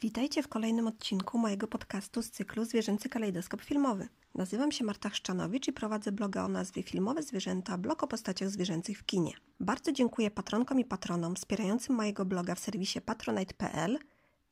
Witajcie 0.00 0.42
w 0.42 0.48
kolejnym 0.48 0.86
odcinku 0.86 1.38
mojego 1.38 1.66
podcastu 1.66 2.22
z 2.22 2.30
cyklu 2.30 2.64
Zwierzęcy 2.64 3.08
Kalejdoskop 3.08 3.62
Filmowy. 3.62 4.08
Nazywam 4.34 4.72
się 4.72 4.84
Marta 4.84 5.08
Chrzczanowicz 5.08 5.68
i 5.68 5.72
prowadzę 5.72 6.12
bloga 6.12 6.44
o 6.44 6.48
nazwie 6.48 6.82
Filmowe 6.82 7.22
Zwierzęta, 7.22 7.78
blog 7.78 8.02
o 8.02 8.06
postaciach 8.06 8.50
zwierzęcych 8.50 8.98
w 8.98 9.04
kinie. 9.04 9.32
Bardzo 9.60 9.92
dziękuję 9.92 10.30
patronkom 10.30 10.80
i 10.80 10.84
patronom 10.84 11.36
wspierającym 11.36 11.94
mojego 11.96 12.24
bloga 12.24 12.54
w 12.54 12.58
serwisie 12.58 13.00
patronite.pl, 13.00 13.98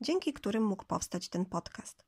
dzięki 0.01 0.33
którym 0.33 0.65
mógł 0.65 0.85
powstać 0.85 1.29
ten 1.29 1.45
podcast. 1.45 2.05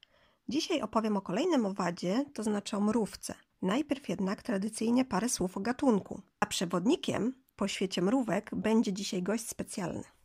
Dzisiaj 0.48 0.82
opowiem 0.82 1.16
o 1.16 1.20
kolejnym 1.20 1.66
owadzie, 1.66 2.24
to 2.34 2.42
znaczy 2.42 2.76
o 2.76 2.80
mrówce. 2.80 3.34
Najpierw 3.62 4.08
jednak 4.08 4.42
tradycyjnie 4.42 5.04
parę 5.04 5.28
słów 5.28 5.56
o 5.56 5.60
gatunku. 5.60 6.22
A 6.40 6.46
przewodnikiem 6.46 7.34
po 7.56 7.68
świecie 7.68 8.02
mrówek 8.02 8.50
będzie 8.54 8.92
dzisiaj 8.92 9.22
gość 9.22 9.48
specjalny. 9.48 10.17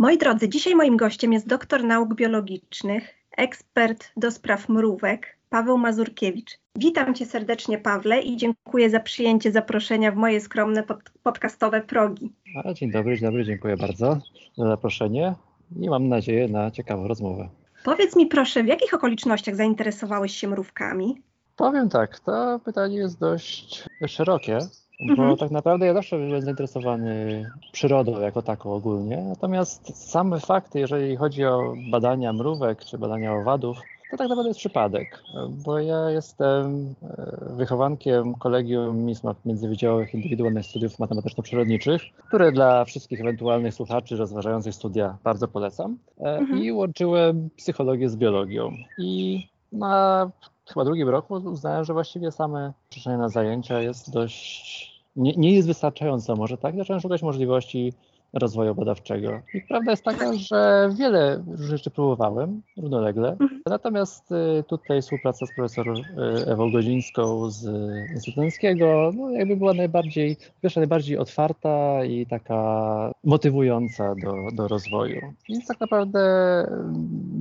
Moi 0.00 0.18
drodzy, 0.18 0.48
dzisiaj 0.48 0.74
moim 0.74 0.96
gościem 0.96 1.32
jest 1.32 1.46
doktor 1.46 1.84
nauk 1.84 2.14
biologicznych, 2.14 3.14
ekspert 3.36 4.12
do 4.16 4.30
spraw 4.30 4.68
mrówek, 4.68 5.36
Paweł 5.50 5.78
Mazurkiewicz. 5.78 6.58
Witam 6.76 7.14
cię 7.14 7.26
serdecznie, 7.26 7.78
Pawle, 7.78 8.20
i 8.20 8.36
dziękuję 8.36 8.90
za 8.90 9.00
przyjęcie 9.00 9.52
zaproszenia 9.52 10.12
w 10.12 10.16
moje 10.16 10.40
skromne 10.40 10.82
pod 10.82 10.98
podcastowe 11.22 11.80
progi. 11.80 12.32
A, 12.64 12.72
dzień 12.72 12.90
dobry, 12.90 13.16
dzień 13.16 13.28
dobry, 13.28 13.44
dziękuję 13.44 13.76
bardzo 13.76 14.18
za 14.56 14.68
zaproszenie 14.68 15.34
i 15.80 15.90
mam 15.90 16.08
nadzieję 16.08 16.48
na 16.48 16.70
ciekawą 16.70 17.08
rozmowę. 17.08 17.48
Powiedz 17.84 18.16
mi 18.16 18.26
proszę, 18.26 18.62
w 18.62 18.66
jakich 18.66 18.94
okolicznościach 18.94 19.56
zainteresowałeś 19.56 20.36
się 20.36 20.48
mrówkami? 20.48 21.22
Powiem 21.56 21.88
tak, 21.88 22.20
to 22.20 22.60
pytanie 22.64 22.96
jest 22.96 23.18
dość 23.18 23.84
szerokie, 24.06 24.58
bo 25.06 25.12
Mhm. 25.12 25.36
tak 25.36 25.50
naprawdę 25.50 25.86
ja 25.86 25.94
zawsze 25.94 26.18
byłem 26.18 26.40
zainteresowany 26.42 27.44
przyrodą 27.72 28.20
jako 28.20 28.42
taką 28.42 28.72
ogólnie, 28.72 29.16
natomiast 29.28 30.10
same 30.10 30.40
fakty, 30.40 30.80
jeżeli 30.80 31.16
chodzi 31.16 31.44
o 31.44 31.74
badania 31.90 32.32
mrówek 32.32 32.84
czy 32.84 32.98
badania 32.98 33.32
owadów, 33.34 33.78
to 34.10 34.16
tak 34.16 34.28
naprawdę 34.28 34.48
jest 34.48 34.60
przypadek, 34.60 35.22
bo 35.64 35.78
ja 35.78 36.10
jestem 36.10 36.94
e, 37.02 37.54
wychowankiem 37.56 38.34
Kolegium 38.34 38.96
MISMAP 39.04 39.36
Międzywydziałowych 39.46 40.14
Indywidualnych 40.14 40.66
Studiów 40.66 40.98
Matematyczno-Przyrodniczych, 40.98 42.02
które 42.28 42.52
dla 42.52 42.84
wszystkich 42.84 43.20
ewentualnych 43.20 43.74
słuchaczy 43.74 44.16
rozważających 44.16 44.74
studia 44.74 45.16
bardzo 45.24 45.48
polecam. 45.48 45.98
E, 46.20 46.38
Mhm. 46.38 46.62
I 46.62 46.72
łączyłem 46.72 47.50
psychologię 47.56 48.08
z 48.08 48.16
biologią. 48.16 48.72
I 48.98 49.42
na 49.72 50.30
chyba 50.74 50.84
drugim 50.84 51.08
roku 51.08 51.34
uznałem, 51.34 51.84
że 51.84 51.92
właściwie 51.92 52.32
same 52.32 52.72
przyczyny 52.90 53.18
na 53.18 53.28
zajęcia 53.28 53.80
jest 53.80 54.12
dość, 54.12 55.02
nie, 55.16 55.32
nie 55.36 55.52
jest 55.54 55.68
wystarczająco 55.68 56.36
może 56.36 56.58
tak, 56.58 56.76
zacząłem 56.76 57.00
szukać 57.00 57.22
możliwości 57.22 57.92
rozwoju 58.32 58.74
badawczego. 58.74 59.40
I 59.54 59.60
prawda 59.68 59.90
jest 59.90 60.04
taka, 60.04 60.32
że 60.34 60.90
wiele 60.98 61.42
rzeczy 61.54 61.90
próbowałem 61.90 62.62
równolegle, 62.76 63.30
Mhm. 63.30 63.60
natomiast 63.66 64.32
y, 64.32 64.64
tutaj 64.68 65.02
współpraca 65.02 65.46
z 65.46 65.54
profesor 65.54 65.88
y, 65.88 66.02
Ewą 66.46 66.72
Godzińską 66.72 67.50
z 67.50 67.64
Instytutu 68.12 68.40
Łęckiego, 68.40 69.10
no 69.16 69.30
jakby 69.30 69.56
była 69.56 69.74
najbardziej, 69.74 70.36
pierwsza 70.62 70.80
najbardziej 70.80 71.18
otwarta 71.18 72.04
i 72.04 72.26
taka 72.26 73.12
motywująca 73.24 74.14
do, 74.14 74.32
do 74.52 74.68
rozwoju. 74.68 75.20
Więc 75.48 75.66
tak 75.66 75.80
naprawdę 75.80 76.20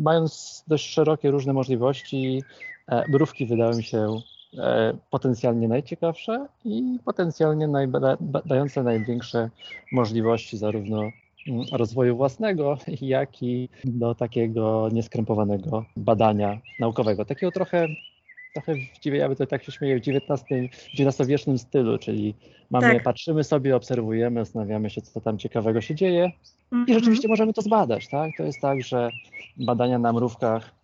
mając 0.03 0.63
dość 0.67 0.89
szerokie 0.93 1.31
różne 1.31 1.53
możliwości, 1.53 2.43
mrówki 3.07 3.45
wydały 3.45 3.75
mi 3.75 3.83
się 3.83 4.21
e, 4.57 4.93
potencjalnie 5.09 5.67
najciekawsze 5.67 6.47
i 6.65 6.99
potencjalnie 7.05 7.67
najba- 7.67 8.17
ba- 8.19 8.41
dające 8.45 8.83
największe 8.83 9.49
możliwości 9.91 10.57
zarówno 10.57 11.11
mm, 11.47 11.65
rozwoju 11.71 12.17
własnego, 12.17 12.77
jak 13.01 13.43
i 13.43 13.69
do 13.83 14.15
takiego 14.15 14.89
nieskrępowanego 14.91 15.85
badania 15.97 16.57
naukowego. 16.79 17.25
Takiego 17.25 17.51
trochę, 17.51 17.87
trochę 18.53 18.75
w, 18.75 19.05
ja 19.05 19.29
by 19.29 19.35
to 19.35 19.45
tak 19.45 19.63
się 19.63 19.71
śmieję, 19.71 19.99
w 19.99 20.07
XIX, 20.07 20.43
XIX-wiecznym 20.93 21.57
stylu, 21.57 21.97
czyli 21.97 22.35
mamy, 22.69 22.93
Tak. 22.93 23.03
patrzymy 23.03 23.43
sobie, 23.43 23.75
obserwujemy, 23.75 24.39
zastanawiamy 24.45 24.89
się, 24.89 25.01
co 25.01 25.21
tam 25.21 25.37
ciekawego 25.37 25.81
się 25.81 25.95
dzieje 25.95 26.31
i 26.71 26.75
Mhm. 26.75 26.99
rzeczywiście 26.99 27.27
możemy 27.27 27.53
to 27.53 27.61
zbadać, 27.61 28.07
tak? 28.07 28.37
To 28.37 28.43
jest 28.43 28.61
tak, 28.61 28.81
że 28.83 29.11
badania 29.57 29.99
na 29.99 30.13
mrówkach 30.13 30.78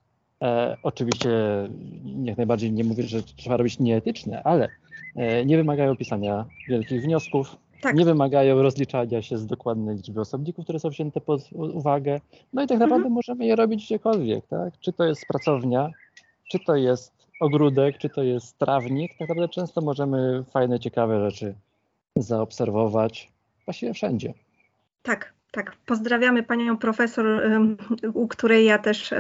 e, 0.46 0.78
oczywiście 0.84 1.30
jak 2.24 2.38
najbardziej 2.38 2.72
nie 2.72 2.84
mówię, 2.84 3.04
że 3.04 3.24
trzeba 3.24 3.58
robić 3.58 3.80
nieetyczne, 3.80 4.44
ale 4.44 4.70
e, 5.16 5.46
nie 5.46 5.58
wymagają 5.58 5.96
pisania 5.96 6.46
wielkich 6.68 7.02
wniosków, 7.02 7.56
Tak. 7.82 7.96
nie 7.96 8.06
wymagają 8.06 8.62
rozliczania 8.62 9.22
się 9.22 9.38
z 9.38 9.46
dokładnej 9.46 9.96
liczby 9.96 10.22
osobników, 10.22 10.64
które 10.64 10.80
są 10.80 10.90
wzięte 10.90 11.22
pod 11.22 11.42
uwagę. 11.54 12.20
No 12.54 12.64
i 12.64 12.68
tak 12.68 12.76
Mhm. 12.76 12.90
naprawdę 12.90 13.10
możemy 13.10 13.46
je 13.46 13.56
robić 13.56 13.86
gdziekolwiek, 13.86 14.48
tak? 14.48 14.80
Czy 14.80 14.94
to 14.94 15.04
jest 15.04 15.26
pracownia, 15.28 15.90
czy 16.52 16.60
to 16.60 16.76
jest 16.76 17.14
ogródek, 17.40 17.98
czy 17.98 18.10
to 18.10 18.24
jest 18.24 18.58
trawnik. 18.58 19.12
Tak 19.12 19.20
naprawdę 19.20 19.50
często 19.50 19.82
możemy 19.82 20.44
fajne, 20.52 20.80
ciekawe 20.80 21.30
rzeczy 21.32 21.56
zaobserwować 22.16 23.32
właściwie 23.66 23.94
wszędzie. 23.94 24.34
Tak, 25.04 25.34
tak. 25.56 25.72
Pozdrawiamy 25.86 26.44
panią 26.44 26.78
profesor, 26.78 27.26
u 28.14 28.28
której 28.28 28.66
ja 28.66 28.78
też 28.78 29.14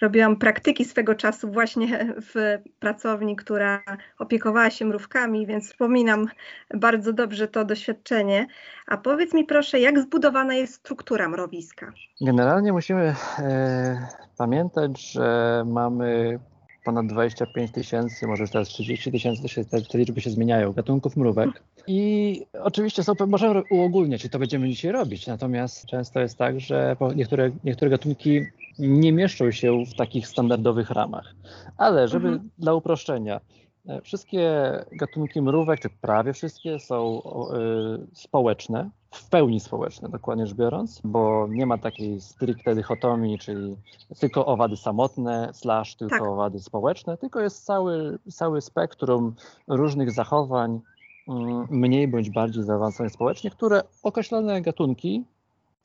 robiłam 0.00 0.36
praktyki 0.36 0.84
swego 0.84 1.14
czasu 1.14 1.52
właśnie 1.52 2.14
w 2.34 2.58
pracowni, 2.78 3.36
która 3.36 3.82
opiekowała 4.18 4.70
się 4.70 4.84
mrówkami, 4.84 5.46
więc 5.46 5.68
wspominam 5.68 6.26
bardzo 6.74 7.12
dobrze 7.12 7.48
to 7.48 7.64
doświadczenie. 7.64 8.46
A 8.86 8.96
powiedz 8.96 9.34
mi 9.34 9.44
proszę, 9.44 9.80
jak 9.80 9.98
zbudowana 9.98 10.54
jest 10.54 10.74
struktura 10.74 11.28
mrowiska? 11.28 11.92
Generalnie 12.20 12.72
musimy 12.72 13.14
e, 13.38 14.08
pamiętać, 14.38 15.12
że 15.12 15.62
mamy 15.66 16.38
ponad 16.84 17.06
25 17.06 17.70
tysięcy, 17.70 18.26
może 18.26 18.42
już 18.42 18.50
teraz 18.50 18.68
30 18.68 19.12
tysięcy, 19.12 19.64
te, 19.64 19.82
te 19.82 19.98
liczby 19.98 20.20
się 20.20 20.30
zmieniają, 20.30 20.72
gatunków 20.72 21.16
mrówek. 21.16 21.62
I 21.86 22.42
oczywiście 22.62 23.02
są, 23.04 23.12
możemy 23.26 23.62
uogólniać 23.70 24.24
i 24.24 24.30
to 24.30 24.38
będziemy 24.38 24.68
dzisiaj 24.68 24.92
robić, 24.92 25.26
natomiast 25.26 25.86
często 25.86 26.20
jest 26.20 26.38
tak, 26.38 26.60
że 26.60 26.96
niektóre, 27.16 27.50
niektóre 27.64 27.90
gatunki 27.90 28.40
nie 28.78 29.12
mieszczą 29.12 29.50
się 29.50 29.84
w 29.84 29.94
takich 29.94 30.28
standardowych 30.28 30.90
ramach. 30.90 31.34
Ale 31.76 32.08
żeby 32.08 32.28
Mhm. 32.28 32.50
dla 32.58 32.74
uproszczenia, 32.74 33.40
e, 33.88 34.00
wszystkie 34.00 34.62
gatunki 34.92 35.42
mrówek, 35.42 35.80
czy 35.80 35.88
prawie 36.00 36.32
wszystkie 36.32 36.78
są 36.78 37.22
y, 37.22 38.06
społeczne, 38.12 38.90
w 39.12 39.28
pełni 39.28 39.60
społeczne, 39.60 40.08
dokładnie 40.08 40.46
rzecz 40.46 40.56
biorąc, 40.56 41.00
bo 41.04 41.46
nie 41.50 41.66
ma 41.66 41.78
takiej 41.78 42.20
stricte 42.20 42.74
dychotomii, 42.74 43.38
czyli 43.38 43.76
tylko 44.20 44.46
owady 44.46 44.76
samotne, 44.76 45.50
slash 45.52 45.94
tylko 45.94 46.18
Tak. 46.18 46.22
owady 46.22 46.60
społeczne, 46.60 47.16
tylko 47.16 47.40
jest 47.40 47.64
cały, 47.64 48.18
cały 48.30 48.60
spektrum 48.60 49.34
różnych 49.68 50.10
zachowań, 50.10 50.80
mm, 51.28 51.66
mniej 51.70 52.08
bądź 52.08 52.30
bardziej 52.30 52.62
zaawansowanych 52.64 53.12
społecznie, 53.12 53.50
które 53.50 53.82
określone 54.02 54.62
gatunki 54.62 55.24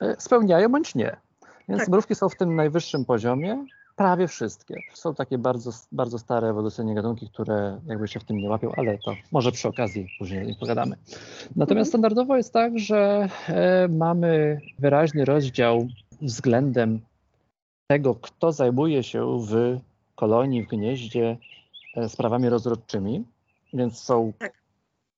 e, 0.00 0.20
spełniają 0.20 0.68
bądź 0.68 0.94
nie. 0.94 1.16
Więc 1.68 1.80
Tak. 1.80 1.88
mrówki 1.88 2.14
są 2.14 2.28
w 2.28 2.36
tym 2.36 2.56
najwyższym 2.56 3.04
poziomie, 3.04 3.66
prawie 3.98 4.28
wszystkie. 4.28 4.74
Są 4.94 5.14
takie 5.14 5.38
bardzo, 5.38 5.70
bardzo 5.92 6.18
stare 6.18 6.48
ewolucyjne 6.48 6.94
gatunki, 6.94 7.28
które 7.28 7.80
jakby 7.86 8.08
się 8.08 8.20
w 8.20 8.24
tym 8.24 8.36
nie 8.36 8.48
łapią, 8.48 8.72
ale 8.76 8.98
to 8.98 9.14
może 9.32 9.52
przy 9.52 9.68
okazji 9.68 10.08
później 10.18 10.40
o 10.40 10.44
nich 10.44 10.58
pogadamy. 10.58 10.96
Natomiast 11.56 11.90
standardowo 11.90 12.36
jest 12.36 12.52
tak, 12.52 12.78
że 12.78 13.28
e, 13.48 13.88
mamy 13.88 14.60
wyraźny 14.78 15.24
rozdział 15.24 15.88
względem 16.22 17.00
tego, 17.90 18.14
kto 18.14 18.52
zajmuje 18.52 19.02
się 19.02 19.38
w 19.46 19.78
kolonii, 20.14 20.64
w 20.64 20.68
gnieździe 20.68 21.36
e, 21.96 22.08
sprawami 22.08 22.48
rozrodczymi. 22.48 23.24
Więc 23.72 23.98
są 23.98 24.32
Tak. 24.38 24.52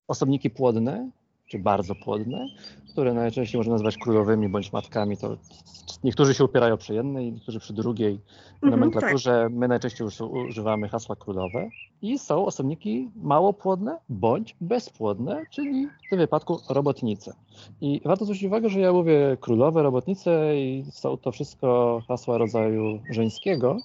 osobniki 0.09 0.51
płodne, 0.51 1.11
czy 1.51 1.59
bardzo 1.59 1.95
płodne, 1.95 2.47
które 2.93 3.15
najczęściej 3.15 3.59
można 3.59 3.73
nazywać 3.73 3.97
królowymi 3.97 4.49
bądź 4.49 4.73
matkami. 4.73 5.17
To 5.17 5.37
niektórzy 6.05 6.35
się 6.35 6.45
upierają 6.45 6.77
przy 6.77 6.95
jednej, 6.95 7.33
niektórzy 7.33 7.61
przy 7.61 7.73
drugiej. 7.73 8.19
W 8.19 8.65
Mhm, 8.65 8.71
nomenklaturze 8.71 9.49
my 9.51 9.69
najczęściej 9.69 10.05
już 10.05 10.21
używamy 10.21 10.89
hasła 10.89 11.17
królowe. 11.17 11.69
I 12.03 12.19
są 12.19 12.47
osobniki 12.47 13.11
małopłodne 13.17 13.99
bądź 14.09 14.57
bezpłodne, 14.61 15.47
czyli 15.51 15.87
w 16.07 16.11
tym 16.11 16.19
wypadku 16.19 16.61
robotnice. 16.69 17.33
I 17.81 18.01
warto 18.05 18.25
zwrócić 18.25 18.45
uwagę, 18.45 18.69
że 18.69 18.81
ja 18.81 18.93
mówię 18.93 19.37
królowe, 19.41 19.83
robotnice 19.83 20.57
i 20.57 20.85
są 20.91 21.17
to 21.17 21.33
wszystko 21.33 22.03
hasła 22.09 22.39
rodzaju 22.39 23.01
żeńskiego. 23.11 23.77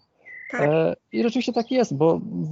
Tak. 0.52 0.62
E, 0.62 0.96
I 1.12 1.24
rzeczywiście 1.24 1.54
tak 1.54 1.72
jest, 1.72 1.96
bo 1.96 2.20
w, 2.20 2.50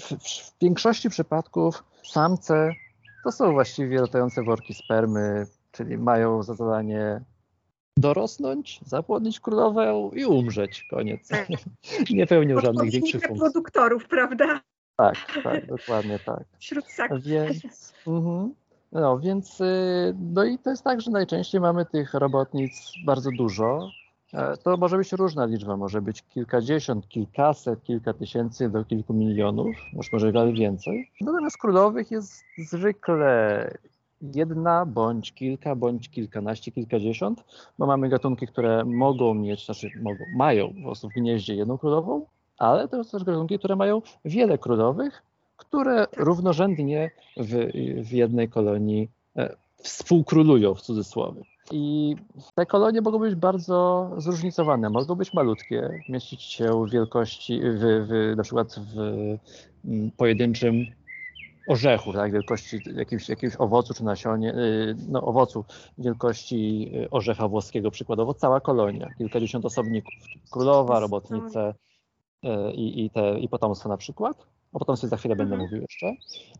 w, 0.00 0.18
w 0.18 0.58
większości 0.60 1.10
przypadków 1.10 1.84
samce 2.02 2.74
to 3.26 3.32
są 3.32 3.52
właściwie 3.52 4.00
latające 4.00 4.42
worki 4.42 4.74
spermy, 4.74 5.46
czyli 5.72 5.98
mają 5.98 6.42
za 6.42 6.54
zadanie 6.54 7.20
dorosnąć, 7.96 8.80
zapłodnić 8.84 9.40
królowę 9.40 10.10
i 10.12 10.24
umrzeć. 10.24 10.86
Koniec. 10.90 11.28
Tak. 11.28 11.48
Nie 12.10 12.26
pełnią 12.26 12.60
żadnych 12.60 12.90
większych 12.90 13.22
funkcji. 13.22 13.44
reproduktorów, 13.44 14.08
prawda? 14.08 14.60
Tak, 14.96 15.16
tak, 15.44 15.66
dokładnie 15.66 16.18
tak. 16.18 16.44
Wśród 16.58 16.86
ssaków. 16.86 17.22
Więc, 17.22 17.62
mhm. 18.06 18.54
no, 18.92 19.18
więc 19.18 19.60
y, 19.60 20.14
no 20.34 20.44
i 20.44 20.58
to 20.58 20.70
jest 20.70 20.84
tak, 20.84 21.00
że 21.00 21.10
najczęściej 21.10 21.60
mamy 21.60 21.86
tych 21.86 22.14
robotnic 22.14 22.92
bardzo 23.06 23.30
dużo. 23.30 23.90
E, 24.36 24.56
to 24.56 24.76
może 24.76 24.96
być 24.96 25.12
różna 25.12 25.44
liczba, 25.44 25.76
może 25.76 26.02
być 26.02 26.22
kilkadziesiąt, 26.22 27.08
kilkaset, 27.08 27.82
kilka 27.84 28.12
tysięcy 28.12 28.68
do 28.68 28.84
kilku 28.84 29.14
milionów, 29.14 29.76
może, 29.92 30.08
może 30.12 30.32
nawet 30.32 30.54
więcej. 30.54 31.10
Natomiast 31.20 31.58
królowych 31.58 32.10
jest 32.10 32.44
zwykle 32.58 33.70
jedna, 34.22 34.86
bądź 34.86 35.32
kilka, 35.32 35.76
bądź 35.76 36.10
kilkanaście, 36.10 36.72
kilkadziesiąt, 36.72 37.44
bo 37.78 37.86
mamy 37.86 38.08
gatunki, 38.08 38.46
które 38.46 38.84
mogą 38.84 39.34
mieć, 39.34 39.64
znaczy 39.64 39.90
mogą, 40.02 40.24
mają 40.36 40.74
po 40.74 40.82
prostu 40.82 41.08
w 41.08 41.12
gnieździe 41.12 41.54
jedną 41.54 41.78
królową, 41.78 42.26
ale 42.58 42.88
to 42.88 43.04
są 43.04 43.10
też 43.10 43.24
gatunki, 43.24 43.58
które 43.58 43.76
mają 43.76 44.02
wiele 44.24 44.58
królowych, 44.58 45.22
które 45.56 46.06
równorzędnie 46.16 47.10
w, 47.36 47.70
w 48.08 48.12
jednej 48.12 48.48
kolonii 48.48 49.08
e, 49.36 49.56
współkrólują 49.76 50.74
w 50.74 50.80
cudzysłowie. 50.80 51.42
I 51.72 52.16
te 52.54 52.66
kolonie 52.66 53.00
mogą 53.00 53.18
być 53.18 53.34
bardzo 53.34 54.10
zróżnicowane. 54.16 54.90
Mogą 54.90 55.14
być 55.14 55.34
malutkie, 55.34 56.02
mieścić 56.08 56.42
się 56.42 56.86
w 56.86 56.90
wielkości, 56.90 57.60
w, 57.62 58.06
w, 58.08 58.36
na 58.36 58.42
przykład 58.42 58.74
w 58.94 58.98
mm, 59.84 60.10
pojedynczym 60.16 60.86
orzechu, 61.68 62.12
tak, 62.12 62.32
wielkości 62.32 62.80
jakiegoś, 62.96 63.28
jakiegoś 63.28 63.56
owocu 63.56 63.94
czy 63.94 64.04
nasionie, 64.04 64.54
y, 64.54 64.96
no 65.08 65.22
owocu 65.22 65.64
wielkości 65.98 66.90
y, 67.04 67.10
orzecha 67.10 67.48
włoskiego 67.48 67.90
przykładowo, 67.90 68.34
cała 68.34 68.60
kolonia, 68.60 69.14
kilkadziesiąt 69.18 69.64
osobników, 69.64 70.14
królowa, 70.50 71.00
robotnice 71.00 71.74
y, 72.44 72.72
i, 72.72 73.04
i, 73.04 73.10
te, 73.10 73.38
i 73.38 73.48
potomstwo 73.48 73.88
na 73.88 73.96
przykład. 73.96 74.46
O 74.72 74.78
potomstwie 74.78 75.08
za 75.08 75.16
chwilę 75.16 75.32
mhm. 75.32 75.48
będę 75.48 75.64
mówił 75.64 75.80
jeszcze, 75.80 76.12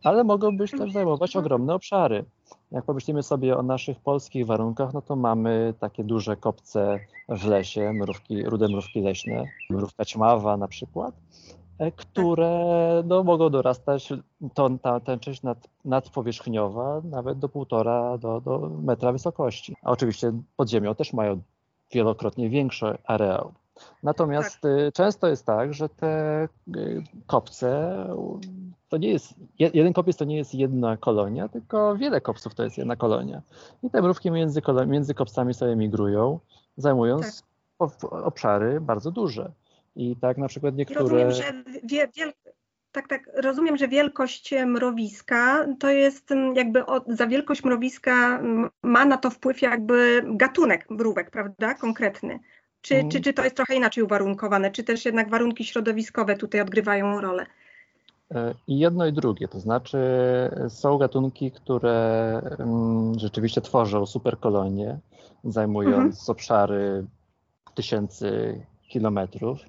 ale 0.03 0.23
mogą 0.23 0.57
być 0.57 0.71
też 0.71 0.91
zajmować 0.91 1.35
ogromne 1.35 1.73
obszary. 1.73 2.25
Jak 2.71 2.85
pomyślimy 2.85 3.23
sobie 3.23 3.57
o 3.57 3.63
naszych 3.63 3.99
polskich 3.99 4.45
warunkach, 4.45 4.93
no 4.93 5.01
to 5.01 5.15
mamy 5.15 5.73
takie 5.79 6.03
duże 6.03 6.35
kopce 6.35 6.99
w 7.29 7.45
lesie, 7.45 7.93
mrówki, 7.93 8.43
rude 8.43 8.67
mrówki 8.67 9.01
leśne, 9.01 9.45
mrówka 9.69 10.05
ćmawa 10.05 10.57
na 10.57 10.67
przykład, 10.67 11.15
e, 11.79 11.91
które 11.91 13.03
no, 13.05 13.23
mogą 13.23 13.49
dorastać, 13.49 14.13
to, 14.53 14.69
ta, 14.81 14.99
ta 14.99 15.17
część 15.17 15.43
nad, 15.43 15.67
nadpowierzchniowa 15.85 17.01
nawet 17.03 17.39
do 17.39 17.49
półtora 17.49 18.17
do, 18.17 18.41
do 18.41 18.71
metra 18.83 19.11
wysokości. 19.11 19.75
A 19.83 19.91
oczywiście 19.91 20.31
pod 20.55 20.69
ziemią 20.69 20.95
też 20.95 21.13
mają 21.13 21.41
wielokrotnie 21.91 22.49
większy 22.49 22.97
areał. 23.03 23.53
Natomiast 24.03 24.61
tak. 24.61 24.71
Y, 24.71 24.91
często 24.91 25.27
jest 25.27 25.45
tak, 25.45 25.73
że 25.73 25.89
te 25.89 26.43
y, 26.75 27.03
kopce 27.27 27.97
to 28.89 28.97
nie 28.97 29.09
jest, 29.09 29.33
jeden 29.59 29.93
kopiec 29.93 30.17
to 30.17 30.25
nie 30.25 30.37
jest 30.37 30.55
jedna 30.55 30.97
kolonia, 30.97 31.47
tylko 31.47 31.95
wiele 31.95 32.21
kopców 32.21 32.55
to 32.55 32.63
jest 32.63 32.77
jedna 32.77 32.95
kolonia. 32.95 33.41
I 33.83 33.89
te 33.89 34.01
mrówki 34.01 34.31
między, 34.31 34.61
między 34.87 35.13
kopcami 35.13 35.53
sobie 35.53 35.75
migrują, 35.75 36.39
zajmując 36.77 37.43
tak. 37.79 37.89
obszary 38.11 38.81
bardzo 38.81 39.11
duże. 39.11 39.51
I 39.95 40.15
tak 40.15 40.37
na 40.37 40.47
przykład 40.47 40.75
niektóre... 40.75 40.99
Rozumiem, 40.99 41.31
że 41.31 41.43
wie, 41.83 42.07
wiel... 42.15 42.33
tak, 42.91 43.07
tak, 43.07 43.29
rozumiem, 43.33 43.77
że 43.77 43.87
wielkość 43.87 44.53
mrowiska 44.65 45.65
to 45.79 45.89
jest 45.89 46.31
mm, 46.31 46.55
jakby 46.55 46.85
od, 46.85 47.03
za 47.07 47.27
wielkość 47.27 47.63
mrowiska 47.63 48.41
ma 48.83 49.05
na 49.05 49.17
to 49.17 49.29
wpływ 49.29 49.61
jakby 49.61 50.23
gatunek 50.25 50.89
mrówek, 50.89 51.31
prawda, 51.31 51.73
konkretny. 51.73 52.39
Czy, 52.81 52.95
mhm. 52.95 53.11
czy, 53.11 53.21
czy 53.21 53.33
to 53.33 53.43
jest 53.43 53.55
trochę 53.55 53.75
inaczej 53.75 54.03
uwarunkowane, 54.03 54.71
czy 54.71 54.83
też 54.83 55.05
jednak 55.05 55.29
warunki 55.29 55.65
środowiskowe 55.65 56.35
tutaj 56.35 56.61
odgrywają 56.61 57.21
rolę? 57.21 57.45
E, 58.31 58.53
I 58.67 58.79
jedno 58.79 59.05
i 59.05 59.13
drugie, 59.13 59.47
to 59.47 59.59
znaczy 59.59 59.97
są 60.69 60.97
gatunki, 60.97 61.51
które 61.51 62.41
mm, 62.59 63.19
rzeczywiście 63.19 63.61
tworzą 63.61 64.05
superkolonie, 64.05 64.99
zajmując 65.43 66.19
mhm. 66.19 66.31
obszary 66.31 67.05
tysięcy 67.75 68.61
kilometrów, 68.89 69.59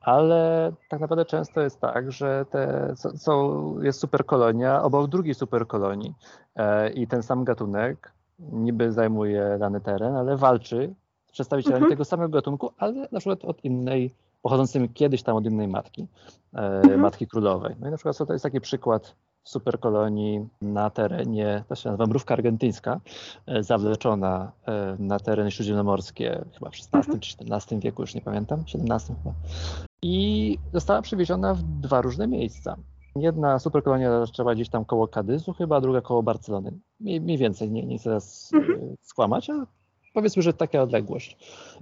ale 0.00 0.72
tak 0.88 1.00
naprawdę 1.00 1.24
często 1.24 1.60
jest 1.60 1.80
tak, 1.80 2.12
że 2.12 2.44
te, 2.50 2.94
są, 2.96 3.74
jest 3.82 4.00
superkolonia 4.00 4.82
obok 4.82 5.10
drugiej 5.10 5.34
superkolonii 5.34 6.14
e, 6.56 6.90
i 6.90 7.06
ten 7.06 7.22
sam 7.22 7.44
gatunek 7.44 8.12
niby 8.38 8.92
zajmuje 8.92 9.56
dany 9.60 9.80
teren, 9.80 10.16
ale 10.16 10.36
walczy 10.36 10.94
przedstawicielami 11.32 11.82
mhm. 11.82 11.92
tego 11.92 12.04
samego 12.04 12.32
gatunku, 12.32 12.70
ale 12.78 13.08
na 13.12 13.20
przykład 13.20 13.44
od 13.44 13.64
innej, 13.64 14.14
pochodzącymi 14.42 14.88
kiedyś 14.88 15.22
tam 15.22 15.36
od 15.36 15.46
innej 15.46 15.68
matki, 15.68 16.06
e, 16.54 16.58
mhm. 16.58 17.00
matki 17.00 17.26
królowej. 17.26 17.76
No 17.80 17.88
i 17.88 17.90
na 17.90 17.96
przykład 17.96 18.18
to 18.18 18.32
jest 18.32 18.42
taki 18.42 18.60
przykład 18.60 19.14
superkolonii 19.44 20.48
na 20.62 20.90
terenie, 20.90 21.64
to 21.68 21.74
się 21.74 21.88
nazywa 21.88 22.06
mrówka 22.06 22.34
argentyńska, 22.34 23.00
e, 23.46 23.62
zawleczona 23.62 24.52
e, 24.66 24.96
na 24.98 25.18
tereny 25.18 25.50
śródziemnomorskie 25.50 26.44
chyba 26.54 26.70
w 26.70 26.74
XVI 26.74 26.96
mhm. 26.96 27.20
czy 27.20 27.36
XVII 27.50 27.80
wieku, 27.80 28.02
już 28.02 28.14
nie 28.14 28.20
pamiętam, 28.20 28.60
XVII 28.60 29.16
chyba. 29.16 29.34
I 30.02 30.58
została 30.72 31.02
przywieziona 31.02 31.54
w 31.54 31.62
dwa 31.62 32.00
różne 32.00 32.28
miejsca. 32.28 32.76
Jedna 33.16 33.58
superkolonia 33.58 34.26
zaczęła 34.26 34.54
gdzieś 34.54 34.68
tam 34.68 34.84
koło 34.84 35.08
Kadyzu 35.08 35.52
chyba, 35.52 35.76
a 35.76 35.80
druga 35.80 36.00
koło 36.00 36.22
Barcelony. 36.22 36.72
Mniej, 37.00 37.20
mniej 37.20 37.38
więcej, 37.38 37.70
nie, 37.70 37.86
nie 37.86 37.98
chcę 37.98 38.04
teraz 38.04 38.50
mhm. 38.54 38.96
skłamać, 39.02 39.50
ale 39.50 39.66
powiedzmy, 40.12 40.42
że 40.42 40.52
taka 40.52 40.82
odległość. 40.82 41.36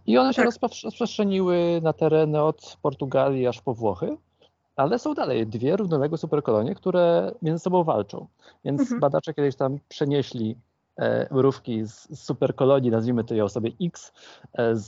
I 0.07 0.19
one 0.19 0.35
się 0.35 0.43
tak. 0.43 0.61
rozprzestrzeniły 0.85 1.81
na 1.83 1.93
tereny 1.93 2.43
od 2.43 2.77
Portugalii 2.83 3.47
aż 3.47 3.61
po 3.61 3.75
Włochy, 3.75 4.17
ale 4.77 4.99
są 4.99 5.15
dalej 5.15 5.47
dwie 5.47 5.77
równoległe 5.77 6.19
superkolonie, 6.19 6.75
które 6.75 7.33
między 7.43 7.63
sobą 7.63 7.85
walczą. 7.85 8.27
Więc 8.65 8.81
mhm. 8.81 9.01
badacze 9.01 9.35
kiedyś 9.35 9.57
tam 9.57 9.79
przenieśli 9.89 10.57
e, 10.97 11.35
mrówki 11.35 11.87
z 11.87 12.21
superkolonii, 12.21 12.91
nazwijmy 12.91 13.25
to 13.25 13.35
ją 13.35 13.49
sobie 13.49 13.71
X, 13.83 14.13
e, 14.53 14.77
z, 14.77 14.87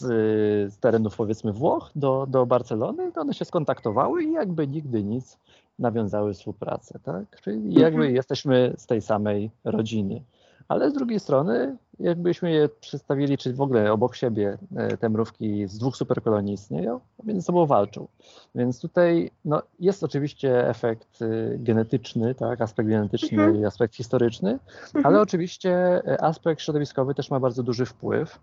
z 0.72 0.78
terenów 0.78 1.16
powiedzmy 1.16 1.52
Włoch 1.52 1.90
do, 1.94 2.26
do 2.28 2.46
Barcelony, 2.46 3.12
to 3.12 3.20
one 3.20 3.34
się 3.34 3.44
skontaktowały 3.44 4.24
i 4.24 4.32
jakby 4.32 4.66
nigdy 4.66 5.04
nic 5.04 5.38
nawiązały 5.78 6.34
współpracę. 6.34 6.98
Tak? 7.02 7.40
Czyli 7.40 7.74
jakby 7.74 8.00
mhm. 8.00 8.14
jesteśmy 8.14 8.74
z 8.76 8.86
tej 8.86 9.02
samej 9.02 9.50
rodziny 9.64 10.22
ale 10.70 10.90
z 10.90 10.94
drugiej 10.94 11.20
strony, 11.20 11.76
jakbyśmy 12.00 12.50
je 12.50 12.68
przedstawili, 12.68 13.38
czy 13.38 13.52
w 13.54 13.60
ogóle 13.60 13.92
obok 13.92 14.16
siebie 14.16 14.58
e, 14.76 14.96
te 14.96 15.08
mrówki 15.08 15.66
z 15.68 15.78
dwóch 15.78 15.96
superkolonii 15.96 16.54
istnieją, 16.54 17.00
między 17.24 17.42
sobą 17.42 17.66
walczą. 17.66 18.08
Więc 18.54 18.80
tutaj 18.80 19.30
no, 19.44 19.62
jest 19.80 20.04
oczywiście 20.04 20.68
efekt 20.68 21.22
y, 21.22 21.58
genetyczny, 21.58 22.34
tak, 22.34 22.60
aspekt 22.60 22.88
genetyczny 22.88 23.42
mhm. 23.42 23.62
i 23.62 23.64
aspekt 23.64 23.94
historyczny, 23.94 24.50
mhm. 24.50 25.06
ale 25.06 25.20
oczywiście 25.20 25.72
e, 26.06 26.24
aspekt 26.24 26.62
środowiskowy 26.62 27.14
też 27.14 27.30
ma 27.30 27.40
bardzo 27.40 27.62
duży 27.62 27.86
wpływ. 27.86 28.38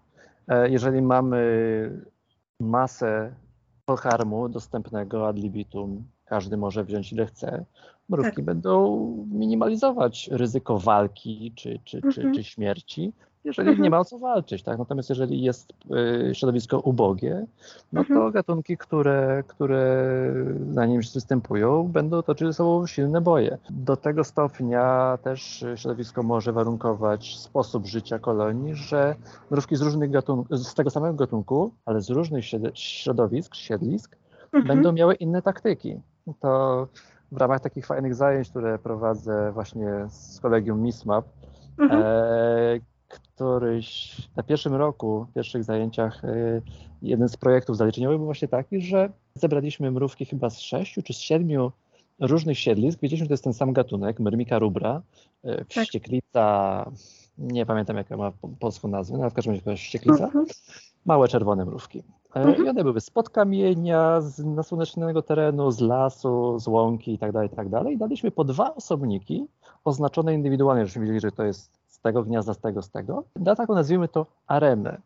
E, 0.47 0.69
jeżeli 0.69 1.01
mamy 1.01 1.41
masę 2.59 3.33
pokarmu 3.85 4.49
dostępnego 4.49 5.27
ad 5.27 5.37
libitum, 5.37 6.03
każdy 6.25 6.57
może 6.57 6.83
wziąć 6.83 7.13
ile 7.13 7.25
chce, 7.25 7.65
mrówki 8.09 8.35
tak. 8.35 8.45
będą 8.45 8.97
minimalizować 9.31 10.29
ryzyko 10.31 10.79
walki 10.79 11.51
czy, 11.55 11.79
czy, 11.83 12.01
czy, 12.01 12.07
mhm. 12.07 12.35
czy 12.35 12.43
śmierci, 12.43 13.13
jeżeli 13.47 13.69
mhm. 13.69 13.83
nie 13.83 13.89
ma 13.89 13.99
o 13.99 14.05
co 14.05 14.19
walczyć. 14.19 14.63
Tak? 14.63 14.77
Natomiast 14.77 15.09
jeżeli 15.09 15.41
jest 15.41 15.73
y, 16.29 16.35
środowisko 16.35 16.79
ubogie, 16.79 17.45
no 17.93 18.03
to 18.03 18.13
mhm. 18.13 18.31
gatunki, 18.31 18.77
które, 18.77 19.43
które 19.47 20.13
na 20.65 20.85
nim 20.85 21.01
występują, 21.13 21.83
będą 21.83 22.21
toczyć 22.21 22.47
ze 22.47 22.53
sobą 22.53 22.87
silne 22.87 23.21
boje. 23.21 23.57
Do 23.69 23.97
tego 23.97 24.23
stopnia 24.23 25.17
też 25.23 25.65
środowisko 25.75 26.23
może 26.23 26.53
warunkować 26.53 27.37
sposób 27.37 27.85
życia 27.85 28.19
kolonii, 28.19 28.75
że 28.75 29.15
mrówki 29.51 29.75
z 29.75 29.81
różnych 29.81 30.11
gatunków, 30.11 30.59
z 30.59 30.73
tego 30.73 30.89
samego 30.89 31.13
gatunku, 31.13 31.71
ale 31.85 32.01
z 32.01 32.09
różnych 32.09 32.45
środowisk, 32.73 33.55
siedlisk, 33.55 34.15
mhm. 34.53 34.67
będą 34.67 34.91
miały 34.91 35.15
inne 35.15 35.41
taktyki. 35.41 35.99
To 36.39 36.87
w 37.31 37.37
ramach 37.37 37.61
takich 37.61 37.85
fajnych 37.85 38.15
zajęć, 38.15 38.49
które 38.49 38.79
prowadzę 38.79 39.51
właśnie 39.51 39.89
z 40.09 40.39
kolegium 40.39 40.81
MISMAP, 40.81 41.25
mhm. 41.77 42.01
e, 42.05 42.79
któryś 43.07 44.17
na 44.35 44.43
pierwszym 44.43 44.75
roku, 44.75 45.25
w 45.29 45.33
pierwszych 45.33 45.63
zajęciach, 45.63 46.25
e, 46.25 46.61
jeden 47.01 47.29
z 47.29 47.37
projektów 47.37 47.77
zaliczeniowych 47.77 48.17
był 48.17 48.25
właśnie 48.25 48.47
taki, 48.47 48.81
że 48.81 49.09
zebraliśmy 49.35 49.91
mrówki 49.91 50.25
chyba 50.25 50.49
z 50.49 50.59
sześciu 50.59 51.01
czy 51.01 51.13
z 51.13 51.17
siedmiu 51.17 51.71
różnych 52.19 52.59
siedlisk. 52.59 52.99
Wiedzieliśmy, 52.99 53.25
że 53.25 53.27
to 53.27 53.33
jest 53.33 53.43
ten 53.43 53.53
sam 53.53 53.73
gatunek, 53.73 54.19
myrmika 54.19 54.59
rubra, 54.59 55.01
e, 55.43 55.57
tak. 55.57 55.67
wścieklica, 55.67 56.85
nie 57.37 57.65
pamiętam 57.65 57.97
jaka 57.97 58.17
ma 58.17 58.31
polską 58.59 58.87
nazwę, 58.87 59.17
ale 59.21 59.29
w 59.29 59.33
każdym 59.33 59.53
razie 59.53 59.75
wścieklica, 59.75 60.25
mhm. 60.25 60.45
małe 61.05 61.27
czerwone 61.27 61.65
mrówki. 61.65 62.03
E, 62.35 62.39
mhm. 62.39 62.65
I 62.65 62.69
one 62.69 62.83
były 62.83 63.01
spod 63.01 63.29
kamienia, 63.29 64.21
z 64.21 64.45
nasłonecznionego 64.45 65.21
terenu, 65.21 65.71
z 65.71 65.79
lasu, 65.79 66.59
z 66.59 66.67
łąki 66.67 67.11
itd., 67.11 67.33
tak 67.33 67.51
itd. 67.51 67.83
Tak 67.83 67.93
I 67.93 67.97
daliśmy 67.97 68.31
po 68.31 68.43
dwa 68.43 68.75
osobniki 68.75 69.47
oznaczone 69.83 70.33
indywidualnie, 70.33 70.85
żebyśmy 70.85 71.01
wiedzieli, 71.01 71.19
że 71.19 71.31
to 71.31 71.43
jest 71.43 71.79
z 71.87 71.99
tego 71.99 72.23
gniazda, 72.23 72.53
z 72.53 72.59
tego, 72.59 72.81
z 72.81 72.89
tego. 72.89 73.23
Na 73.35 73.55
taką 73.55 73.75
nazwijmy 73.75 74.07
to 74.07 74.25
arenę. 74.47 75.01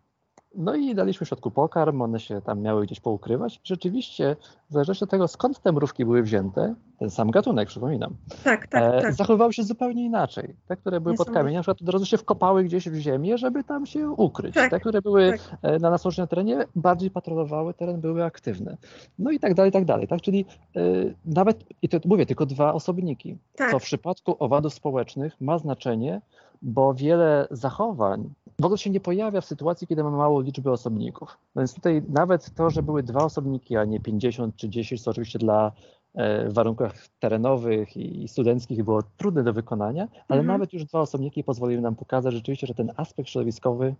No 0.55 0.75
i 0.75 0.95
daliśmy 0.95 1.25
w 1.25 1.27
środku 1.27 1.51
pokarm, 1.51 2.01
one 2.01 2.19
się 2.19 2.41
tam 2.41 2.61
miały 2.61 2.85
gdzieś 2.85 2.99
poukrywać. 2.99 3.59
Rzeczywiście, 3.63 4.35
w 4.69 4.73
zależności 4.73 5.03
od 5.03 5.09
tego, 5.09 5.27
skąd 5.27 5.59
te 5.59 5.71
mrówki 5.71 6.05
były 6.05 6.23
wzięte, 6.23 6.75
ten 6.99 7.09
sam 7.09 7.31
gatunek, 7.31 7.67
przypominam, 7.67 8.15
tak, 8.43 8.67
tak, 8.67 8.83
e, 8.83 9.01
tak. 9.01 9.13
zachowywały 9.13 9.53
się 9.53 9.63
zupełnie 9.63 10.05
inaczej. 10.05 10.55
Te, 10.67 10.77
które 10.77 11.01
były 11.01 11.15
pod 11.15 11.31
kamieniem, 11.31 11.55
na 11.59 11.61
przykład 11.61 11.81
od 11.81 11.89
razu 11.89 12.05
się 12.05 12.17
wkopały 12.17 12.63
gdzieś 12.63 12.89
w 12.89 12.95
ziemię, 12.95 13.37
żeby 13.37 13.63
tam 13.63 13.85
się 13.85 14.09
ukryć. 14.09 14.55
Tak, 14.55 14.71
Te, 14.71 14.79
które 14.79 15.01
były 15.01 15.31
tak. 15.31 15.59
e, 15.61 15.79
na 15.79 15.89
nasłużnym 15.89 16.27
terenie, 16.27 16.65
bardziej 16.75 17.11
patrolowały 17.11 17.73
teren, 17.73 18.01
były 18.01 18.23
aktywne. 18.23 18.77
No 19.19 19.31
i 19.31 19.39
tak 19.39 19.53
dalej, 19.53 19.69
i 19.69 19.73
tak 19.73 19.85
dalej. 19.85 20.07
Tak? 20.07 20.21
Czyli 20.21 20.45
e, 20.75 20.81
nawet, 21.25 21.63
i 21.81 21.89
to 21.89 21.97
mówię, 22.05 22.25
tylko 22.25 22.45
dwa 22.45 22.73
osobniki, 22.73 23.37
Tak. 23.55 23.71
co 23.71 23.79
w 23.79 23.83
przypadku 23.83 24.35
owadów 24.39 24.73
społecznych 24.73 25.41
ma 25.41 25.57
znaczenie, 25.57 26.21
bo 26.61 26.93
wiele 26.93 27.47
zachowań 27.51 28.29
w 28.59 28.65
ogóle 28.65 28.77
się 28.77 28.89
nie 28.89 28.99
pojawia 28.99 29.41
w 29.41 29.45
sytuacji, 29.45 29.87
kiedy 29.87 30.03
mamy 30.03 30.17
mało 30.17 30.41
liczby 30.41 30.71
osobników. 30.71 31.37
No 31.55 31.59
więc 31.59 31.73
tutaj 31.73 32.01
nawet 32.09 32.53
to, 32.53 32.69
że 32.69 32.83
były 32.83 33.03
dwa 33.03 33.23
osobniki, 33.23 33.77
a 33.77 33.85
nie 33.85 33.99
50 33.99 34.55
czy 34.55 34.69
10, 34.69 35.03
co 35.03 35.11
oczywiście 35.11 35.39
dla 35.39 35.71
e, 36.13 36.49
w 36.49 36.53
warunkach 36.53 37.07
terenowych 37.19 37.97
i 37.97 38.27
studenckich 38.27 38.83
było 38.83 39.01
trudne 39.17 39.43
do 39.43 39.53
wykonania, 39.53 40.07
ale 40.27 40.39
Mhm. 40.39 40.47
nawet 40.47 40.73
już 40.73 40.85
dwa 40.85 40.99
osobniki 40.99 41.43
pozwoliły 41.43 41.81
nam 41.81 41.95
pokazać 41.95 42.33
rzeczywiście, 42.33 42.67
że 42.67 42.73
ten 42.73 42.91
aspekt 42.97 43.29
środowiskowy 43.29 43.95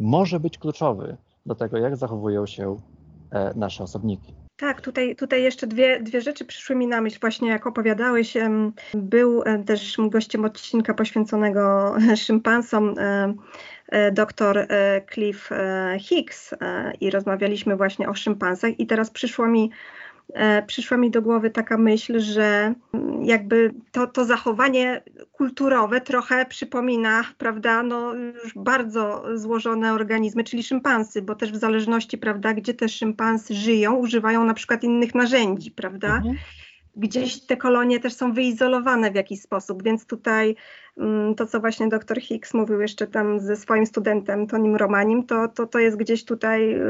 może 0.00 0.40
być 0.40 0.58
kluczowy 0.58 1.16
do 1.46 1.54
tego, 1.54 1.78
jak 1.78 1.96
zachowują 1.96 2.46
się 2.46 2.76
e, 3.30 3.52
nasze 3.54 3.84
osobniki. 3.84 4.34
Tak, 4.58 4.80
tutaj, 4.80 5.16
tutaj 5.16 5.42
jeszcze 5.42 5.66
dwie, 5.66 6.00
dwie 6.00 6.20
rzeczy 6.20 6.44
przyszły 6.44 6.76
mi 6.76 6.86
na 6.86 7.00
myśl. 7.00 7.18
Właśnie 7.20 7.48
jak 7.48 7.66
opowiadałeś, 7.66 8.34
był 8.94 9.42
e, 9.42 9.58
też 9.58 9.96
gościem 9.98 10.44
odcinka 10.44 10.94
poświęconego 10.94 11.94
szympansom 12.26 12.94
e, 12.98 13.34
e, 13.88 14.12
dr 14.12 14.66
Cliff 15.14 15.50
Hicks 16.00 16.54
i 17.00 17.10
rozmawialiśmy 17.10 17.76
właśnie 17.76 18.08
o 18.08 18.14
szympansach 18.14 18.80
i 18.80 18.86
teraz 18.86 19.10
przyszło 19.10 19.46
mi 19.46 19.70
przyszła 20.66 20.96
mi 20.96 21.10
do 21.10 21.22
głowy 21.22 21.50
taka 21.50 21.78
myśl, 21.78 22.20
że 22.20 22.74
mm, 22.92 23.24
jakby 23.24 23.74
to, 23.92 24.06
to 24.06 24.24
zachowanie 24.24 25.02
kulturowe 25.32 26.00
trochę 26.00 26.46
przypomina, 26.46 27.24
prawda, 27.38 27.82
no 27.82 28.14
już 28.14 28.54
bardzo 28.56 29.24
złożone 29.34 29.92
organizmy, 29.92 30.44
czyli 30.44 30.62
szympansy, 30.62 31.22
bo 31.22 31.34
też 31.34 31.52
w 31.52 31.56
zależności, 31.56 32.18
prawda, 32.18 32.54
gdzie 32.54 32.74
te 32.74 32.88
szympansy 32.88 33.54
żyją, 33.54 33.94
używają 33.94 34.44
na 34.44 34.54
przykład 34.54 34.84
innych 34.84 35.14
narzędzi, 35.14 35.70
prawda? 35.70 36.16
Mhm. 36.16 36.36
Gdzieś 36.96 37.46
te 37.46 37.56
kolonie 37.56 38.00
też 38.00 38.12
są 38.12 38.32
wyizolowane 38.32 39.10
w 39.10 39.14
jakiś 39.14 39.40
sposób, 39.40 39.82
więc 39.82 40.06
tutaj 40.06 40.56
mm, 40.96 41.34
to, 41.34 41.46
co 41.46 41.60
właśnie 41.60 41.88
dr 41.88 42.20
Hicks 42.20 42.54
mówił 42.54 42.80
jeszcze 42.80 43.06
tam 43.06 43.40
ze 43.40 43.56
swoim 43.56 43.86
studentem 43.86 44.46
Tonim 44.46 44.76
Romanim, 44.76 45.26
to, 45.26 45.48
to, 45.48 45.66
to 45.66 45.78
jest 45.78 45.96
gdzieś 45.96 46.24
tutaj 46.24 46.80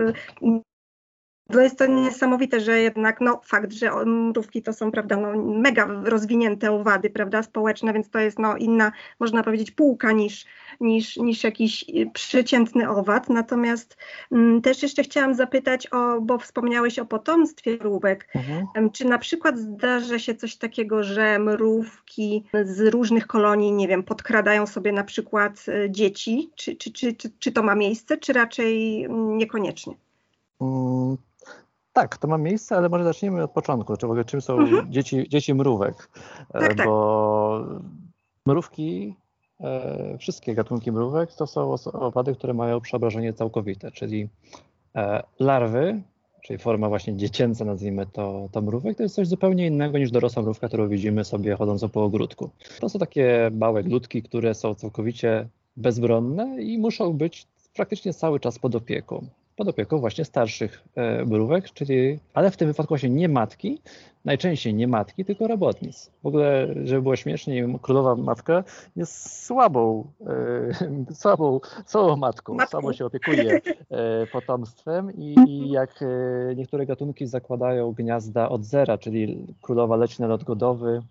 no 1.48 1.60
jest 1.60 1.78
to 1.78 1.86
niesamowite, 1.86 2.60
że 2.60 2.80
jednak 2.80 3.20
no, 3.20 3.40
fakt, 3.44 3.72
że 3.72 4.04
mrówki 4.04 4.62
to 4.62 4.72
są 4.72 4.90
prawda, 4.90 5.16
no, 5.16 5.42
mega 5.42 5.86
rozwinięte 6.04 6.72
owady 6.72 7.10
prawda, 7.10 7.42
społeczne, 7.42 7.92
więc 7.92 8.10
to 8.10 8.18
jest 8.18 8.38
no, 8.38 8.56
inna, 8.56 8.92
można 9.20 9.42
powiedzieć, 9.42 9.70
półka 9.70 10.12
niż, 10.12 10.46
niż, 10.80 11.16
niż 11.16 11.44
jakiś 11.44 11.84
y, 11.88 12.10
przeciętny 12.12 12.88
owad. 12.88 13.28
Natomiast 13.28 13.96
mm, 14.32 14.62
też 14.62 14.82
jeszcze 14.82 15.02
chciałam 15.02 15.34
zapytać, 15.34 15.86
o, 15.86 16.20
bo 16.20 16.38
wspomniałeś 16.38 16.98
o 16.98 17.06
potomstwie 17.06 17.76
mrówek. 17.76 18.28
Mhm. 18.34 18.90
Czy 18.90 19.04
na 19.04 19.18
przykład 19.18 19.58
zdarza 19.58 20.18
się 20.18 20.34
coś 20.34 20.56
takiego, 20.56 21.02
że 21.02 21.38
mrówki 21.38 22.44
z 22.64 22.80
różnych 22.80 23.26
kolonii, 23.26 23.72
nie 23.72 23.88
wiem, 23.88 24.02
podkradają 24.02 24.66
sobie 24.66 24.92
na 24.92 25.04
przykład 25.04 25.64
y, 25.68 25.90
dzieci? 25.90 26.50
Czy, 26.56 26.76
czy, 26.76 26.92
czy, 26.92 27.14
czy, 27.14 27.30
czy 27.38 27.52
to 27.52 27.62
ma 27.62 27.74
miejsce, 27.74 28.16
czy 28.16 28.32
raczej 28.32 29.04
mm, 29.04 29.38
niekoniecznie? 29.38 29.94
Tak, 31.98 32.16
to 32.18 32.28
ma 32.28 32.38
miejsce, 32.38 32.76
ale 32.76 32.88
może 32.88 33.04
zacznijmy 33.04 33.42
od 33.42 33.50
początku. 33.50 33.96
Czy 33.96 34.06
w 34.06 34.10
ogóle 34.10 34.24
czym 34.24 34.40
są 34.40 34.58
Mhm. 34.58 34.92
dzieci, 34.92 35.28
dzieci 35.28 35.54
mrówek? 35.54 36.08
E, 36.54 36.60
Tak, 36.60 36.74
tak. 36.74 36.86
Bo 36.86 37.64
mrówki, 38.46 39.16
e, 39.60 40.18
wszystkie 40.18 40.54
gatunki 40.54 40.92
mrówek 40.92 41.32
to 41.34 41.46
są 41.46 41.74
owady, 41.92 42.34
które 42.34 42.54
mają 42.54 42.80
przeobrażenie 42.80 43.32
całkowite, 43.32 43.90
czyli 43.90 44.28
e, 44.96 45.22
larwy, 45.38 46.02
czyli 46.42 46.58
forma 46.58 46.88
właśnie 46.88 47.16
dziecięca, 47.16 47.64
nazwijmy 47.64 48.06
to, 48.06 48.48
to 48.52 48.60
mrówek, 48.62 48.96
to 48.96 49.02
jest 49.02 49.14
coś 49.14 49.28
zupełnie 49.28 49.66
innego 49.66 49.98
niż 49.98 50.10
dorosła 50.10 50.42
mrówka, 50.42 50.68
którą 50.68 50.88
widzimy 50.88 51.24
sobie 51.24 51.56
chodzącą 51.56 51.88
po 51.88 52.04
ogródku. 52.04 52.50
To 52.80 52.88
są 52.88 52.98
takie 52.98 53.50
małe 53.54 53.82
glutki, 53.82 54.22
które 54.22 54.54
są 54.54 54.74
całkowicie 54.74 55.48
bezbronne 55.76 56.62
i 56.62 56.78
muszą 56.78 57.12
być 57.12 57.46
praktycznie 57.74 58.14
cały 58.14 58.40
czas 58.40 58.58
pod 58.58 58.74
opieką 58.74 59.26
pod 59.58 59.68
opieką 59.68 59.98
właśnie 59.98 60.24
starszych 60.24 60.84
e, 60.94 61.24
mrówek, 61.24 61.70
czyli, 61.70 62.18
ale 62.34 62.50
w 62.50 62.56
tym 62.56 62.68
wypadku 62.68 62.88
właśnie 62.88 63.10
nie 63.10 63.28
matki, 63.28 63.80
najczęściej 64.24 64.74
nie 64.74 64.88
matki, 64.88 65.24
tylko 65.24 65.48
robotnic. 65.48 66.10
W 66.22 66.26
ogóle, 66.26 66.68
żeby 66.84 67.02
było 67.02 67.16
śmieszniej, 67.16 67.78
królowa 67.82 68.14
matka 68.14 68.64
jest 68.96 69.44
słabą, 69.46 70.10
e, 71.10 71.14
słabą, 71.20 71.60
słabą 71.86 72.16
matką, 72.16 72.54
Matką. 72.54 72.92
się 72.92 73.06
opiekuje 73.06 73.60
e, 73.90 74.26
potomstwem 74.26 75.12
i, 75.16 75.36
i 75.48 75.70
jak 75.70 76.02
e, 76.02 76.06
niektóre 76.54 76.86
gatunki 76.86 77.26
zakładają 77.26 77.92
gniazda 77.92 78.48
od 78.48 78.64
zera, 78.64 78.98
czyli 78.98 79.46
królowa 79.62 79.96
leci 79.96 80.22
na 80.22 80.28
lot 80.28 80.44
godowy, 80.44 81.02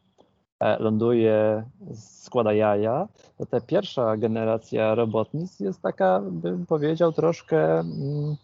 ląduje, 0.79 1.63
składa 1.93 2.53
jaja, 2.53 3.07
to 3.37 3.45
ta 3.45 3.61
pierwsza 3.61 4.17
generacja 4.17 4.95
robotnic 4.95 5.59
jest 5.59 5.81
taka, 5.81 6.21
bym 6.31 6.65
powiedział, 6.65 7.13
troszkę 7.13 7.79
mm, 7.79 8.35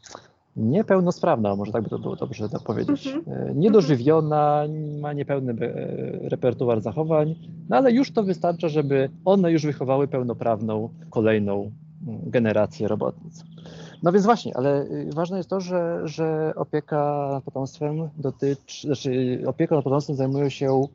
niepełnosprawna, 0.55 1.55
może 1.55 1.72
tak 1.72 1.84
by 1.84 1.89
to 1.89 2.00
było 2.00 2.15
dobrze 2.15 2.50
to 2.50 2.60
powiedzieć. 2.60 3.08
Mhm. 3.08 3.48
E, 3.50 3.55
Niedożywiona, 3.55 4.63
ma 5.01 5.13
niepełny 5.13 5.53
e, 5.53 6.29
repertuar 6.29 6.82
zachowań, 6.82 7.36
no 7.70 7.77
ale 7.77 7.91
już 7.91 8.12
to 8.12 8.24
wystarcza, 8.24 8.70
żeby 8.70 9.10
one 9.25 9.51
już 9.51 9.65
wychowały 9.65 10.08
pełnoprawną 10.08 10.89
kolejną 11.10 11.72
mm, 12.08 12.22
generację 12.29 12.88
robotnic. 12.88 13.43
No 14.03 14.12
więc 14.12 14.25
właśnie, 14.25 14.58
ale 14.58 14.84
y, 14.84 15.10
ważne 15.13 15.38
jest 15.38 15.50
to, 15.50 15.60
że, 15.62 16.01
że 16.03 16.53
opieka 16.55 17.29
nad 17.32 17.43
potomstwem 17.43 18.10
dotyczy, 18.17 18.88
znaczy 18.88 19.43
opieka 19.48 19.75
nad 19.75 19.84
potomstwem 19.84 20.15
zajmują 20.15 20.50
się 20.50 20.88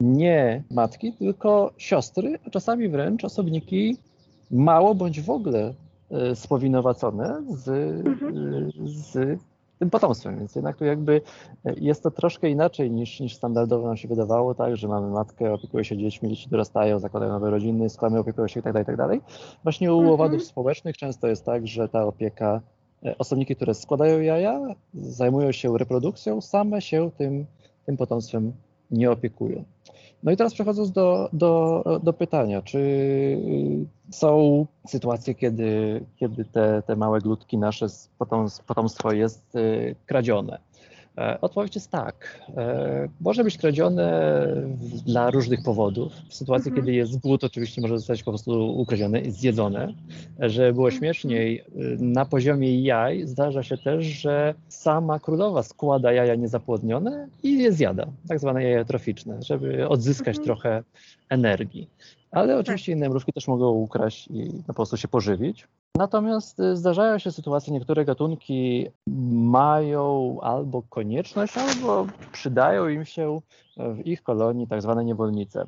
nie 0.00 0.62
matki, 0.70 1.12
tylko 1.12 1.70
siostry, 1.78 2.38
a 2.46 2.50
czasami 2.50 2.88
wręcz 2.88 3.24
osobniki 3.24 3.96
mało 4.50 4.94
bądź 4.94 5.20
w 5.20 5.30
ogóle 5.30 5.74
e, 6.10 6.36
spowinowacone 6.36 7.42
z, 7.48 7.68
Mhm. 8.06 8.36
e, 8.36 8.70
z 8.84 9.40
tym 9.78 9.90
potomstwem. 9.90 10.38
Więc 10.38 10.54
jednak 10.54 10.76
tu 10.76 10.84
jakby 10.84 11.20
e, 11.64 11.74
jest 11.76 12.02
to 12.02 12.10
troszkę 12.10 12.50
inaczej 12.50 12.90
niż, 12.90 13.20
niż 13.20 13.36
standardowo 13.36 13.86
nam 13.86 13.96
się 13.96 14.08
wydawało, 14.08 14.54
tak, 14.54 14.76
że 14.76 14.88
mamy 14.88 15.08
matkę, 15.10 15.52
opiekuje 15.52 15.84
się 15.84 15.98
dziećmi, 15.98 16.28
dzieci 16.28 16.48
dorastają, 16.50 16.98
zakładają 16.98 17.32
nowe 17.32 17.50
rodziny, 17.50 17.90
skłamy 17.90 18.18
opiekują 18.18 18.48
się 18.48 18.60
itd., 18.60 18.78
itd. 18.78 19.18
Właśnie 19.62 19.92
u 19.92 19.96
Mhm. 19.98 20.14
owadów 20.14 20.44
społecznych 20.44 20.96
często 20.96 21.28
jest 21.28 21.44
tak, 21.44 21.66
że 21.66 21.88
ta 21.88 22.04
opieka, 22.06 22.60
osobniki, 23.18 23.56
które 23.56 23.74
składają 23.74 24.20
jaja, 24.20 24.60
zajmują 24.94 25.52
się 25.52 25.78
reprodukcją, 25.78 26.40
same 26.40 26.80
się 26.82 27.10
tym, 27.18 27.46
tym 27.86 27.96
potomstwem 27.96 28.52
nie 28.90 29.10
opiekują. 29.10 29.64
No 30.22 30.32
i 30.32 30.36
teraz 30.36 30.54
przechodząc 30.54 30.92
do, 30.92 31.28
do, 31.32 31.84
do 32.02 32.12
pytania, 32.12 32.62
czy 32.62 32.80
są 34.10 34.66
sytuacje, 34.86 35.34
kiedy, 35.34 36.00
kiedy 36.16 36.44
te, 36.44 36.82
te 36.86 36.96
małe 36.96 37.20
glutki 37.20 37.58
nasze 37.58 37.86
potomstwo 38.66 39.12
jest 39.12 39.56
y, 39.56 39.96
kradzione? 40.06 40.58
E, 41.20 41.40
Odpowiedź 41.40 41.74
jest 41.74 41.90
tak. 41.90 42.40
E, 42.56 43.08
Może 43.20 43.44
być 43.44 43.58
kradzione 43.58 44.46
dla 45.06 45.30
różnych 45.30 45.62
powodów. 45.62 46.12
W 46.28 46.34
sytuacji, 46.34 46.68
Mhm. 46.68 46.86
kiedy 46.86 46.96
jest 46.96 47.18
głód, 47.20 47.44
oczywiście 47.44 47.80
może 47.80 47.98
zostać 47.98 48.22
po 48.22 48.30
prostu 48.30 48.80
ukradzione 48.80 49.20
i 49.20 49.30
zjedzone. 49.30 49.92
E, 50.42 50.50
Żeby 50.50 50.72
było 50.72 50.86
Mhm. 50.86 50.98
śmieszniej, 51.00 51.64
na 51.98 52.24
poziomie 52.24 52.80
jaj 52.82 53.26
zdarza 53.26 53.62
się 53.62 53.76
też, 53.78 54.04
że 54.04 54.54
sama 54.68 55.18
królowa 55.18 55.62
składa 55.62 56.12
jaja 56.12 56.34
niezapłodnione 56.34 57.28
i 57.42 57.58
je 57.58 57.72
zjada, 57.72 58.06
tak 58.28 58.38
zwane 58.38 58.62
jaja 58.64 58.84
troficzne, 58.84 59.42
żeby 59.42 59.88
odzyskać 59.88 60.36
Mhm. 60.38 60.44
trochę 60.44 60.82
energii. 61.28 61.88
Ale 62.30 62.58
oczywiście 62.58 62.92
inne 62.92 63.08
mrówki 63.08 63.32
też 63.32 63.48
mogą 63.48 63.70
ukraść 63.70 64.28
i 64.28 64.62
po 64.66 64.74
prostu 64.74 64.96
się 64.96 65.08
pożywić. 65.08 65.68
Natomiast 65.96 66.60
y, 66.60 66.76
zdarzają 66.76 67.18
się 67.18 67.32
sytuacje, 67.32 67.72
niektóre 67.72 68.04
gatunki 68.04 68.86
mają 69.32 70.36
albo 70.40 70.82
konieczność, 70.82 71.58
albo 71.58 72.06
przydają 72.32 72.88
im 72.88 73.04
się 73.04 73.40
w 73.76 74.06
ich 74.06 74.22
kolonii 74.22 74.66
tak 74.66 74.82
zwane 74.82 75.04
niewolnice. 75.04 75.66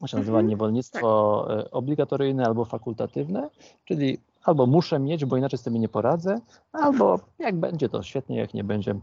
To 0.00 0.06
się 0.06 0.16
nazywa 0.16 0.38
Mhm, 0.38 0.50
niewolnictwo 0.50 1.46
y, 1.60 1.70
obligatoryjne 1.70 2.44
albo 2.44 2.64
fakultatywne, 2.64 3.50
czyli 3.84 4.18
albo 4.44 4.66
muszę 4.66 4.98
mieć, 4.98 5.24
bo 5.24 5.36
inaczej 5.36 5.58
sobie 5.58 5.78
nie 5.78 5.88
poradzę, 5.88 6.40
albo 6.72 7.20
jak 7.38 7.56
będzie 7.56 7.88
to 7.88 8.02
świetnie, 8.02 8.36
jak 8.36 8.54
nie 8.54 8.64
będzie, 8.64 8.94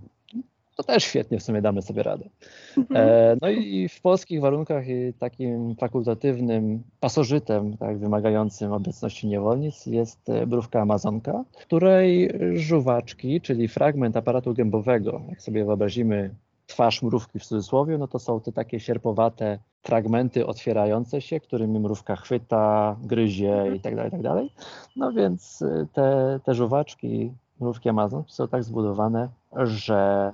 to 0.76 0.84
też 0.84 1.04
świetnie 1.04 1.40
w 1.40 1.44
sumie 1.44 1.62
damy 1.62 1.82
sobie 1.82 2.04
radę. 2.04 2.30
Mhm. 2.78 3.10
E, 3.10 3.38
no 3.42 3.50
i 3.50 3.90
w 3.90 4.02
polskich 4.02 4.42
warunkach 4.42 4.88
i 4.88 5.14
takim 5.20 5.76
fakultatywnym 5.76 6.84
pasożytem, 7.00 7.78
tak, 7.78 7.98
wymagającym 7.98 8.72
obecności 8.72 9.28
niewolnic 9.28 9.86
jest 9.86 10.30
e, 10.30 10.46
mrówka 10.46 10.82
amazonka, 10.82 11.44
której 11.62 12.32
żuwaczki, 12.54 13.42
czyli 13.42 13.68
fragment 13.68 14.18
aparatu 14.18 14.54
gębowego, 14.54 15.22
jak 15.30 15.42
sobie 15.42 15.66
wyobrazimy 15.66 16.36
twarz 16.68 17.02
mrówki 17.02 17.40
w 17.40 17.46
cudzysłowie, 17.46 17.98
no 17.98 18.08
to 18.08 18.20
są 18.20 18.42
te 18.42 18.52
takie 18.52 18.80
sierpowate 18.80 19.60
fragmenty 19.84 20.48
otwierające 20.48 21.22
się, 21.22 21.40
którymi 21.40 21.80
mrówka 21.80 22.16
chwyta, 22.16 22.96
gryzie 23.04 23.72
i 23.76 23.80
tak 23.80 23.96
dalej, 23.96 24.12
tak 24.12 24.22
dalej. 24.22 24.50
No 24.96 25.12
więc 25.12 25.62
y, 25.62 25.88
te, 25.94 26.40
te 26.44 26.54
żuwaczki 26.54 27.34
mrówki 27.60 27.90
Amazon 27.90 28.24
są 28.28 28.48
tak 28.48 28.64
zbudowane, 28.64 29.30
że 29.56 30.32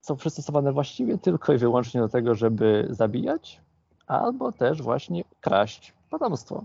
są 0.00 0.16
przystosowane 0.16 0.72
właściwie 0.72 1.18
tylko 1.18 1.52
i 1.52 1.58
wyłącznie 1.58 2.00
do 2.00 2.08
tego, 2.08 2.34
żeby 2.34 2.86
zabijać, 2.90 3.60
albo 4.06 4.52
też 4.52 4.82
właśnie 4.82 5.24
kraść 5.40 5.94
potomstwo. 6.10 6.64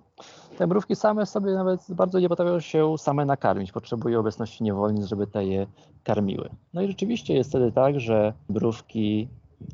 Te 0.57 0.67
mrówki 0.67 0.95
same 0.95 1.25
sobie 1.25 1.53
nawet 1.53 1.81
bardzo 1.89 2.19
nie 2.19 2.29
potrafią 2.29 2.59
się 2.59 2.97
same 2.97 3.25
nakarmić, 3.25 3.71
potrzebują 3.71 4.19
obecności 4.19 4.63
niewolnic, 4.63 5.05
żeby 5.05 5.27
te 5.27 5.45
je 5.45 5.67
karmiły. 6.03 6.49
No 6.73 6.81
i 6.81 6.87
rzeczywiście 6.87 7.33
jest 7.33 7.49
wtedy 7.49 7.71
tak, 7.71 7.99
że 7.99 8.33
mrówki 8.49 9.27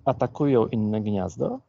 atakują 0.06 0.66
inne 0.68 1.01
gniazdo. 1.01 1.60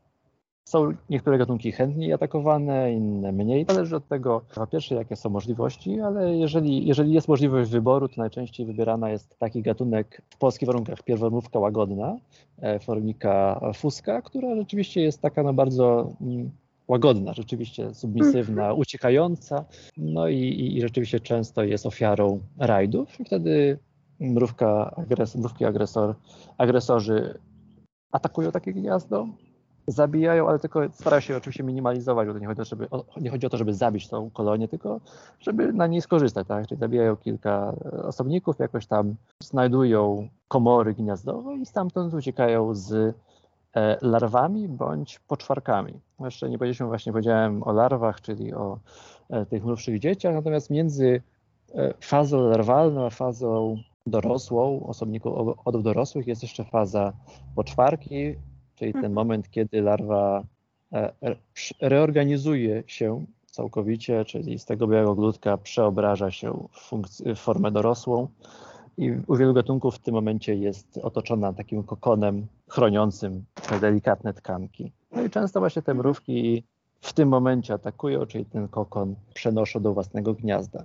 Są 0.70 0.92
niektóre 1.10 1.38
gatunki 1.38 1.72
chętniej 1.72 2.12
atakowane, 2.12 2.92
inne 2.92 3.32
mniej. 3.32 3.66
Zależy 3.68 3.96
od 3.96 4.08
tego, 4.08 4.42
po 4.54 4.66
pierwsze, 4.66 4.94
jakie 4.94 5.16
są 5.16 5.30
możliwości, 5.30 6.00
ale 6.00 6.36
jeżeli, 6.36 6.86
jeżeli 6.86 7.12
jest 7.12 7.28
możliwość 7.28 7.70
wyboru, 7.70 8.08
to 8.08 8.14
najczęściej 8.18 8.66
wybierana 8.66 9.10
jest 9.10 9.38
taki 9.38 9.62
gatunek 9.62 10.22
w 10.30 10.38
polskich 10.38 10.66
warunkach. 10.66 11.02
Pierwomówka 11.02 11.58
łagodna, 11.58 12.16
e, 12.62 12.78
formika 12.78 13.60
fuska, 13.74 14.22
która 14.22 14.56
rzeczywiście 14.56 15.00
jest 15.00 15.22
taka 15.22 15.42
no 15.42 15.52
bardzo 15.52 16.12
mm, 16.20 16.50
łagodna, 16.88 17.32
rzeczywiście 17.34 17.94
submisywna, 17.94 18.72
uciekająca, 18.72 19.64
no 19.96 20.28
i, 20.28 20.38
i, 20.38 20.76
i 20.76 20.80
rzeczywiście 20.80 21.20
często 21.20 21.64
jest 21.64 21.86
ofiarą 21.86 22.40
rajdów 22.58 23.20
i 23.20 23.24
wtedy 23.24 23.78
mrówka, 24.20 24.94
agres, 24.96 25.36
mrówki 25.36 25.64
agresor, 25.64 26.14
agresorzy 26.58 27.38
atakują 28.12 28.52
takie 28.52 28.72
gniazdo, 28.72 29.28
zabijają, 29.86 30.48
ale 30.48 30.58
tylko 30.58 30.80
starają 30.92 31.20
się 31.20 31.36
oczywiście 31.36 31.62
minimalizować, 31.62 32.28
bo 32.28 32.34
to 32.34 32.38
nie 32.38 32.46
chodzi, 32.46 32.60
o, 32.60 32.64
żeby, 32.64 32.88
nie 33.20 33.30
chodzi 33.30 33.46
o 33.46 33.50
to, 33.50 33.56
żeby 33.56 33.74
zabić 33.74 34.08
tą 34.08 34.30
kolonię, 34.30 34.68
tylko 34.68 35.00
żeby 35.40 35.72
na 35.72 35.86
niej 35.86 36.02
skorzystać, 36.02 36.46
tak? 36.46 36.66
Czyli 36.66 36.78
zabijają 36.78 37.16
kilka 37.16 37.72
osobników, 38.02 38.58
jakoś 38.58 38.86
tam 38.86 39.14
znajdują 39.42 40.28
komory 40.48 40.94
gniazdowe 40.94 41.56
i 41.56 41.66
stamtąd 41.66 42.14
uciekają 42.14 42.74
z 42.74 43.14
e, 43.74 43.98
larwami 44.02 44.68
bądź 44.68 45.18
poczwarkami. 45.18 46.00
Jeszcze 46.20 46.50
nie 46.50 46.58
powiedzieliśmy, 46.58 46.86
właśnie 46.86 47.12
powiedziałem 47.12 47.62
o 47.62 47.72
larwach, 47.72 48.20
czyli 48.20 48.54
o 48.54 48.78
e, 49.30 49.46
tych 49.46 49.64
młodszych 49.64 49.98
dzieciach, 49.98 50.34
natomiast 50.34 50.70
między 50.70 51.22
e, 51.74 51.94
fazą 52.00 52.48
larwalną 52.48 53.06
a 53.06 53.10
fazą 53.10 53.76
dorosłą, 54.06 54.86
osobników 54.86 55.58
od 55.64 55.82
dorosłych 55.82 56.26
jest 56.26 56.42
jeszcze 56.42 56.64
faza 56.64 57.12
poczwarki, 57.54 58.34
czyli 58.80 58.92
ten 58.92 59.12
moment, 59.12 59.50
kiedy 59.50 59.82
larwa 59.82 60.42
e, 60.92 61.12
reorganizuje 61.80 62.82
się 62.86 63.24
całkowicie, 63.46 64.24
czyli 64.24 64.58
z 64.58 64.64
tego 64.64 64.86
białego 64.86 65.14
glutka 65.14 65.56
przeobraża 65.56 66.30
się 66.30 66.68
w, 66.72 67.36
formę 67.36 67.70
dorosłą 67.70 68.28
i 68.98 69.12
u 69.26 69.36
wielu 69.36 69.54
gatunków 69.54 69.94
w 69.94 69.98
tym 69.98 70.14
momencie 70.14 70.54
jest 70.54 70.98
otoczona 71.02 71.52
takim 71.52 71.82
kokonem 71.82 72.46
chroniącym 72.68 73.44
te 73.68 73.80
delikatne 73.80 74.34
tkanki. 74.34 74.92
No 75.12 75.22
i 75.22 75.30
często 75.30 75.60
właśnie 75.60 75.82
te 75.82 75.94
mrówki 75.94 76.62
w 77.00 77.12
tym 77.12 77.28
momencie 77.28 77.74
atakują, 77.74 78.26
czyli 78.26 78.44
ten 78.44 78.68
kokon 78.68 79.14
przenoszą 79.34 79.80
do 79.80 79.94
własnego 79.94 80.34
gniazda. 80.34 80.84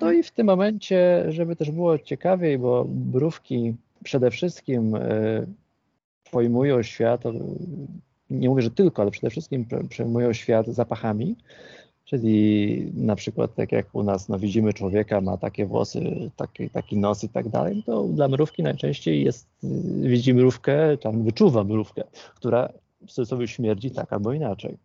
No 0.00 0.12
i 0.12 0.22
w 0.22 0.30
tym 0.30 0.46
momencie, 0.46 1.24
żeby 1.28 1.56
też 1.56 1.70
było 1.70 1.98
ciekawiej, 1.98 2.58
bo 2.58 2.86
mrówki 3.12 3.74
przede 4.04 4.30
wszystkim 4.30 4.94
e, 4.94 5.00
pojmują 6.34 6.82
świat, 6.82 7.22
nie 8.30 8.48
mówię, 8.48 8.62
że 8.62 8.70
tylko, 8.70 9.02
ale 9.02 9.10
przede 9.10 9.30
wszystkim 9.30 9.66
przejmują 9.88 10.32
świat 10.32 10.66
zapachami, 10.66 11.36
czyli 12.04 12.92
na 12.94 13.16
przykład 13.16 13.54
tak 13.54 13.72
jak 13.72 13.94
u 13.94 14.02
nas 14.02 14.28
no, 14.28 14.38
widzimy 14.38 14.72
człowieka, 14.72 15.20
ma 15.20 15.36
takie 15.36 15.66
włosy, 15.66 16.30
taki, 16.36 16.70
taki 16.70 16.96
nos 16.96 17.24
i 17.24 17.28
tak 17.28 17.48
dalej, 17.48 17.82
to 17.86 18.04
dla 18.04 18.28
mrówki 18.28 18.62
najczęściej 18.62 19.24
jest, 19.24 19.48
widzi 20.00 20.34
mrówkę, 20.34 20.98
tam 20.98 21.22
wyczuwa 21.22 21.64
mrówkę, 21.64 22.02
która 22.34 22.68
w 23.06 23.10
cudzysłowie 23.10 23.48
śmierdzi 23.48 23.90
tak 23.90 24.12
albo 24.12 24.32
inaczej. 24.32 24.76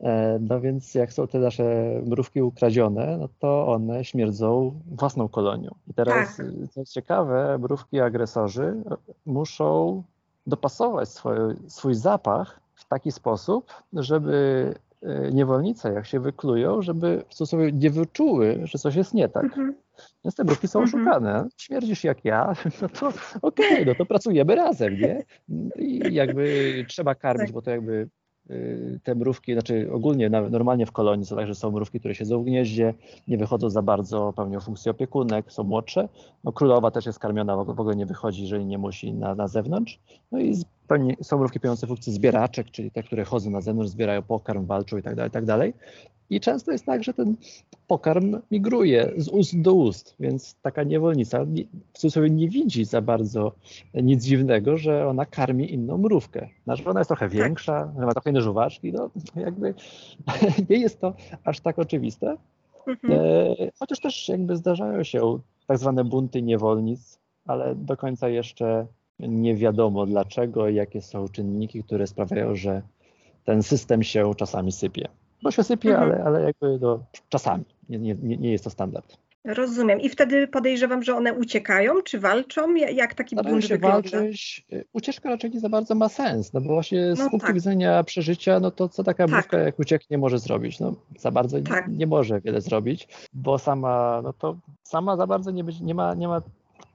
E, 0.00 0.38
no 0.40 0.60
więc 0.60 0.94
jak 0.94 1.12
są 1.12 1.26
te 1.26 1.38
nasze 1.38 2.00
mrówki 2.06 2.42
ukradzione, 2.42 3.16
no 3.20 3.28
to 3.38 3.66
one 3.68 4.04
śmierdzą 4.04 4.80
własną 4.86 5.28
kolonią. 5.28 5.74
I 5.90 5.94
teraz, 5.94 6.36
tak. 6.36 6.46
co 6.70 6.80
jest 6.80 6.92
ciekawe, 6.92 7.58
mrówki 7.58 8.00
agresorzy 8.00 8.82
muszą 9.26 10.02
dopasować 10.46 11.08
swój, 11.08 11.34
swój 11.68 11.94
zapach 11.94 12.60
w 12.74 12.84
taki 12.84 13.12
sposób, 13.12 13.74
żeby 13.92 14.74
e, 15.02 15.30
niewolnice, 15.30 15.92
jak 15.92 16.06
się 16.06 16.20
wyklują, 16.20 16.82
żeby 16.82 17.24
w 17.28 17.34
cudzysłowie 17.34 17.72
nie 17.72 17.90
wyczuły, 17.90 18.60
że 18.64 18.78
coś 18.78 18.94
jest 18.94 19.14
nie 19.14 19.28
tak. 19.28 19.44
Mhm. 19.44 19.74
Więc 20.24 20.34
te 20.34 20.44
mrówki 20.44 20.68
są 20.68 20.80
mhm. 20.80 21.02
oszukane. 21.02 21.48
Śmierdzisz 21.56 22.04
jak 22.04 22.24
ja, 22.24 22.52
no 22.82 22.88
to 22.88 23.08
okej, 23.42 23.72
okay, 23.72 23.84
no 23.84 23.94
to 23.94 24.06
pracujemy 24.06 24.54
razem, 24.54 24.94
nie? 24.94 25.24
I 25.76 26.14
jakby 26.14 26.74
trzeba 26.88 27.14
karmić, 27.14 27.46
tak. 27.46 27.54
bo 27.54 27.62
to 27.62 27.70
jakby 27.70 28.08
te 29.02 29.14
mrówki, 29.14 29.52
znaczy 29.52 29.88
ogólnie 29.92 30.30
normalnie 30.30 30.86
w 30.86 30.92
kolonii 30.92 31.26
są 31.26 31.36
także 31.36 31.54
są 31.54 31.70
mrówki, 31.70 32.00
które 32.00 32.14
siedzą 32.14 32.42
w 32.42 32.44
gnieździe, 32.44 32.94
nie 33.28 33.38
wychodzą 33.38 33.70
za 33.70 33.82
bardzo, 33.82 34.32
pełnią 34.36 34.60
funkcję 34.60 34.90
opiekunek, 34.90 35.52
są 35.52 35.64
młodsze. 35.64 36.08
No, 36.44 36.52
królowa 36.52 36.90
też 36.90 37.06
jest 37.06 37.18
karmiona, 37.18 37.56
w 37.56 37.80
ogóle 37.80 37.96
nie 37.96 38.06
wychodzi, 38.06 38.42
jeżeli 38.42 38.66
nie 38.66 38.78
musi 38.78 39.12
na, 39.12 39.34
na 39.34 39.48
zewnątrz. 39.48 39.98
No 40.32 40.40
i 40.40 40.54
są 41.22 41.38
mrówki 41.38 41.60
pełniące 41.60 41.86
funkcję 41.86 42.12
zbieraczek, 42.12 42.70
czyli 42.70 42.90
te, 42.90 43.02
które 43.02 43.24
chodzą 43.24 43.50
na 43.50 43.60
zewnątrz, 43.60 43.90
zbierają 43.90 44.22
pokarm, 44.22 44.66
walczą 44.66 44.96
i 44.96 45.02
tak 45.02 45.14
dalej, 45.14 45.28
i 45.28 45.32
tak 45.32 45.44
dalej. 45.44 45.74
I 46.30 46.40
często 46.40 46.72
jest 46.72 46.86
tak, 46.86 47.04
że 47.04 47.14
ten 47.14 47.36
pokarm 47.86 48.36
migruje 48.50 49.12
z 49.16 49.28
ust 49.28 49.60
do 49.60 49.74
ust, 49.74 50.16
więc 50.20 50.56
taka 50.62 50.82
niewolnica 50.82 51.44
w 51.92 51.98
cudzysłowie 51.98 52.30
nie 52.30 52.48
widzi 52.48 52.84
za 52.84 53.00
bardzo 53.02 53.52
nic 53.94 54.24
dziwnego, 54.24 54.76
że 54.76 55.06
ona 55.08 55.26
karmi 55.26 55.72
inną 55.72 55.98
mrówkę. 55.98 56.48
Znaczy 56.64 56.84
ona 56.90 57.00
jest 57.00 57.08
trochę 57.08 57.28
tak. 57.28 57.38
większa, 57.38 57.92
że 57.98 58.06
ma 58.06 58.12
trochę 58.12 58.30
inne 58.30 58.42
żuwaczki, 58.42 58.92
no 58.92 59.10
jakby 59.36 59.74
nie 60.70 60.78
jest 60.78 61.00
to 61.00 61.14
aż 61.44 61.60
tak 61.60 61.78
oczywiste. 61.78 62.36
Mhm. 62.86 63.20
E, 63.20 63.70
chociaż 63.78 64.00
też 64.00 64.28
jakby 64.28 64.56
zdarzają 64.56 65.04
się 65.04 65.38
tak 65.66 65.78
zwane 65.78 66.04
bunty 66.04 66.42
niewolnic, 66.42 67.18
ale 67.46 67.74
do 67.74 67.96
końca 67.96 68.28
jeszcze 68.28 68.86
nie 69.18 69.56
wiadomo 69.56 70.06
dlaczego 70.06 70.68
jakie 70.68 71.02
są 71.02 71.28
czynniki, 71.28 71.82
które 71.82 72.06
sprawiają, 72.06 72.54
że 72.54 72.82
ten 73.44 73.62
system 73.62 74.02
się 74.02 74.34
czasami 74.34 74.72
sypie. 74.72 75.08
No 75.42 75.50
się 75.50 75.64
sypie, 75.64 75.90
mhm. 75.90 76.10
ale, 76.10 76.24
ale 76.24 76.42
jakby 76.42 76.78
do, 76.78 77.00
czasami. 77.28 77.64
Nie, 77.88 77.98
nie, 77.98 78.36
nie 78.36 78.52
jest 78.52 78.64
to 78.64 78.70
standard. 78.70 79.16
Rozumiem. 79.44 80.00
I 80.00 80.08
wtedy 80.08 80.48
podejrzewam, 80.48 81.02
że 81.02 81.16
one 81.16 81.34
uciekają, 81.34 82.02
czy 82.02 82.18
walczą? 82.18 82.74
Jak 82.74 83.14
taki 83.14 83.36
Starają 83.36 83.54
bunt 83.54 83.64
się 83.64 83.74
wygląda? 83.74 84.10
walczyć. 84.10 84.66
Ucieczka 84.92 85.28
raczej 85.28 85.50
nie 85.50 85.60
za 85.60 85.68
bardzo 85.68 85.94
ma 85.94 86.08
sens, 86.08 86.52
no 86.52 86.60
bo 86.60 86.68
właśnie 86.68 87.16
z 87.16 87.18
no 87.18 87.30
punktu 87.30 87.46
tak. 87.46 87.54
widzenia 87.54 88.04
przeżycia, 88.04 88.60
no 88.60 88.70
to 88.70 88.88
co 88.88 89.04
taka 89.04 89.24
tak. 89.24 89.32
mrówka 89.32 89.58
jak 89.58 89.78
ucieknie 89.78 90.18
może 90.18 90.38
zrobić? 90.38 90.80
No 90.80 90.94
za 91.18 91.30
bardzo 91.30 91.60
tak. 91.60 91.88
nie, 91.88 91.96
nie, 91.96 92.06
może 92.06 92.40
wiele 92.40 92.60
zrobić, 92.60 93.08
bo 93.32 93.58
sama, 93.58 94.20
no 94.24 94.32
to 94.32 94.56
sama 94.82 95.16
za 95.16 95.26
bardzo 95.26 95.50
nie, 95.50 95.64
być, 95.64 95.80
nie, 95.80 95.94
ma, 95.94 96.14
nie 96.14 96.28
ma 96.28 96.42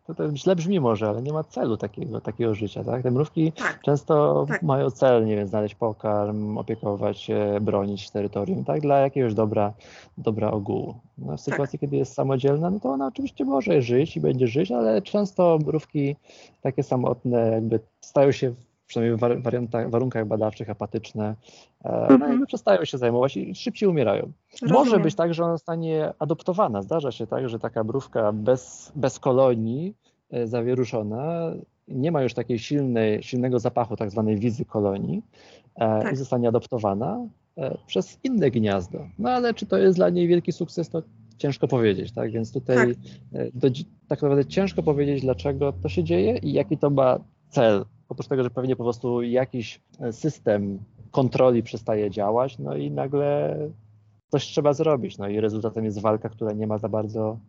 to, 0.08 0.14
to 0.16 0.36
źle 0.36 0.56
brzmi 0.56 0.80
może, 0.80 1.10
ale 1.10 1.22
nie 1.22 1.34
ma 1.34 1.44
celu 1.44 1.78
takiego, 1.78 2.22
takiego 2.22 2.56
życia, 2.56 2.84
tak? 2.84 3.04
Te 3.04 3.12
mrówki 3.12 3.52
tak. 3.52 3.82
często 3.82 4.46
tak. 4.48 4.64
mają 4.64 4.92
cel, 4.92 5.26
nie 5.26 5.36
wiem, 5.36 5.48
znaleźć 5.48 5.76
pokarm, 5.76 6.58
opiekować 6.58 7.20
się, 7.20 7.58
bronić 7.62 8.10
terytorium, 8.10 8.64
tak? 8.64 8.82
Dla 8.82 9.00
jakiegoś 9.00 9.34
dobra, 9.34 9.74
dobra 10.18 10.52
ogółu. 10.52 10.96
No, 11.18 11.26
w 11.26 11.30
tak. 11.30 11.40
sytuacji, 11.40 11.80
tak. 11.80 11.82
kiedy 11.82 11.98
jest 11.98 12.14
samodzielna, 12.14 12.70
no 12.70 12.80
to 12.80 12.90
ona 12.90 13.08
oczywiście 13.08 13.46
może 13.46 13.82
żyć 13.82 14.18
i 14.18 14.22
będzie 14.22 14.48
żyć, 14.48 14.72
ale 14.72 15.02
często 15.02 15.60
mrówki 15.66 16.16
takie 16.62 16.84
samotne 16.84 17.52
jakby 17.52 17.80
stają 18.02 18.32
się 18.32 18.54
przynajmniej 18.88 19.18
w 19.18 19.44
wariantach, 19.44 19.90
warunkach 19.90 20.28
badawczych 20.28 20.70
apatyczne, 20.70 21.36
mm 21.84 22.22
-hmm. 22.22 22.40
no 22.40 22.46
przestają 22.46 22.86
się 22.86 22.98
zajmować 22.98 23.38
i 23.38 23.56
szybciej 23.56 23.90
umierają. 23.90 24.32
Rozumiem. 24.52 24.74
Może 24.74 25.00
być 25.00 25.16
tak, 25.16 25.34
że 25.34 25.44
ona 25.44 25.54
zostanie 25.54 26.14
adoptowana. 26.20 26.82
Zdarza 26.82 27.12
się 27.12 27.28
tak, 27.28 27.50
że 27.50 27.60
taka 27.60 27.84
mrówka 27.84 28.32
bez, 28.32 28.92
bez 28.96 29.20
kolonii, 29.20 29.96
e, 30.32 30.48
zawieruszona, 30.48 31.52
nie 31.88 32.12
ma 32.12 32.22
już 32.22 32.34
takiej 32.34 32.60
silnej, 32.60 33.24
silnego 33.24 33.60
zapachu 33.60 33.96
tak 33.96 34.12
zwanej 34.12 34.38
wizy 34.38 34.66
kolonii 34.66 35.22
e, 35.76 36.02
tak. 36.02 36.14
i 36.14 36.16
zostanie 36.16 36.48
adoptowana 36.48 37.28
przez 37.88 38.20
inne 38.24 38.52
gniazdo. 38.52 39.08
No 39.20 39.30
ale 39.30 39.54
czy 39.54 39.66
to 39.66 39.78
jest 39.78 39.98
dla 39.98 40.10
niej 40.10 40.28
wielki 40.28 40.52
sukces, 40.52 40.90
to 40.90 41.02
ciężko 41.38 41.68
powiedzieć, 41.68 42.12
tak? 42.12 42.32
Więc 42.32 42.54
tutaj 42.54 42.78
tak. 42.78 42.96
Do, 43.54 43.68
tak 44.08 44.22
naprawdę 44.22 44.46
ciężko 44.46 44.84
powiedzieć, 44.84 45.22
dlaczego 45.22 45.74
to 45.74 45.90
się 45.90 46.04
dzieje 46.04 46.38
i 46.38 46.54
jaki 46.54 46.78
to 46.78 46.90
ma 46.90 47.20
cel. 47.50 47.86
Oprócz 48.10 48.28
tego, 48.28 48.44
że 48.44 48.50
pewnie 48.50 48.76
po 48.76 48.84
prostu 48.84 49.22
jakiś 49.22 49.82
system 50.12 50.80
kontroli 51.12 51.64
przestaje 51.64 52.10
działać, 52.10 52.60
no 52.60 52.76
i 52.76 52.92
nagle 52.92 53.58
coś 54.28 54.44
trzeba 54.44 54.74
zrobić. 54.74 55.18
No 55.18 55.28
i 55.28 55.40
rezultatem 55.40 55.86
jest 55.86 56.02
walka, 56.02 56.30
która 56.30 56.52
nie 56.52 56.68
ma 56.68 56.78
za 56.78 56.90
bardzo 56.90 57.40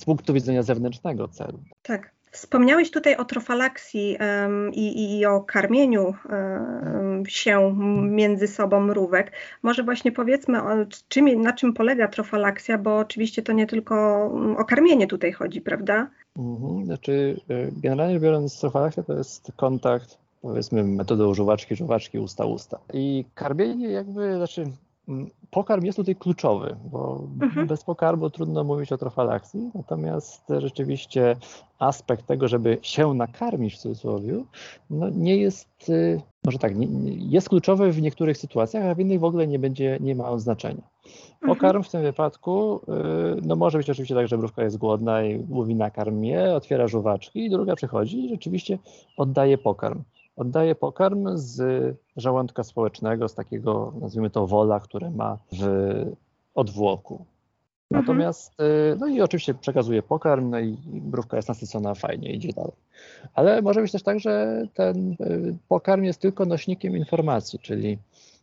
z 0.00 0.04
punktu 0.04 0.34
widzenia 0.34 0.62
zewnętrznego 0.62 1.28
celu. 1.28 1.58
Tak. 1.82 2.18
Wspomniałeś 2.30 2.90
tutaj 2.90 3.16
o 3.16 3.24
trofalaksji 3.24 4.16
um, 4.20 4.74
i, 4.74 5.18
i, 5.18 5.26
o 5.26 5.40
karmieniu 5.40 6.14
um, 6.30 7.26
się 7.26 7.76
między 8.10 8.46
sobą 8.48 8.80
mrówek. 8.80 9.32
Może 9.62 9.82
właśnie 9.82 10.12
powiedzmy, 10.12 10.62
o 10.62 10.86
czym, 11.08 11.42
na 11.42 11.52
czym 11.52 11.72
polega 11.72 12.08
trofalaksja, 12.08 12.78
bo 12.78 12.98
oczywiście 12.98 13.42
to 13.42 13.52
nie 13.52 13.66
tylko 13.66 14.24
o 14.58 14.64
karmienie 14.64 15.06
tutaj 15.06 15.32
chodzi, 15.32 15.60
prawda? 15.60 16.10
Mhm. 16.38 16.84
Znaczy, 16.84 17.40
e, 17.48 17.72
generalnie 17.72 18.20
biorąc, 18.20 18.60
trofalaksja 18.60 19.02
to 19.02 19.12
jest 19.12 19.52
kontakt, 19.56 20.18
powiedzmy, 20.42 20.84
metodą 20.84 21.34
żuwaczki, 21.34 21.76
żuwaczki, 21.76 22.18
usta, 22.18 22.44
usta. 22.44 22.78
I 22.92 23.24
karmienie 23.34 23.88
jakby, 23.88 24.36
znaczy 24.36 24.72
Mm, 25.08 25.30
pokarm 25.50 25.84
jest 25.84 25.96
tutaj 25.96 26.16
kluczowy, 26.16 26.76
bo 26.90 27.24
mhm. 27.42 27.66
bez 27.66 27.84
pokarmu 27.84 28.30
trudno 28.30 28.64
mówić 28.64 28.92
o 28.92 28.98
trofalaksji, 28.98 29.70
natomiast 29.74 30.42
rzeczywiście 30.58 31.36
aspekt 31.78 32.26
tego, 32.26 32.48
żeby 32.48 32.78
się 32.82 33.14
nakarmić 33.14 33.74
w 33.74 33.78
cudzysłowie, 33.78 34.44
no 34.90 35.08
nie 35.08 35.36
jest, 35.36 35.88
y, 35.88 36.20
może 36.44 36.58
tak, 36.58 36.76
nie, 36.76 36.86
jest 37.14 37.48
kluczowy 37.48 37.92
w 37.92 38.02
niektórych 38.02 38.38
sytuacjach, 38.38 38.84
a 38.84 38.94
w 38.94 39.00
innych 39.00 39.20
w 39.20 39.24
ogóle 39.24 39.46
nie 39.46 39.58
będzie, 39.58 39.98
nie 40.00 40.14
ma 40.14 40.30
on 40.30 40.40
znaczenia. 40.40 40.82
Pokarm 41.40 41.76
mhm. 41.76 41.84
w 41.84 41.90
tym 41.90 42.02
wypadku, 42.02 42.80
y, 43.38 43.42
no 43.42 43.56
może 43.56 43.78
być 43.78 43.90
oczywiście 43.90 44.14
tak, 44.14 44.28
że 44.28 44.36
mrówka 44.36 44.62
jest 44.62 44.78
głodna 44.78 45.24
i 45.24 45.38
mówi 45.48 45.74
nakarm 45.74 46.14
mnie, 46.14 46.54
otwiera 46.54 46.88
żuwaczki 46.88 47.44
i 47.44 47.50
druga 47.50 47.76
przychodzi 47.76 48.24
i 48.24 48.28
rzeczywiście 48.28 48.78
oddaje 49.16 49.58
pokarm 49.58 50.02
oddaje 50.38 50.74
pokarm 50.74 51.28
z 51.34 51.96
żołądka 52.16 52.64
społecznego, 52.64 53.28
z 53.28 53.34
takiego, 53.34 53.92
nazwijmy 54.00 54.30
to, 54.30 54.46
wola, 54.46 54.80
które 54.80 55.10
ma 55.10 55.38
w 55.52 55.66
odwłoku. 56.54 57.14
Mhm. 57.14 57.26
Natomiast, 57.90 58.52
mhm. 58.60 58.98
no 58.98 59.06
i 59.06 59.20
oczywiście 59.20 59.54
przekazuje 59.54 60.02
pokarm, 60.02 60.50
no 60.50 60.60
i 60.60 60.76
mrówka 60.86 61.36
jest 61.36 61.48
nasycona, 61.48 61.94
fajnie 61.94 62.32
idzie 62.32 62.52
dalej. 62.52 62.72
Ale 63.34 63.62
może 63.62 63.80
być 63.80 63.92
też 63.92 64.02
tak, 64.02 64.20
że 64.20 64.62
ten 64.74 65.12
y, 65.12 65.56
pokarm 65.68 66.04
jest 66.04 66.20
tylko 66.20 66.44
nośnikiem 66.44 66.96
informacji, 66.96 67.58
czyli 67.58 67.98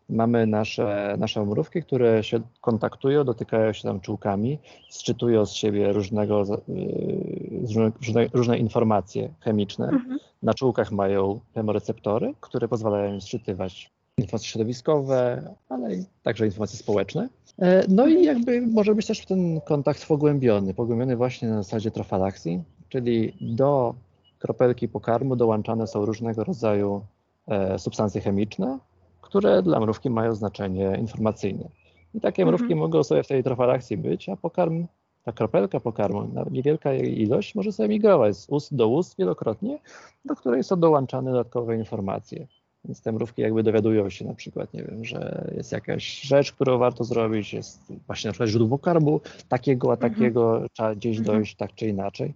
Mamy 0.09 0.47
nasze, 0.47 1.15
nasze 1.19 1.45
mrówki, 1.45 1.81
które 1.81 2.23
się 2.23 2.39
kontaktują, 2.61 3.23
dotykają 3.23 3.73
się 3.73 3.83
tam 3.83 3.99
czułkami, 3.99 4.59
sczytują 4.89 5.45
z 5.45 5.51
siebie 5.51 5.93
różnego, 5.93 6.43
y, 6.69 7.91
różne, 8.01 8.27
różne 8.33 8.57
informacje 8.57 9.33
chemiczne. 9.39 9.85
Mhm. 9.89 10.19
Na 10.43 10.53
czułkach 10.53 10.91
mają 10.91 11.39
chemoreceptory, 11.53 12.33
które 12.41 12.67
pozwalają 12.67 13.13
im 13.13 13.21
sczytywać 13.21 13.91
informacje 14.17 14.47
środowiskowe, 14.47 15.49
ale 15.69 15.89
także 16.23 16.45
informacje 16.45 16.79
społeczne. 16.79 17.29
E, 17.59 17.85
no 17.89 18.07
i 18.07 18.23
jakby 18.23 18.61
może 18.61 18.95
być 18.95 19.07
też 19.07 19.25
ten 19.25 19.61
kontakt 19.61 20.07
pogłębiony, 20.07 20.73
pogłębiony 20.73 21.15
właśnie 21.15 21.49
na 21.49 21.63
zasadzie 21.63 21.91
trofalaksji, 21.91 22.63
czyli 22.89 23.33
do 23.41 23.95
kropelki 24.39 24.87
pokarmu 24.87 25.35
dołączane 25.35 25.87
są 25.87 26.05
różnego 26.05 26.43
rodzaju 26.43 27.01
e, 27.47 27.79
substancje 27.79 28.21
chemiczne, 28.21 28.79
które 29.25 29.63
dla 29.63 29.79
mrówki 29.79 30.09
mają 30.09 30.35
znaczenie 30.35 30.97
informacyjne. 30.99 31.69
I 32.13 32.21
takie 32.21 32.43
mhm. 32.43 32.47
mrówki 32.55 32.75
mogą 32.75 33.03
sobie 33.03 33.23
w 33.23 33.27
tej 33.27 33.43
trofalakcji 33.43 33.97
być, 33.97 34.29
a 34.29 34.35
pokarm, 34.35 34.85
ta 35.23 35.31
kropelka 35.31 35.79
pokarmu, 35.79 36.27
niewielka 36.51 36.93
jej 36.93 37.21
ilość, 37.21 37.55
może 37.55 37.71
sobie 37.71 37.89
migrować 37.89 38.37
z 38.37 38.49
ust 38.49 38.75
do 38.75 38.87
ust 38.87 39.17
wielokrotnie, 39.17 39.79
do 40.25 40.35
której 40.35 40.63
są 40.63 40.79
dołączane 40.79 41.31
dodatkowe 41.31 41.77
informacje. 41.77 42.47
Więc 42.85 43.01
te 43.01 43.11
mrówki 43.11 43.41
jakby 43.41 43.63
dowiadują 43.63 44.09
się 44.09 44.25
na 44.25 44.33
przykład, 44.33 44.73
nie 44.73 44.83
wiem, 44.83 45.05
że 45.05 45.51
jest 45.55 45.71
jakaś 45.71 46.21
rzecz, 46.21 46.51
którą 46.51 46.77
warto 46.77 47.03
zrobić, 47.03 47.53
jest 47.53 47.93
właśnie 48.07 48.27
na 48.27 48.31
przykład 48.31 48.49
źródło 48.49 48.77
pokarmu 48.77 49.21
takiego, 49.49 49.91
a 49.91 49.93
mhm. 49.93 50.13
takiego, 50.13 50.51
mhm. 50.53 50.69
trzeba 50.73 50.95
gdzieś 50.95 51.17
mhm. 51.17 51.37
dojść 51.37 51.55
tak 51.55 51.75
czy 51.75 51.87
inaczej. 51.87 52.33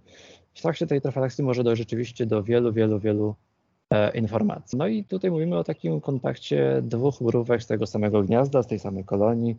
W 0.54 0.62
trakcie 0.62 0.88
tej 0.88 1.02
trofalakcji 1.02 1.44
może 1.44 1.64
dojść 1.64 1.80
rzeczywiście 1.80 2.26
do 2.26 2.44
wielu, 2.44 2.74
wielu, 2.74 3.00
wielu 3.00 3.36
informacji. 4.14 4.78
No 4.78 4.88
i 4.88 5.04
tutaj 5.04 5.32
mówimy 5.32 5.58
o 5.58 5.64
takim 5.64 6.02
kontakcie 6.02 6.82
dwóch 6.84 7.22
mrówek 7.22 7.64
z 7.64 7.68
tego 7.68 7.88
samego 7.88 8.24
gniazda, 8.24 8.64
z 8.64 8.68
tej 8.68 8.80
samej 8.80 9.04
kolonii, 9.04 9.56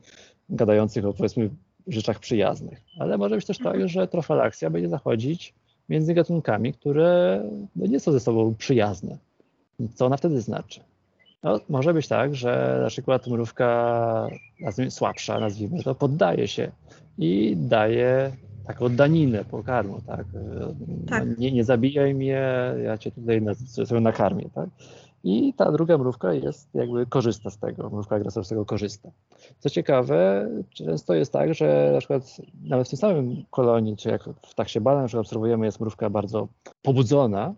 gadających 0.49 1.07
o 1.07 1.13
powiedzmy 1.13 1.51
rzeczach 1.87 2.19
przyjaznych. 2.19 2.81
Ale 2.99 3.19
może 3.19 3.37
być 3.37 3.47
też 3.47 3.59
tak, 3.59 3.67
mhm. 3.67 3.89
że 3.89 4.09
trofalakcja 4.09 4.71
będzie 4.71 4.89
zachodzić 4.89 5.55
między 5.89 6.15
gatunkami, 6.15 6.73
które 6.73 7.43
no, 7.77 7.87
nie 7.87 8.01
są 8.01 8.13
ze 8.13 8.21
sobą 8.21 8.55
przyjazne. 8.59 9.19
Co 9.95 10.07
ona 10.07 10.17
wtedy 10.17 10.41
znaczy? 10.41 10.81
No, 11.43 11.61
może 11.69 11.95
być 11.95 12.09
tak, 12.09 12.35
że 12.35 12.79
na 12.83 12.89
przykład 12.89 13.27
mrówka 13.27 14.29
słabsza, 14.89 15.41
nazwijmy 15.41 15.83
to, 15.83 15.95
poddaje 15.95 16.49
się 16.49 16.71
i 17.19 17.57
daje 17.57 18.33
taką 18.73 18.89
daninę 18.89 19.45
pokarmu, 19.45 20.01
tak? 20.07 20.27
tak. 21.09 21.27
No, 21.27 21.35
nie, 21.39 21.53
nie 21.53 21.65
zabijaj 21.65 22.15
mnie, 22.15 22.43
ja 22.85 22.99
cię 22.99 23.11
tutaj 23.11 23.43
na, 23.43 23.55
sobie 23.55 24.01
nakarmię, 24.01 24.51
tak? 24.55 24.69
I 25.25 25.55
ta 25.55 25.73
druga 25.73 25.99
mrówka 25.99 26.33
jest 26.33 26.75
jakby 26.75 27.07
korzysta 27.07 27.51
z 27.51 27.59
tego, 27.59 27.91
mrówka 27.91 28.17
agresor 28.17 28.45
z 28.45 28.49
tego 28.49 28.65
korzysta. 28.65 29.11
Co 29.59 29.71
ciekawe, 29.71 30.49
często 30.75 31.15
jest 31.15 31.33
tak, 31.33 31.55
że 31.55 31.91
na 31.93 31.99
przykład 31.99 32.37
nawet 32.65 32.87
w 32.87 32.91
tym 32.91 32.99
samym 32.99 33.45
kolonii, 33.51 33.97
czy 33.97 34.09
jak 34.09 34.25
w 34.25 34.55
tak 34.55 34.69
się 34.69 34.81
badam, 34.81 35.09
że 35.09 35.21
obserwujemy, 35.21 35.67
jest 35.67 35.81
mrówka 35.81 36.11
bardzo 36.11 36.49
pobudzona, 36.83 37.55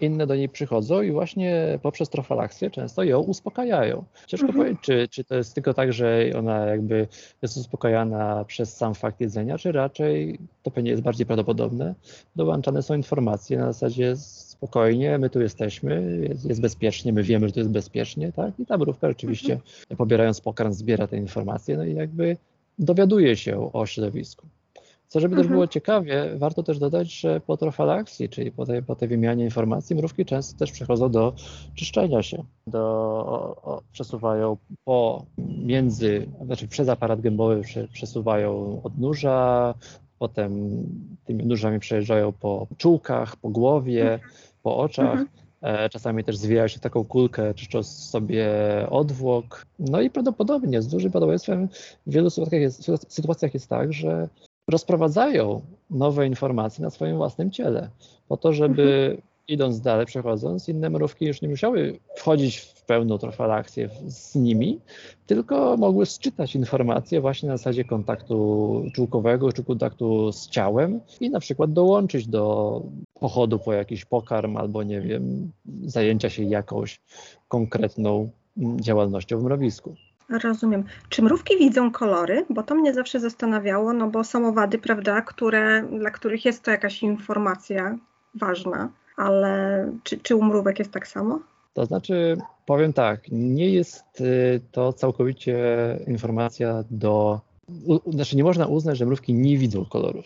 inne 0.00 0.26
do 0.26 0.36
niej 0.36 0.48
przychodzą 0.48 1.02
i 1.02 1.12
właśnie 1.12 1.78
poprzez 1.82 2.08
trofalaksję 2.08 2.70
często 2.70 3.02
ją 3.02 3.20
uspokajają. 3.20 4.04
Ciężko 4.26 4.46
mhm. 4.46 4.64
powiedzieć, 4.64 4.82
czy, 4.82 5.08
czy 5.08 5.24
to 5.24 5.34
jest 5.34 5.54
tylko 5.54 5.74
tak, 5.74 5.92
że 5.92 6.30
ona 6.38 6.66
jakby 6.66 7.08
jest 7.42 7.56
uspokajana 7.56 8.44
przez 8.44 8.76
sam 8.76 8.94
fakt 8.94 9.20
jedzenia, 9.20 9.58
czy 9.58 9.72
raczej, 9.72 10.38
to 10.62 10.70
pewnie 10.70 10.90
jest 10.90 11.02
bardziej 11.02 11.26
prawdopodobne, 11.26 11.94
dołączane 12.36 12.82
są 12.82 12.94
informacje 12.94 13.58
na 13.58 13.72
zasadzie 13.72 14.16
spokojnie, 14.16 15.18
my 15.18 15.30
tu 15.30 15.40
jesteśmy, 15.40 16.18
jest, 16.28 16.44
jest 16.44 16.60
bezpiecznie, 16.60 17.12
my 17.12 17.22
wiemy, 17.22 17.48
że 17.48 17.54
to 17.54 17.60
jest 17.60 17.70
bezpiecznie, 17.70 18.32
tak? 18.32 18.60
I 18.60 18.66
ta 18.66 18.78
mrówka 18.78 19.08
rzeczywiście, 19.08 19.52
mhm. 19.52 19.96
pobierając 19.96 20.40
pokarm, 20.40 20.72
zbiera 20.72 21.06
te 21.06 21.16
informacje, 21.16 21.76
no 21.76 21.84
i 21.84 21.94
jakby 21.94 22.36
dowiaduje 22.78 23.36
się 23.36 23.72
o 23.72 23.86
środowisku. 23.86 24.46
Co 25.08 25.20
żeby 25.20 25.32
mhm. 25.32 25.42
też 25.42 25.52
było 25.52 25.66
ciekawie, 25.66 26.30
warto 26.36 26.62
też 26.62 26.78
dodać, 26.78 27.12
że 27.12 27.40
po 27.40 27.56
trofalakcji, 27.56 28.28
czyli 28.28 28.52
po 28.52 28.66
tej, 28.66 28.82
po 28.82 28.96
tej 28.96 29.08
wymianie 29.08 29.44
informacji, 29.44 29.96
mrówki 29.96 30.24
często 30.24 30.58
też 30.58 30.72
przechodzą 30.72 31.10
do 31.10 31.32
czyszczenia 31.74 32.22
się, 32.22 32.44
do, 32.66 32.80
o, 33.26 33.56
o, 33.62 33.82
przesuwają 33.92 34.56
po 34.84 35.24
między, 35.38 36.26
znaczy 36.44 36.68
przez 36.68 36.88
aparat 36.88 37.20
gębowy 37.20 37.62
przesuwają 37.92 38.80
odnóża, 38.84 39.74
potem 40.18 40.70
tymi 41.24 41.46
nóżami 41.46 41.80
przejeżdżają 41.80 42.32
po 42.32 42.66
czułkach, 42.76 43.36
po 43.36 43.48
głowie, 43.48 44.12
mhm. 44.12 44.30
po 44.62 44.76
oczach. 44.76 45.20
Mhm. 45.20 45.28
E, 45.62 45.88
czasami 45.88 46.24
też 46.24 46.36
zwijają 46.36 46.68
się 46.68 46.80
taką 46.80 47.04
kulkę, 47.04 47.54
czyszczą 47.54 47.82
sobie 47.82 48.48
odwłok. 48.90 49.66
No 49.78 50.00
i 50.00 50.10
prawdopodobnie 50.10 50.82
z 50.82 50.88
dużym 50.88 51.10
prawdopodobieństwem 51.10 51.68
w 52.06 52.12
wielu 52.12 52.30
sytuacjach 52.30 52.60
jest, 52.60 52.90
sytuacjach 53.08 53.54
jest 53.54 53.68
tak, 53.68 53.92
że 53.92 54.28
rozprowadzają 54.68 55.60
nowe 55.90 56.26
informacje 56.26 56.84
na 56.84 56.90
swoim 56.90 57.16
własnym 57.16 57.50
ciele, 57.50 57.90
po 58.28 58.36
to, 58.36 58.52
żeby 58.52 58.82
mhm. 59.10 59.28
idąc 59.48 59.80
dalej, 59.80 60.06
przechodząc, 60.06 60.68
inne 60.68 60.90
mrówki 60.90 61.26
już 61.26 61.42
nie 61.42 61.48
musiały 61.48 61.98
wchodzić 62.16 62.56
w 62.56 62.84
pełną 62.84 63.18
trofalakcję 63.18 63.90
z 64.06 64.34
nimi, 64.34 64.80
tylko 65.26 65.76
mogły 65.76 66.06
sczytać 66.06 66.54
informacje 66.54 67.20
właśnie 67.20 67.48
na 67.48 67.56
zasadzie 67.56 67.84
kontaktu 67.84 68.84
czułkowego 68.94 69.52
czy 69.52 69.64
kontaktu 69.64 70.32
z 70.32 70.48
ciałem 70.48 71.00
i 71.20 71.30
na 71.30 71.40
przykład 71.40 71.72
dołączyć 71.72 72.26
do 72.26 72.82
pochodu 73.20 73.58
po 73.58 73.72
jakiś 73.72 74.04
pokarm 74.04 74.56
albo 74.56 74.82
nie 74.82 75.00
wiem, 75.00 75.52
zajęcia 75.84 76.30
się 76.30 76.42
jakąś 76.42 77.00
konkretną 77.48 78.30
działalnością 78.80 79.38
w 79.38 79.42
mrowisku. 79.42 79.94
Rozumiem. 80.28 80.84
Czy 81.08 81.22
mrówki 81.22 81.58
widzą 81.58 81.90
kolory? 81.90 82.46
Bo 82.50 82.62
to 82.62 82.74
mnie 82.74 82.94
zawsze 82.94 83.20
zastanawiało, 83.20 83.92
no 83.92 84.10
bo 84.10 84.24
są 84.24 84.48
owady, 84.48 84.78
prawda, 84.78 85.22
które, 85.22 85.82
dla 85.82 86.10
których 86.10 86.44
jest 86.44 86.62
to 86.62 86.70
jakaś 86.70 87.02
informacja 87.02 87.98
ważna, 88.34 88.88
ale 89.16 89.92
czy, 90.02 90.18
czy 90.18 90.36
u 90.36 90.44
mrówek 90.44 90.78
jest 90.78 90.92
tak 90.92 91.08
samo? 91.08 91.40
To 91.74 91.86
znaczy, 91.86 92.36
powiem 92.66 92.92
tak, 92.92 93.20
nie 93.30 93.70
jest 93.70 94.20
y, 94.20 94.60
to 94.72 94.92
całkowicie 94.92 95.58
informacja 96.06 96.84
do 96.90 97.40
u, 97.86 98.12
znaczy 98.12 98.36
nie 98.36 98.44
można 98.44 98.66
uznać, 98.66 98.98
że 98.98 99.06
mrówki 99.06 99.34
nie 99.34 99.58
widzą 99.58 99.84
kolorów. 99.84 100.24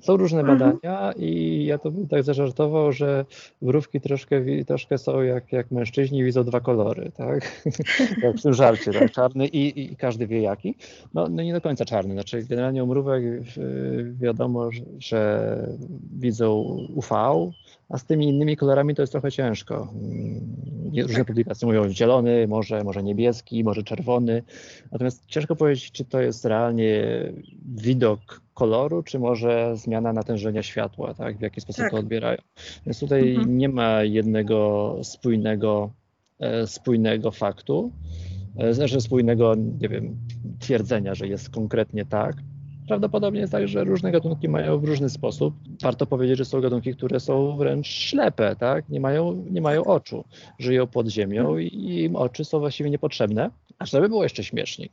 Są 0.00 0.16
różne 0.16 0.40
mhm. 0.40 0.58
badania 0.58 1.12
i 1.12 1.64
ja 1.64 1.78
to 1.78 1.90
bym 1.90 2.08
tak 2.08 2.22
zażartował, 2.22 2.92
że 2.92 3.24
mrówki 3.62 4.00
troszkę, 4.00 4.42
troszkę 4.66 4.98
są 4.98 5.22
jak, 5.22 5.52
jak 5.52 5.70
mężczyźni 5.70 6.24
widzą 6.24 6.44
dwa 6.44 6.60
kolory, 6.60 7.12
tak? 7.16 7.62
jak 8.22 8.36
w 8.36 8.42
tym 8.42 8.54
żarcie, 8.54 8.92
tak? 8.92 9.12
czarny 9.12 9.46
i, 9.46 9.82
i, 9.82 9.96
każdy 9.96 10.26
wie 10.26 10.40
jaki. 10.40 10.74
No, 11.14 11.28
no 11.28 11.42
nie 11.42 11.52
do 11.52 11.60
końca 11.60 11.84
czarny, 11.84 12.14
znaczy 12.14 12.42
generalnie 12.42 12.84
u 12.84 12.86
mrówek 12.86 13.24
wiadomo, 14.12 14.72
że, 14.72 14.82
że 14.98 15.68
widzą 16.12 16.52
UV, 16.94 17.08
a 17.88 17.98
z 17.98 18.04
tymi 18.04 18.28
innymi 18.28 18.56
kolorami 18.56 18.94
to 18.94 19.02
jest 19.02 19.12
trochę 19.12 19.32
ciężko. 19.32 19.88
Mm, 19.94 20.68
różne 20.96 21.16
tak. 21.16 21.26
publikacje 21.26 21.66
mówią 21.66 21.90
zielony, 21.90 22.48
może, 22.48 22.84
może 22.84 23.02
niebieski, 23.02 23.64
może 23.64 23.82
czerwony, 23.82 24.42
natomiast 24.92 25.26
ciężko 25.26 25.56
powiedzieć, 25.56 25.92
czy 25.92 26.04
to 26.04 26.20
jest 26.20 26.44
realnie 26.44 27.04
widok 27.64 28.40
koloru, 28.54 29.02
czy 29.02 29.18
może 29.18 29.76
zmiana 29.76 30.12
natężenia 30.12 30.62
światła, 30.62 31.14
tak? 31.14 31.38
w 31.38 31.40
jaki 31.40 31.60
sposób 31.60 31.82
tak. 31.82 31.90
to 31.90 31.96
odbierają. 31.96 32.38
Więc 32.86 33.00
tutaj 33.00 33.30
mhm. 33.30 33.58
nie 33.58 33.68
ma 33.68 34.02
jednego 34.02 34.96
spójnego, 35.02 35.90
e, 36.38 36.66
spójnego 36.66 37.30
faktu, 37.30 37.92
e, 38.56 38.74
znaczy 38.74 39.00
spójnego, 39.00 39.54
nie 39.80 39.88
wiem, 39.88 40.16
twierdzenia, 40.58 41.14
że 41.14 41.28
jest 41.28 41.50
konkretnie 41.50 42.04
tak. 42.04 42.36
Prawdopodobnie 42.88 43.40
jest 43.40 43.52
tak, 43.52 43.68
że 43.68 43.84
różne 43.84 44.12
gatunki 44.12 44.48
mają 44.48 44.78
w 44.78 44.84
różny 44.84 45.08
sposób. 45.08 45.54
Warto 45.82 46.06
powiedzieć, 46.06 46.38
że 46.38 46.44
są 46.44 46.60
gatunki, 46.60 46.94
które 46.94 47.20
są 47.20 47.56
wręcz 47.56 47.86
ślepe, 47.86 48.56
tak? 48.56 48.88
nie, 48.88 49.00
mają, 49.00 49.44
nie 49.50 49.60
mają 49.60 49.84
oczu, 49.84 50.24
żyją 50.58 50.86
pod 50.86 51.08
ziemią 51.08 51.58
i 51.58 52.02
im 52.04 52.16
oczy 52.16 52.44
są 52.44 52.58
właściwie 52.58 52.90
niepotrzebne. 52.90 53.50
A 53.78 53.86
żeby 53.86 54.08
było 54.08 54.22
jeszcze 54.22 54.44
śmieszniej, 54.44 54.90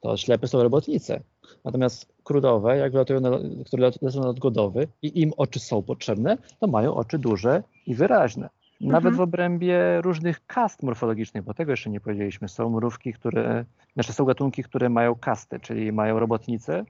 to 0.00 0.16
ślepe 0.16 0.48
są 0.48 0.62
robotnice. 0.62 1.20
Natomiast 1.64 2.12
królowe, 2.24 2.76
jak 2.76 2.94
latują 2.94 3.20
na, 3.20 3.30
które 3.66 3.90
lecą 4.02 4.20
na 4.20 4.28
odgodowy 4.28 4.88
i 5.02 5.20
im 5.20 5.32
oczy 5.36 5.60
są 5.60 5.82
potrzebne, 5.82 6.38
to 6.60 6.66
mają 6.66 6.94
oczy 6.94 7.18
duże 7.18 7.62
i 7.86 7.94
wyraźne. 7.94 8.48
Nawet 8.80 9.06
mhm. 9.06 9.16
w 9.16 9.20
obrębie 9.20 10.00
różnych 10.00 10.46
kast 10.46 10.82
morfologicznych, 10.82 11.44
bo 11.44 11.54
tego 11.54 11.70
jeszcze 11.70 11.90
nie 11.90 12.00
powiedzieliśmy, 12.00 12.48
są 12.48 12.70
mrówki, 12.70 13.12
które, 13.12 13.64
znaczy 13.94 14.12
są 14.12 14.24
gatunki, 14.24 14.62
które 14.62 14.88
mają 14.88 15.14
kasty, 15.14 15.60
czyli 15.60 15.92
mają 15.92 16.18
robotnice, 16.18 16.84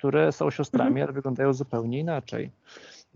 które 0.00 0.32
są 0.32 0.50
siostrami, 0.50 0.90
mhm. 0.90 1.04
ale 1.06 1.12
wyglądają 1.12 1.52
zupełnie 1.52 1.98
inaczej. 1.98 2.50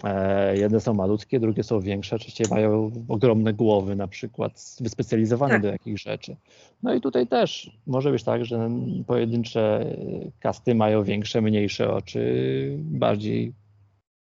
E, 0.05 0.57
jedne 0.57 0.81
są 0.81 0.95
malutkie, 0.95 1.41
drugie 1.41 1.63
są 1.63 1.81
większe, 1.81 2.17
oczywiście 2.17 2.45
mają 2.51 2.91
ogromne 3.09 3.55
głowy 3.55 3.97
na 3.97 4.09
przykład, 4.09 4.77
wyspecjalizowane 4.81 5.55
tak. 5.55 5.63
do 5.63 5.69
jakichś 5.69 6.03
rzeczy. 6.03 6.37
No 6.83 6.95
i 6.95 7.01
tutaj 7.01 7.27
też 7.27 7.71
może 7.87 8.11
być 8.11 8.25
tak, 8.25 8.45
że 8.45 8.71
pojedyncze 9.07 9.97
kasty 10.41 10.75
mają 10.75 11.03
większe, 11.03 11.41
mniejsze 11.41 11.93
oczy, 11.93 12.77
bardziej 12.79 13.53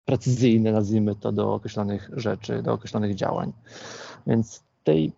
precyzyjne, 0.04 0.72
nazwijmy 0.72 1.14
to, 1.16 1.32
do 1.32 1.54
określonych 1.54 2.10
rzeczy, 2.12 2.62
do 2.62 2.72
określonych 2.72 3.14
działań. 3.14 3.52
Więc 4.26 4.64
tej 4.84 5.12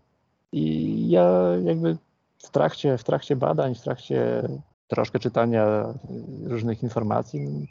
i 0.52 1.08
ja 1.08 1.30
jakby 1.64 1.96
w 2.38 2.50
trakcie, 2.50 2.98
w 2.98 3.04
trakcie 3.04 3.36
badań, 3.36 3.74
w 3.74 3.80
trakcie 3.80 4.48
troszkę 4.88 5.18
czytania 5.18 5.94
różnych 6.44 6.82
informacji, 6.82 7.68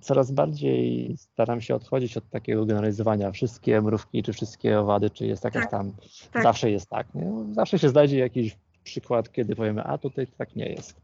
coraz 0.00 0.30
bardziej 0.30 1.14
staram 1.16 1.60
się 1.60 1.74
odchodzić 1.74 2.16
od 2.16 2.30
takiego 2.30 2.66
generalizowania. 2.66 3.32
Wszystkie 3.32 3.82
mrówki, 3.82 4.22
czy 4.22 4.32
wszystkie 4.32 4.80
owady, 4.80 5.10
czy 5.10 5.26
jest 5.26 5.44
jakaś 5.44 5.62
tak, 5.62 5.70
tam, 5.70 5.92
tak. 6.32 6.42
zawsze 6.42 6.70
jest 6.70 6.90
tak. 6.90 7.14
Nie? 7.14 7.32
Zawsze 7.52 7.78
się 7.78 7.88
znajdzie 7.88 8.18
jakiś 8.18 8.56
przykład, 8.84 9.32
kiedy 9.32 9.56
powiemy, 9.56 9.84
a 9.84 9.98
tutaj 9.98 10.26
tak 10.26 10.56
nie 10.56 10.68
jest. 10.68 11.00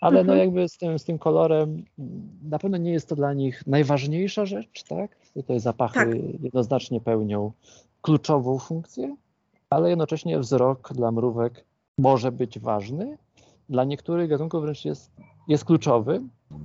Ale 0.00 0.14
no 0.14 0.20
mhm. 0.20 0.38
no 0.38 0.44
jakby 0.44 0.68
z 0.68 0.78
tym, 0.78 0.98
z 0.98 1.04
tym 1.04 1.18
kolorem 1.18 1.84
na 2.42 2.58
pewno 2.58 2.76
nie 2.76 2.92
jest 2.92 3.08
to 3.08 3.16
dla 3.16 3.32
nich 3.32 3.66
najważniejsza 3.66 4.46
rzecz, 4.46 4.82
tak? 4.82 5.16
Tutaj 5.34 5.60
zapachy 5.60 5.94
tak. 5.94 6.42
jednoznacznie 6.42 7.00
pełnią 7.00 7.52
kluczową 8.02 8.58
funkcję, 8.58 9.16
ale 9.70 9.88
jednocześnie 9.88 10.38
wzrok 10.38 10.92
dla 10.92 11.12
mrówek 11.12 11.64
może 11.98 12.32
być 12.32 12.58
ważny, 12.58 13.18
dla 13.70 13.84
niektórych 13.84 14.28
gatunków 14.28 14.62
wręcz 14.62 14.84
jest, 14.84 15.12
jest 15.48 15.64
kluczowy. 15.64 16.20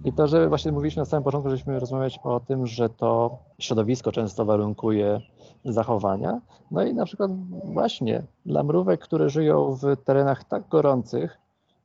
I 0.05 0.13
to, 0.13 0.27
że 0.27 0.49
właśnie 0.49 0.71
mówiliśmy 0.71 1.01
na 1.01 1.05
samym 1.05 1.23
początku, 1.23 1.49
żeśmy 1.49 1.79
rozmawiać 1.79 2.19
o 2.23 2.39
tym, 2.39 2.67
że 2.67 2.89
to 2.89 3.37
środowisko 3.59 4.11
często 4.11 4.45
warunkuje 4.45 5.21
zachowania. 5.65 6.41
No 6.71 6.83
i 6.83 6.93
na 6.93 7.05
przykład 7.05 7.31
właśnie 7.63 8.23
dla 8.45 8.63
mrówek, 8.63 9.01
które 9.01 9.29
żyją 9.29 9.71
w 9.71 10.03
terenach 10.03 10.43
tak 10.43 10.67
gorących, 10.67 11.37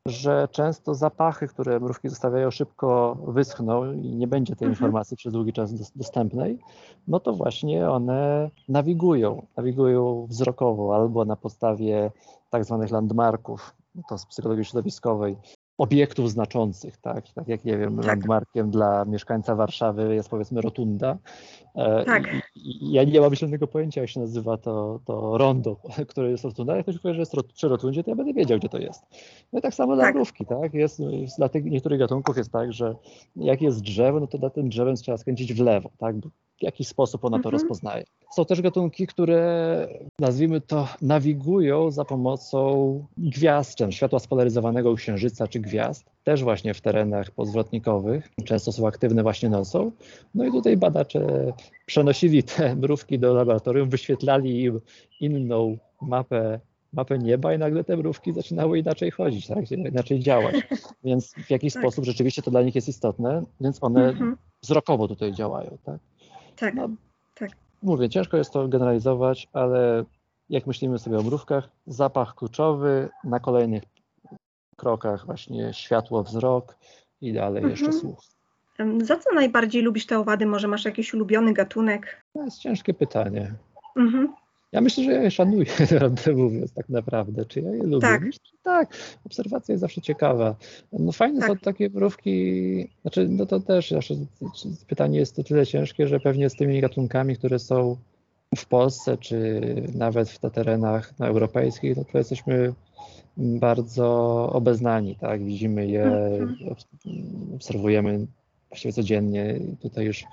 że 0.06 0.48
często 0.50 0.94
zapachy, 0.94 1.48
które 1.48 1.80
mrówki 1.80 2.08
zostawiają, 2.08 2.50
szybko 2.50 3.16
wyschną 3.26 3.92
i 3.92 4.16
nie 4.16 4.26
będzie 4.26 4.56
tej 4.56 4.68
mhm. 4.68 4.72
informacji 4.72 5.16
przez 5.16 5.32
długi 5.32 5.52
czas 5.52 5.92
dostępnej, 5.92 6.58
no 7.08 7.20
to 7.20 7.32
właśnie 7.32 7.90
one 7.90 8.50
nawigują, 8.68 9.46
nawigują 9.56 10.26
wzrokowo 10.28 10.94
albo 10.94 11.24
na 11.24 11.36
podstawie 11.36 12.10
tak 12.50 12.64
zwanych 12.64 12.90
landmarków, 12.90 13.74
to 14.08 14.18
z 14.18 14.26
psychologii 14.26 14.64
środowiskowej, 14.64 15.36
obiektów 15.80 16.30
znaczących, 16.30 16.96
tak? 16.96 17.32
Tak 17.32 17.48
jak 17.48 17.64
nie 17.64 17.78
wiem, 17.78 17.96
tak. 17.96 18.06
landmarkiem 18.06 18.70
dla 18.70 19.04
mieszkańca 19.04 19.54
Warszawy 19.54 20.14
jest 20.14 20.28
powiedzmy 20.28 20.60
rotunda. 20.60 21.18
E, 21.74 22.04
tak. 22.04 22.24
I, 22.54 22.84
i 22.84 22.92
ja 22.92 23.04
nie 23.04 23.20
mam 23.20 23.30
myślonego 23.30 23.66
pojęcia, 23.66 24.00
jak 24.00 24.10
się 24.10 24.20
nazywa 24.20 24.56
to, 24.56 25.00
to 25.04 25.38
rondo, 25.38 25.76
które 26.10 26.30
jest 26.30 26.44
rotunda. 26.44 26.76
Jak 26.76 26.84
ktoś 26.84 26.98
powie, 26.98 27.14
że 27.14 27.20
jest 27.20 27.34
przy 27.54 27.68
rotundzie, 27.68 28.04
to 28.04 28.10
ja 28.10 28.16
będę 28.16 28.32
wiedział, 28.32 28.58
gdzie 28.58 28.68
to 28.68 28.78
jest. 28.78 29.02
No 29.52 29.58
i 29.58 29.62
tak 29.62 29.74
samo 29.74 29.96
tak. 29.96 30.04
dla 30.04 30.12
mrówki, 30.12 30.46
tak? 30.46 30.74
Jest, 30.74 31.02
dla 31.38 31.48
tych 31.48 31.64
niektórych 31.64 31.98
gatunków 31.98 32.36
jest 32.36 32.52
tak, 32.52 32.72
że 32.72 32.96
jak 33.36 33.62
jest 33.62 33.80
drzewo, 33.80 34.20
no 34.20 34.26
to 34.26 34.38
dla 34.38 34.50
tym 34.50 34.68
drzewem 34.68 34.96
trzeba 34.96 35.18
skręcić 35.18 35.54
w 35.54 35.60
lewo, 35.60 35.90
tak? 35.98 36.16
W 36.60 36.62
jakiś 36.62 36.88
sposób 36.88 37.24
ona 37.24 37.36
to 37.36 37.48
mhm. 37.48 37.52
rozpoznaje. 37.52 38.04
Są 38.30 38.44
też 38.44 38.62
gatunki, 38.62 39.06
które 39.06 39.88
nazwijmy 40.18 40.60
to 40.60 40.88
nawigują 41.02 41.90
za 41.90 42.04
pomocą 42.04 43.06
gwiazd, 43.16 43.78
czy 43.78 43.92
światła 43.92 44.18
spolaryzowanego 44.18 44.94
księżyca 44.94 45.48
czy 45.48 45.60
gwiazd, 45.60 46.04
też 46.24 46.42
właśnie 46.42 46.74
w 46.74 46.80
terenach 46.80 47.30
pozwrotnikowych, 47.30 48.28
często 48.44 48.72
są 48.72 48.86
aktywne 48.86 49.22
właśnie 49.22 49.48
nocą. 49.48 49.92
No 50.34 50.44
i 50.44 50.50
tutaj 50.50 50.76
badacze 50.76 51.52
przenosili 51.86 52.42
te 52.42 52.76
mrówki 52.76 53.18
do 53.18 53.34
laboratorium, 53.34 53.88
wyświetlali 53.88 54.62
im 54.62 54.80
inną 55.20 55.76
mapę 56.02 56.60
mapę 56.92 57.18
nieba 57.18 57.54
i 57.54 57.58
nagle 57.58 57.84
te 57.84 57.96
mrówki 57.96 58.32
zaczynały 58.32 58.78
inaczej 58.78 59.10
chodzić, 59.10 59.46
tak? 59.46 59.70
inaczej 59.70 60.20
działać. 60.20 60.54
Więc 61.04 61.34
w 61.34 61.50
jakiś 61.50 61.72
tak. 61.74 61.82
sposób 61.82 62.04
rzeczywiście 62.04 62.42
to 62.42 62.50
dla 62.50 62.62
nich 62.62 62.74
jest 62.74 62.88
istotne, 62.88 63.42
więc 63.60 63.78
one 63.82 64.08
mhm. 64.08 64.36
wzrokowo 64.62 65.08
tutaj 65.08 65.32
działają. 65.32 65.78
Tak? 65.84 65.98
Tak, 66.60 66.74
no, 66.74 66.88
tak. 67.34 67.50
Mówię, 67.82 68.08
ciężko 68.08 68.36
jest 68.36 68.52
to 68.52 68.68
generalizować, 68.68 69.48
ale 69.52 70.04
jak 70.48 70.66
myślimy 70.66 70.98
sobie 70.98 71.18
o 71.18 71.22
mrówkach, 71.22 71.68
zapach 71.86 72.34
kluczowy, 72.34 73.08
na 73.24 73.40
kolejnych 73.40 73.82
krokach 74.76 75.26
właśnie 75.26 75.74
światło, 75.74 76.22
wzrok 76.22 76.76
i 77.20 77.32
dalej 77.32 77.62
mhm. 77.62 77.70
jeszcze 77.70 77.92
słuch. 77.92 78.20
Za 79.02 79.16
co 79.16 79.34
najbardziej 79.34 79.82
lubisz 79.82 80.06
te 80.06 80.18
owady? 80.18 80.46
Może 80.46 80.68
masz 80.68 80.84
jakiś 80.84 81.14
ulubiony 81.14 81.52
gatunek? 81.52 82.24
To 82.32 82.44
jest 82.44 82.58
ciężkie 82.58 82.94
pytanie. 82.94 83.54
Mhm. 83.96 84.34
Ja 84.72 84.80
myślę, 84.80 85.04
że 85.04 85.12
ja 85.12 85.22
je 85.22 85.30
szanuję, 85.30 85.66
prawdę 85.98 86.32
mówiąc, 86.32 86.72
tak 86.72 86.88
naprawdę. 86.88 87.44
Czy 87.44 87.60
ja 87.60 87.70
je 87.70 87.82
lubię? 87.82 88.00
Tak, 88.00 88.22
myślę, 88.22 88.40
tak. 88.62 88.94
obserwacja 89.24 89.72
jest 89.72 89.80
zawsze 89.80 90.00
ciekawa. 90.00 90.56
No 90.92 91.12
fajne 91.12 91.40
tak. 91.40 91.48
są 91.48 91.56
takie 91.56 91.90
mrówki, 91.90 92.88
znaczy, 93.02 93.28
no 93.28 93.46
to 93.46 93.60
też 93.60 93.90
zawsze 93.90 94.14
pytanie 94.86 95.18
jest 95.18 95.36
to 95.36 95.44
tyle 95.44 95.66
ciężkie, 95.66 96.06
że 96.06 96.20
pewnie 96.20 96.50
z 96.50 96.54
tymi 96.54 96.80
gatunkami, 96.80 97.36
które 97.36 97.58
są 97.58 97.96
w 98.56 98.66
Polsce, 98.66 99.18
czy 99.18 99.60
nawet 99.94 100.30
w 100.30 100.38
terenach 100.50 101.14
no, 101.18 101.26
europejskich, 101.26 101.96
no 101.96 102.04
to 102.04 102.18
jesteśmy 102.18 102.72
bardzo 103.36 104.06
obeznani, 104.52 105.16
tak? 105.16 105.44
Widzimy 105.44 105.86
je, 105.86 106.04
mhm. 106.04 106.56
obserwujemy 107.54 108.26
właściwie 108.70 108.92
codziennie. 108.92 109.60
Tutaj 109.80 110.04
już, 110.04 110.24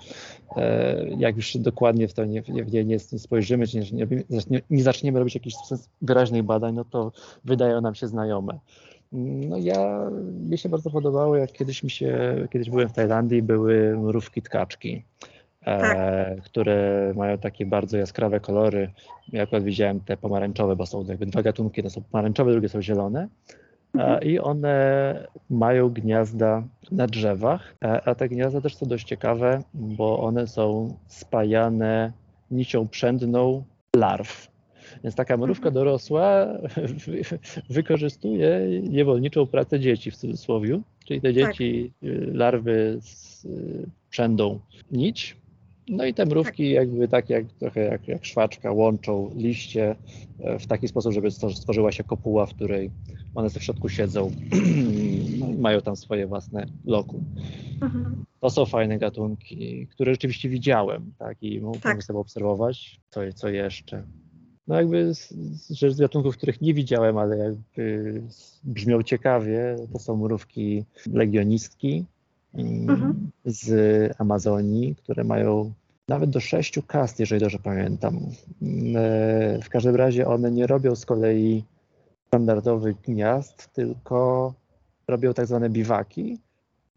e, 0.56 1.06
jak 1.18 1.36
już 1.36 1.56
dokładnie 1.56 2.08
w 2.08 2.14
to 2.14 2.24
nie, 2.24 2.42
nie, 2.48 2.84
nie 2.84 2.98
spojrzymy, 2.98 3.66
czy 3.66 3.78
nie, 3.78 4.06
nie, 4.50 4.60
nie 4.70 4.82
zaczniemy 4.82 5.18
robić 5.18 5.34
jakichś 5.34 5.56
wyraźnych 6.02 6.42
badań, 6.42 6.74
no 6.74 6.84
to 6.84 7.12
wydają 7.44 7.80
nam 7.80 7.94
się 7.94 8.06
znajome. 8.06 8.58
No 9.12 9.56
ja, 9.56 10.10
mi 10.50 10.58
się 10.58 10.68
bardzo 10.68 10.90
podobało, 10.90 11.36
jak 11.36 11.52
kiedyś 11.52 11.82
mi 11.82 11.90
się, 11.90 12.36
kiedyś 12.52 12.70
byłem 12.70 12.88
w 12.88 12.92
Tajlandii, 12.92 13.42
były 13.42 13.98
mrówki 13.98 14.42
tkaczki, 14.42 15.04
e, 15.62 15.80
tak. 15.80 16.42
które 16.42 17.12
mają 17.16 17.38
takie 17.38 17.66
bardzo 17.66 17.96
jaskrawe 17.96 18.40
kolory. 18.40 18.90
Ja 19.32 19.42
akurat 19.42 19.64
widziałem 19.64 20.00
te 20.00 20.16
pomarańczowe, 20.16 20.76
bo 20.76 20.86
są 20.86 21.04
jakby 21.04 21.26
dwa 21.26 21.42
gatunki, 21.42 21.82
to 21.82 21.90
są 21.90 22.02
pomarańczowe, 22.02 22.52
drugie 22.52 22.68
są 22.68 22.82
zielone. 22.82 23.28
Mhm. 23.94 24.22
i 24.22 24.38
one 24.38 25.26
mają 25.50 25.88
gniazda 25.88 26.62
na 26.92 27.06
drzewach, 27.06 27.74
a 28.04 28.14
te 28.14 28.28
gniazda 28.28 28.60
też 28.60 28.76
są 28.76 28.86
dość 28.86 29.06
ciekawe, 29.06 29.62
bo 29.74 30.20
one 30.20 30.46
są 30.46 30.94
spajane 31.06 32.12
nicią 32.50 32.88
przędną 32.88 33.64
larw. 33.96 34.48
Więc 35.04 35.14
taka 35.14 35.36
mrówka 35.36 35.68
mhm. 35.68 35.74
dorosła 35.74 36.46
wykorzystuje 37.70 38.60
niewolniczą 38.82 39.46
pracę 39.46 39.80
dzieci 39.80 40.10
w 40.10 40.16
cudzysłowie, 40.16 40.80
czyli 41.04 41.20
te 41.20 41.34
dzieci, 41.34 41.92
tak. 42.00 42.10
larwy 42.32 42.98
przędą 44.10 44.60
nić, 44.90 45.36
no 45.88 46.04
i 46.04 46.14
te 46.14 46.26
mrówki 46.26 46.64
tak. 46.64 46.74
jakby 46.74 47.08
tak 47.08 47.30
jak, 47.30 47.52
trochę 47.52 47.80
jak, 47.80 48.08
jak 48.08 48.24
szwaczka 48.24 48.72
łączą 48.72 49.30
liście 49.36 49.96
e, 50.40 50.58
w 50.58 50.66
taki 50.66 50.88
sposób, 50.88 51.12
żeby 51.12 51.30
stworzyła 51.30 51.92
się 51.92 52.04
kopuła, 52.04 52.46
w 52.46 52.54
której 52.54 52.90
one 53.34 53.50
w 53.50 53.62
środku 53.62 53.88
siedzą 53.88 54.30
no, 55.38 55.46
mają 55.58 55.80
tam 55.80 55.96
swoje 55.96 56.26
własne 56.26 56.66
lokum. 56.84 57.24
Mhm. 57.82 58.24
to 58.40 58.50
są 58.50 58.66
fajne 58.66 58.98
gatunki, 58.98 59.86
które 59.86 60.12
rzeczywiście 60.12 60.48
widziałem, 60.48 61.12
tak, 61.18 61.42
i 61.42 61.60
mogłem 61.60 61.80
Tak. 61.80 62.04
sobie 62.04 62.18
obserwować, 62.18 63.00
co, 63.10 63.20
co 63.34 63.48
jeszcze. 63.48 64.02
No 64.66 64.74
jakby 64.74 65.14
z, 65.14 65.28
z, 65.28 65.94
z 65.94 66.00
gatunków, 66.00 66.36
których 66.36 66.60
nie 66.60 66.74
widziałem, 66.74 67.18
ale 67.18 67.38
jakby 67.38 68.22
brzmią 68.64 69.02
ciekawie, 69.02 69.76
to 69.92 69.98
są 69.98 70.16
mrówki 70.16 70.84
legionistki 71.12 72.04
Mhm. 72.54 73.30
z 73.44 73.70
Amazonii, 74.20 74.94
które 74.96 75.24
mają 75.24 75.72
nawet 76.08 76.30
do 76.30 76.40
sześciu 76.40 76.82
kast, 76.82 77.20
jeżeli 77.20 77.40
dobrze 77.40 77.58
pamiętam. 77.58 78.18
Mm, 78.62 78.96
e, 78.96 79.58
W 79.62 79.68
każdym 79.68 79.96
razie 79.96 80.26
one 80.26 80.50
nie 80.50 80.66
robią 80.66 80.96
z 80.96 81.06
kolei 81.06 81.64
standardowych 82.26 83.00
gniazd, 83.00 83.68
tylko 83.72 84.54
robią 85.08 85.34
tak 85.34 85.46
zwane 85.46 85.70
biwaki 85.70 86.38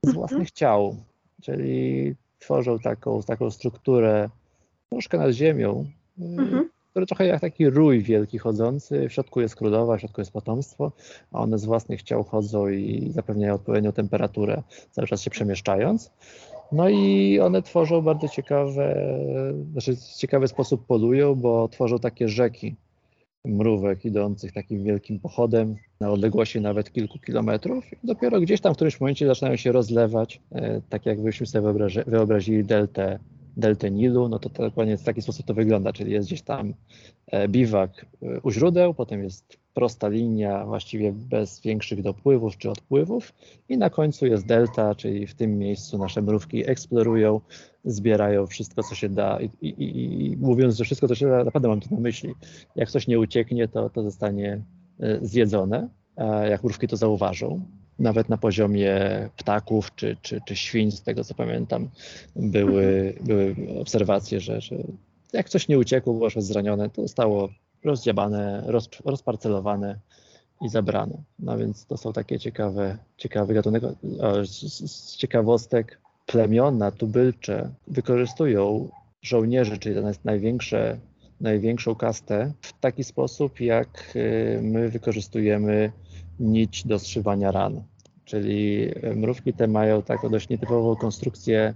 z 0.05 0.07
Mhm. 0.07 0.13
własnych 0.13 0.51
ciał, 0.51 0.95
czyli 1.41 2.15
tworzą 2.39 2.79
taką, 2.79 3.23
taką 3.23 3.51
strukturę 3.51 4.29
troszkę 4.89 5.17
nad 5.17 5.31
ziemią, 5.31 5.85
y, 6.19 6.23
Mhm. 6.23 6.69
Który 6.91 7.05
trochę 7.05 7.25
jak 7.25 7.41
taki 7.41 7.69
rój 7.69 8.01
wielki 8.01 8.37
chodzący. 8.37 9.09
W 9.09 9.13
środku 9.13 9.41
jest 9.41 9.55
królowa, 9.55 9.97
w 9.97 9.99
środku 9.99 10.21
jest 10.21 10.31
potomstwo, 10.31 10.91
a 11.31 11.39
one 11.39 11.57
z 11.57 11.65
własnych 11.65 12.03
ciał 12.03 12.23
chodzą 12.23 12.69
i 12.69 13.11
zapewniają 13.11 13.53
odpowiednią 13.53 13.91
temperaturę, 13.91 14.63
cały 14.91 15.07
czas 15.07 15.21
się 15.21 15.29
przemieszczając. 15.29 16.11
No 16.71 16.89
i 16.89 17.39
one 17.39 17.61
tworzą 17.61 18.01
bardzo 18.01 18.27
ciekawe, 18.27 19.15
znaczy 19.71 19.95
w 19.95 20.17
ciekawy 20.17 20.47
sposób 20.47 20.85
polują, 20.85 21.35
bo 21.35 21.67
tworzą 21.67 21.99
takie 21.99 22.29
rzeki 22.29 22.75
mrówek 23.45 24.05
idących 24.05 24.53
takim 24.53 24.83
wielkim 24.83 25.19
pochodem 25.19 25.75
na 25.99 26.09
odległości 26.09 26.61
nawet 26.61 26.91
kilku 26.91 27.19
kilometrów. 27.19 27.93
I 27.93 28.07
dopiero 28.07 28.41
gdzieś 28.41 28.61
tam 28.61 28.73
w 28.73 28.75
którymś 28.75 28.99
momencie 28.99 29.27
zaczynają 29.27 29.55
się 29.55 29.71
rozlewać, 29.71 30.41
e, 30.51 30.81
tak 30.89 31.05
jakbyśmy 31.05 31.45
sobie 31.45 31.61
wyobrazi, 31.61 31.99
wyobrazili 32.07 32.63
deltę, 32.63 33.19
deltę 33.57 33.91
Nilu, 33.91 34.29
no 34.29 34.39
to, 34.39 34.49
dokładnie 34.49 34.97
w 34.97 35.03
taki 35.03 35.21
sposób 35.21 35.45
to 35.45 35.53
wygląda, 35.53 35.93
czyli 35.93 36.11
jest 36.11 36.27
gdzieś 36.27 36.41
tam 36.41 36.73
e, 37.27 37.47
biwak 37.47 38.05
e, 38.21 38.41
u 38.41 38.51
źródeł, 38.51 38.93
potem 38.93 39.23
jest 39.23 39.57
prosta 39.73 40.07
linia, 40.07 40.65
właściwie 40.65 41.11
bez 41.11 41.61
większych 41.61 42.01
dopływów 42.01 42.57
czy 42.57 42.69
odpływów 42.69 43.33
i 43.69 43.77
na 43.77 43.89
końcu 43.89 44.25
jest 44.25 44.45
delta, 44.45 44.95
czyli 44.95 45.27
w 45.27 45.35
tym 45.35 45.57
miejscu 45.57 45.97
nasze 45.97 46.21
mrówki 46.21 46.69
eksplorują, 46.69 47.41
zbierają 47.85 48.47
wszystko, 48.47 48.83
co 48.83 48.95
się 48.95 49.09
da 49.09 49.39
i, 49.41 49.49
i, 49.61 50.25
i, 50.25 50.37
mówiąc, 50.37 50.75
że 50.75 50.83
wszystko, 50.83 51.07
co 51.07 51.15
się 51.15 51.27
da, 51.27 51.43
naprawdę 51.43 51.67
mam 51.67 51.79
to 51.79 51.95
na 51.95 52.01
myśli. 52.01 52.33
Jak 52.75 52.91
coś 52.91 53.07
nie 53.07 53.19
ucieknie, 53.19 53.67
to, 53.67 53.89
to 53.89 54.03
zostanie 54.03 54.61
e, 54.99 55.19
zjedzone, 55.21 55.89
jak 56.49 56.63
mrówki 56.63 56.87
to 56.87 56.97
zauważą. 56.97 57.61
Nawet 58.01 58.29
na 58.29 58.37
poziomie 58.37 58.99
ptaków 59.37 59.95
czy, 59.95 60.17
czy, 60.21 60.41
czy 60.47 60.55
świń, 60.55 60.91
z 60.91 61.01
tego 61.01 61.23
co 61.23 61.33
pamiętam, 61.33 61.89
były, 62.35 63.15
były 63.21 63.55
obserwacje, 63.81 64.39
że, 64.39 64.61
że 64.61 64.75
jak 65.33 65.49
coś 65.49 65.67
nie 65.67 65.77
uciekło, 65.77 66.13
było 66.13 66.29
zranione, 66.37 66.89
to 66.89 67.01
zostało 67.01 67.49
rozdziabane, 67.83 68.63
roz, 68.67 68.89
rozparcelowane 69.05 69.99
i 70.61 70.69
zabrane. 70.69 71.17
No 71.39 71.57
więc 71.57 71.85
to 71.85 71.97
są 71.97 72.13
takie 72.13 72.39
ciekawe, 72.39 72.97
ciekawe 73.17 73.53
gatunek. 73.53 73.83
Z, 74.43 74.91
z 74.91 75.17
ciekawostek 75.17 75.99
plemiona 76.25 76.91
tubylcze 76.91 77.69
wykorzystują 77.87 78.89
żołnierzy, 79.21 79.77
czyli 79.77 79.95
to 79.95 80.07
jest 80.07 80.25
największe, 80.25 80.97
największą 81.41 81.95
kastę, 81.95 82.53
w 82.61 82.79
taki 82.79 83.03
sposób, 83.03 83.59
jak 83.59 84.13
y, 84.15 84.59
my 84.63 84.89
wykorzystujemy 84.89 85.91
nić 86.39 86.87
do 86.87 86.99
zszywania 86.99 87.51
ran. 87.51 87.83
Czyli 88.31 88.89
y, 89.05 89.15
mrówki 89.15 89.53
te 89.53 89.67
mają 89.67 90.01
taką 90.01 90.29
dość 90.29 90.49
nietypową 90.49 90.95
konstrukcję 90.95 91.73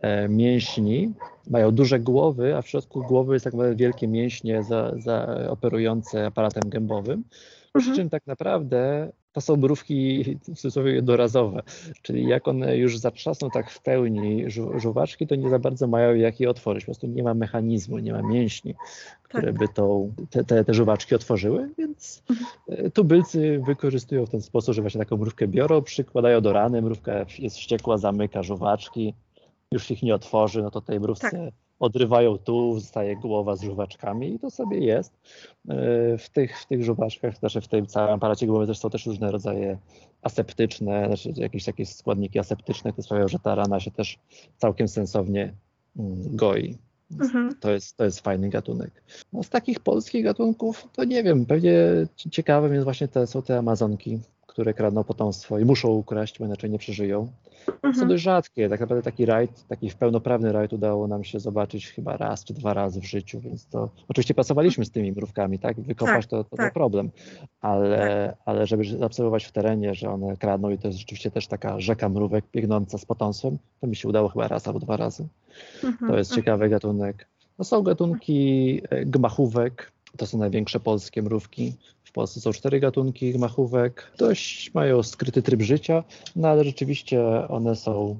e, 0.00 0.28
mięśni. 0.28 1.12
Mają 1.50 1.70
duże 1.70 2.00
głowy, 2.00 2.56
a 2.56 2.62
w 2.62 2.68
środku 2.68 3.04
głowy 3.04 3.34
jest 3.34 3.44
tak 3.44 3.54
naprawdę 3.54 3.76
wielkie 3.76 4.08
mięśnie 4.08 4.62
za, 4.62 4.92
za 4.98 5.46
operujące 5.50 6.26
aparatem 6.26 6.68
gębowym. 6.70 7.24
Przy 7.74 7.78
Mhm. 7.78 7.96
czym 7.96 8.10
tak 8.10 8.26
naprawdę 8.26 9.12
to 9.34 9.40
są 9.40 9.56
mrówki 9.56 10.24
w 10.24 10.44
cudzysłowie 10.44 10.92
jednorazowe, 10.92 11.62
czyli 12.02 12.28
jak 12.28 12.48
one 12.48 12.76
już 12.76 12.98
zatrzasną 12.98 13.50
tak 13.50 13.70
w 13.70 13.82
pełni 13.82 14.46
żu- 14.46 14.78
żuwaczki, 14.80 15.26
to 15.26 15.34
nie 15.34 15.50
za 15.50 15.58
bardzo 15.58 15.86
mają 15.86 16.14
jak 16.14 16.40
je 16.40 16.50
otworzyć. 16.50 16.82
Po 16.82 16.86
prostu 16.86 17.06
nie 17.06 17.22
ma 17.22 17.34
mechanizmu, 17.34 17.98
nie 17.98 18.12
ma 18.12 18.22
mięśni, 18.22 18.74
które 19.22 19.46
Tak. 19.46 19.58
by 19.58 19.68
tą, 19.68 20.12
te, 20.30 20.44
te, 20.44 20.64
te 20.64 20.74
żuwaczki 20.74 21.14
otworzyły, 21.14 21.70
więc 21.78 22.22
e, 22.68 22.90
tubylcy 22.90 23.60
wykorzystują 23.66 24.26
w 24.26 24.30
ten 24.30 24.42
sposób, 24.42 24.74
że 24.74 24.82
właśnie 24.82 24.98
taką 24.98 25.16
mrówkę 25.16 25.48
biorą, 25.48 25.82
przykładają 25.82 26.40
do 26.40 26.52
rany, 26.52 26.82
mrówka 26.82 27.26
jest 27.38 27.56
wściekła, 27.56 27.98
zamyka 27.98 28.42
żuwaczki, 28.42 29.14
już 29.72 29.90
ich 29.90 30.02
nie 30.02 30.14
otworzy, 30.14 30.62
no 30.62 30.70
to 30.70 30.80
tej 30.80 31.00
mrówce 31.00 31.30
Tak. 31.30 31.54
Odrywają 31.78 32.38
tu, 32.38 32.80
zostaje 32.80 33.16
głowa 33.16 33.56
z 33.56 33.62
żuwaczkami 33.62 34.34
i 34.34 34.38
to 34.38 34.50
sobie 34.50 34.78
jest. 34.78 35.12
E, 35.68 36.18
W 36.18 36.30
tych, 36.32 36.60
w 36.60 36.66
tych 36.66 36.84
żuwaczkach, 36.84 37.36
znaczy 37.38 37.60
w 37.60 37.68
tym 37.68 37.86
całym 37.86 38.14
aparacie 38.14 38.46
głowy 38.46 38.66
też 38.66 38.78
są 38.78 38.90
też 38.90 39.06
różne 39.06 39.30
rodzaje 39.30 39.78
aseptyczne, 40.22 41.06
znaczy 41.06 41.32
jakieś 41.36 41.64
takie 41.64 41.86
składniki 41.86 42.38
aseptyczne, 42.38 42.92
które 42.92 43.02
sprawiają, 43.04 43.28
że 43.28 43.38
ta 43.38 43.54
rana 43.54 43.80
się 43.80 43.90
też 43.90 44.18
całkiem 44.58 44.88
sensownie 44.88 45.54
mm, 45.98 46.36
goi. 46.36 46.78
Mhm. 47.20 47.54
To 47.60 47.72
jest, 47.72 47.96
to 47.96 48.04
jest 48.04 48.20
fajny 48.20 48.48
gatunek. 48.48 49.02
No 49.32 49.42
z 49.42 49.48
takich 49.48 49.80
polskich 49.80 50.24
gatunków, 50.24 50.88
to 50.92 51.04
nie 51.04 51.22
wiem, 51.22 51.46
pewnie 51.46 51.72
ci- 52.16 52.30
ciekawym 52.30 52.72
jest 52.72 52.84
właśnie 52.84 53.08
te, 53.08 53.26
są 53.26 53.42
te 53.42 53.58
Amazonki, 53.58 54.20
które 54.54 54.74
kradną 54.74 55.04
potomstwo 55.04 55.58
i 55.58 55.64
muszą 55.64 55.88
ukraść, 55.88 56.38
bo 56.38 56.44
inaczej 56.44 56.70
nie 56.70 56.78
przeżyją. 56.78 57.28
Są 57.66 57.72
Mhm. 57.88 58.08
dość 58.08 58.22
rzadkie, 58.22 58.68
tak 58.68 58.80
naprawdę 58.80 59.02
taki 59.02 59.26
rajd, 59.26 59.66
taki 59.68 59.90
pełnoprawny 59.98 60.52
rajd 60.52 60.72
udało 60.72 61.06
nam 61.08 61.24
się 61.24 61.40
zobaczyć 61.40 61.90
chyba 61.90 62.16
raz 62.16 62.44
czy 62.44 62.54
dwa 62.54 62.74
razy 62.74 63.00
w 63.00 63.04
życiu, 63.04 63.40
więc 63.40 63.66
to 63.66 63.90
oczywiście 64.08 64.34
pracowaliśmy 64.34 64.84
z 64.84 64.90
tymi 64.90 65.12
mrówkami, 65.12 65.58
tak? 65.58 65.80
Wykopać 65.80 66.26
Tak, 66.26 66.30
to, 66.30 66.44
to, 66.44 66.56
tak. 66.56 66.72
problem, 66.74 67.10
ale, 67.60 68.36
ale 68.44 68.66
żeby 68.66 68.84
zaobserwować 68.84 69.44
w 69.44 69.52
terenie, 69.52 69.94
że 69.94 70.10
one 70.10 70.36
kradną 70.36 70.70
i 70.70 70.78
to 70.78 70.88
jest 70.88 70.98
rzeczywiście 70.98 71.30
też 71.30 71.46
taka 71.46 71.80
rzeka 71.80 72.08
mrówek 72.08 72.44
biegnąca 72.52 72.98
z 72.98 73.04
potomstwem, 73.04 73.58
to 73.80 73.86
mi 73.86 73.96
się 73.96 74.08
udało 74.08 74.28
chyba 74.28 74.48
raz 74.48 74.66
albo 74.68 74.78
dwa 74.80 74.96
razy. 74.96 75.26
Mhm. 75.84 76.10
To 76.10 76.18
jest 76.18 76.34
ciekawy 76.34 76.68
gatunek. 76.68 77.28
No 77.58 77.64
są 77.64 77.82
gatunki 77.82 78.80
e, 78.90 79.04
gmachówek, 79.06 79.92
to 80.16 80.26
są 80.26 80.38
największe 80.38 80.80
polskie 80.80 81.22
mrówki. 81.22 81.72
Polsce 82.14 82.40
są 82.40 82.52
cztery 82.52 82.80
gatunki 82.80 83.32
gmachówek. 83.32 84.12
Dość 84.18 84.74
mają 84.74 85.02
skryty 85.02 85.42
tryb 85.42 85.62
życia, 85.62 86.04
no 86.36 86.48
ale 86.48 86.64
rzeczywiście 86.64 87.48
one 87.48 87.76
są 87.76 88.18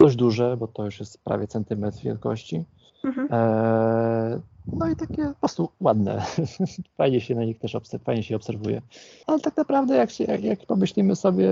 dość 0.00 0.16
duże, 0.16 0.56
bo 0.56 0.66
to 0.68 0.84
już 0.84 1.00
jest 1.00 1.18
prawie 1.24 1.46
centymetr 1.46 1.98
wielkości. 2.02 2.64
Mhm. 3.04 3.28
Eee, 3.30 4.40
no 4.72 4.88
i 4.90 4.96
takie 4.96 5.24
po 5.28 5.34
prostu 5.34 5.68
ładne. 5.80 6.22
Fajnie 6.98 7.20
się 7.20 7.34
na 7.34 7.44
nich 7.44 7.58
też 7.58 7.74
obser- 7.74 8.00
fajnie 8.04 8.22
się 8.22 8.36
obserwuje. 8.36 8.82
Ale 9.26 9.40
tak 9.40 9.56
naprawdę 9.56 9.96
jak, 9.96 10.10
się, 10.10 10.24
jak, 10.24 10.44
jak 10.44 10.66
pomyślimy 10.66 11.16
sobie, 11.16 11.48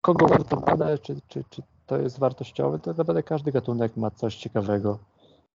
kogo 0.00 0.26
warto 0.26 0.56
badać, 0.56 1.00
czy, 1.00 1.16
czy, 1.28 1.44
czy 1.50 1.62
to 1.86 1.98
jest 1.98 2.18
wartościowe, 2.18 2.78
to 2.78 2.84
tak 2.84 2.98
naprawdę 2.98 3.22
każdy 3.22 3.52
gatunek 3.52 3.96
ma 3.96 4.10
coś 4.10 4.36
ciekawego 4.36 4.98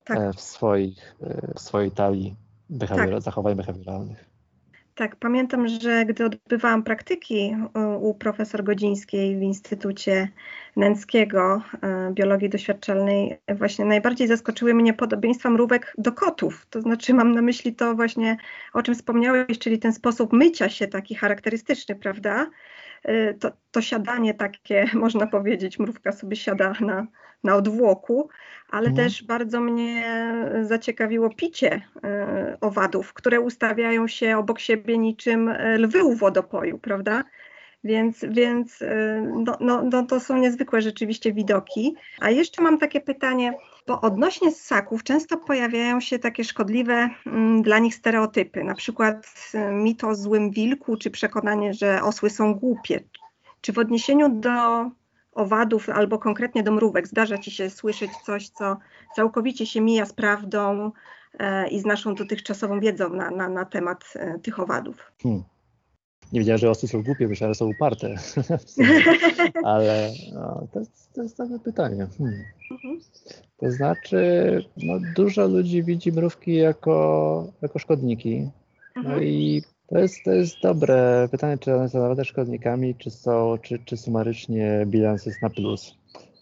Tak. 0.04 0.18
e, 0.18 0.32
w, 0.32 0.40
swoich, 0.40 1.16
e, 1.22 1.52
w 1.54 1.60
swojej 1.60 1.90
talii 1.90 2.34
behawiora- 2.70 3.20
zachowań 3.20 3.54
behawioralnych. 3.54 4.33
Tak, 4.94 5.16
pamiętam, 5.16 5.68
że 5.68 6.04
gdy 6.06 6.24
odbywałam 6.24 6.82
praktyki 6.82 7.56
u- 8.00 8.14
profesor 8.14 8.64
Godzińskiej 8.64 9.36
w 9.38 9.42
Instytucie 9.42 10.28
Nęckiego 10.76 11.62
e, 11.82 12.12
Biologii 12.12 12.48
Doświadczalnej, 12.48 13.38
właśnie 13.48 13.84
najbardziej 13.84 14.28
zaskoczyły 14.28 14.74
mnie 14.74 14.94
podobieństwa 14.94 15.50
mrówek 15.50 15.92
do 15.98 16.12
kotów. 16.12 16.66
To 16.70 16.80
znaczy 16.80 17.14
mam 17.14 17.32
na 17.34 17.42
myśli 17.42 17.74
to 17.74 17.94
właśnie, 17.94 18.36
o 18.72 18.82
czym 18.82 18.94
wspomniałeś, 18.94 19.58
czyli 19.58 19.78
ten 19.78 19.92
sposób 19.92 20.32
mycia 20.32 20.68
się 20.68 20.86
taki 20.86 21.14
charakterystyczny, 21.14 21.96
prawda? 21.96 22.46
E, 23.04 23.34
To, 23.34 23.50
to 23.70 23.82
siadanie 23.82 24.34
takie, 24.34 24.86
można 24.94 25.26
powiedzieć, 25.26 25.78
mrówka 25.78 26.12
sobie 26.12 26.36
siada 26.36 26.72
na, 26.80 27.06
na 27.44 27.56
odwłoku, 27.56 28.28
ale 28.68 28.90
Mhm. 28.90 28.96
też 28.96 29.24
bardzo 29.24 29.60
mnie 29.60 30.04
zaciekawiło 30.62 31.30
picie 31.34 31.82
e, 32.04 32.56
owadów, 32.60 33.12
które 33.12 33.40
ustawiają 33.40 34.08
się 34.08 34.38
obok 34.38 34.58
siebie 34.60 34.98
niczym 34.98 35.48
e, 35.48 35.78
lwy 35.78 36.04
u 36.04 36.14
wodopoju, 36.14 36.78
prawda? 36.78 37.24
Więc, 37.84 38.24
więc 38.28 38.82
e, 38.82 39.20
no, 39.44 39.56
no, 39.60 39.82
no 39.82 40.06
to 40.06 40.20
są 40.20 40.36
niezwykłe 40.36 40.82
rzeczywiście 40.82 41.32
widoki. 41.32 41.94
A 42.20 42.30
jeszcze 42.30 42.62
mam 42.62 42.78
takie 42.78 43.00
pytanie, 43.00 43.54
bo 43.86 44.00
odnośnie 44.00 44.52
ssaków 44.52 45.04
często 45.04 45.36
pojawiają 45.36 46.00
się 46.00 46.18
takie 46.18 46.44
szkodliwe 46.44 47.10
mm, 47.26 47.62
dla 47.62 47.78
nich 47.78 47.94
stereotypy, 47.94 48.64
na 48.64 48.74
przykład 48.74 49.26
e, 49.54 49.72
mit 49.72 50.04
o 50.04 50.14
złym 50.14 50.50
wilku, 50.50 50.96
czy 50.96 51.10
przekonanie, 51.10 51.74
że 51.74 52.02
osły 52.02 52.30
są 52.30 52.54
głupie. 52.54 53.00
Czy 53.60 53.72
w 53.72 53.78
odniesieniu 53.78 54.28
do 54.28 54.50
owadów 55.32 55.88
albo 55.88 56.18
konkretnie 56.18 56.62
do 56.62 56.72
mrówek 56.72 57.06
zdarza 57.06 57.38
Ci 57.38 57.50
się 57.50 57.70
słyszeć 57.70 58.10
coś, 58.24 58.48
co 58.48 58.76
całkowicie 59.16 59.66
się 59.66 59.80
mija 59.80 60.06
z 60.06 60.12
prawdą 60.12 60.92
e, 61.38 61.68
i 61.68 61.80
z 61.80 61.84
naszą 61.84 62.14
dotychczasową 62.14 62.80
wiedzą 62.80 63.08
na, 63.08 63.30
na, 63.30 63.48
na 63.48 63.64
temat 63.64 64.04
e, 64.14 64.38
tych 64.38 64.60
owadów? 64.60 65.12
Hmm. 65.22 65.53
Nie 66.32 66.40
wiedziałem, 66.40 66.58
że 66.58 66.70
osy 66.70 66.88
są 66.88 67.02
głupie, 67.02 67.28
myślałem, 67.28 67.54
że 67.54 67.58
są 67.58 67.66
uparte. 67.66 68.14
Ale 69.64 70.10
no, 70.34 70.66
to, 70.72 70.78
jest, 70.78 71.12
to 71.12 71.22
jest 71.22 71.38
dobre 71.38 71.58
pytanie. 71.58 72.06
Hmm. 72.18 72.44
Mhm. 72.70 73.00
To 73.56 73.70
znaczy, 73.70 74.64
no, 74.76 74.94
dużo 75.16 75.46
ludzi 75.46 75.82
widzi 75.82 76.12
mrówki 76.12 76.54
jako, 76.54 77.46
jako 77.62 77.78
szkodniki. 77.78 78.50
No 78.96 79.02
mhm. 79.02 79.24
i 79.24 79.62
to 79.86 79.98
jest, 79.98 80.24
to 80.24 80.32
jest 80.32 80.56
dobre 80.62 81.28
pytanie, 81.30 81.58
czy 81.58 81.74
one 81.74 81.88
są 81.88 81.98
naprawdę 81.98 82.24
szkodnikami, 82.24 82.94
czy 82.94 83.10
są, 83.10 83.58
czy, 83.62 83.78
czy 83.78 83.96
sumarycznie 83.96 84.84
bilans 84.86 85.26
jest 85.26 85.42
na 85.42 85.50
plus. 85.50 85.94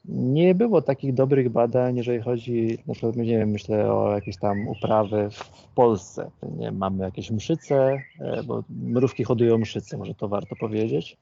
Nie 0.04 0.54
było 0.54 0.82
takich 0.82 1.14
dobrych 1.14 1.48
badań, 1.48 1.96
jeżeli 1.96 2.20
chodzi, 2.20 2.78
na 2.86 2.94
przykład, 2.94 3.16
nie 3.16 3.38
wiem, 3.38 3.50
myślę 3.50 3.92
o 3.92 4.14
jakieś 4.14 4.36
tam 4.36 4.68
uprawy 4.68 5.28
w 5.30 5.68
Polsce. 5.74 6.30
Nie, 6.58 6.72
mamy 6.72 7.04
jakieś 7.04 7.30
mszyce, 7.30 8.02
e, 8.20 8.42
bo 8.42 8.62
mrówki 8.70 9.24
hodują 9.24 9.58
mszyce, 9.58 9.98
może 9.98 10.14
to 10.14 10.28
warto 10.28 10.56
powiedzieć. 10.56 11.16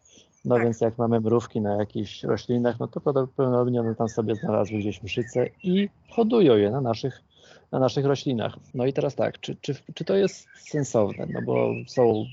No 0.45 0.55
tak. 0.55 0.64
więc 0.64 0.81
jak 0.81 0.99
mamy 0.99 1.20
mrówki 1.20 1.61
na 1.61 1.76
jakichś 1.76 2.22
roślinach, 2.22 2.81
no 2.81 2.89
to 2.89 3.01
prawdopodobnie 3.01 3.81
one 3.81 3.95
tam 3.95 4.09
sobie 4.09 4.35
znalazły 4.35 4.78
gdzieś 4.78 5.03
mszyce 5.03 5.47
i 5.62 5.89
hodują 6.11 6.57
je 6.57 6.70
na 6.70 6.81
naszych, 6.81 7.22
na 7.72 7.78
naszych 7.78 8.05
roślinach. 8.05 8.57
No 8.74 8.87
i 8.87 8.93
teraz 8.93 9.14
tak, 9.14 9.41
czy, 9.41 9.57
czy, 9.61 9.74
czy 9.95 10.05
to 10.05 10.16
jest 10.16 10.49
sensowne? 10.55 11.26
No 11.33 11.43
bo 11.43 11.72
są 11.87 12.24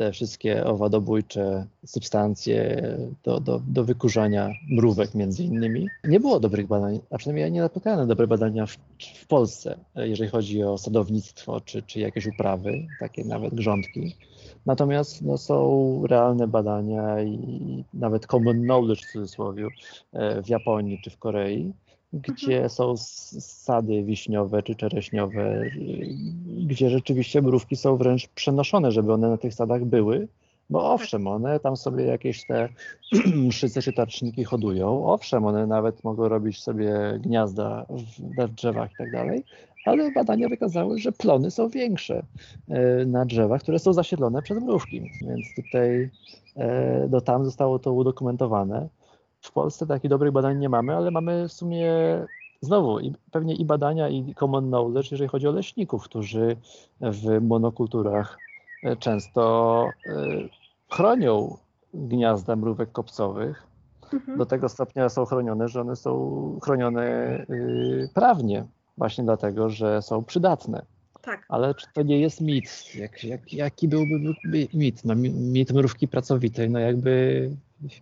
te 0.00 0.12
wszystkie 0.12 0.64
owadobójcze 0.64 1.66
substancje 1.86 2.82
do, 3.24 3.40
do, 3.40 3.62
do 3.68 3.84
wykurzania 3.84 4.54
mrówek 4.70 5.14
między 5.14 5.44
innymi. 5.44 5.90
Nie 6.04 6.20
było 6.20 6.40
dobrych 6.40 6.66
badań, 6.66 7.00
a 7.10 7.18
przynajmniej 7.18 7.42
ja 7.42 7.48
nie 7.48 7.60
napotkałem 7.60 7.98
na 7.98 8.06
dobre 8.06 8.26
badania 8.26 8.66
w, 8.66 8.76
w 9.14 9.26
Polsce, 9.26 9.78
jeżeli 9.96 10.30
chodzi 10.30 10.64
o 10.64 10.78
sadownictwo 10.78 11.60
czy, 11.60 11.82
czy 11.82 12.00
jakieś 12.00 12.26
uprawy, 12.26 12.88
takie 12.98 13.24
nawet 13.24 13.54
grządki. 13.54 14.16
Natomiast 14.66 15.22
no, 15.22 15.38
są 15.38 16.02
realne 16.06 16.48
badania 16.48 17.22
i 17.22 17.84
nawet 17.94 18.26
common 18.26 18.62
knowledge 18.62 19.06
w 19.06 19.12
cudzysłowie 19.12 19.68
w 20.44 20.48
Japonii 20.48 21.00
czy 21.04 21.10
w 21.10 21.18
Korei, 21.18 21.72
gdzie 22.12 22.52
mhm. 22.52 22.70
są 22.70 22.96
sady 22.96 24.02
wiśniowe 24.02 24.62
czy 24.62 24.74
czereśniowe, 24.74 25.70
gdzie 26.66 26.90
rzeczywiście 26.90 27.42
mrówki 27.42 27.76
są 27.76 27.96
wręcz 27.96 28.28
przenoszone, 28.28 28.92
żeby 28.92 29.12
one 29.12 29.30
na 29.30 29.36
tych 29.36 29.54
sadach 29.54 29.84
były, 29.84 30.28
bo 30.70 30.82
tak. 30.82 30.90
owszem, 30.90 31.26
one 31.26 31.60
tam 31.60 31.76
sobie 31.76 32.04
jakieś 32.04 32.46
te 32.46 32.68
mszyce 33.48 33.82
czy 33.82 33.92
tarczniki 33.92 34.44
hodują, 34.44 35.06
owszem, 35.06 35.46
one 35.46 35.66
nawet 35.66 36.04
mogą 36.04 36.28
robić 36.28 36.62
sobie 36.62 37.18
gniazda 37.20 37.86
w, 38.38 38.48
drzewach 38.54 38.92
i 38.92 38.96
tak 38.98 39.12
dalej, 39.12 39.44
ale 39.84 40.12
badania 40.12 40.48
wykazały, 40.48 40.98
że 40.98 41.12
plony 41.12 41.50
są 41.50 41.68
większe 41.68 42.22
e, 42.68 43.04
na 43.04 43.24
drzewach, 43.24 43.62
które 43.62 43.78
są 43.78 43.92
zasiedlone 43.92 44.42
przez 44.42 44.62
mrówki, 44.62 45.00
więc 45.00 45.46
tutaj 45.56 46.10
e, 46.56 47.08
do 47.08 47.20
tam 47.20 47.44
zostało 47.44 47.78
to 47.78 47.92
udokumentowane. 47.92 48.88
W 49.40 49.52
Polsce 49.52 49.86
takich 49.86 50.10
dobrych 50.10 50.32
badań 50.32 50.58
nie 50.58 50.68
mamy, 50.68 50.96
ale 50.96 51.10
mamy 51.10 51.48
w 51.48 51.52
sumie 51.52 51.92
znowu 52.60 53.00
i 53.00 53.12
pewnie 53.30 53.54
i 53.54 53.64
badania, 53.64 54.08
i 54.08 54.34
common 54.34 54.68
knowledge, 54.68 55.10
jeżeli 55.10 55.28
chodzi 55.28 55.48
o 55.48 55.52
leśników, 55.52 56.04
którzy 56.04 56.56
w 57.00 57.40
monokulturach 57.40 58.38
e, 58.82 58.96
często 58.96 59.92
e, 60.06 60.12
chronią 60.90 61.56
gniazda 61.94 62.56
mrówek 62.56 62.92
kopcowych. 62.92 63.66
Mhm. 64.12 64.38
Do 64.38 64.46
tego 64.46 64.68
stopnia 64.68 65.08
są 65.08 65.24
chronione, 65.24 65.68
że 65.68 65.80
one 65.80 65.96
są 65.96 66.58
chronione 66.62 67.06
y, 67.50 68.08
prawnie, 68.14 68.64
właśnie 68.98 69.24
dlatego, 69.24 69.68
że 69.68 70.02
są 70.02 70.24
przydatne. 70.24 70.82
Tak. 71.22 71.46
Ale 71.48 71.74
czy 71.74 71.86
to 71.94 72.02
nie 72.02 72.20
jest 72.20 72.40
mit? 72.40 72.94
Jak, 72.94 73.24
jak, 73.24 73.52
jaki 73.52 73.88
byłby 73.88 74.34
mit? 74.74 75.04
No, 75.04 75.14
mit 75.14 75.72
mrówki 75.72 76.08
pracowitej, 76.08 76.70
no 76.70 76.78
jakby 76.78 77.50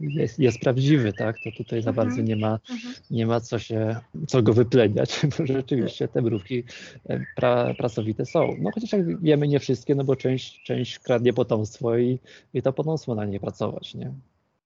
jest, 0.00 0.38
jest 0.38 0.60
prawdziwy, 0.60 1.12
tak? 1.12 1.36
To 1.44 1.50
tutaj 1.56 1.82
za 1.82 1.92
bardzo 1.92 2.20
mhm. 2.20 2.28
nie 2.28 2.36
ma, 2.36 2.58
mhm. 2.70 2.94
nie 3.10 3.26
ma 3.26 3.40
co 3.40 3.58
się, 3.58 3.96
co 4.28 4.42
go 4.42 4.52
wypleniać, 4.52 5.20
bo 5.38 5.46
rzeczywiście 5.46 6.08
te 6.08 6.22
mrówki 6.22 6.64
e, 7.08 7.24
pra, 7.36 7.74
pracowite 7.74 8.26
są. 8.26 8.56
No 8.58 8.70
chociaż 8.74 8.92
jak 8.92 9.20
wiemy, 9.20 9.48
nie 9.48 9.60
wszystkie, 9.60 9.94
no 9.94 10.04
bo 10.04 10.16
część, 10.16 10.62
część 10.62 10.98
kradnie 10.98 11.32
potomstwo 11.32 11.98
i, 11.98 12.18
i 12.54 12.62
to 12.62 12.72
potomstwo 12.72 13.14
na 13.14 13.24
nie 13.24 13.40
pracować, 13.40 13.94
nie? 13.94 14.12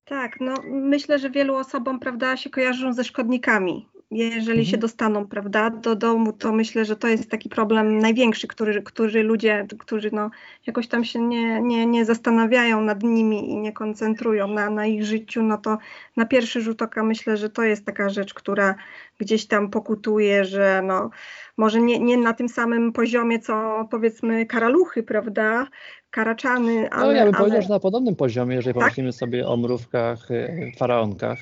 Tak, 0.04 0.40
no 0.40 0.54
myślę, 0.70 1.18
że 1.18 1.30
wielu 1.30 1.54
osobom, 1.54 2.00
prawda, 2.00 2.36
się 2.36 2.50
kojarzą 2.50 2.92
ze 2.92 3.04
szkodnikami 3.04 3.86
jeżeli 4.12 4.58
mhm. 4.58 4.64
się 4.64 4.76
dostaną, 4.76 5.26
prawda, 5.26 5.70
do 5.70 5.96
domu, 5.96 6.32
to 6.32 6.52
myślę, 6.52 6.84
że 6.84 6.96
to 6.96 7.08
jest 7.08 7.30
taki 7.30 7.48
problem 7.48 7.98
największy, 7.98 8.48
który, 8.48 8.82
który 8.82 9.22
ludzie, 9.22 9.66
którzy 9.78 10.10
no, 10.12 10.30
jakoś 10.66 10.88
tam 10.88 11.04
się 11.04 11.20
nie, 11.20 11.62
nie, 11.62 11.86
nie 11.86 12.04
zastanawiają 12.04 12.80
nad 12.80 13.02
nimi 13.02 13.50
i 13.50 13.56
nie 13.56 13.72
koncentrują 13.72 14.48
na, 14.48 14.70
na 14.70 14.86
ich 14.86 15.04
życiu, 15.04 15.42
no 15.42 15.58
to 15.58 15.78
na 16.16 16.26
pierwszy 16.26 16.60
rzut 16.60 16.82
oka 16.82 17.02
myślę, 17.02 17.36
że 17.36 17.50
to 17.50 17.62
jest 17.62 17.86
taka 17.86 18.08
rzecz, 18.08 18.34
która 18.34 18.74
gdzieś 19.18 19.46
tam 19.46 19.70
pokutuje, 19.70 20.44
że 20.44 20.82
no, 20.84 21.10
może 21.56 21.80
nie, 21.80 21.98
nie 21.98 22.16
na 22.16 22.32
tym 22.32 22.48
samym 22.48 22.92
poziomie, 22.92 23.38
co 23.38 23.88
powiedzmy 23.90 24.46
karaluchy, 24.46 25.02
prawda, 25.02 25.66
karaczany, 26.10 26.90
ale... 26.90 27.06
No 27.06 27.12
ja 27.12 27.24
bym 27.24 27.34
ale... 27.34 27.44
powiedział, 27.44 27.62
że 27.62 27.68
na 27.68 27.80
podobnym 27.80 28.16
poziomie, 28.16 28.56
jeżeli 28.56 28.74
tak? 28.74 28.82
pomyślimy 28.82 29.12
sobie 29.12 29.48
o 29.48 29.56
mrówkach, 29.56 30.30
y, 30.30 30.72
faraonkach, 30.78 31.38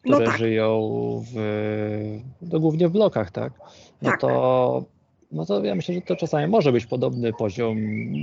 które 0.00 0.18
no 0.18 0.26
tak. 0.26 0.38
żyją 0.38 0.90
w, 1.32 2.20
no 2.42 2.60
głównie 2.60 2.88
w 2.88 2.92
blokach, 2.92 3.30
tak? 3.30 3.52
No 4.02 4.10
tak. 4.10 4.20
to 4.20 4.84
no 5.32 5.46
to 5.46 5.64
ja 5.64 5.74
myślę, 5.74 5.94
że 5.94 6.00
to 6.00 6.16
czasami 6.16 6.48
może 6.48 6.72
być 6.72 6.86
podobny 6.86 7.32
poziom 7.32 7.78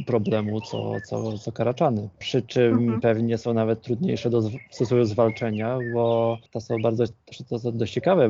problemu 0.06 0.62
co, 0.62 0.94
co, 1.06 1.38
co 1.38 1.52
karaczany. 1.52 2.10
Przy 2.20 2.42
czym 2.42 2.74
mhm. 2.74 3.02
pewnie 3.02 3.38
są 3.38 3.54
nawet 3.54 3.82
trudniejsze 3.82 4.30
do 4.30 4.42
stosunku 4.72 5.06
zwalczenia, 5.06 5.80
bo 5.94 6.38
to 6.52 6.62
są 6.62 6.82
bardzo 6.82 7.04
to 7.50 7.60
są 7.60 7.72
dość 7.72 7.94
ciekawe 7.94 8.30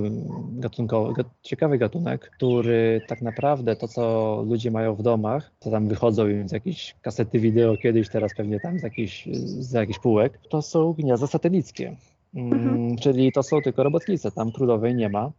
gatunkowe, 0.52 1.24
ciekawy 1.42 1.78
gatunek, 1.78 2.30
który 2.30 3.02
tak 3.08 3.22
naprawdę 3.22 3.76
to, 3.76 3.88
co 3.88 4.44
ludzie 4.48 4.72
mają 4.72 4.96
w 4.96 5.02
domach, 5.02 5.52
to 5.60 5.72
tam 5.72 5.88
wychodzą 5.88 6.28
im 6.28 6.50
z 6.50 6.52
jakiejś 6.52 6.96
kasety 7.02 7.40
wideo 7.40 7.78
kiedyś, 7.78 8.10
teraz 8.10 8.32
pewnie 8.38 8.60
tam 8.60 8.80
z 8.80 8.84
jakichś, 8.84 9.28
z 9.34 9.72
jakichś 9.72 10.00
półek, 10.00 10.40
to 10.50 10.62
są 10.62 10.94
gniazda 10.94 11.28
satelickie. 11.28 11.96
Mhm. 12.34 12.96
Czyli 12.98 13.32
to 13.32 13.44
są 13.44 13.62
tylko 13.62 13.84
robotnice, 13.84 14.32
tam 14.32 14.52
królowej 14.52 14.96
nie 14.96 15.10
ma. 15.10 15.32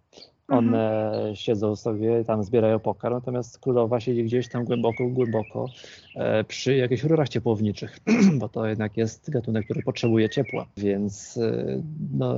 One 0.49 1.07
mhm. 1.07 1.36
siedzą 1.36 1.76
sobie, 1.76 2.24
tam 2.24 2.44
zbierają 2.44 2.78
pokarm, 2.78 3.14
natomiast 3.14 3.59
królowa 3.59 4.01
siedzi 4.01 4.24
gdzieś 4.24 4.49
tam 4.49 4.64
głęboko, 4.64 5.09
głęboko 5.09 5.68
e, 6.16 6.44
przy 6.44 6.76
jakichś 6.76 7.03
rurach 7.03 7.28
ciepłowniczych, 7.28 7.99
bo 8.40 8.49
to 8.49 8.66
jednak 8.66 8.96
jest 8.96 9.30
gatunek, 9.30 9.64
który 9.64 9.82
potrzebuje 9.82 10.28
ciepła. 10.28 10.66
Więc 10.76 11.36
e, 11.36 11.82
no, 12.12 12.36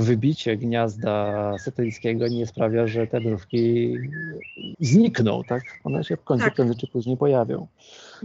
wybicie 0.00 0.56
gniazda 0.56 1.52
satelickiego 1.58 2.28
nie 2.28 2.46
sprawia, 2.46 2.86
że 2.86 3.06
te 3.06 3.20
mrówki 3.20 3.96
znikną, 4.80 5.42
tak? 5.48 5.62
One 5.84 6.04
się 6.04 6.16
w 6.16 6.24
końcu 6.24 6.44
tak. 6.44 6.54
prędzej 6.54 6.76
czy 6.76 6.86
później 6.86 7.16
pojawią. 7.16 7.66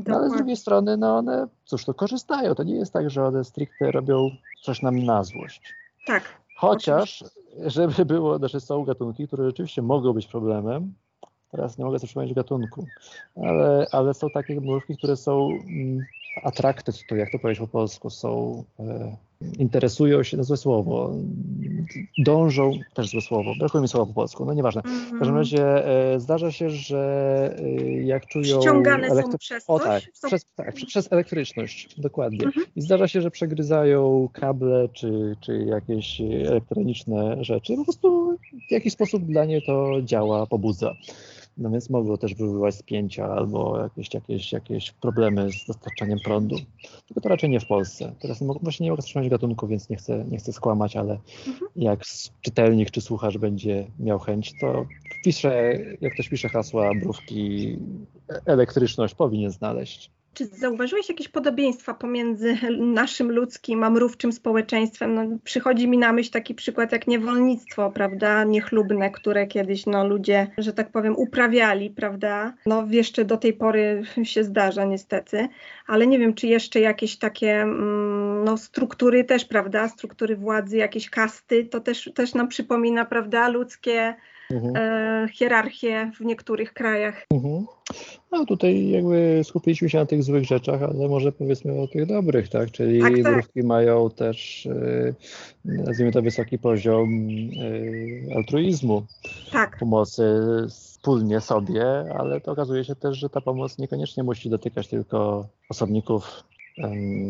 No, 0.08 0.16
ale 0.16 0.30
z 0.30 0.34
drugiej 0.34 0.56
strony, 0.56 0.98
no 0.98 1.18
one, 1.18 1.48
cóż, 1.66 1.86
to 1.86 1.94
korzystają. 1.94 2.56
To 2.56 2.64
nie 2.64 2.76
jest 2.76 2.94
tak, 2.94 3.10
że 3.10 3.26
one 3.26 3.44
stricte 3.44 3.92
robią 3.92 4.30
coś 4.62 4.82
nam 4.82 5.04
na 5.04 5.24
złość. 5.24 5.62
Tak. 6.08 6.24
Chociaż, 6.56 7.24
żeby 7.66 8.06
było, 8.06 8.38
znaczy 8.38 8.60
są 8.60 8.84
gatunki, 8.84 9.28
które 9.28 9.46
rzeczywiście 9.46 9.82
mogą 9.82 10.14
być 10.14 10.28
problemem. 10.28 10.94
Teraz 11.52 11.78
nie 11.78 11.86
mogę 11.86 12.00
sobie 12.00 12.08
przypomnieć 12.08 12.34
gatunku, 12.34 12.86
ale, 13.36 13.88
ale 13.92 14.14
są 14.14 14.30
takie 14.30 14.62
mrówki, 14.62 14.98
które 14.98 15.16
są 15.16 15.50
mm, 15.50 16.06
attracted 16.44 16.96
to, 17.10 17.16
jak 17.16 17.32
to 17.32 17.40
powiedzieć 17.40 17.60
po 17.60 17.68
polsku, 17.68 18.10
są, 18.10 18.64
e, 18.80 19.16
interesują 19.60 20.24
się, 20.24 20.38
no 20.38 20.44
złe 20.44 20.58
słowo, 20.58 21.14
dążą, 22.18 22.72
też 22.94 23.10
złe 23.10 23.22
słowo, 23.22 23.54
brakuje 23.60 23.82
mi 23.82 23.88
słowa 23.88 24.06
po 24.06 24.14
polsku, 24.14 24.46
no 24.46 24.54
nieważne. 24.54 24.82
Mm. 24.86 25.00
W 25.00 25.10
każdym 25.10 25.20
mhm. 25.22 25.38
razie 25.38 25.88
e, 25.88 26.20
zdarza 26.20 26.52
się, 26.52 26.70
że 26.70 27.56
e, 27.60 27.82
jak 28.04 28.26
czują... 28.26 28.62
Ściągane 28.62 29.08
elektry... 29.08 29.32
są 29.32 29.38
przez 29.38 29.66
coś? 29.66 29.82
O 29.82 29.86
tak, 29.86 30.04
są... 30.14 30.28
przez, 30.28 30.46
tak, 30.56 30.76
przez 30.76 31.12
elektryczność, 31.12 32.02
dokładnie. 32.02 32.44
Mm 32.44 32.52
-hmm. 32.52 32.70
I 32.76 32.82
zdarza 32.82 33.08
się, 33.08 33.22
że 33.22 33.32
przegryzają 33.32 34.30
kable 34.34 34.90
czy, 34.94 35.36
czy 35.42 35.58
jakieś 35.58 36.22
elektroniczne 36.22 37.44
rzeczy, 37.44 37.76
po 37.76 37.84
prostu 37.84 38.38
w 38.70 38.72
jakiś 38.72 38.94
sposób 38.94 39.26
dla 39.26 39.46
nie 39.46 39.62
to 39.62 40.02
działa, 40.04 40.46
pobudza. 40.46 40.96
No 41.60 41.70
więc 41.70 41.90
mogło 41.90 42.18
też 42.18 42.36
wywoływać 42.36 42.76
spięcia 42.76 43.26
albo 43.26 43.80
jakieś, 43.80 44.14
jakieś, 44.14 44.52
jakieś 44.52 44.92
problemy 44.92 45.52
z 45.52 45.66
dostarczaniem 45.66 46.20
prądu. 46.26 46.56
Tylko 47.08 47.22
to 47.22 47.30
raczej 47.30 47.50
nie 47.50 47.60
w 47.60 47.68
Polsce. 47.68 48.16
Teraz 48.20 48.42
nie, 48.42 48.48
właśnie 48.62 48.84
nie 48.84 48.90
mogę 48.92 49.02
wstrzymać 49.02 49.30
gatunku, 49.30 49.68
więc 49.68 49.90
nie 49.90 49.96
chcę, 49.96 50.26
nie 50.26 50.38
chcę 50.38 50.54
skłamać, 50.54 50.96
ale 50.96 51.20
mhm. 51.48 51.72
jak 51.76 52.04
czytelnik 52.42 52.92
czy 52.92 53.02
słuchacz 53.02 53.38
będzie 53.38 53.88
miał 54.00 54.20
chęć, 54.20 54.54
to 54.62 54.86
wpisze, 55.22 55.74
jak 56.02 56.14
ktoś 56.14 56.30
pisze 56.30 56.50
hasła, 56.50 56.94
mrówki, 56.94 57.78
elektryczność 58.46 59.16
powinien 59.16 59.52
znaleźć. 59.52 60.12
Czy 60.40 60.46
zauważyłeś 60.46 61.10
jakieś 61.10 61.28
podobieństwa 61.28 61.94
pomiędzy 61.94 62.58
naszym 62.80 63.32
ludzkim 63.32 63.84
a 63.84 63.90
mrówczym 63.90 64.32
społeczeństwem? 64.32 65.14
No, 65.14 65.24
przychodzi 65.44 65.88
mi 65.88 65.98
na 65.98 66.14
myśl 66.14 66.32
taki 66.32 66.56
przykład 66.56 66.92
jak 66.92 67.08
niewolnictwo, 67.08 67.92
prawda, 67.92 68.44
niechlubne, 68.44 69.12
które 69.12 69.48
kiedyś 69.48 69.86
no, 69.86 70.08
ludzie, 70.08 70.48
że 70.58 70.74
tak 70.74 70.92
powiem, 70.92 71.16
uprawiali, 71.18 71.90
prawda? 71.90 72.54
No 72.66 72.88
jeszcze 72.90 73.26
do 73.26 73.38
tej 73.38 73.54
pory 73.54 74.04
się 74.24 74.44
zdarza 74.44 74.86
niestety, 74.86 75.48
ale 75.88 76.08
nie 76.08 76.20
wiem, 76.20 76.34
czy 76.34 76.48
jeszcze 76.48 76.80
jakieś 76.80 77.18
takie 77.18 77.62
mm, 77.62 78.44
no, 78.44 78.58
struktury 78.58 79.24
też, 79.24 79.46
prawda, 79.46 79.88
struktury 79.88 80.36
władzy, 80.36 80.78
jakieś 80.78 81.10
kasty, 81.10 81.66
to 81.66 81.80
też, 81.80 82.10
też 82.16 82.34
nam 82.34 82.48
przypomina, 82.48 83.06
prawda, 83.06 83.48
ludzkie 83.50 84.16
mhm. 84.52 84.76
e, 84.76 85.28
hierarchię 85.34 86.12
w 86.16 86.26
niektórych 86.26 86.74
krajach. 86.74 87.26
Mhm. 87.34 87.66
No 88.32 88.46
tutaj 88.46 88.90
jakby 88.90 89.42
skupiliśmy 89.44 89.90
się 89.90 89.98
na 89.98 90.06
tych 90.06 90.24
złych 90.24 90.46
rzeczach, 90.46 90.84
ale 90.84 91.08
może 91.08 91.32
powiedzmy 91.32 91.82
o 91.82 91.88
tych 91.88 92.06
dobrych, 92.06 92.50
tak? 92.50 92.72
Czyli 92.72 93.02
tak, 93.02 93.14
tak. 93.24 93.64
mają 93.64 94.10
też, 94.10 94.66
e, 94.66 95.14
nazwijmy 95.66 96.12
to, 96.12 96.22
wysoki 96.22 96.60
poziom 96.60 97.10
e, 98.32 98.36
altruizmu, 98.36 99.06
tak. 99.52 99.78
pomocy 99.80 100.24
wspólnie 100.70 101.42
sobie, 101.42 101.86
ale 102.20 102.42
to 102.42 102.52
okazuje 102.52 102.84
się 102.84 102.96
też, 102.96 103.18
że 103.18 103.30
ta 103.30 103.42
pomoc 103.42 103.78
niekoniecznie 103.78 104.24
musi 104.24 104.50
dotykać 104.50 104.88
tylko 104.88 105.48
osobników 105.70 106.44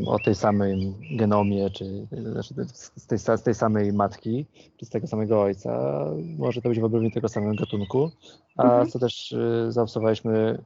o 0.06 0.20
tej 0.20 0.36
samej 0.36 0.94
genomie, 1.12 1.70
czy 1.70 2.08
znaczy 2.32 2.54
z, 2.74 3.08
tej, 3.08 3.20
z 3.20 3.44
tej 3.44 3.56
samej 3.56 3.94
matki, 3.94 4.46
czy 4.78 4.86
z 4.86 4.90
tego 4.90 5.08
samego 5.08 5.42
ojca. 5.42 6.06
Może 6.38 6.62
to 6.62 6.70
być 6.70 6.80
w 6.80 6.84
ogóle 6.84 7.12
tego 7.12 7.30
samego 7.30 7.54
gatunku. 7.56 8.12
A 8.58 8.64
mhm. 8.64 8.88
co 8.90 9.00
też 9.00 9.32
y, 9.32 9.72
zaobserwowaliśmy, 9.72 10.58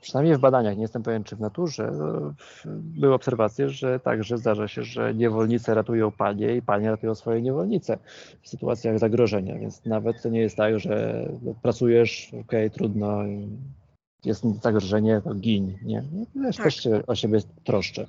przynajmniej 0.00 0.36
w 0.36 0.40
badaniach, 0.40 0.76
nie 0.76 0.82
jestem 0.82 1.02
pewien 1.02 1.24
czy 1.24 1.36
w 1.36 1.40
naturze, 1.40 1.92
no, 1.98 2.34
były 2.74 3.14
obserwacje, 3.14 3.68
że 3.68 4.00
także 4.00 4.38
zdarza 4.38 4.68
się, 4.68 4.82
że 4.82 5.14
niewolnice 5.14 5.74
ratują 5.74 6.10
panie 6.10 6.56
i 6.56 6.62
panie 6.62 6.90
ratują 6.90 7.14
swoje 7.14 7.42
niewolnice 7.42 7.98
w 8.42 8.48
sytuacjach 8.48 8.98
zagrożenia. 8.98 9.58
Więc 9.58 9.84
nawet 9.84 10.22
to 10.22 10.28
nie 10.28 10.40
jest 10.40 10.56
tak, 10.56 10.78
że 10.78 11.26
no, 11.42 11.54
pracujesz, 11.62 12.28
okej, 12.28 12.40
okay, 12.66 12.70
trudno, 12.70 13.18
jest 14.24 14.44
zagrożenie, 14.62 15.20
to 15.24 15.34
gin, 15.34 15.78
nie? 15.82 16.04
No, 16.34 16.42
też, 16.42 16.56
tak. 16.56 16.64
też 16.64 16.76
się 16.76 17.02
o 17.06 17.14
siebie 17.14 17.40
troszczę. 17.64 18.06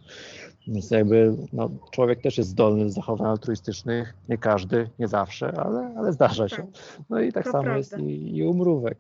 Więc 0.67 0.91
jakby 0.91 1.35
no, 1.53 1.69
człowiek 1.91 2.21
też 2.21 2.37
jest 2.37 2.49
zdolny 2.49 2.83
do 2.83 2.89
zachowań 2.89 3.29
altruistycznych, 3.29 4.13
nie 4.29 4.37
każdy, 4.37 4.89
nie 4.99 5.07
zawsze, 5.07 5.51
ale, 5.51 5.93
ale 5.97 6.13
zdarza 6.13 6.49
się. 6.49 6.55
Tak. 6.55 6.65
No 7.09 7.21
i 7.21 7.33
tak 7.33 7.43
to 7.43 7.51
samo 7.51 7.63
prawda. 7.63 7.77
jest 7.77 7.99
i, 7.99 8.37
i 8.37 8.43
u 8.43 8.53
mrówek. 8.53 8.97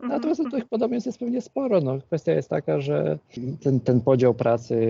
Natomiast 0.00 0.40
mm-hmm. 0.40 0.50
tych 0.50 0.68
podobieństw 0.68 1.06
jest 1.06 1.18
pewnie 1.18 1.40
sporo. 1.40 1.80
No, 1.80 1.98
kwestia 2.00 2.32
jest 2.32 2.50
taka, 2.50 2.80
że 2.80 3.18
ten, 3.60 3.80
ten 3.80 4.00
podział 4.00 4.34
pracy 4.34 4.86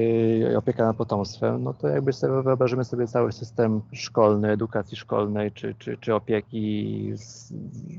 i 0.52 0.56
opieka 0.56 0.84
nad 0.84 0.96
potomstwem, 0.96 1.62
no 1.62 1.74
to 1.74 1.88
jakby 1.88 2.12
sobie 2.12 2.42
wyobrażymy 2.42 2.84
sobie 2.84 3.06
cały 3.06 3.32
system 3.32 3.80
szkolny, 3.92 4.50
edukacji 4.50 4.96
szkolnej, 4.96 5.52
czy, 5.52 5.74
czy, 5.78 5.96
czy 6.00 6.14
opieki 6.14 7.10
z, 7.14 7.52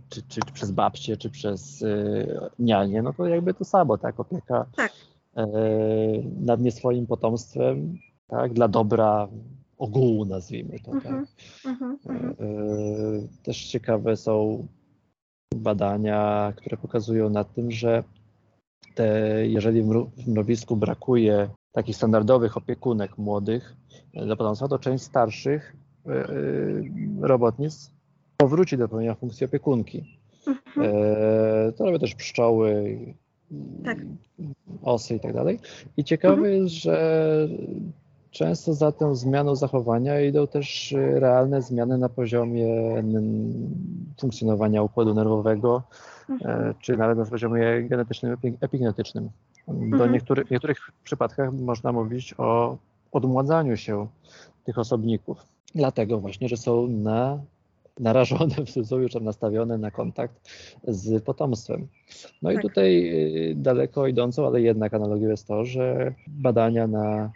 czy, 0.09 0.21
czy, 0.21 0.41
czy, 0.41 0.53
przez 0.53 0.71
babcie, 0.71 1.17
czy 1.17 1.29
przez 1.29 1.81
y, 1.81 2.39
nianie, 2.59 3.01
no 3.01 3.13
to 3.13 3.25
jakby 3.25 3.53
to 3.53 3.65
samo, 3.65 3.97
tak, 3.97 4.19
opieka 4.19 4.65
tak. 4.75 4.91
Y, 5.37 5.43
nad 6.39 6.61
nie 6.61 6.71
swoim 6.71 7.07
potomstwem, 7.07 7.97
tak, 8.27 8.53
dla 8.53 8.67
dobra 8.67 9.27
ogółu 9.77 10.25
nazwijmy 10.25 10.79
to, 10.79 10.91
tak. 10.91 11.25
Mhm, 11.65 11.97
mhm. 12.05 12.31
Y, 12.31 13.27
też 13.43 13.65
ciekawe 13.65 14.17
są 14.17 14.67
badania, 15.55 16.53
które 16.55 16.77
pokazują 16.77 17.29
na 17.29 17.43
tym, 17.43 17.71
że 17.71 18.03
te, 18.95 19.47
jeżeli 19.47 19.83
w 20.17 20.27
mrowisku 20.27 20.75
brakuje 20.75 21.49
takich 21.71 21.95
standardowych 21.95 22.57
opiekunek 22.57 23.17
młodych 23.17 23.75
dla 24.13 24.35
potomstwa, 24.35 24.67
to 24.67 24.79
część 24.79 25.03
starszych 25.03 25.75
e, 26.05 26.11
e, 26.11 26.25
robotnic 27.21 27.91
powróci 28.37 28.77
do 28.77 28.89
pełnienia 28.89 29.15
funkcji 29.15 29.45
opiekunki. 29.45 30.19
Mhm. 30.47 30.87
E, 30.87 31.71
to 31.71 31.85
robią 31.85 31.99
też 31.99 32.15
pszczoły, 32.15 32.99
tak. 33.85 33.97
osy 34.81 35.15
i 35.15 35.19
tak 35.19 35.33
dalej. 35.33 35.59
I 35.97 36.03
ciekawe 36.03 36.35
mhm. 36.35 36.53
jest, 36.53 36.75
że 36.75 37.47
Często 38.31 38.73
za 38.73 38.91
tą 38.91 39.15
zmianą 39.15 39.55
zachowania 39.55 40.21
idą 40.21 40.47
też 40.47 40.91
y, 40.91 41.19
realne 41.19 41.61
zmiany 41.61 41.97
na 41.97 42.09
poziomie 42.09 42.67
funkcjonowania 44.19 44.83
układu 44.83 45.13
nerwowego, 45.13 45.83
mhm. 46.29 46.69
E, 46.69 46.73
czy 46.81 46.97
nawet 46.97 47.17
na 47.17 47.25
poziomie 47.25 47.83
genetycznym, 47.83 48.37
epigenetycznym. 48.61 49.29
Do 49.67 49.73
mhm. 49.73 50.11
niektórych, 50.11 50.51
niektórych 50.51 50.91
przypadkach 51.03 51.53
można 51.53 51.91
mówić 51.91 52.35
o 52.37 52.77
odmładzaniu 53.11 53.77
się 53.77 54.07
tych 54.63 54.77
osobników, 54.77 55.45
dlatego 55.75 56.19
właśnie, 56.19 56.49
że 56.49 56.57
są 56.57 56.87
na, 56.87 57.39
narażone, 57.99 58.55
w 58.65 58.71
cudzysłowie, 58.71 59.09
czy 59.09 59.21
nastawione 59.21 59.77
na 59.77 59.91
kontakt 59.91 60.49
z 60.87 61.23
potomstwem. 61.23 61.87
No 62.41 62.49
tak. 62.49 62.59
i 62.59 62.61
tutaj 62.61 63.09
y, 63.51 63.55
daleko 63.55 64.07
idącą, 64.07 64.47
ale 64.47 64.61
jednak 64.61 64.93
analogią 64.93 65.29
jest 65.29 65.47
to, 65.47 65.65
że 65.65 66.13
badania 66.27 66.87
na 66.87 67.31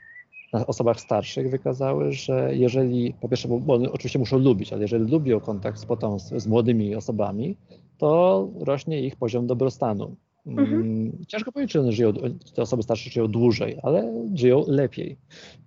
na 0.53 0.67
osobach 0.67 0.99
starszych 0.99 1.49
wykazały, 1.49 2.13
że 2.13 2.55
jeżeli, 2.55 3.13
po 3.21 3.29
pierwsze, 3.29 3.47
bo 3.47 3.73
one 3.73 3.91
oczywiście 3.91 4.19
muszą 4.19 4.37
lubić, 4.39 4.73
ale 4.73 4.81
jeżeli 4.81 5.11
lubią 5.11 5.39
kontakt 5.39 5.79
z 5.79 5.85
potomstwem, 5.85 6.39
z 6.39 6.47
młodymi 6.47 6.95
osobami, 6.95 7.57
to 7.97 8.49
rośnie 8.59 9.01
ich 9.01 9.15
poziom 9.15 9.47
dobrostanu. 9.47 10.15
Mhm. 10.45 10.73
Mm, 10.73 11.25
ciężko 11.27 11.51
powiedzieć, 11.51 11.71
czy 11.71 11.91
żyją, 11.91 12.13
te 12.55 12.61
osoby 12.61 12.83
starsze 12.83 13.09
żyją 13.09 13.27
dłużej, 13.27 13.77
ale 13.83 14.27
żyją 14.35 14.63
lepiej. 14.67 15.17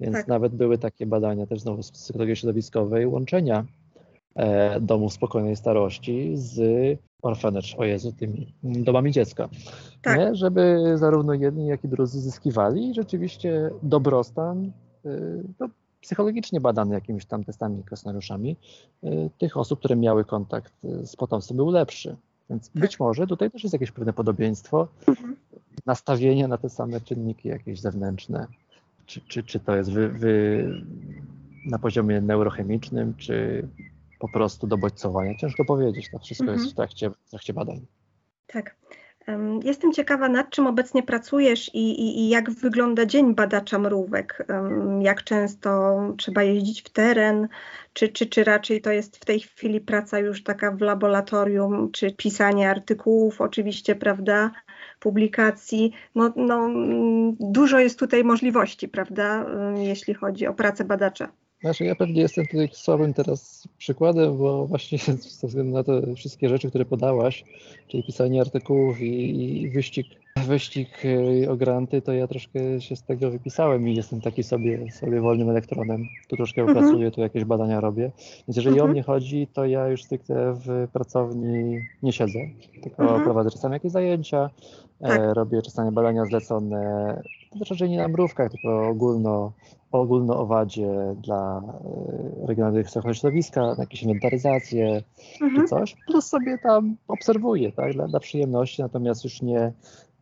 Więc 0.01 0.15
tak. 0.15 0.29
nawet 0.29 0.55
były 0.55 0.79
takie 0.79 1.07
badania 1.07 1.47
też 1.47 1.61
znowu 1.61 1.83
z 1.83 1.91
psychologii 1.91 2.37
środowiskowej 2.37 3.07
łączenia 3.07 3.65
e, 4.35 4.81
domów 4.81 5.13
spokojnej 5.13 5.57
starości 5.57 6.33
z 6.35 6.59
orphanage, 7.23 7.77
o 7.77 7.85
Jezu, 7.85 8.13
tymi 8.13 8.55
domami 8.63 9.13
dziecka. 9.13 9.49
Tak. 10.03 10.19
Nie? 10.19 10.35
Żeby 10.35 10.93
zarówno 10.95 11.35
jedni, 11.35 11.67
jak 11.67 11.85
i 11.85 11.89
drudzy 11.89 12.21
zyskiwali 12.21 12.91
i 12.91 12.95
rzeczywiście 12.95 13.71
dobrostan 13.83 14.73
y, 15.07 15.43
no, 15.61 15.69
psychologicznie 16.01 16.61
badany 16.61 16.95
jakimiś 16.95 17.27
tam 17.27 17.45
testami 17.45 17.81
i 17.81 17.85
kwestionariuszami 17.85 18.57
y, 19.05 19.31
tych 19.39 19.57
osób, 19.57 19.79
które 19.79 19.97
miały 19.97 20.25
kontakt 20.25 20.73
z 21.05 21.17
potomstwem 21.17 21.57
był 21.57 21.71
lepszy. 21.71 22.17
Więc 22.51 22.71
tak. 22.71 22.83
być 22.83 23.01
może 23.01 23.27
tutaj 23.27 23.51
też 23.51 23.63
jest 23.63 23.73
jakieś 23.73 23.91
pewne 23.91 24.13
podobieństwo, 24.13 24.89
mhm. 25.09 25.37
nastawienie 25.87 26.49
na 26.49 26.59
te 26.59 26.69
same 26.71 27.01
czynniki 27.01 27.49
jakieś 27.49 27.81
zewnętrzne. 27.81 28.47
Czy, 29.07 29.21
czy, 29.21 29.43
czy 29.43 29.61
to 29.61 29.77
jest 29.77 29.93
wy, 29.93 30.09
wy 30.09 30.65
na 31.67 31.79
poziomie 31.79 32.21
neurochemicznym, 32.21 33.15
czy 33.17 33.69
po 34.25 34.39
prostu 34.39 34.67
do 34.67 34.79
bodźcowania. 34.79 35.35
Ciężko 35.35 35.65
powiedzieć, 35.65 36.11
to 36.11 36.19
wszystko 36.19 36.45
mhm. 36.45 36.59
jest 36.59 36.73
w 36.73 36.77
trakcie, 36.77 37.11
w 37.11 37.31
trakcie 37.31 37.53
badań. 37.53 37.87
Tak. 38.47 38.77
Jestem 39.63 39.93
ciekawa, 39.93 40.29
nad 40.29 40.51
czym 40.51 40.67
obecnie 40.67 41.03
pracujesz 41.03 41.75
i, 41.75 42.01
i, 42.01 42.21
i, 42.21 42.29
jak 42.29 42.51
wygląda 42.51 43.07
dzień 43.07 43.35
badacza 43.35 43.79
mrówek. 43.79 44.47
Jak 45.01 45.25
często 45.25 46.01
trzeba 46.17 46.43
jeździć 46.43 46.83
w 46.83 46.91
teren, 46.91 47.49
czy, 47.93 48.09
czy, 48.09 48.27
czy 48.27 48.45
raczej 48.45 48.81
to 48.81 48.91
jest 48.91 49.17
w 49.17 49.25
tej 49.25 49.41
chwili 49.41 49.81
praca 49.81 50.19
już 50.19 50.43
taka 50.43 50.71
w 50.71 50.81
laboratorium, 50.81 51.93
czy 51.93 52.13
pisanie 52.13 52.71
artykułów, 52.71 53.41
oczywiście, 53.41 53.95
prawda, 53.95 54.51
publikacji. 55.01 55.93
No, 56.15 56.33
no, 56.37 56.71
dużo 57.41 57.79
jest 57.79 57.99
tutaj 57.99 58.25
możliwości, 58.25 58.89
prawda, 58.89 59.47
jeśli 59.77 60.15
chodzi 60.15 60.47
o 60.47 60.55
pracę 60.55 60.85
badacza. 60.85 61.44
Znaczy 61.65 61.85
ja 61.85 61.95
pewnie 61.95 62.23
jestem 62.23 62.47
tutaj 62.47 62.69
słabym 62.73 63.15
teraz 63.15 63.69
przykładem, 63.79 64.39
bo 64.39 64.67
właśnie 64.67 64.99
ze 65.41 65.49
względu 65.49 65.73
na 65.73 65.85
te 65.85 66.15
wszystkie 66.15 66.49
rzeczy, 66.49 66.69
które 66.69 66.85
podałaś, 66.85 67.45
czyli 67.89 68.03
pisanie 68.03 68.41
artykułów 68.41 69.01
i, 69.01 69.43
i 69.63 69.71
wyścig, 69.71 70.07
wyścig 70.47 70.89
y, 71.05 71.51
o 71.51 71.57
granty, 71.57 72.03
to 72.03 72.13
ja 72.13 72.27
troszkę 72.27 72.81
się 72.81 72.97
z 72.97 73.03
tego 73.03 73.31
wypisałem 73.31 73.89
i 73.89 73.95
jestem 73.95 74.21
taki 74.21 74.43
sobie, 74.43 74.93
sobie 74.93 75.21
wolnym 75.21 75.51
elektronem. 75.51 76.07
Tu 76.29 76.37
troszkę 76.37 76.63
mhm. 76.63 76.79
pracuję, 76.79 77.11
tu 77.11 77.21
jakieś 77.21 77.45
badania 77.45 77.81
robię. 77.81 78.11
Więc 78.49 78.57
jeżeli 78.57 78.77
mhm. 78.77 78.91
o 78.91 78.93
mnie 78.93 79.03
chodzi, 79.03 79.47
to 79.53 79.67
ja 79.67 79.89
już 79.89 80.05
stricte 80.05 80.55
w 80.55 80.89
pracowni 80.93 81.81
nie 82.03 82.13
siedzę, 82.13 82.39
tylko 82.83 83.03
mhm. 83.03 83.25
prowadzę 83.25 83.51
czasami 83.51 83.73
jakieś 83.73 83.93
zajęcia, 83.93 84.51
tak. 85.01 85.21
e, 85.21 85.35
robię 85.35 85.63
czasami 85.63 85.93
badania 85.93 86.25
zlecone, 86.25 87.23
to 87.51 87.65
raczej 87.71 87.91
nie 87.91 87.99
na 87.99 88.09
mrówkach, 88.09 88.51
tylko 88.51 88.89
ogólno 88.89 89.53
ogólno 89.99 90.39
owadzie 90.39 91.15
dla 91.23 91.63
e, 92.43 92.47
regionalnych 92.47 92.87
ochrony 92.97 93.15
środowiska, 93.15 93.61
na 93.61 93.75
jakieś 93.79 94.03
inwentaryzacje 94.03 95.03
mhm. 95.41 95.63
czy 95.63 95.69
coś, 95.69 95.97
plus 96.07 96.27
sobie 96.27 96.59
tam 96.59 96.97
obserwuję, 97.09 97.73
tak, 97.73 97.93
dla, 97.93 98.09
dla 98.09 98.21
przyjemności, 98.21 98.83
natomiast 98.83 99.25
już 99.25 99.43
nie, 99.43 99.73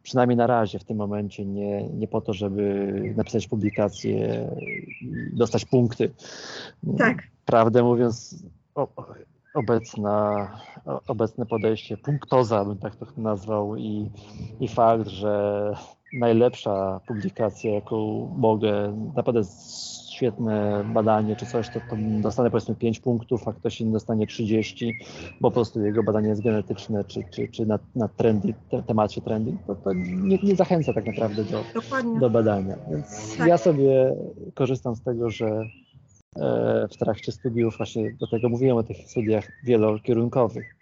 przynajmniej 0.02 0.36
na 0.36 0.46
razie 0.46 0.78
w 0.78 0.84
tym 0.84 0.96
momencie 0.96 1.44
nie, 1.44 1.88
nie 1.88 2.08
po 2.08 2.20
to, 2.20 2.32
żeby 2.32 2.92
napisać 3.16 3.48
publikację 3.48 4.48
i 5.00 5.36
dostać 5.36 5.64
punkty. 5.64 6.10
Tak. 6.98 7.18
Prawdę 7.44 7.82
mówiąc, 7.82 8.44
o, 8.74 8.88
obecna, 9.54 10.48
obecne 11.08 11.46
podejście, 11.46 11.96
punktoza 11.96 12.64
bym 12.64 12.78
tak 12.78 12.96
to 12.96 13.06
nazwał 13.16 13.76
i, 13.76 14.10
i 14.60 14.68
fakt, 14.68 15.08
że 15.08 15.72
najlepsza 16.12 17.00
publikacja, 17.06 17.74
jaką 17.74 18.28
mogę, 18.36 18.96
naprawdę 19.16 19.40
świetne 20.12 20.84
badanie 20.94 21.36
czy 21.36 21.46
coś, 21.46 21.68
to, 21.68 21.80
to 21.90 21.96
dostanę 22.20 22.50
powiedzmy 22.50 22.74
5 22.74 23.00
punktów, 23.00 23.48
a 23.48 23.52
ktoś 23.52 23.80
inny 23.80 23.92
dostanie 23.92 24.26
30, 24.26 24.94
bo 25.40 25.50
po 25.50 25.54
prostu 25.54 25.84
jego 25.84 26.02
badanie 26.02 26.28
jest 26.28 26.42
genetyczne, 26.42 27.04
czy, 27.04 27.22
czy, 27.30 27.48
czy 27.48 27.66
na, 27.66 27.78
na 27.94 28.08
trendy, 28.08 28.54
te, 28.70 28.82
temacie 28.82 29.20
trendy, 29.20 29.56
to, 29.66 29.74
to 29.74 29.92
nie, 29.92 30.38
nie, 30.42 30.56
zachęca 30.56 30.92
tak 30.92 31.06
naprawdę 31.06 31.44
do, 31.44 31.64
do 32.20 32.30
badania. 32.30 32.76
Więc 32.90 33.36
tak. 33.38 33.48
ja 33.48 33.58
sobie 33.58 34.16
korzystam 34.54 34.94
z 34.94 35.02
tego, 35.02 35.30
że 35.30 35.64
w 36.90 36.96
trakcie 36.98 37.32
studiów, 37.32 37.76
właśnie 37.76 38.12
do 38.12 38.26
tego 38.26 38.48
mówiłem 38.48 38.76
o 38.76 38.82
tych 38.82 38.96
studiach 38.96 39.48
wielokierunkowych, 39.64 40.74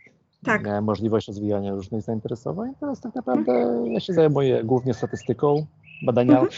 tak. 0.44 0.64
miałem 0.64 0.84
możliwość 0.84 1.28
rozwijania 1.28 1.74
różnych 1.74 2.02
zainteresowań. 2.02 2.72
Teraz 2.80 3.00
tak 3.00 3.14
naprawdę 3.14 3.84
ja 3.86 4.00
się 4.00 4.12
zajmuję 4.12 4.64
głównie 4.64 4.94
statystyką, 4.94 5.66
badania. 6.02 6.40
Mhm. 6.40 6.52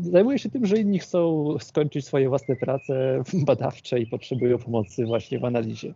Zajmuję 0.00 0.38
się 0.38 0.50
tym, 0.50 0.66
że 0.66 0.78
inni 0.78 0.98
chcą 0.98 1.46
skończyć 1.60 2.06
swoje 2.06 2.28
własne 2.28 2.56
prace 2.56 3.22
badawcze 3.46 4.00
i 4.00 4.06
potrzebują 4.06 4.58
pomocy 4.58 5.06
właśnie 5.06 5.38
w 5.38 5.44
analizie. 5.44 5.94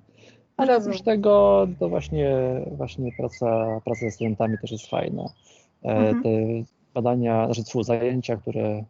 Ale 0.57 0.77
oprócz 0.77 1.03
tego 1.03 1.67
to 1.79 1.89
właśnie, 1.89 2.37
właśnie 2.77 3.13
praca, 3.19 3.81
praca 3.85 4.01
ze 4.01 4.11
studentami 4.11 4.59
też 4.59 4.73
jest 4.73 4.87
fajna. 4.87 5.23
E, 5.85 5.89
mhm. 5.89 6.23
Te 6.23 6.29
badania, 6.95 7.47
znaczy 7.53 7.85
zajęcia, 7.85 8.37
które 8.37 8.85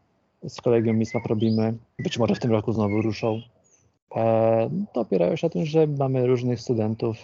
z 0.48 0.60
kolegium 0.60 0.98
MISMAP 0.98 1.26
robimy, 1.26 1.74
być 1.98 2.18
może 2.18 2.34
w 2.34 2.40
tym 2.40 2.50
roku 2.50 2.72
znowu 2.72 3.02
ruszą, 3.02 3.40
e, 4.16 4.70
to 4.92 5.00
opierają 5.00 5.36
się 5.36 5.46
na 5.46 5.50
tym, 5.50 5.64
że 5.64 5.86
mamy 5.86 6.26
różnych 6.26 6.60
studentów, 6.60 7.16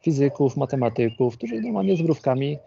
fizyków, 0.00 0.56
matematyków, 0.56 1.36
którzy 1.36 1.60
normalnie 1.60 1.96
z 1.96 2.02
mrówkami 2.02 2.58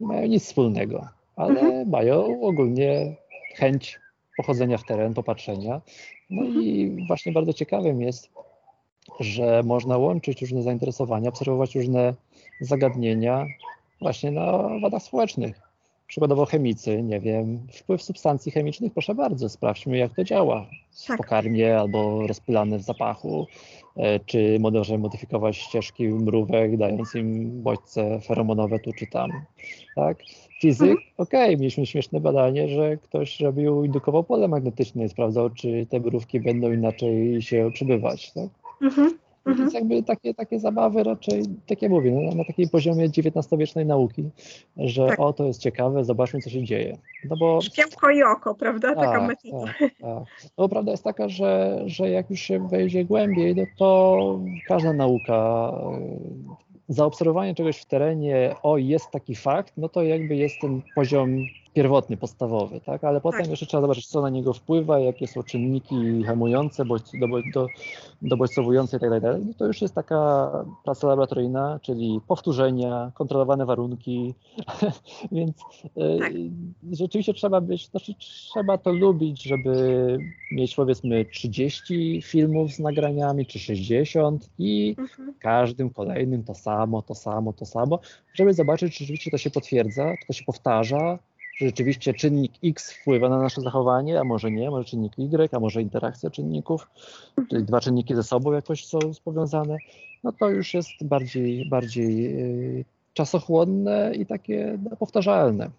nie 0.00 0.06
mają 0.06 0.26
nic 0.26 0.44
wspólnego 0.44 1.08
ale 1.36 1.60
mhm. 1.60 1.90
mają 1.90 2.40
ogólnie 2.42 3.16
chęć 3.56 4.00
pochodzenia 4.36 4.78
w 4.78 4.84
teren, 4.84 5.14
popatrzenia. 5.14 5.80
No 6.30 6.42
mhm. 6.42 6.64
i 6.64 6.96
właśnie 7.06 7.32
bardzo 7.32 7.52
ciekawym 7.52 8.00
jest, 8.00 8.30
że 9.20 9.62
można 9.64 9.98
łączyć 9.98 10.40
różne 10.40 10.62
zainteresowania, 10.62 11.28
obserwować 11.28 11.74
różne 11.74 12.14
zagadnienia 12.60 13.46
właśnie 14.00 14.30
na 14.30 14.68
wadach 14.82 15.02
społecznych. 15.02 15.60
Przykładowo 16.06 16.46
chemicy, 16.46 17.02
nie 17.02 17.20
wiem, 17.20 17.66
wpływ 17.72 18.02
substancji 18.02 18.52
chemicznych, 18.52 18.92
proszę 18.92 19.14
bardzo, 19.14 19.48
sprawdźmy 19.48 19.96
jak 19.98 20.14
to 20.14 20.24
działa 20.24 20.66
w 20.92 21.06
tak. 21.06 21.16
pokarmie 21.16 21.78
albo 21.78 22.26
rozpylane 22.26 22.78
w 22.78 22.82
zapachu, 22.82 23.46
e, 23.96 24.20
czy 24.20 24.58
możemy 24.60 24.98
modyfikować 24.98 25.56
ścieżki 25.56 26.08
mrówek, 26.08 26.76
dając 26.76 27.14
im 27.14 27.62
bodźce 27.62 28.20
feromonowe 28.20 28.78
tu 28.78 28.92
czy 28.92 29.06
tam. 29.06 29.30
Tak? 29.96 30.18
Fizyk, 30.60 30.90
mhm. 30.90 31.06
okej, 31.16 31.44
okay, 31.44 31.56
mieliśmy 31.56 31.86
śmieszne 31.86 32.20
badanie, 32.20 32.68
że 32.68 32.96
ktoś 32.96 33.40
robił, 33.40 33.84
indukował 33.84 34.24
pole 34.24 34.48
magnetyczne 34.48 35.04
i 35.04 35.08
sprawdzał, 35.08 35.50
czy 35.50 35.86
te 35.90 36.00
mrówki 36.00 36.40
będą 36.40 36.72
inaczej 36.72 37.42
się 37.42 37.70
przebywać. 37.74 38.32
Tak? 38.32 38.48
Mhm. 38.82 39.18
Mhm. 39.46 39.56
Więc 39.56 39.74
jakby 39.74 40.02
takie, 40.02 40.34
takie 40.34 40.60
zabawy 40.60 41.02
raczej, 41.02 41.42
tak 41.66 41.82
jak 41.82 41.90
mówię, 41.90 42.12
no, 42.12 42.34
na 42.34 42.44
takim 42.44 42.68
poziomie 42.68 43.04
XIX-wiecznej 43.04 43.86
nauki, 43.86 44.24
że 44.76 45.06
tak. 45.06 45.20
o, 45.20 45.32
to 45.32 45.44
jest 45.44 45.60
ciekawe, 45.60 46.04
zobaczmy, 46.04 46.40
co 46.40 46.50
się 46.50 46.64
dzieje. 46.64 46.98
No 47.30 47.36
bo... 47.36 47.60
Szkiełko 47.60 48.10
i 48.10 48.22
oko, 48.22 48.54
prawda? 48.54 48.94
Tak, 48.94 49.04
taka 49.04 49.26
metoda. 49.26 49.64
Tak, 49.66 49.90
tak. 50.00 50.22
No 50.58 50.68
prawda 50.68 50.90
jest 50.90 51.04
taka, 51.04 51.28
że, 51.28 51.82
że 51.86 52.10
jak 52.10 52.30
już 52.30 52.40
się 52.40 52.68
wejdzie 52.68 53.04
głębiej, 53.04 53.56
no 53.56 53.62
to 53.78 54.40
każda 54.68 54.92
nauka 54.92 55.72
zaobserwowanie 56.88 57.54
czegoś 57.54 57.78
w 57.78 57.84
terenie, 57.84 58.54
o 58.62 58.76
jest 58.78 59.10
taki 59.10 59.34
fakt, 59.34 59.72
no 59.76 59.88
to 59.88 60.02
jakby 60.02 60.36
jest 60.36 60.60
ten 60.60 60.82
poziom 60.94 61.36
pierwotny, 61.76 62.16
podstawowy, 62.16 62.80
tak? 62.80 63.04
Ale 63.04 63.20
potem 63.20 63.40
tak. 63.40 63.50
jeszcze 63.50 63.66
trzeba 63.66 63.80
zobaczyć, 63.80 64.06
co 64.06 64.22
na 64.22 64.30
niego 64.30 64.52
wpływa, 64.52 64.98
jakie 64.98 65.26
są 65.26 65.42
czynniki 65.42 66.24
hamujące, 66.24 66.84
do, 66.84 67.28
do, 67.54 67.66
dobodźcowujące 68.22 68.96
itd. 68.96 69.20
Tak 69.20 69.44
no 69.46 69.54
to 69.58 69.66
już 69.66 69.82
jest 69.82 69.94
taka 69.94 70.50
praca 70.84 71.08
laboratoryjna, 71.08 71.80
czyli 71.82 72.20
powtórzenia, 72.28 73.12
kontrolowane 73.14 73.66
warunki, 73.66 74.34
więc 75.32 75.56
e, 75.96 76.18
tak. 76.18 76.32
rzeczywiście 76.92 77.34
trzeba 77.34 77.60
być, 77.60 77.90
znaczy 77.90 78.14
trzeba 78.18 78.78
to 78.78 78.92
lubić, 78.92 79.42
żeby 79.42 80.18
mieć 80.52 80.74
powiedzmy 80.74 81.24
30 81.24 82.22
filmów 82.22 82.72
z 82.72 82.78
nagraniami, 82.78 83.46
czy 83.46 83.58
60 83.58 84.50
i 84.58 84.94
mhm. 84.98 85.34
każdym 85.38 85.90
kolejnym 85.90 86.44
to 86.44 86.54
samo, 86.54 87.02
to 87.02 87.14
samo, 87.14 87.52
to 87.52 87.66
samo, 87.66 87.98
żeby 88.34 88.54
zobaczyć, 88.54 88.94
czy 88.94 89.04
rzeczywiście 89.04 89.30
to 89.30 89.38
się 89.38 89.50
potwierdza, 89.50 90.14
czy 90.20 90.26
to 90.26 90.32
się 90.32 90.44
powtarza, 90.44 91.18
że 91.56 91.66
rzeczywiście 91.66 92.14
czynnik 92.14 92.52
X 92.64 92.92
wpływa 92.92 93.28
na 93.28 93.38
nasze 93.38 93.60
zachowanie, 93.60 94.20
a 94.20 94.24
może 94.24 94.50
nie, 94.50 94.70
może 94.70 94.84
czynnik 94.84 95.18
Y, 95.18 95.56
a 95.56 95.60
może 95.60 95.82
interakcja 95.82 96.30
czynników, 96.30 96.88
czyli 97.50 97.64
dwa 97.64 97.80
czynniki 97.80 98.14
ze 98.14 98.22
sobą 98.22 98.52
jakoś 98.52 98.86
są 98.86 98.98
powiązane, 99.24 99.76
no 100.24 100.32
to 100.32 100.50
już 100.50 100.74
jest 100.74 100.90
bardziej, 101.02 101.68
bardziej 101.68 102.40
y, 102.80 102.84
czasochłonne 103.12 104.12
i 104.14 104.26
takie 104.26 104.78
no, 104.82 104.96
powtarzalne. 104.96 105.70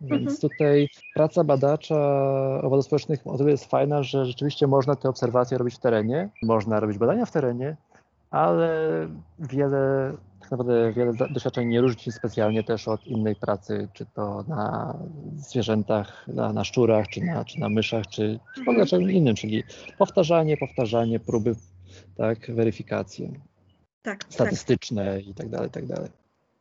Więc 0.00 0.22
mhm. 0.22 0.36
tutaj 0.40 0.88
praca 1.14 1.44
badacza 1.44 1.96
owadów 2.62 2.84
społecznych 2.84 3.26
o 3.26 3.38
tyle 3.38 3.50
jest 3.50 3.70
fajna, 3.70 4.02
że 4.02 4.26
rzeczywiście 4.26 4.66
można 4.66 4.96
te 4.96 5.08
obserwacje 5.08 5.58
robić 5.58 5.74
w 5.74 5.78
terenie, 5.78 6.28
można 6.42 6.80
robić 6.80 6.98
badania 6.98 7.26
w 7.26 7.32
terenie, 7.32 7.76
ale 8.30 8.70
wiele 9.38 10.12
tak 10.46 10.50
naprawdę 10.50 10.92
wiele 10.92 11.12
doświadczeń 11.30 11.68
nie 11.68 11.80
różni 11.80 12.02
się 12.02 12.12
specjalnie 12.12 12.64
też 12.64 12.88
od 12.88 13.06
innej 13.06 13.36
pracy, 13.36 13.88
czy 13.92 14.06
to 14.06 14.44
na 14.48 14.94
zwierzętach, 15.36 16.28
na, 16.28 16.52
na 16.52 16.64
szczurach, 16.64 17.08
czy 17.08 17.20
na, 17.20 17.44
czy 17.44 17.60
na 17.60 17.68
myszach, 17.68 18.06
czy, 18.06 18.40
czy 18.54 18.64
w 18.64 18.68
ogóle 18.68 18.82
mhm. 18.82 18.88
czym 18.88 19.10
innym, 19.10 19.34
czyli 19.34 19.64
powtarzanie, 19.98 20.56
powtarzanie, 20.56 21.20
próby, 21.20 21.54
tak, 22.16 22.50
weryfikacje 22.54 23.28
tak, 24.02 24.24
tak. 24.24 24.32
statystyczne 24.32 25.16
tak. 25.16 25.26
i 25.26 25.34
tak 25.34 25.48
dalej, 25.48 25.68
i 25.68 25.72
tak 25.72 25.86
dalej. 25.86 26.10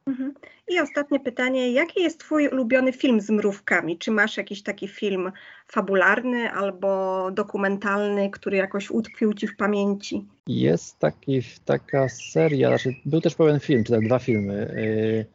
Mhm. 0.08 0.34
I 0.68 0.80
ostatnie 0.80 1.20
pytanie, 1.20 1.72
jaki 1.72 2.02
jest 2.02 2.20
Twój 2.20 2.48
ulubiony 2.48 2.94
film 2.94 3.22
z 3.22 3.30
mrówkami? 3.30 3.98
Czy 3.98 4.12
masz 4.12 4.38
jakiś 4.38 4.64
taki 4.64 4.88
film 4.88 5.32
fabularny 5.68 6.52
albo 6.52 7.32
dokumentalny, 7.32 8.30
który 8.30 8.58
jakoś 8.58 8.92
utkwił 8.92 9.34
Ci 9.34 9.48
w 9.48 9.58
pamięci? 9.58 10.26
Jest 10.48 11.00
taki, 11.00 11.42
taka 11.66 12.10
seria, 12.10 12.70
znaczy 12.70 12.96
był 13.06 13.22
też 13.22 13.36
pewien 13.36 13.60
film, 13.60 13.84
czy 13.84 14.00
dwa 14.00 14.20
filmy. 14.20 14.54
Y, 14.54 15.26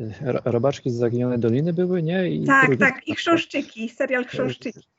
y, 0.00 0.12
Robaczki 0.44 0.90
z 0.90 0.94
Zaginionej 0.94 1.38
Doliny 1.38 1.72
były, 1.72 2.02
nie? 2.02 2.28
I 2.28 2.44
tak, 2.44 2.76
tak, 2.76 3.08
i 3.08 3.14
Chrząszczyki, 3.14 3.88
serial 3.88 4.24
Chrząszczyki. 4.24 4.97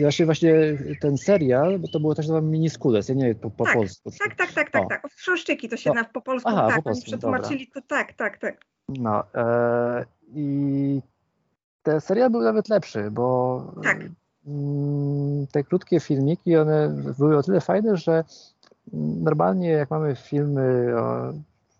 Właśnie, 0.00 0.26
właśnie 0.26 0.54
ten 1.00 1.18
serial, 1.18 1.78
bo 1.78 1.88
to 1.88 2.00
było 2.00 2.14
też 2.14 2.28
nazwane 2.28 2.48
Miniskules, 2.48 3.08
ja 3.08 3.14
nie 3.14 3.24
wiem 3.24 3.34
po, 3.34 3.50
po 3.50 3.64
tak, 3.64 3.74
polsku. 3.74 4.10
Tak, 4.18 4.34
tak, 4.36 4.52
tak, 4.52 4.70
tak, 4.70 4.88
tak. 4.88 5.12
Chrząszczyki 5.16 5.68
to 5.68 5.76
się 5.76 5.90
no. 5.90 5.94
na, 5.94 6.04
po 6.04 6.20
polsku 6.20 6.48
Aha, 6.48 6.66
tak, 6.68 6.76
po 6.76 6.82
polsku, 6.82 7.04
przetłumaczyli 7.04 7.66
to 7.66 7.80
tak, 7.82 8.12
tak, 8.12 8.38
tak. 8.38 8.64
No 8.88 9.24
e, 9.34 10.04
i 10.34 11.00
te 11.82 12.00
serial 12.00 12.30
był 12.30 12.40
nawet 12.40 12.68
lepszy, 12.68 13.10
bo 13.10 13.64
tak. 13.82 13.98
Mm, 14.46 15.46
te 15.46 15.64
krótkie 15.64 16.00
filmiki, 16.00 16.56
one 16.56 16.88
były 17.18 17.36
o 17.36 17.42
tyle 17.42 17.60
fajne, 17.60 17.96
że 17.96 18.24
normalnie 18.92 19.68
jak 19.68 19.90
mamy 19.90 20.16
filmy 20.16 20.94
o 21.00 21.32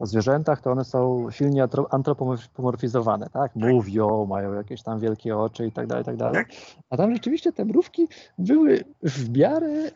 o 0.02 0.06
zwierzętach, 0.06 0.60
to 0.60 0.70
one 0.70 0.84
są 0.84 1.30
silnie 1.30 1.68
antropomorfizowane, 1.90 3.24
tak? 3.24 3.52
tak? 3.52 3.56
Mówią, 3.56 4.26
mają 4.26 4.52
jakieś 4.52 4.82
tam 4.82 5.00
wielkie 5.00 5.36
oczy 5.36 5.66
i 5.66 5.72
tak 5.72 5.86
dalej, 5.86 6.02
i 6.02 6.06
tak 6.06 6.16
dalej. 6.16 6.34
Tak. 6.34 6.48
A 6.90 6.96
tam 6.96 7.14
rzeczywiście 7.14 7.52
te 7.52 7.64
mrówki 7.64 8.08
były 8.38 8.84
w 9.02 9.36
miarę, 9.38 9.90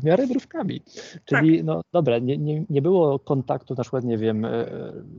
w 0.00 0.04
miarę 0.04 0.26
mrówkami. 0.26 0.82
Czyli, 1.24 1.56
tak. 1.56 1.66
no 1.66 1.80
dobra, 1.92 2.18
nie, 2.18 2.38
nie, 2.38 2.64
nie 2.70 2.82
było 2.82 3.18
kontaktu, 3.18 3.74
na 3.74 3.82
przykład, 3.82 4.04
nie 4.04 4.18
wiem, 4.18 4.44
e, 4.44 4.66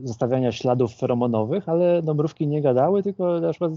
zostawiania 0.04 0.52
śladów 0.52 0.94
feromonowych, 0.96 1.68
ale 1.68 2.02
no, 2.04 2.14
mrówki 2.14 2.46
nie 2.46 2.62
gadały, 2.62 3.02
tylko 3.02 3.40
na 3.40 3.50
przykład 3.50 3.72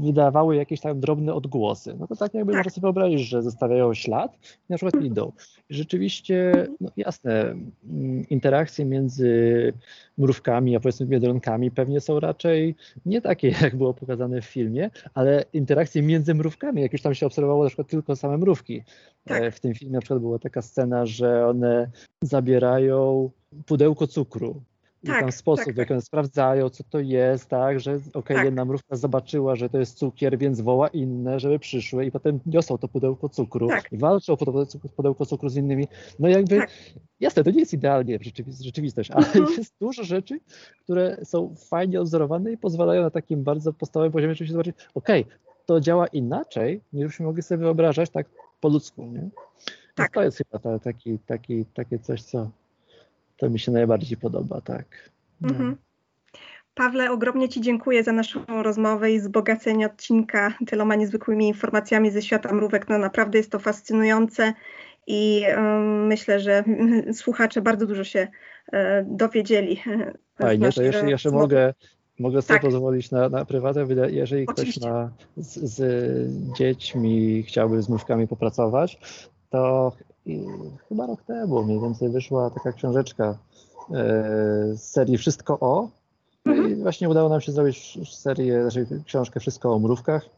wydawały 0.00 0.56
jakieś 0.56 0.80
tam 0.80 1.00
drobne 1.00 1.34
odgłosy. 1.34 1.96
No 2.00 2.06
to 2.06 2.16
tak 2.16 2.34
jakby 2.34 2.52
można 2.52 2.70
sobie 2.70 2.82
wyobrazić, 2.82 3.20
że 3.20 3.42
zostawiają 3.42 3.94
ślad 3.94 4.38
i 4.68 4.72
na 4.72 4.76
przykład 4.76 5.04
idą. 5.04 5.32
Rzeczywiście, 5.70 6.66
no 6.80 6.90
jasne, 6.96 7.40
mm, 7.40 8.28
interakcje 8.30 8.84
między 8.84 9.03
między 9.04 9.72
mrówkami, 10.18 10.76
a 10.76 10.80
powiedzmy 10.80 11.06
biedronkami 11.06 11.70
pewnie 11.70 12.00
są 12.00 12.20
raczej 12.20 12.74
nie 13.06 13.20
takie, 13.20 13.48
jak 13.62 13.76
było 13.76 13.94
pokazane 13.94 14.40
w 14.40 14.44
filmie, 14.44 14.90
ale 15.14 15.44
interakcje 15.52 16.02
między 16.02 16.34
mrówkami, 16.34 16.82
jak 16.82 16.92
już 16.92 17.02
tam 17.02 17.14
się 17.14 17.26
obserwowało 17.26 17.64
na 17.64 17.68
przykład 17.68 17.88
tylko 17.88 18.16
same 18.16 18.38
mrówki. 18.38 18.82
Tak. 19.24 19.42
E, 19.42 19.50
w 19.50 19.60
tym 19.60 19.74
filmie 19.74 19.94
na 19.94 20.00
przykład 20.00 20.20
była 20.20 20.38
taka 20.38 20.62
scena, 20.62 21.06
że 21.06 21.46
one 21.46 21.90
zabierają 22.22 23.30
pudełko 23.66 24.06
cukru 24.06 24.62
tak, 25.06 25.20
tam 25.20 25.32
sposób, 25.32 25.64
tak, 25.64 25.74
w 25.74 25.78
jaki 25.78 25.92
one 25.92 26.02
sprawdzają, 26.02 26.68
co 26.68 26.84
to 26.84 27.00
jest, 27.00 27.48
tak, 27.48 27.80
że 27.80 27.94
okej, 27.94 28.10
okay, 28.14 28.36
tak. 28.36 28.44
jedna 28.44 28.64
mrówka 28.64 28.96
zobaczyła, 28.96 29.56
że 29.56 29.68
to 29.68 29.78
jest 29.78 29.98
cukier, 29.98 30.38
więc 30.38 30.60
woła 30.60 30.88
inne, 30.88 31.40
żeby 31.40 31.58
przyszły 31.58 32.06
i 32.06 32.10
potem 32.10 32.40
niosą 32.46 32.78
to 32.78 32.88
pudełko 32.88 33.28
cukru 33.28 33.68
tak. 33.68 33.92
i 33.92 33.98
walczą 33.98 34.32
o 34.32 34.36
pudełko 34.96 35.26
cukru 35.26 35.48
z 35.48 35.56
innymi. 35.56 35.88
No 36.18 36.28
jakby, 36.28 36.56
tak. 36.56 36.70
jasne, 37.20 37.44
to 37.44 37.50
nie 37.50 37.60
jest 37.60 37.72
idealnie 37.72 38.18
rzeczywistość, 38.60 39.10
ale 39.10 39.26
mhm. 39.26 39.46
jest 39.58 39.74
dużo 39.80 40.04
rzeczy, 40.04 40.40
które 40.82 41.18
są 41.24 41.54
fajnie 41.68 42.00
odzorowane 42.00 42.52
i 42.52 42.58
pozwalają 42.58 43.02
na 43.02 43.10
takim 43.10 43.44
bardzo 43.44 43.72
podstawowym 43.72 44.12
poziomie, 44.12 44.34
żeby 44.34 44.46
się 44.46 44.52
zobaczyć, 44.52 44.76
okej, 44.94 45.22
okay, 45.22 45.38
to 45.66 45.80
działa 45.80 46.06
inaczej, 46.06 46.80
niż 46.92 47.06
byśmy 47.06 47.26
mogli 47.26 47.42
sobie 47.42 47.58
wyobrażać 47.58 48.10
tak 48.10 48.26
po 48.60 48.68
ludzku, 48.68 49.06
nie? 49.06 49.28
Tak. 49.94 50.12
To 50.12 50.22
jest 50.22 50.38
chyba 50.38 50.58
ta, 50.58 50.78
taki, 50.78 51.18
taki, 51.18 51.64
takie 51.64 51.98
coś, 51.98 52.22
co 52.22 52.50
to 53.36 53.50
mi 53.50 53.58
się 53.58 53.72
najbardziej 53.72 54.16
podoba, 54.16 54.60
tak. 54.60 55.10
Mhm. 55.42 55.76
Pawle, 56.74 57.10
ogromnie 57.10 57.48
Ci 57.48 57.60
dziękuję 57.60 58.04
za 58.04 58.12
naszą 58.12 58.62
rozmowę 58.62 59.12
i 59.12 59.20
wzbogacenie 59.20 59.86
odcinka 59.86 60.52
tyloma 60.66 60.94
niezwykłymi 60.94 61.48
informacjami 61.48 62.10
ze 62.10 62.22
świata 62.22 62.54
mrówek. 62.54 62.88
No 62.88 62.98
naprawdę 62.98 63.38
jest 63.38 63.50
to 63.50 63.58
fascynujące 63.58 64.52
i 65.06 65.42
um, 65.56 66.06
myślę, 66.06 66.40
że 66.40 66.64
słuchacze 67.22 67.62
bardzo 67.62 67.86
dużo 67.86 68.04
się 68.04 68.28
e, 68.72 69.04
dowiedzieli. 69.08 69.82
Fajnie, 70.38 70.72
to 70.72 70.82
jeszcze, 70.82 71.10
jeszcze 71.10 71.30
mogę, 71.30 71.74
mogę 72.18 72.42
sobie 72.42 72.60
tak. 72.60 72.62
pozwolić 72.62 73.10
na, 73.10 73.28
na 73.28 73.44
prywatę. 73.44 73.86
Jeżeli 74.10 74.46
Oczywiście. 74.46 74.80
ktoś 74.80 74.92
ma 74.92 75.10
z, 75.36 75.58
z 75.58 76.56
dziećmi 76.56 77.42
chciałby 77.42 77.82
z 77.82 77.88
mrówkami 77.88 78.28
popracować, 78.28 78.98
to 79.50 79.92
chyba 80.88 81.06
rok 81.06 81.22
temu 81.22 81.64
mniej 81.64 81.80
więcej 81.80 82.08
wyszła 82.10 82.50
taka 82.50 82.72
książeczka 82.72 83.38
e, 83.90 83.94
z 84.74 84.82
serii 84.82 85.18
Wszystko 85.18 85.60
o. 85.60 85.88
I 86.46 86.50
mhm. 86.50 86.82
właśnie 86.82 87.08
udało 87.08 87.28
nam 87.28 87.40
się 87.40 87.52
zrobić 87.52 87.98
serię, 88.18 88.62
znaczy 88.62 88.86
książkę 89.06 89.40
Wszystko 89.40 89.74
o 89.74 89.78
mrówkach. 89.78 90.30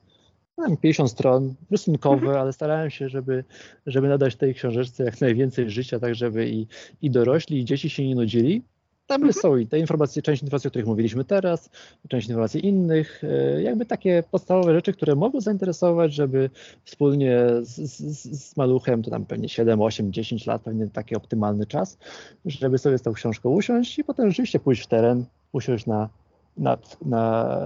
Mam 0.58 0.76
50 0.76 1.10
stron, 1.10 1.54
rysunkowe, 1.70 2.16
mhm. 2.16 2.40
ale 2.40 2.52
starałem 2.52 2.90
się, 2.90 3.08
żeby, 3.08 3.44
żeby 3.86 4.08
nadać 4.08 4.36
tej 4.36 4.54
książeczce 4.54 5.04
jak 5.04 5.20
najwięcej 5.20 5.70
życia, 5.70 6.00
tak 6.00 6.14
żeby 6.14 6.48
i, 6.48 6.66
i 7.02 7.10
dorośli, 7.10 7.60
i 7.60 7.64
dzieci 7.64 7.90
się 7.90 8.08
nie 8.08 8.14
nudzili. 8.14 8.62
Tam 9.06 9.22
mhm. 9.22 9.32
są 9.32 9.56
i 9.56 9.66
te 9.66 9.78
informacje, 9.78 10.22
część 10.22 10.42
informacji, 10.42 10.68
o 10.68 10.70
których 10.70 10.86
mówiliśmy 10.86 11.24
teraz, 11.24 11.70
część 12.08 12.28
informacji 12.28 12.66
innych, 12.66 13.22
e, 13.24 13.62
jakby 13.62 13.86
takie 13.86 14.22
podstawowe 14.30 14.74
rzeczy, 14.74 14.92
które 14.92 15.14
mogą 15.14 15.40
zainteresować, 15.40 16.14
żeby 16.14 16.50
wspólnie 16.84 17.46
z, 17.62 17.76
z, 17.76 18.22
z 18.40 18.56
maluchem, 18.56 19.02
to 19.02 19.10
tam 19.10 19.26
pewnie 19.26 19.48
7, 19.48 19.80
8, 19.80 20.12
10 20.12 20.46
lat, 20.46 20.62
pewnie 20.62 20.86
taki 20.86 21.16
optymalny 21.16 21.66
czas, 21.66 21.98
żeby 22.46 22.78
sobie 22.78 22.98
z 22.98 23.02
tą 23.02 23.12
książką 23.12 23.50
usiąść 23.50 23.98
i 23.98 24.04
potem 24.04 24.30
rzeczywiście 24.30 24.60
pójść 24.60 24.82
w 24.82 24.86
teren, 24.86 25.24
usiąść 25.52 25.86
na, 25.86 26.08
nad, 26.56 26.96
na, 27.04 27.58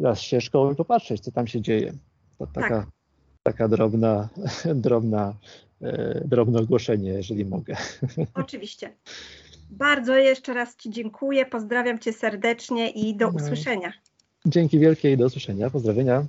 na 0.00 0.14
ścieżką 0.14 0.72
i 0.72 0.74
popatrzeć, 0.74 1.20
co 1.20 1.32
tam 1.32 1.46
się 1.46 1.60
dzieje. 1.60 1.92
To 2.38 2.46
taka, 2.46 2.68
tak. 2.68 2.86
taka 3.42 3.68
drobna, 3.68 4.28
drobna, 4.74 5.34
e, 5.82 6.22
drobne 6.24 6.58
ogłoszenie, 6.58 7.10
jeżeli 7.10 7.44
mogę. 7.44 7.76
Oczywiście. 8.34 8.92
Bardzo 9.70 10.16
jeszcze 10.16 10.54
raz 10.54 10.76
Ci 10.76 10.90
dziękuję, 10.90 11.46
pozdrawiam 11.46 11.98
Cię 11.98 12.12
serdecznie 12.12 12.90
i 12.90 13.16
do 13.16 13.30
no. 13.30 13.32
usłyszenia. 13.36 13.92
Dzięki 14.46 14.78
wielkie 14.78 15.12
i 15.12 15.16
do 15.16 15.26
usłyszenia. 15.26 15.70
Pozdrowienia. 15.70 16.26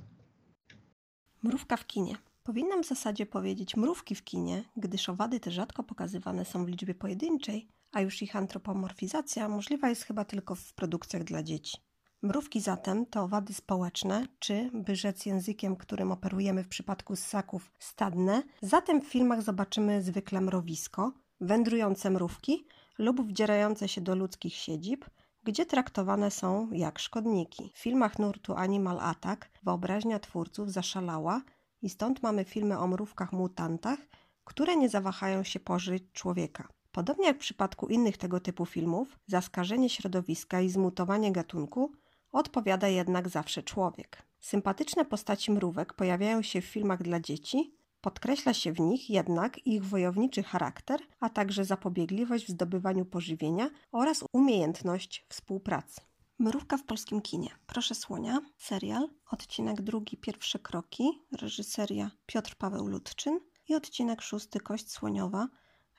Mrówka 1.42 1.76
w 1.76 1.86
kinie. 1.86 2.14
Powinnam 2.44 2.82
w 2.82 2.86
zasadzie 2.86 3.26
powiedzieć 3.26 3.76
mrówki 3.76 4.14
w 4.14 4.24
kinie, 4.24 4.64
gdyż 4.76 5.08
owady 5.08 5.40
te 5.40 5.50
rzadko 5.50 5.82
pokazywane 5.82 6.44
są 6.44 6.64
w 6.64 6.68
liczbie 6.68 6.94
pojedynczej, 6.94 7.68
a 7.92 8.00
już 8.00 8.22
ich 8.22 8.36
antropomorfizacja 8.36 9.48
możliwa 9.48 9.88
jest 9.88 10.02
chyba 10.02 10.24
tylko 10.24 10.54
w 10.54 10.72
produkcjach 10.74 11.24
dla 11.24 11.42
dzieci. 11.42 11.78
Mrówki 12.22 12.60
zatem 12.60 13.06
to 13.06 13.22
owady 13.22 13.54
społeczne, 13.54 14.26
czy, 14.38 14.70
by 14.74 14.96
rzec 14.96 15.26
językiem, 15.26 15.76
którym 15.76 16.12
operujemy 16.12 16.64
w 16.64 16.68
przypadku 16.68 17.16
ssaków, 17.16 17.70
stadne. 17.78 18.42
Zatem 18.62 19.00
w 19.00 19.06
filmach 19.06 19.42
zobaczymy 19.42 20.02
zwykle 20.02 20.40
mrowisko, 20.40 21.12
wędrujące 21.40 22.10
mrówki 22.10 22.66
lub 22.98 23.22
wdzierające 23.22 23.88
się 23.88 24.00
do 24.00 24.14
ludzkich 24.14 24.54
siedzib, 24.54 25.04
gdzie 25.42 25.66
traktowane 25.66 26.30
są 26.30 26.72
jak 26.72 26.98
szkodniki. 26.98 27.72
W 27.74 27.78
filmach 27.78 28.18
nurtu 28.18 28.54
Animal 28.54 29.00
Attack 29.00 29.50
wyobraźnia 29.62 30.18
twórców 30.18 30.72
zaszalała 30.72 31.42
i 31.82 31.90
stąd 31.90 32.22
mamy 32.22 32.44
filmy 32.44 32.78
o 32.78 32.86
mrówkach 32.86 33.32
mutantach, 33.32 33.98
które 34.44 34.76
nie 34.76 34.88
zawahają 34.88 35.42
się 35.42 35.60
pożyć 35.60 36.04
człowieka. 36.12 36.68
Podobnie 36.92 37.26
jak 37.26 37.36
w 37.36 37.40
przypadku 37.40 37.88
innych 37.88 38.16
tego 38.16 38.40
typu 38.40 38.66
filmów, 38.66 39.18
za 39.26 39.40
skażenie 39.40 39.88
środowiska 39.90 40.60
i 40.60 40.68
zmutowanie 40.68 41.32
gatunku 41.32 41.92
odpowiada 42.32 42.88
jednak 42.88 43.28
zawsze 43.28 43.62
człowiek. 43.62 44.22
Sympatyczne 44.40 45.04
postaci 45.04 45.52
mrówek 45.52 45.92
pojawiają 45.92 46.42
się 46.42 46.60
w 46.60 46.64
filmach 46.64 47.02
dla 47.02 47.20
dzieci, 47.20 47.77
Podkreśla 48.00 48.54
się 48.54 48.72
w 48.72 48.80
nich 48.80 49.10
jednak 49.10 49.66
ich 49.66 49.84
wojowniczy 49.84 50.42
charakter, 50.42 51.00
a 51.20 51.30
także 51.30 51.64
zapobiegliwość 51.64 52.46
w 52.46 52.50
zdobywaniu 52.50 53.04
pożywienia 53.04 53.70
oraz 53.92 54.24
umiejętność 54.32 55.26
współpracy. 55.28 56.00
Mrówka 56.38 56.76
w 56.76 56.84
polskim 56.84 57.20
kinie. 57.20 57.50
Proszę 57.66 57.94
Słonia, 57.94 58.40
serial, 58.58 59.08
odcinek 59.30 59.82
drugi, 59.82 60.16
pierwsze 60.16 60.58
kroki, 60.58 61.04
reżyseria 61.32 62.10
Piotr 62.26 62.54
Paweł 62.54 62.86
Ludczyn 62.86 63.40
i 63.68 63.74
odcinek 63.74 64.22
szósty, 64.22 64.60
Kość 64.60 64.90
Słoniowa, 64.90 65.48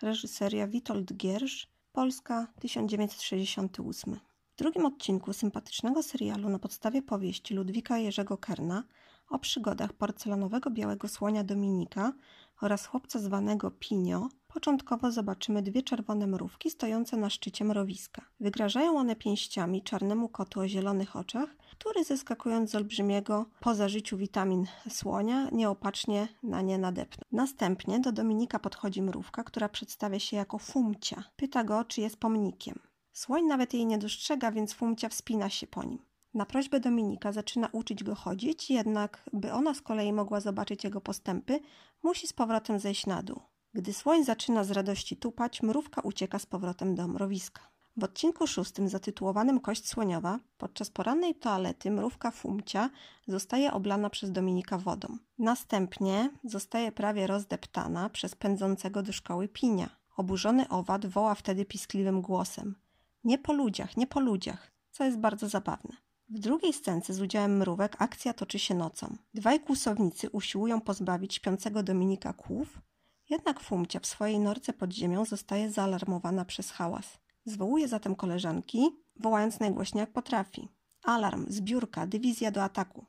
reżyseria 0.01 0.67
Witold 0.67 1.13
Giersz, 1.13 1.67
Polska 1.91 2.47
1968. 2.59 4.19
W 4.53 4.55
drugim 4.57 4.85
odcinku 4.85 5.33
sympatycznego 5.33 6.03
serialu 6.03 6.49
na 6.49 6.59
podstawie 6.59 7.01
powieści 7.01 7.53
Ludwika 7.53 7.97
Jerzego 7.97 8.37
Kerna 8.37 8.83
o 9.29 9.39
przygodach 9.39 9.93
porcelanowego 9.93 10.71
białego 10.71 11.07
słonia 11.07 11.43
Dominika 11.43 12.13
oraz 12.61 12.85
chłopca 12.85 13.19
zwanego 13.19 13.71
Pinio, 13.71 14.29
początkowo 14.47 15.11
zobaczymy 15.11 15.61
dwie 15.61 15.83
czerwone 15.83 16.27
mrówki 16.27 16.69
stojące 16.69 17.17
na 17.17 17.29
szczycie 17.29 17.65
mrowiska. 17.65 18.21
Wygrażają 18.39 18.97
one 18.97 19.15
pięściami 19.15 19.83
czarnemu 19.83 20.29
kotu 20.29 20.59
o 20.59 20.67
zielonych 20.67 21.15
oczach, 21.15 21.49
który 21.71 22.03
zeskakując 22.03 22.71
z 22.71 22.75
olbrzymiego 22.75 23.45
poza 23.59 23.89
życiu 23.89 24.17
witamin 24.17 24.65
słonia, 24.89 25.49
nieopatrznie 25.51 26.27
na 26.43 26.61
nie 26.61 26.77
nadepnął. 26.77 27.25
Następnie 27.31 27.99
do 27.99 28.11
Dominika 28.11 28.59
podchodzi 28.59 29.01
mrówka, 29.01 29.43
która 29.43 29.69
przedstawia 29.69 30.19
się 30.19 30.37
jako 30.37 30.57
Fumcia. 30.57 31.23
Pyta 31.35 31.63
go, 31.63 31.83
czy 31.83 32.01
jest 32.01 32.17
pomnikiem. 32.17 32.79
Słoń 33.13 33.43
nawet 33.43 33.73
jej 33.73 33.85
nie 33.85 33.97
dostrzega, 33.97 34.51
więc 34.51 34.73
Fumcia 34.73 35.09
wspina 35.09 35.49
się 35.49 35.67
po 35.67 35.83
nim. 35.83 36.08
Na 36.33 36.45
prośbę 36.45 36.79
Dominika 36.79 37.31
zaczyna 37.31 37.69
uczyć 37.71 38.03
go 38.03 38.15
chodzić, 38.15 38.69
jednak 38.69 39.29
by 39.33 39.53
ona 39.53 39.73
z 39.73 39.81
kolei 39.81 40.13
mogła 40.13 40.39
zobaczyć 40.39 40.83
jego 40.83 41.01
postępy, 41.01 41.59
musi 42.03 42.27
z 42.27 42.33
powrotem 42.33 42.79
zejść 42.79 43.05
na 43.05 43.23
dół. 43.23 43.39
Gdy 43.73 43.93
słoń 43.93 44.25
zaczyna 44.25 44.63
z 44.63 44.71
radości 44.71 45.17
tupać, 45.17 45.63
mrówka 45.63 46.01
ucieka 46.01 46.39
z 46.39 46.45
powrotem 46.45 46.95
do 46.95 47.07
mrowiska. 47.07 47.61
W 47.97 48.03
odcinku 48.03 48.47
szóstym 48.47 48.89
zatytułowanym 48.89 49.59
Kość 49.59 49.87
słoniowa 49.87 50.39
podczas 50.57 50.89
porannej 50.89 51.35
toalety 51.35 51.91
mrówka 51.91 52.31
Fumcia 52.31 52.89
zostaje 53.27 53.73
oblana 53.73 54.09
przez 54.09 54.31
Dominika 54.31 54.77
wodą. 54.77 55.17
Następnie 55.39 56.29
zostaje 56.43 56.91
prawie 56.91 57.27
rozdeptana 57.27 58.09
przez 58.09 58.35
pędzącego 58.35 59.03
do 59.03 59.11
szkoły 59.11 59.47
Pinia. 59.47 59.89
Oburzony 60.17 60.69
owad 60.69 61.05
woła 61.05 61.35
wtedy 61.35 61.65
piskliwym 61.65 62.21
głosem: 62.21 62.75
Nie 63.23 63.37
po 63.37 63.53
ludziach, 63.53 63.97
nie 63.97 64.07
po 64.07 64.19
ludziach, 64.19 64.71
co 64.91 65.03
jest 65.03 65.17
bardzo 65.17 65.49
zabawne. 65.49 66.08
W 66.31 66.39
drugiej 66.39 66.73
scence 66.73 67.13
z 67.13 67.21
udziałem 67.21 67.57
mrówek 67.57 67.95
akcja 67.99 68.33
toczy 68.33 68.59
się 68.59 68.75
nocą. 68.75 69.17
Dwaj 69.33 69.59
kłusownicy 69.59 70.29
usiłują 70.29 70.81
pozbawić 70.81 71.33
śpiącego 71.33 71.83
Dominika 71.83 72.33
kłów, 72.33 72.81
jednak 73.29 73.59
Fumcia 73.59 73.99
w 73.99 74.05
swojej 74.05 74.39
norce 74.39 74.73
pod 74.73 74.93
ziemią 74.93 75.25
zostaje 75.25 75.71
zaalarmowana 75.71 76.45
przez 76.45 76.71
hałas. 76.71 77.19
Zwołuje 77.45 77.87
zatem 77.87 78.15
koleżanki, 78.15 78.89
wołając 79.15 79.59
najgłośniej 79.59 79.99
jak 79.99 80.11
potrafi. 80.11 80.69
Alarm, 81.03 81.45
zbiórka, 81.47 82.07
dywizja 82.07 82.51
do 82.51 82.63
ataku. 82.63 83.05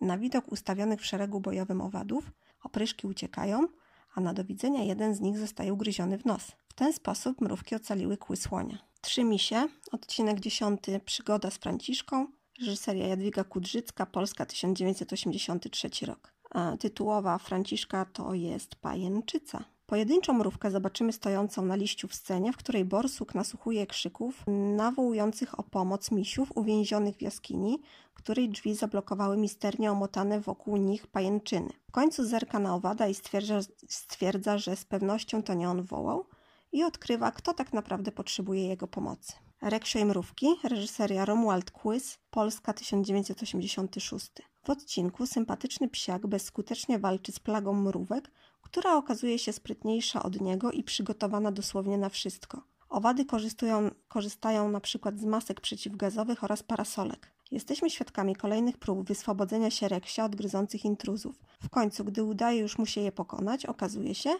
Na 0.00 0.18
widok 0.18 0.52
ustawionych 0.52 1.00
w 1.00 1.06
szeregu 1.06 1.40
bojowym 1.40 1.80
owadów 1.80 2.32
opryszki 2.64 3.06
uciekają, 3.06 3.68
a 4.14 4.20
na 4.20 4.34
do 4.34 4.44
widzenia 4.44 4.82
jeden 4.82 5.14
z 5.14 5.20
nich 5.20 5.38
zostaje 5.38 5.72
ugryziony 5.72 6.18
w 6.18 6.24
nos. 6.24 6.52
W 6.68 6.74
ten 6.74 6.92
sposób 6.92 7.40
mrówki 7.40 7.74
ocaliły 7.74 8.16
kły 8.16 8.36
słonia. 8.36 8.78
Trzy 9.00 9.24
misie, 9.24 9.68
odcinek 9.92 10.40
dziesiąty, 10.40 11.00
przygoda 11.00 11.50
z 11.50 11.58
Franciszką, 11.58 12.26
Reżyseria 12.60 13.06
Jadwiga 13.06 13.44
Kudrzycka, 13.44 14.06
Polska 14.06 14.46
1983 14.46 16.06
rok. 16.06 16.32
A 16.50 16.76
tytułowa 16.76 17.38
Franciszka 17.38 18.04
to 18.04 18.34
jest 18.34 18.74
Pajęczyca. 18.74 19.64
Pojedynczą 19.86 20.32
mrówkę 20.32 20.70
zobaczymy 20.70 21.12
stojącą 21.12 21.64
na 21.64 21.76
liściu 21.76 22.08
w 22.08 22.14
scenie, 22.14 22.52
w 22.52 22.56
której 22.56 22.84
borsuk 22.84 23.34
nasłuchuje 23.34 23.86
krzyków 23.86 24.44
nawołujących 24.76 25.60
o 25.60 25.62
pomoc 25.62 26.10
misiów 26.10 26.56
uwięzionych 26.56 27.16
w 27.16 27.22
jaskini, 27.22 27.78
której 28.14 28.48
drzwi 28.48 28.74
zablokowały 28.74 29.36
misternie 29.36 29.92
omotane 29.92 30.40
wokół 30.40 30.76
nich 30.76 31.06
pajęczyny. 31.06 31.70
W 31.88 31.92
końcu 31.92 32.24
zerka 32.24 32.58
na 32.58 32.74
owada 32.74 33.08
i 33.08 33.14
stwierdza, 33.14 33.60
stwierdza, 33.88 34.58
że 34.58 34.76
z 34.76 34.84
pewnością 34.84 35.42
to 35.42 35.54
nie 35.54 35.70
on 35.70 35.82
wołał 35.82 36.26
i 36.72 36.84
odkrywa, 36.84 37.30
kto 37.30 37.54
tak 37.54 37.72
naprawdę 37.72 38.12
potrzebuje 38.12 38.68
jego 38.68 38.88
pomocy. 38.88 39.32
Reksio 39.62 39.98
i 39.98 40.04
mrówki, 40.04 40.46
reżyseria 40.64 41.24
Romuald 41.24 41.70
Quys, 41.70 42.18
Polska 42.30 42.72
1986. 42.72 44.30
W 44.64 44.70
odcinku 44.70 45.26
sympatyczny 45.26 45.88
psiak 45.88 46.26
bezskutecznie 46.26 46.98
walczy 46.98 47.32
z 47.32 47.40
plagą 47.40 47.74
mrówek, 47.74 48.30
która 48.62 48.96
okazuje 48.96 49.38
się 49.38 49.52
sprytniejsza 49.52 50.22
od 50.22 50.40
niego 50.40 50.70
i 50.70 50.82
przygotowana 50.82 51.52
dosłownie 51.52 51.98
na 51.98 52.08
wszystko. 52.08 52.62
Owady 52.88 53.24
korzystają, 53.24 53.90
korzystają 54.08 54.68
na 54.68 54.80
przykład 54.80 55.18
z 55.18 55.24
masek 55.24 55.60
przeciwgazowych 55.60 56.44
oraz 56.44 56.62
parasolek. 56.62 57.32
Jesteśmy 57.50 57.90
świadkami 57.90 58.36
kolejnych 58.36 58.78
prób 58.78 59.08
wyswobodzenia 59.08 59.70
się 59.70 59.88
Reksia 59.88 60.24
od 60.24 60.36
gryzących 60.36 60.84
intruzów. 60.84 61.36
W 61.62 61.68
końcu, 61.68 62.04
gdy 62.04 62.24
udaje 62.24 62.60
już 62.60 62.78
mu 62.78 62.86
się 62.86 63.00
je 63.00 63.12
pokonać, 63.12 63.66
okazuje 63.66 64.14
się, 64.14 64.30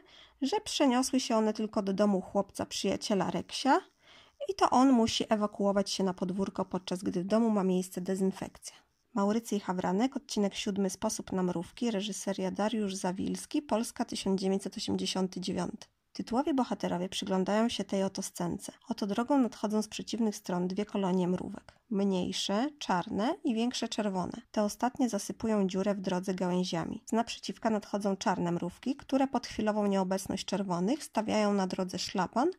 że 0.43 0.61
przeniosły 0.61 1.21
się 1.21 1.37
one 1.37 1.53
tylko 1.53 1.83
do 1.83 1.93
domu 1.93 2.21
chłopca 2.21 2.67
przyjaciela 2.67 3.31
Reksia 3.31 3.81
i 4.49 4.55
to 4.55 4.71
on 4.71 4.93
musi 4.93 5.25
ewakuować 5.29 5.91
się 5.91 6.05
na 6.05 6.15
podwórko, 6.15 6.65
podczas 6.65 7.03
gdy 7.03 7.23
w 7.23 7.27
domu 7.27 7.51
ma 7.51 7.65
miejsce 7.65 8.01
dezynfekcja. 8.01 8.77
Maurycy 9.15 9.57
i 9.57 9.61
Hawranek, 9.61 10.17
odcinek 10.17 10.55
siódmy 10.55 10.91
Sposób 10.91 11.33
na 11.33 11.43
mrówki, 11.43 11.91
reżyseria 11.91 12.51
Dariusz 12.51 12.95
Zawilski, 12.95 13.63
Polska 13.63 14.05
1989. 14.05 15.73
Tytułowi 16.13 16.55
bohaterowie 16.55 17.09
przyglądają 17.09 17.69
się 17.69 17.85
tej 17.85 18.03
oto 18.03 18.23
scence. 18.23 18.73
Oto 18.89 19.07
drogą 19.07 19.39
nadchodzą 19.39 19.83
z 19.83 19.89
przeciwnych 19.89 20.37
stron 20.37 20.69
dwie 20.69 20.87
kolonie 20.87 21.29
mrówek. 21.29 21.73
Mniejsze, 21.91 22.71
czarne 22.79 23.35
i 23.45 23.55
większe 23.55 23.89
czerwone. 23.89 24.43
Te 24.51 24.63
ostatnie 24.63 25.09
zasypują 25.09 25.67
dziurę 25.67 25.95
w 25.95 26.01
drodze 26.01 26.35
gałęziami. 26.35 27.03
Z 27.07 27.13
naprzeciwka 27.13 27.71
nadchodzą 27.71 28.17
czarne 28.17 28.53
mrówki, 28.53 28.97
które 28.97 29.27
pod 29.27 29.47
chwilową 29.47 29.87
nieobecność 29.87 30.45
czerwonych 30.45 31.05
stawiają 31.05 31.53
na 31.53 31.67
drodze 31.67 31.99
szlapan, 31.99 32.51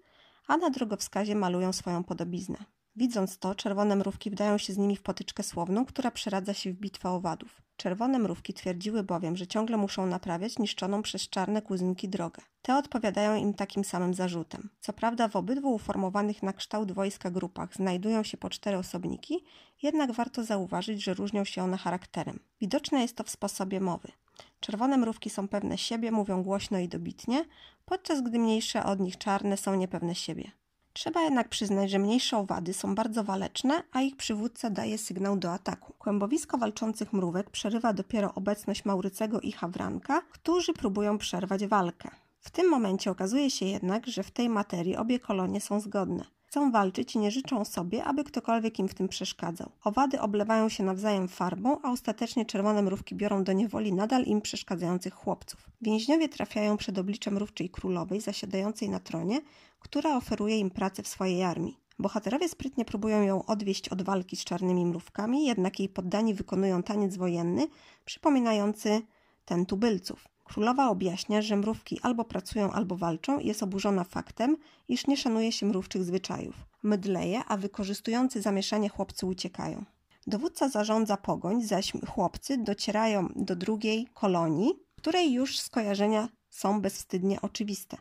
a 0.51 0.57
na 0.57 0.69
drogowskazie 0.69 1.35
malują 1.35 1.73
swoją 1.73 2.03
podobiznę. 2.03 2.57
Widząc 2.95 3.37
to, 3.37 3.55
czerwone 3.55 3.95
mrówki 3.95 4.31
wdają 4.31 4.57
się 4.57 4.73
z 4.73 4.77
nimi 4.77 4.95
w 4.95 5.01
potyczkę 5.01 5.43
słowną, 5.43 5.85
która 5.85 6.11
przeradza 6.11 6.53
się 6.53 6.73
w 6.73 6.75
bitwę 6.75 7.09
owadów. 7.09 7.61
Czerwone 7.77 8.19
mrówki 8.19 8.53
twierdziły 8.53 9.03
bowiem, 9.03 9.37
że 9.37 9.47
ciągle 9.47 9.77
muszą 9.77 10.05
naprawiać 10.05 10.59
niszczoną 10.59 11.01
przez 11.01 11.29
czarne 11.29 11.61
kuzynki 11.61 12.09
drogę. 12.09 12.41
Te 12.61 12.75
odpowiadają 12.75 13.35
im 13.35 13.53
takim 13.53 13.83
samym 13.83 14.13
zarzutem. 14.13 14.69
Co 14.79 14.93
prawda 14.93 15.27
w 15.27 15.35
obydwu 15.35 15.75
uformowanych 15.75 16.43
na 16.43 16.53
kształt 16.53 16.91
wojska 16.91 17.31
grupach 17.31 17.75
znajdują 17.75 18.23
się 18.23 18.37
po 18.37 18.49
cztery 18.49 18.77
osobniki, 18.77 19.43
jednak 19.81 20.11
warto 20.11 20.43
zauważyć, 20.43 21.03
że 21.03 21.13
różnią 21.13 21.45
się 21.45 21.63
one 21.63 21.77
charakterem. 21.77 22.39
Widoczne 22.61 23.01
jest 23.01 23.15
to 23.15 23.23
w 23.23 23.29
sposobie 23.29 23.79
mowy. 23.79 24.11
Czerwone 24.59 24.97
mrówki 24.97 25.29
są 25.29 25.47
pewne 25.47 25.77
siebie, 25.77 26.11
mówią 26.11 26.43
głośno 26.43 26.79
i 26.79 26.87
dobitnie, 26.87 27.45
podczas 27.85 28.21
gdy 28.21 28.39
mniejsze 28.39 28.85
od 28.85 28.99
nich 28.99 29.17
czarne 29.17 29.57
są 29.57 29.75
niepewne 29.75 30.15
siebie. 30.15 30.51
Trzeba 30.93 31.21
jednak 31.21 31.49
przyznać, 31.49 31.91
że 31.91 31.99
mniejsze 31.99 32.37
owady 32.37 32.73
są 32.73 32.95
bardzo 32.95 33.23
waleczne, 33.23 33.83
a 33.91 34.01
ich 34.01 34.15
przywódca 34.15 34.69
daje 34.69 34.97
sygnał 34.97 35.37
do 35.37 35.53
ataku. 35.53 35.93
Kłębowisko 35.99 36.57
walczących 36.57 37.13
mrówek 37.13 37.49
przerywa 37.49 37.93
dopiero 37.93 38.33
obecność 38.33 38.85
Maurycego 38.85 39.41
i 39.41 39.51
Hawranka, 39.51 40.21
którzy 40.21 40.73
próbują 40.73 41.17
przerwać 41.17 41.67
walkę. 41.67 42.09
W 42.39 42.49
tym 42.49 42.69
momencie 42.69 43.11
okazuje 43.11 43.49
się 43.49 43.65
jednak, 43.65 44.07
że 44.07 44.23
w 44.23 44.31
tej 44.31 44.49
materii 44.49 44.97
obie 44.97 45.19
kolonie 45.19 45.61
są 45.61 45.79
zgodne. 45.79 46.25
Chcą 46.51 46.71
walczyć 46.71 47.15
i 47.15 47.19
nie 47.19 47.31
życzą 47.31 47.65
sobie, 47.65 48.03
aby 48.03 48.23
ktokolwiek 48.23 48.79
im 48.79 48.87
w 48.87 48.93
tym 48.93 49.07
przeszkadzał. 49.07 49.71
Owady 49.83 50.21
oblewają 50.21 50.69
się 50.69 50.83
nawzajem 50.83 51.27
farbą, 51.27 51.77
a 51.83 51.91
ostatecznie 51.91 52.45
czerwone 52.45 52.81
mrówki 52.81 53.15
biorą 53.15 53.43
do 53.43 53.53
niewoli 53.53 53.93
nadal 53.93 54.23
im 54.23 54.41
przeszkadzających 54.41 55.13
chłopców. 55.13 55.69
Więźniowie 55.81 56.29
trafiają 56.29 56.77
przed 56.77 56.97
obliczem 56.97 57.33
mrówczej 57.33 57.69
królowej 57.69 58.21
zasiadającej 58.21 58.89
na 58.89 58.99
tronie, 58.99 59.41
która 59.79 60.17
oferuje 60.17 60.59
im 60.59 60.69
pracę 60.69 61.03
w 61.03 61.07
swojej 61.07 61.43
armii. 61.43 61.77
Bohaterowie 61.99 62.49
sprytnie 62.49 62.85
próbują 62.85 63.21
ją 63.21 63.45
odwieść 63.45 63.89
od 63.89 64.01
walki 64.01 64.35
z 64.35 64.43
czarnymi 64.43 64.85
mrówkami, 64.85 65.45
jednak 65.45 65.79
jej 65.79 65.89
poddani 65.89 66.33
wykonują 66.33 66.83
taniec 66.83 67.17
wojenny 67.17 67.67
przypominający 68.05 69.01
ten 69.45 69.65
tubylców. 69.65 70.30
Królowa 70.53 70.89
objaśnia, 70.89 71.41
że 71.41 71.55
mrówki 71.55 71.99
albo 72.03 72.25
pracują, 72.25 72.71
albo 72.71 72.95
walczą 72.95 73.39
i 73.39 73.47
jest 73.47 73.63
oburzona 73.63 74.03
faktem, 74.03 74.57
iż 74.87 75.07
nie 75.07 75.17
szanuje 75.17 75.51
się 75.51 75.65
mrówczych 75.65 76.03
zwyczajów. 76.03 76.55
Mydleje, 76.83 77.41
a 77.47 77.57
wykorzystujący 77.57 78.41
zamieszanie 78.41 78.89
chłopcy 78.89 79.25
uciekają. 79.25 79.85
Dowódca 80.27 80.69
zarządza 80.69 81.17
pogoń, 81.17 81.63
zaś 81.63 81.93
chłopcy 82.07 82.57
docierają 82.57 83.29
do 83.35 83.55
drugiej 83.55 84.07
kolonii, 84.13 84.73
której 84.95 85.33
już 85.33 85.59
skojarzenia 85.59 86.29
są 86.49 86.81
bezwstydnie 86.81 87.41
oczywiste. 87.41 87.97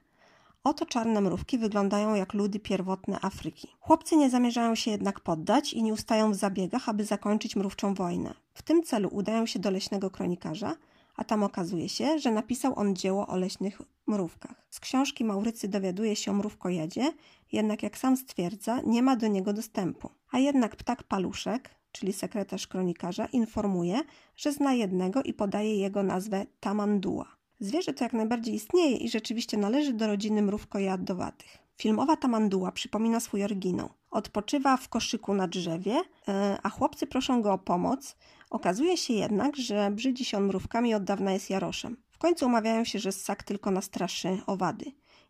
Oto 0.65 0.87
czarne 0.87 1.21
mrówki 1.21 1.59
wyglądają 1.59 2.15
jak 2.15 2.35
ludy 2.35 2.61
pierwotne 2.61 3.19
Afryki. 3.23 3.69
Chłopcy 3.81 4.17
nie 4.17 4.31
zamierzają 4.31 4.75
się 4.75 4.91
jednak 4.91 5.21
poddać 5.21 5.73
i 5.73 5.83
nie 5.83 5.93
ustają 5.93 6.33
w 6.33 6.37
zabiegach, 6.37 6.89
aby 6.89 7.05
zakończyć 7.05 7.57
mrówczą 7.57 7.95
wojnę. 7.95 8.35
W 8.55 8.63
tym 8.63 8.83
celu 8.83 9.09
udają 9.13 9.47
się 9.47 9.59
do 9.59 9.71
leśnego 9.71 10.11
kronikarza, 10.11 10.77
a 11.21 11.25
tam 11.25 11.43
okazuje 11.43 11.89
się, 11.89 12.19
że 12.19 12.31
napisał 12.31 12.79
on 12.79 12.97
dzieło 12.97 13.27
o 13.27 13.37
leśnych 13.37 13.83
mrówkach. 14.07 14.67
Z 14.71 14.81
książki 14.81 15.25
Maurycy 15.25 15.69
dowiaduje 15.69 16.17
się 16.17 16.31
o 16.31 16.35
mrówkojedzie, 16.35 17.13
jednak 17.53 17.83
jak 17.83 17.99
sam 17.99 18.17
stwierdza, 18.17 18.81
nie 18.87 19.03
ma 19.03 19.17
do 19.17 19.29
niego 19.29 19.53
dostępu. 19.53 20.11
A 20.31 20.39
jednak 20.39 20.77
ptak 20.77 21.03
paluszek, 21.03 21.71
czyli 21.93 22.13
sekretarz 22.13 22.67
kronikarza, 22.67 23.27
informuje, 23.27 24.01
że 24.37 24.53
zna 24.53 24.75
jednego 24.75 25.23
i 25.23 25.33
podaje 25.33 25.77
jego 25.77 26.03
nazwę 26.03 26.47
Tamandua. 26.61 27.27
Zwierzę 27.61 27.93
to 27.93 28.05
jak 28.05 28.13
najbardziej 28.13 28.55
istnieje 28.55 28.97
i 28.97 29.09
rzeczywiście 29.09 29.57
należy 29.57 29.93
do 29.93 30.07
rodziny 30.07 30.43
mrówkojadowatych. 30.43 31.59
Filmowa 31.77 32.17
tamanduła 32.17 32.73
przypomina 32.73 33.21
swój 33.21 33.45
oryginał. 33.45 33.89
Odpoczywa 34.11 34.77
w 34.77 34.89
koszyku 34.89 35.35
na 35.35 35.49
drzewie, 35.49 36.01
e, 36.29 36.59
a 36.63 36.71
chłopcy 36.71 37.07
proszą 37.07 37.43
go 37.43 37.53
o 37.53 37.59
pomoc. 37.59 38.17
Okazuje 38.51 38.97
się 38.97 39.15
jednak, 39.15 39.57
że 39.57 39.91
brzydzi 39.91 40.25
się 40.25 40.37
on 40.37 40.45
mrówkami 40.45 40.95
od 40.95 41.05
dawna 41.05 41.33
jest 41.33 41.51
jaroszem. 41.51 41.97
W 42.11 42.19
końcu 42.19 42.47
umawiają 42.47 42.85
się, 42.85 42.99
że 42.99 43.13
ssak 43.13 43.43
tylko 43.43 43.71
nastraszy 43.71 44.39
owady. 44.47 44.85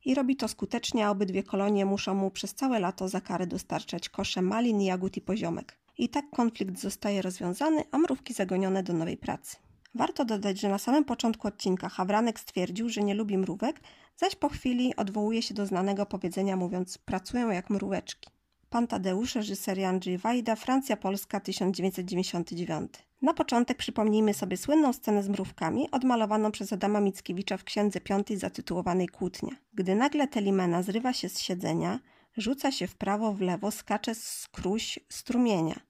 I 0.04 0.14
robi 0.14 0.36
to 0.36 0.48
skutecznie, 0.48 1.06
a 1.06 1.10
obydwie 1.10 1.42
kolonie 1.42 1.86
muszą 1.86 2.14
mu 2.14 2.30
przez 2.30 2.54
całe 2.54 2.80
lato 2.80 3.08
za 3.08 3.20
karę 3.20 3.46
dostarczać 3.46 4.08
kosze 4.08 4.42
malin, 4.42 4.80
jagód 4.80 5.16
i 5.16 5.20
poziomek. 5.20 5.78
I 5.98 6.08
tak 6.08 6.30
konflikt 6.30 6.78
zostaje 6.78 7.22
rozwiązany, 7.22 7.84
a 7.92 7.98
mrówki 7.98 8.34
zagonione 8.34 8.82
do 8.82 8.92
nowej 8.92 9.16
pracy. 9.16 9.56
Warto 9.94 10.24
dodać, 10.24 10.60
że 10.60 10.68
na 10.68 10.78
samym 10.78 11.04
początku 11.04 11.48
odcinka 11.48 11.88
Hawranek 11.88 12.40
stwierdził, 12.40 12.88
że 12.88 13.00
nie 13.00 13.14
lubi 13.14 13.38
mrówek, 13.38 13.80
zaś 14.16 14.34
po 14.34 14.48
chwili 14.48 14.96
odwołuje 14.96 15.42
się 15.42 15.54
do 15.54 15.66
znanego 15.66 16.06
powiedzenia 16.06 16.56
mówiąc 16.56 16.98
pracują 16.98 17.50
jak 17.50 17.70
mróweczki. 17.70 18.30
Pan 18.70 18.86
Tadeusz, 18.86 19.34
reżyseria 19.34 19.88
Andrzej 19.88 20.18
Wajda, 20.18 20.56
Francja-Polska 20.56 21.40
1999. 21.40 22.92
Na 23.22 23.34
początek 23.34 23.78
przypomnijmy 23.78 24.34
sobie 24.34 24.56
słynną 24.56 24.92
scenę 24.92 25.22
z 25.22 25.28
mrówkami, 25.28 25.90
odmalowaną 25.90 26.52
przez 26.52 26.72
Adama 26.72 27.00
Mickiewicza 27.00 27.56
w 27.56 27.64
Księdze 27.64 28.00
Piątej 28.00 28.36
zatytułowanej 28.36 29.08
Kłótnia. 29.08 29.50
Gdy 29.74 29.94
nagle 29.94 30.28
Telimena 30.28 30.82
zrywa 30.82 31.12
się 31.12 31.28
z 31.28 31.40
siedzenia, 31.40 32.00
rzuca 32.36 32.72
się 32.72 32.86
w 32.86 32.96
prawo, 32.96 33.32
w 33.32 33.40
lewo, 33.40 33.70
skacze 33.70 34.14
z 34.14 34.48
kruś 34.52 34.98
strumienia. 35.08 35.80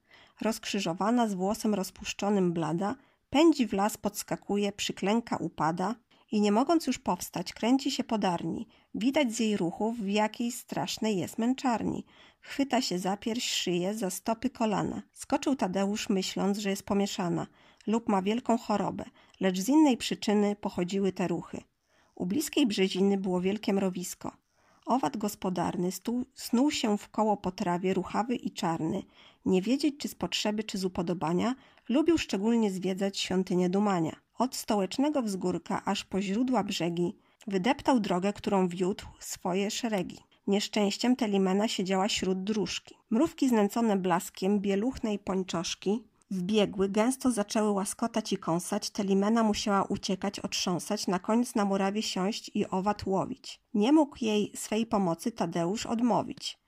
Rozkrzyżowana, 0.41 1.28
z 1.28 1.35
włosem 1.35 1.74
rozpuszczonym 1.74 2.53
blada, 2.53 2.97
Pędzi 3.31 3.66
w 3.66 3.72
las, 3.72 3.97
podskakuje, 3.97 4.72
przyklęka, 4.72 5.37
upada 5.37 5.95
i 6.33 6.41
nie 6.41 6.53
mogąc 6.53 6.87
już 6.87 6.99
powstać, 6.99 7.53
kręci 7.53 7.91
się 7.91 8.05
podarni. 8.05 8.68
Widać 8.95 9.33
z 9.33 9.41
jej 9.41 9.57
ruchów, 9.57 9.99
w 9.99 10.09
jakiej 10.09 10.53
strasznej 10.53 11.18
jest 11.18 11.39
męczarni. 11.39 12.05
Chwyta 12.41 12.80
się 12.80 12.99
za 12.99 13.16
pierś, 13.16 13.51
szyję, 13.51 13.95
za 13.95 14.11
stopy 14.11 14.51
kolana. 14.51 15.03
Skoczył 15.12 15.57
Tadeusz, 15.57 16.09
myśląc, 16.09 16.59
że 16.59 16.70
jest 16.70 16.82
pomieszana 16.82 17.47
lub 17.86 18.09
ma 18.09 18.22
wielką 18.22 18.59
chorobę, 18.59 19.05
lecz 19.41 19.61
z 19.61 19.68
innej 19.68 19.97
przyczyny 19.97 20.57
pochodziły 20.57 21.12
te 21.12 21.28
ruchy. 21.28 21.61
U 22.14 22.26
bliskiej 22.26 22.66
brzeziny 22.66 23.16
było 23.16 23.41
wielkie 23.41 23.72
mrowisko. 23.72 24.36
Owad 24.86 25.16
gospodarny 25.16 25.93
stu, 25.93 26.26
snuł 26.34 26.70
się 26.70 26.99
w 26.99 27.09
koło 27.09 27.36
po 27.36 27.53
trawie, 27.53 27.95
ruchawy 27.95 28.36
i 28.36 28.51
czarny. 28.51 29.03
Nie 29.45 29.62
wiedzieć, 29.62 29.95
czy 29.99 30.09
z 30.09 30.14
potrzeby, 30.14 30.64
czy 30.64 30.78
z 30.78 30.84
upodobania, 30.84 31.55
lubił 31.88 32.18
szczególnie 32.18 32.70
zwiedzać 32.70 33.18
świątynię 33.18 33.70
Dumania. 33.70 34.16
Od 34.38 34.57
stołecznego 34.57 35.22
wzgórka 35.22 35.84
aż 35.84 36.05
po 36.05 36.22
źródła 36.22 36.64
brzegi 36.64 37.16
wydeptał 37.47 38.01
drogę, 38.01 38.32
którą 38.32 38.68
wiódł 38.68 39.05
swoje 39.18 39.70
szeregi. 39.70 40.18
Nieszczęściem 40.51 41.17
Telimena 41.17 41.69
siedziała 41.69 42.09
śród 42.09 42.45
dróżki. 42.45 42.95
Mrówki 43.11 43.49
znęcone 43.49 43.97
blaskiem, 43.97 44.61
bieluchne 44.61 45.15
i 45.15 45.19
pończoszki 45.19 46.05
Wbiegły, 46.31 46.89
gęsto 46.89 47.31
zaczęły 47.31 47.71
łaskotać 47.71 48.33
i 48.33 48.37
kąsać, 48.37 48.91
Telimena 48.91 49.43
musiała 49.43 49.83
uciekać, 49.83 50.41
otrząsać, 50.41 51.07
na 51.07 51.19
koniec 51.19 51.55
na 51.55 51.65
murawie 51.65 52.03
siąść 52.03 52.51
i 52.55 52.67
owad 52.67 53.07
łowić. 53.07 53.61
Nie 53.75 53.93
mógł 53.93 54.25
jej 54.25 54.53
swej 54.57 54.87
pomocy 54.87 55.33
Tadeusz 55.33 55.87
odmówić. 55.87 56.59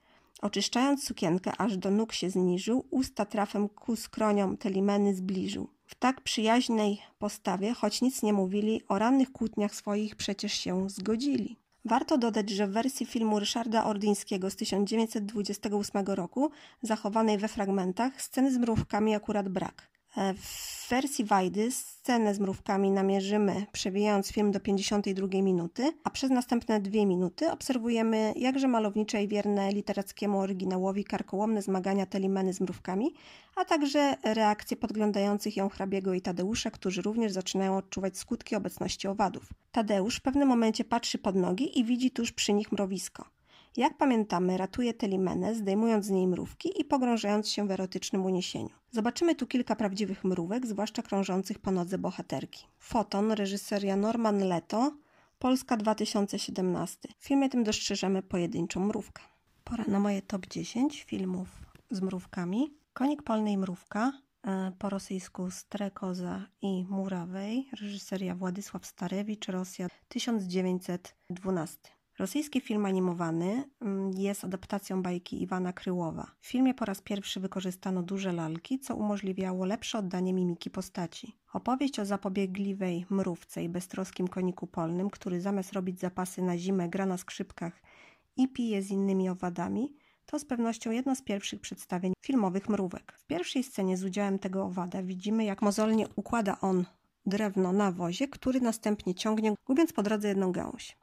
Oczyszczając 0.42 1.04
sukienkę, 1.04 1.52
aż 1.58 1.76
do 1.76 1.90
nóg 1.90 2.12
się 2.12 2.30
zniżył, 2.30 2.86
usta 2.90 3.24
trafem 3.24 3.68
ku 3.68 3.96
skroniom 3.96 4.56
Telimeny 4.56 5.14
zbliżył. 5.14 5.68
W 5.86 5.94
tak 5.94 6.20
przyjaźnej 6.20 7.02
postawie, 7.18 7.74
choć 7.74 8.02
nic 8.02 8.22
nie 8.22 8.32
mówili, 8.32 8.82
o 8.88 8.98
rannych 8.98 9.32
kłótniach 9.32 9.74
swoich 9.74 10.16
przecież 10.16 10.52
się 10.52 10.90
zgodzili. 10.90 11.61
Warto 11.84 12.18
dodać, 12.18 12.50
że 12.50 12.66
w 12.66 12.70
wersji 12.72 13.06
filmu 13.06 13.38
Ryszarda 13.38 13.84
Ordyńskiego 13.84 14.50
z 14.50 14.56
1928 14.56 16.06
roku, 16.06 16.50
zachowanej 16.82 17.38
we 17.38 17.48
fragmentach, 17.48 18.22
sceny 18.22 18.52
z 18.52 18.58
mrówkami 18.58 19.14
akurat 19.14 19.48
brak. 19.48 19.91
E, 20.16 20.34
w 20.34 20.86
wersji 20.90 21.24
Wajdy 21.24 21.70
scenę 21.70 22.34
z 22.34 22.38
mrówkami 22.38 22.90
namierzymy, 22.90 23.66
przewijając 23.72 24.32
film 24.32 24.50
do 24.50 24.60
52 24.60 25.26
minuty, 25.42 25.92
a 26.04 26.10
przez 26.10 26.30
następne 26.30 26.80
dwie 26.80 27.06
minuty 27.06 27.50
obserwujemy 27.50 28.32
jakże 28.36 28.68
malownicze 28.68 29.22
i 29.22 29.28
wierne 29.28 29.72
literackiemu 29.72 30.40
oryginałowi 30.40 31.04
karkołomne 31.04 31.62
zmagania 31.62 32.06
Telimeny 32.06 32.52
z 32.52 32.60
mrówkami, 32.60 33.14
a 33.56 33.64
także 33.64 34.16
reakcje 34.24 34.76
podglądających 34.76 35.56
ją 35.56 35.68
hrabiego 35.68 36.14
i 36.14 36.20
Tadeusza, 36.20 36.70
którzy 36.70 37.02
również 37.02 37.32
zaczynają 37.32 37.76
odczuwać 37.76 38.18
skutki 38.18 38.56
obecności 38.56 39.08
owadów. 39.08 39.48
Tadeusz 39.72 40.16
w 40.16 40.22
pewnym 40.22 40.48
momencie 40.48 40.84
patrzy 40.84 41.18
pod 41.18 41.36
nogi 41.36 41.78
i 41.78 41.84
widzi 41.84 42.10
tuż 42.10 42.32
przy 42.32 42.52
nich 42.52 42.72
mrowisko. 42.72 43.24
Jak 43.76 43.96
pamiętamy, 43.96 44.56
ratuje 44.56 44.94
Telimenę, 44.94 45.54
zdejmując 45.54 46.06
z 46.06 46.10
niej 46.10 46.26
mrówki 46.26 46.80
i 46.80 46.84
pogrążając 46.84 47.48
się 47.48 47.66
w 47.66 47.70
erotycznym 47.70 48.24
uniesieniu. 48.24 48.70
Zobaczymy 48.90 49.34
tu 49.34 49.46
kilka 49.46 49.76
prawdziwych 49.76 50.24
mrówek, 50.24 50.66
zwłaszcza 50.66 51.02
krążących 51.02 51.58
po 51.58 51.70
nodze 51.70 51.98
bohaterki. 51.98 52.66
Foton, 52.78 53.32
reżyseria 53.32 53.96
Norman 53.96 54.38
Leto, 54.38 54.92
Polska 55.38 55.76
2017. 55.76 57.08
W 57.18 57.24
filmie 57.24 57.48
tym 57.48 57.64
dostrzeżemy 57.64 58.22
pojedynczą 58.22 58.80
mrówkę. 58.80 59.22
Pora 59.64 59.84
na 59.88 60.00
moje 60.00 60.22
top 60.22 60.46
10 60.46 61.02
filmów 61.02 61.48
z 61.90 62.00
mrówkami. 62.00 62.74
Konik 62.92 63.22
polnej 63.22 63.58
mrówka, 63.58 64.12
e, 64.46 64.72
po 64.78 64.90
rosyjsku 64.90 65.50
Strekoza 65.50 66.46
i 66.62 66.84
Murawej, 66.84 67.68
reżyseria 67.80 68.34
Władysław 68.34 68.86
Starewicz, 68.86 69.48
Rosja 69.48 69.88
1912. 70.08 72.01
Rosyjski 72.22 72.60
film 72.60 72.86
animowany 72.86 73.64
mm, 73.80 74.10
jest 74.12 74.44
adaptacją 74.44 75.02
bajki 75.02 75.42
Iwana 75.42 75.72
Kryłowa. 75.72 76.30
W 76.40 76.46
filmie 76.46 76.74
po 76.74 76.84
raz 76.84 77.00
pierwszy 77.00 77.40
wykorzystano 77.40 78.02
duże 78.02 78.32
lalki, 78.32 78.78
co 78.78 78.96
umożliwiało 78.96 79.64
lepsze 79.64 79.98
oddanie 79.98 80.32
mimiki 80.32 80.70
postaci. 80.70 81.36
Opowieść 81.52 81.98
o 81.98 82.04
zapobiegliwej 82.04 83.06
mrówce 83.10 83.64
i 83.64 83.68
beztroskim 83.68 84.28
koniku 84.28 84.66
polnym, 84.66 85.10
który 85.10 85.40
zamiast 85.40 85.72
robić 85.72 86.00
zapasy 86.00 86.42
na 86.42 86.58
zimę 86.58 86.88
gra 86.88 87.06
na 87.06 87.16
skrzypkach 87.16 87.82
i 88.36 88.48
pije 88.48 88.82
z 88.82 88.90
innymi 88.90 89.28
owadami, 89.28 89.96
to 90.26 90.38
z 90.38 90.44
pewnością 90.44 90.90
jedno 90.90 91.16
z 91.16 91.22
pierwszych 91.22 91.60
przedstawień 91.60 92.12
filmowych 92.20 92.68
mrówek. 92.68 93.12
W 93.18 93.26
pierwszej 93.26 93.64
scenie 93.64 93.96
z 93.96 94.04
udziałem 94.04 94.38
tego 94.38 94.64
owada 94.64 95.02
widzimy, 95.02 95.44
jak 95.44 95.62
mozolnie 95.62 96.06
układa 96.16 96.60
on 96.60 96.84
drewno 97.26 97.72
na 97.72 97.92
wozie, 97.92 98.28
który 98.28 98.60
następnie 98.60 99.14
ciągnie, 99.14 99.54
gubiąc 99.66 99.92
po 99.92 100.02
drodze 100.02 100.28
jedną 100.28 100.52
gałąź. 100.52 101.01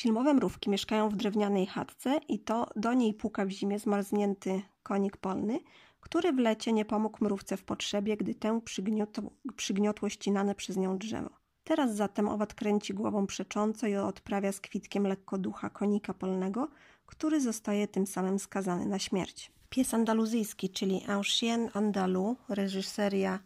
Filmowe 0.00 0.34
mrówki 0.34 0.70
mieszkają 0.70 1.08
w 1.08 1.16
drewnianej 1.16 1.66
chatce 1.66 2.20
i 2.28 2.38
to 2.38 2.70
do 2.76 2.94
niej 2.94 3.14
puka 3.14 3.46
w 3.46 3.50
zimie 3.50 3.78
zmarznięty 3.78 4.62
konik 4.82 5.16
polny, 5.16 5.60
który 6.00 6.32
w 6.32 6.38
lecie 6.38 6.72
nie 6.72 6.84
pomógł 6.84 7.24
mrówce 7.24 7.56
w 7.56 7.64
potrzebie, 7.64 8.16
gdy 8.16 8.34
tę 8.34 8.60
przygniotło, 8.64 9.30
przygniotło 9.56 10.08
ścinane 10.08 10.54
przez 10.54 10.76
nią 10.76 10.98
drzewo. 10.98 11.30
Teraz 11.64 11.94
zatem 11.94 12.28
owad 12.28 12.54
kręci 12.54 12.94
głową 12.94 13.26
przecząco 13.26 13.86
i 13.86 13.96
odprawia 13.96 14.52
z 14.52 14.60
kwitkiem 14.60 15.06
lekko 15.06 15.38
ducha 15.38 15.70
konika 15.70 16.14
polnego, 16.14 16.68
który 17.06 17.40
zostaje 17.40 17.88
tym 17.88 18.06
samym 18.06 18.38
skazany 18.38 18.86
na 18.86 18.98
śmierć. 18.98 19.52
Pies 19.68 19.94
andaluzyjski, 19.94 20.70
czyli 20.70 21.02
Un 21.16 21.22
chien 21.22 21.70
andalou, 21.74 22.36
reżyseria 22.48 23.38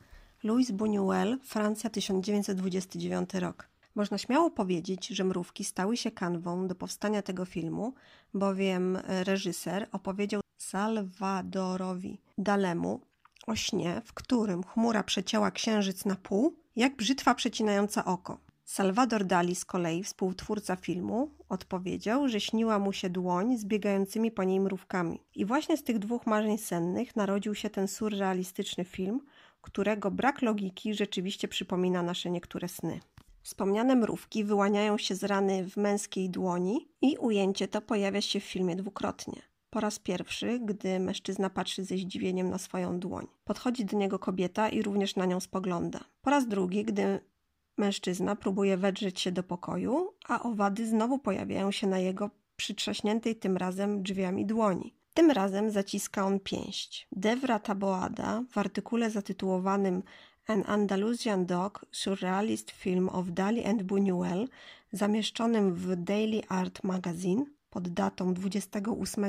Louis 0.43 0.71
Buñuel, 0.71 1.39
Francja 1.43 1.91
1929 1.91 3.35
rok. 3.35 3.72
Można 3.95 4.19
śmiało 4.19 4.51
powiedzieć, 4.51 5.09
że 5.09 5.25
mrówki 5.25 5.65
stały 5.65 5.97
się 5.97 6.11
kanwą 6.11 6.67
do 6.69 6.75
powstania 6.75 7.23
tego 7.23 7.45
filmu, 7.45 7.95
bowiem 8.35 8.99
reżyser 9.07 9.89
opowiedział 9.93 10.41
Salvadorowi 10.59 12.21
Dalemu 12.39 13.01
o 13.47 13.57
śnie, 13.57 14.03
w 14.05 14.13
którym 14.13 14.63
chmura 14.63 15.03
przecięła 15.03 15.51
księżyc 15.51 16.05
na 16.05 16.17
pół, 16.17 16.57
jak 16.77 16.97
brzytwa 16.97 17.35
przecinająca 17.35 18.05
oko. 18.05 18.39
Salvador 18.65 19.25
Dali 19.25 19.55
z 19.55 19.65
kolei, 19.65 20.03
współtwórca 20.03 20.77
filmu, 20.77 21.31
odpowiedział, 21.49 22.29
że 22.29 22.41
śniła 22.41 22.79
mu 22.79 22.93
się 22.93 23.11
dłoń 23.11 23.59
z 23.59 23.65
biegającymi 23.65 24.31
po 24.31 24.45
niej 24.45 24.61
mrówkami. 24.61 25.21
I 25.35 25.45
właśnie 25.45 25.77
z 25.77 25.85
tych 25.85 25.99
dwóch 25.99 26.27
marzeń 26.27 26.59
sennych 26.59 27.17
narodził 27.17 27.55
się 27.55 27.71
ten 27.71 27.89
surrealistyczny 27.89 28.85
film, 28.85 29.21
którego 29.61 30.11
brak 30.11 30.43
logiki 30.43 30.95
rzeczywiście 30.95 31.49
przypomina 31.49 32.03
nasze 32.03 32.31
niektóre 32.31 32.69
sny. 32.69 33.01
Wspomniane 33.43 33.97
mrówki 33.97 34.45
wyłaniają 34.45 34.99
się 34.99 35.15
z 35.15 35.25
rany 35.25 35.71
w 35.71 35.77
męskiej 35.77 36.31
dłoni 36.31 36.89
i 37.01 37.17
ujęcie 37.17 37.69
to 37.69 37.81
pojawia 37.81 38.21
się 38.21 38.41
w 38.41 38.45
filmie 38.45 38.77
dwukrotnie. 38.77 39.43
Po 39.71 39.81
raz 39.81 39.99
pierwszy, 39.99 40.61
gdy 40.61 41.01
mężczyzna 41.01 41.51
patrzy 41.51 41.85
ze 41.85 41.97
zdziwieniem 41.97 42.51
na 42.51 42.59
swoją 42.59 43.01
dłoń. 43.01 43.27
Podchodzi 43.45 43.85
do 43.85 43.97
niego 43.97 44.19
kobieta 44.19 44.69
i 44.69 44.83
również 44.83 45.17
na 45.17 45.27
nią 45.27 45.41
spogląda. 45.41 46.01
Po 46.23 46.31
raz 46.31 46.49
drugi, 46.49 46.85
gdy 46.85 47.21
mężczyzna 47.79 48.37
próbuje 48.37 48.77
wedrzeć 48.77 49.21
się 49.21 49.33
do 49.33 49.43
pokoju, 49.43 50.13
a 50.29 50.43
owady 50.43 50.87
znowu 50.87 51.19
pojawiają 51.19 51.71
się 51.71 51.87
na 51.87 51.99
jego 51.99 52.31
przytrzaśniętej 52.57 53.37
tym 53.37 53.57
razem 53.57 54.03
drzwiami 54.03 54.47
dłoni. 54.47 54.95
Tym 55.15 55.31
razem 55.31 55.71
zaciska 55.71 56.27
on 56.27 56.41
pięść. 56.41 57.09
Devra 57.13 57.59
Taboada 57.59 58.43
w 58.51 58.59
artykule 58.59 59.11
zatytułowanym 59.11 60.03
An 60.47 60.65
Andalusian 60.67 61.47
Dog 61.47 61.87
Surrealist 61.93 62.71
Film 62.71 63.09
of 63.09 63.27
Dali 63.31 63.65
and 63.65 63.83
Buñuel, 63.83 64.49
zamieszczonym 64.93 65.75
w 65.75 65.97
Daily 65.97 66.43
Art 66.49 66.85
Magazine 66.85 67.45
pod 67.71 67.89
datą 67.89 68.35
28 68.35 69.25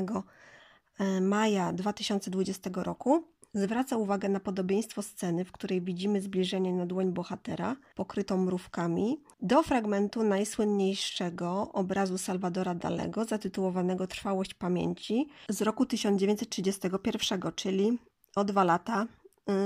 e, 0.98 1.20
maja 1.20 1.72
2020 1.72 2.70
roku, 2.74 3.24
zwraca 3.54 3.96
uwagę 3.96 4.28
na 4.28 4.40
podobieństwo 4.40 5.02
sceny, 5.02 5.44
w 5.44 5.52
której 5.52 5.82
widzimy 5.82 6.20
zbliżenie 6.20 6.72
na 6.72 6.86
dłoń 6.86 7.12
bohatera, 7.12 7.76
pokrytą 7.94 8.36
mrówkami, 8.36 9.20
do 9.40 9.62
fragmentu 9.62 10.22
najsłynniejszego 10.22 11.72
obrazu 11.72 12.18
Salvadora 12.18 12.74
Dalego, 12.74 13.24
zatytułowanego 13.24 14.06
Trwałość 14.06 14.54
pamięci 14.54 15.28
z 15.48 15.62
roku 15.62 15.86
1931, 15.86 17.40
czyli 17.54 17.98
o 18.36 18.44
dwa 18.44 18.64
lata 18.64 19.06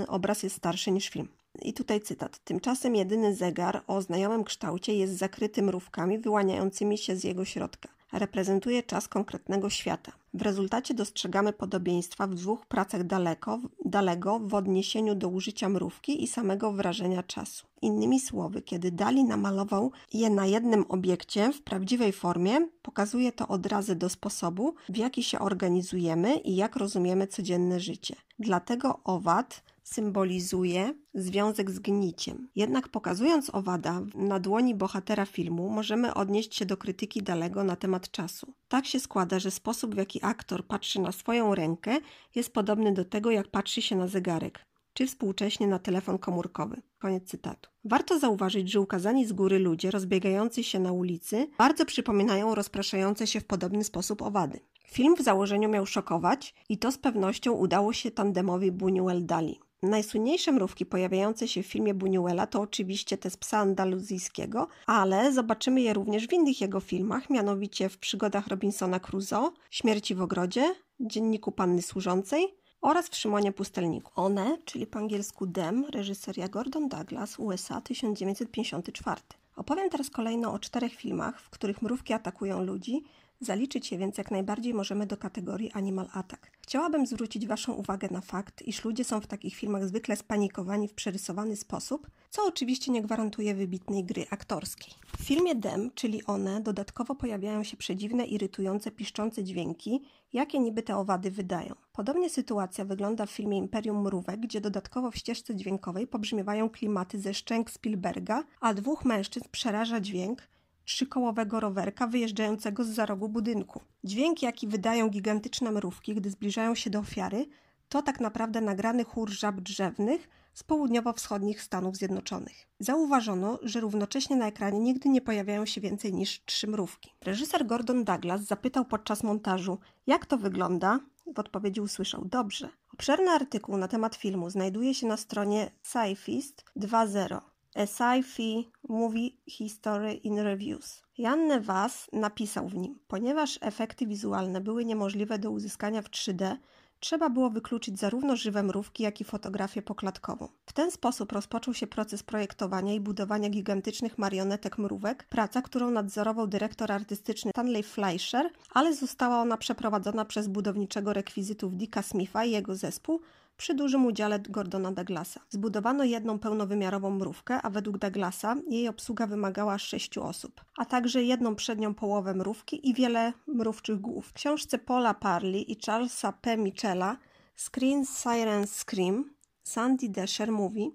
y, 0.03 0.07
obraz 0.07 0.43
jest 0.43 0.57
starszy 0.57 0.91
niż 0.91 1.09
film. 1.09 1.38
I 1.63 1.73
tutaj 1.73 2.01
cytat. 2.01 2.39
Tymczasem 2.39 2.97
jedyny 2.97 3.35
zegar 3.35 3.83
o 3.87 4.03
znajomym 4.03 4.45
kształcie 4.45 4.95
jest 4.95 5.17
zakryty 5.17 5.63
mrówkami 5.63 6.19
wyłaniającymi 6.19 6.99
się 6.99 7.17
z 7.17 7.25
jego 7.25 7.45
środka. 7.45 7.89
Reprezentuje 8.13 8.83
czas 8.83 9.09
konkretnego 9.09 9.71
świata. 9.71 10.13
W 10.35 10.43
rezultacie 10.43 10.95
dostrzegamy 10.95 11.53
podobieństwa 11.53 12.27
w 12.27 12.35
dwóch 12.35 12.67
pracach 12.67 13.05
daleko, 13.05 13.61
dalego 13.85 14.39
w 14.39 14.55
odniesieniu 14.55 15.15
do 15.15 15.29
użycia 15.29 15.69
mrówki 15.69 16.23
i 16.23 16.27
samego 16.27 16.73
wrażenia 16.73 17.23
czasu. 17.23 17.67
Innymi 17.83 18.21
słowy, 18.21 18.63
kiedy 18.63 18.91
Dali 18.93 19.25
namalował 19.25 19.93
je 20.13 20.31
na 20.31 20.47
jednym 20.47 20.85
obiekcie 20.89 21.53
w 21.53 21.63
prawdziwej 21.63 22.13
formie, 22.13 22.69
pokazuje 22.83 23.33
to 23.33 23.49
odrazy 23.49 23.97
do 23.97 24.09
sposobu, 24.09 24.75
w 24.89 24.97
jaki 24.97 25.23
się 25.23 25.39
organizujemy 25.39 26.37
i 26.37 26.57
jak 26.57 26.77
rozumiemy 26.77 27.27
codzienne 27.27 27.81
życie. 27.81 28.17
Dlatego 28.39 29.01
owad 29.05 29.63
symbolizuje 29.95 30.95
związek 31.15 31.71
z 31.71 31.79
gniciem. 31.79 32.49
Jednak 32.57 32.89
pokazując 32.89 33.55
owada 33.55 34.03
na 34.15 34.41
dłoni 34.41 34.75
bohatera 34.75 35.27
filmu, 35.27 35.71
możemy 35.71 36.15
odnieść 36.15 36.55
się 36.55 36.67
do 36.67 36.77
krytyki 36.77 37.23
Dalego 37.23 37.65
na 37.65 37.77
temat 37.77 38.11
czasu. 38.11 38.55
Tak 38.69 38.87
się 38.87 39.01
składa, 39.01 39.39
że 39.39 39.51
sposób 39.51 39.95
w 39.95 39.99
jaki 39.99 40.21
aktor 40.23 40.67
patrzy 40.67 41.01
na 41.01 41.13
swoją 41.13 41.55
rękę 41.55 41.97
jest 42.35 42.53
podobny 42.53 42.93
do 42.93 43.05
tego, 43.05 43.31
jak 43.31 43.49
patrzy 43.49 43.83
się 43.83 43.97
na 43.97 44.09
zegarek, 44.09 44.67
czy 44.93 45.07
współcześnie 45.07 45.67
na 45.67 45.79
telefon 45.79 46.19
komórkowy. 46.19 46.83
Koniec 46.99 47.25
cytatu. 47.25 47.71
Warto 47.85 48.19
zauważyć, 48.19 48.71
że 48.71 48.81
ukazani 48.81 49.27
z 49.27 49.33
góry 49.33 49.59
ludzie 49.59 49.91
rozbiegający 49.91 50.65
się 50.65 50.79
na 50.79 50.93
ulicy 50.93 51.49
bardzo 51.59 51.85
przypominają 51.87 52.55
rozpraszające 52.55 53.27
się 53.27 53.41
w 53.41 53.45
podobny 53.45 53.85
sposób 53.85 54.23
owady. 54.23 54.61
Film 54.87 55.17
w 55.17 55.23
założeniu 55.23 55.69
miał 55.69 55.87
szokować 55.87 56.55
i 56.69 56.79
to 56.79 56.93
z 56.93 56.99
pewnością 56.99 57.53
udało 57.53 57.93
się 57.93 58.11
tandemowi 58.11 58.73
Buñuel-Dali. 58.73 59.55
Najsłynniejsze 59.83 60.53
mrówki 60.53 60.87
pojawiające 60.87 61.49
się 61.49 61.63
w 61.63 61.67
filmie 61.67 61.95
Buñuela 61.95 62.47
to 62.47 62.61
oczywiście 62.61 63.19
te 63.19 63.31
z 63.31 63.37
psa 63.37 63.59
andaluzyjskiego, 63.59 64.69
ale 64.87 65.33
zobaczymy 65.33 65.81
je 65.81 65.95
również 65.95 66.27
w 66.27 66.33
innych 66.33 66.61
jego 66.61 66.81
filmach, 66.81 67.31
mianowicie 67.31 67.89
w 67.89 67.99
przygodach 67.99 68.47
Robinsona 68.47 69.01
Crusoe, 69.01 69.51
Śmierci 69.71 70.15
w 70.15 70.23
ogrodzie, 70.23 70.75
Dzienniku 71.01 71.53
Panny 71.53 71.83
Służącej 71.83 72.55
oraz 72.81 73.09
w 73.09 73.17
Szymonie 73.17 73.53
Pustelniku. 73.53 74.13
One, 74.15 74.59
czyli 74.65 74.87
po 74.87 74.99
angielsku 74.99 75.47
Dem, 75.47 75.85
reżyseria 75.85 76.49
Gordon 76.49 76.89
Douglas, 76.89 77.39
USA 77.39 77.81
1954. 77.81 79.21
Opowiem 79.57 79.91
teraz 79.91 80.11
kolejno 80.11 80.53
o 80.53 80.59
czterech 80.59 80.95
filmach, 80.95 81.41
w 81.41 81.51
których 81.51 81.83
mrówki 81.83 82.13
atakują 82.13 82.63
ludzi, 82.63 83.05
Zaliczyć 83.41 83.93
je 83.93 83.99
więc 83.99 84.19
jak 84.19 84.31
najbardziej 84.31 84.75
możemy 84.75 85.07
do 85.07 85.17
kategorii 85.17 85.73
Animal 85.73 86.09
Attack. 86.13 86.51
Chciałabym 86.63 87.07
zwrócić 87.07 87.47
Waszą 87.47 87.73
uwagę 87.73 88.09
na 88.11 88.21
fakt, 88.21 88.63
iż 88.63 88.85
ludzie 88.85 89.05
są 89.05 89.21
w 89.21 89.27
takich 89.27 89.55
filmach 89.55 89.89
zwykle 89.89 90.17
spanikowani 90.17 90.89
w 90.89 90.95
przerysowany 90.95 91.57
sposób, 91.57 92.11
co 92.31 92.47
oczywiście 92.47 92.93
nie 92.93 93.03
gwarantuje 93.03 93.55
wybitnej 93.55 94.05
gry 94.05 94.27
aktorskiej. 94.31 94.95
W 95.19 95.25
filmie 95.25 95.55
Dem, 95.55 95.91
czyli 95.95 96.25
one, 96.25 96.61
dodatkowo 96.61 97.15
pojawiają 97.15 97.65
się 97.65 97.77
przedziwne, 97.77 98.25
irytujące, 98.25 98.91
piszczące 98.91 99.45
dźwięki, 99.45 100.03
jakie 100.33 100.59
niby 100.59 100.83
te 100.83 100.97
owady 100.97 101.31
wydają. 101.31 101.75
Podobnie 101.93 102.31
sytuacja 102.31 102.85
wygląda 102.85 103.27
w 103.27 103.31
filmie 103.31 103.59
Imperium 103.59 104.03
Mrówek, 104.03 104.41
gdzie 104.41 104.61
dodatkowo 104.61 105.11
w 105.11 105.17
ścieżce 105.17 105.57
dźwiękowej 105.57 106.07
pobrzmiewają 106.07 106.71
klimaty 106.71 107.21
ze 107.21 107.35
szczęk 107.35 107.71
Spielberga, 107.71 108.45
a 108.61 108.75
dwóch 108.75 109.05
mężczyzn 109.05 109.47
przeraża 109.53 110.01
dźwięk, 110.01 110.49
trzykołowego 110.89 111.61
rowerka 111.61 112.07
wyjeżdżającego 112.07 112.85
z 112.85 112.89
za 112.89 113.07
rogu 113.07 113.29
budynku. 113.29 113.81
Dźwięk, 114.05 114.43
jaki 114.43 114.69
wydają 114.69 115.09
gigantyczne 115.09 115.71
mrówki, 115.73 116.15
gdy 116.15 116.31
zbliżają 116.31 116.75
się 116.75 116.91
do 116.91 116.99
ofiary, 116.99 117.47
to 117.89 118.03
tak 118.03 118.21
naprawdę 118.21 118.61
nagrany 118.61 119.05
chór 119.05 119.31
żab 119.31 119.61
drzewnych 119.61 120.29
z 120.55 120.63
południowo-wschodnich 120.63 121.63
Stanów 121.63 121.97
Zjednoczonych. 121.97 122.69
Zauważono, 122.81 123.59
że 123.63 123.81
równocześnie 123.81 124.37
na 124.37 124.47
ekranie 124.47 124.81
nigdy 124.81 125.09
nie 125.09 125.21
pojawiają 125.21 125.67
się 125.67 125.81
więcej 125.81 126.13
niż 126.13 126.45
trzy 126.45 126.67
mrówki. 126.67 127.11
Reżyser 127.25 127.67
Gordon 127.67 128.05
Douglas 128.05 128.41
zapytał 128.41 128.85
podczas 128.85 129.23
montażu, 129.23 129.79
jak 130.07 130.27
to 130.27 130.39
wygląda. 130.39 131.01
W 131.35 131.39
odpowiedzi 131.39 131.81
usłyszał: 131.81 132.25
Dobrze. 132.25 132.69
Obszerny 132.95 133.31
artykuł 133.31 133.77
na 133.77 133.89
temat 133.89 134.17
filmu 134.17 134.51
znajduje 134.51 134.95
się 134.95 135.07
na 135.07 135.17
stronie 135.17 135.71
Sci-Fist 135.85 136.65
2.0. 136.77 137.41
A 137.79 137.87
Sci-Fi 137.87 138.71
Movie 138.89 139.31
History 139.47 140.15
in 140.15 140.39
Reviews. 140.39 141.03
Jan 141.19 141.47
Nevas 141.47 142.07
napisał 142.13 142.69
w 142.69 142.75
nim, 142.75 142.99
ponieważ 143.09 143.59
efekty 143.61 144.07
wizualne 144.07 144.61
były 144.61 144.85
niemożliwe 144.85 145.39
do 145.39 145.51
uzyskania 145.51 146.03
w 146.03 146.11
3D, 146.11 146.57
trzeba 147.01 147.31
było 147.31 147.51
wykluczyć 147.51 147.99
zarówno 147.99 148.37
żywe 148.37 148.63
mrówki, 148.63 149.03
jak 149.03 149.21
i 149.21 149.25
fotografię 149.25 149.83
poklatkową. 149.83 150.49
W 150.67 150.73
ten 150.73 150.91
sposób 150.91 151.33
rozpoczął 151.33 151.75
się 151.75 151.87
proces 151.87 152.23
projektowania 152.23 152.95
i 152.95 153.01
budowania 153.01 153.49
gigantycznych 153.49 154.19
marionetek 154.19 154.79
mrówek, 154.79 155.25
praca, 155.25 155.63
którą 155.63 155.91
nadzorował 155.91 156.47
dyrektor 156.47 156.93
artystyczny 156.93 157.51
Stanley 157.51 157.83
Fleischer, 157.83 158.51
ale 158.71 158.95
została 158.95 159.41
ona 159.41 159.57
przeprowadzona 159.57 160.25
przez 160.25 160.49
budowniczego 160.49 161.13
rekwizytów 161.13 161.77
Dicka 161.77 162.03
Smitha 162.03 162.45
i 162.45 162.51
jego 162.51 162.77
zespół, 162.77 163.21
przy 163.59 163.75
dużym 163.75 164.07
udziale 164.07 164.39
Gordona 164.39 164.93
Douglasa. 164.93 165.41
Zbudowano 165.49 166.05
jedną 166.05 166.39
pełnowymiarową 166.39 167.11
mrówkę, 167.11 167.63
a 167.63 167.71
według 167.71 167.99
Douglasa 167.99 168.57
jej 168.71 168.89
obsługa 168.89 169.27
wymagała 169.27 169.79
sześciu 169.79 170.23
osób, 170.23 170.65
a 170.77 170.85
także 170.85 171.23
jedną 171.25 171.55
przednią 171.55 171.95
połowę 171.95 172.35
mrówki 172.35 172.89
i 172.89 172.95
wiele 172.95 173.33
mrówczych 173.47 174.01
głów. 174.01 174.27
W 174.27 174.33
książce 174.33 174.79
Paula 174.79 175.15
Parley 175.15 175.73
i 175.73 175.77
Charlesa 175.87 176.33
P. 176.33 176.57
Michela 176.57 177.17
Screen 177.57 178.05
Sirens 178.07 178.85
Scream 178.85 179.31
Sandy 179.63 180.09
Desher 180.09 180.53
mówi, 180.53 180.91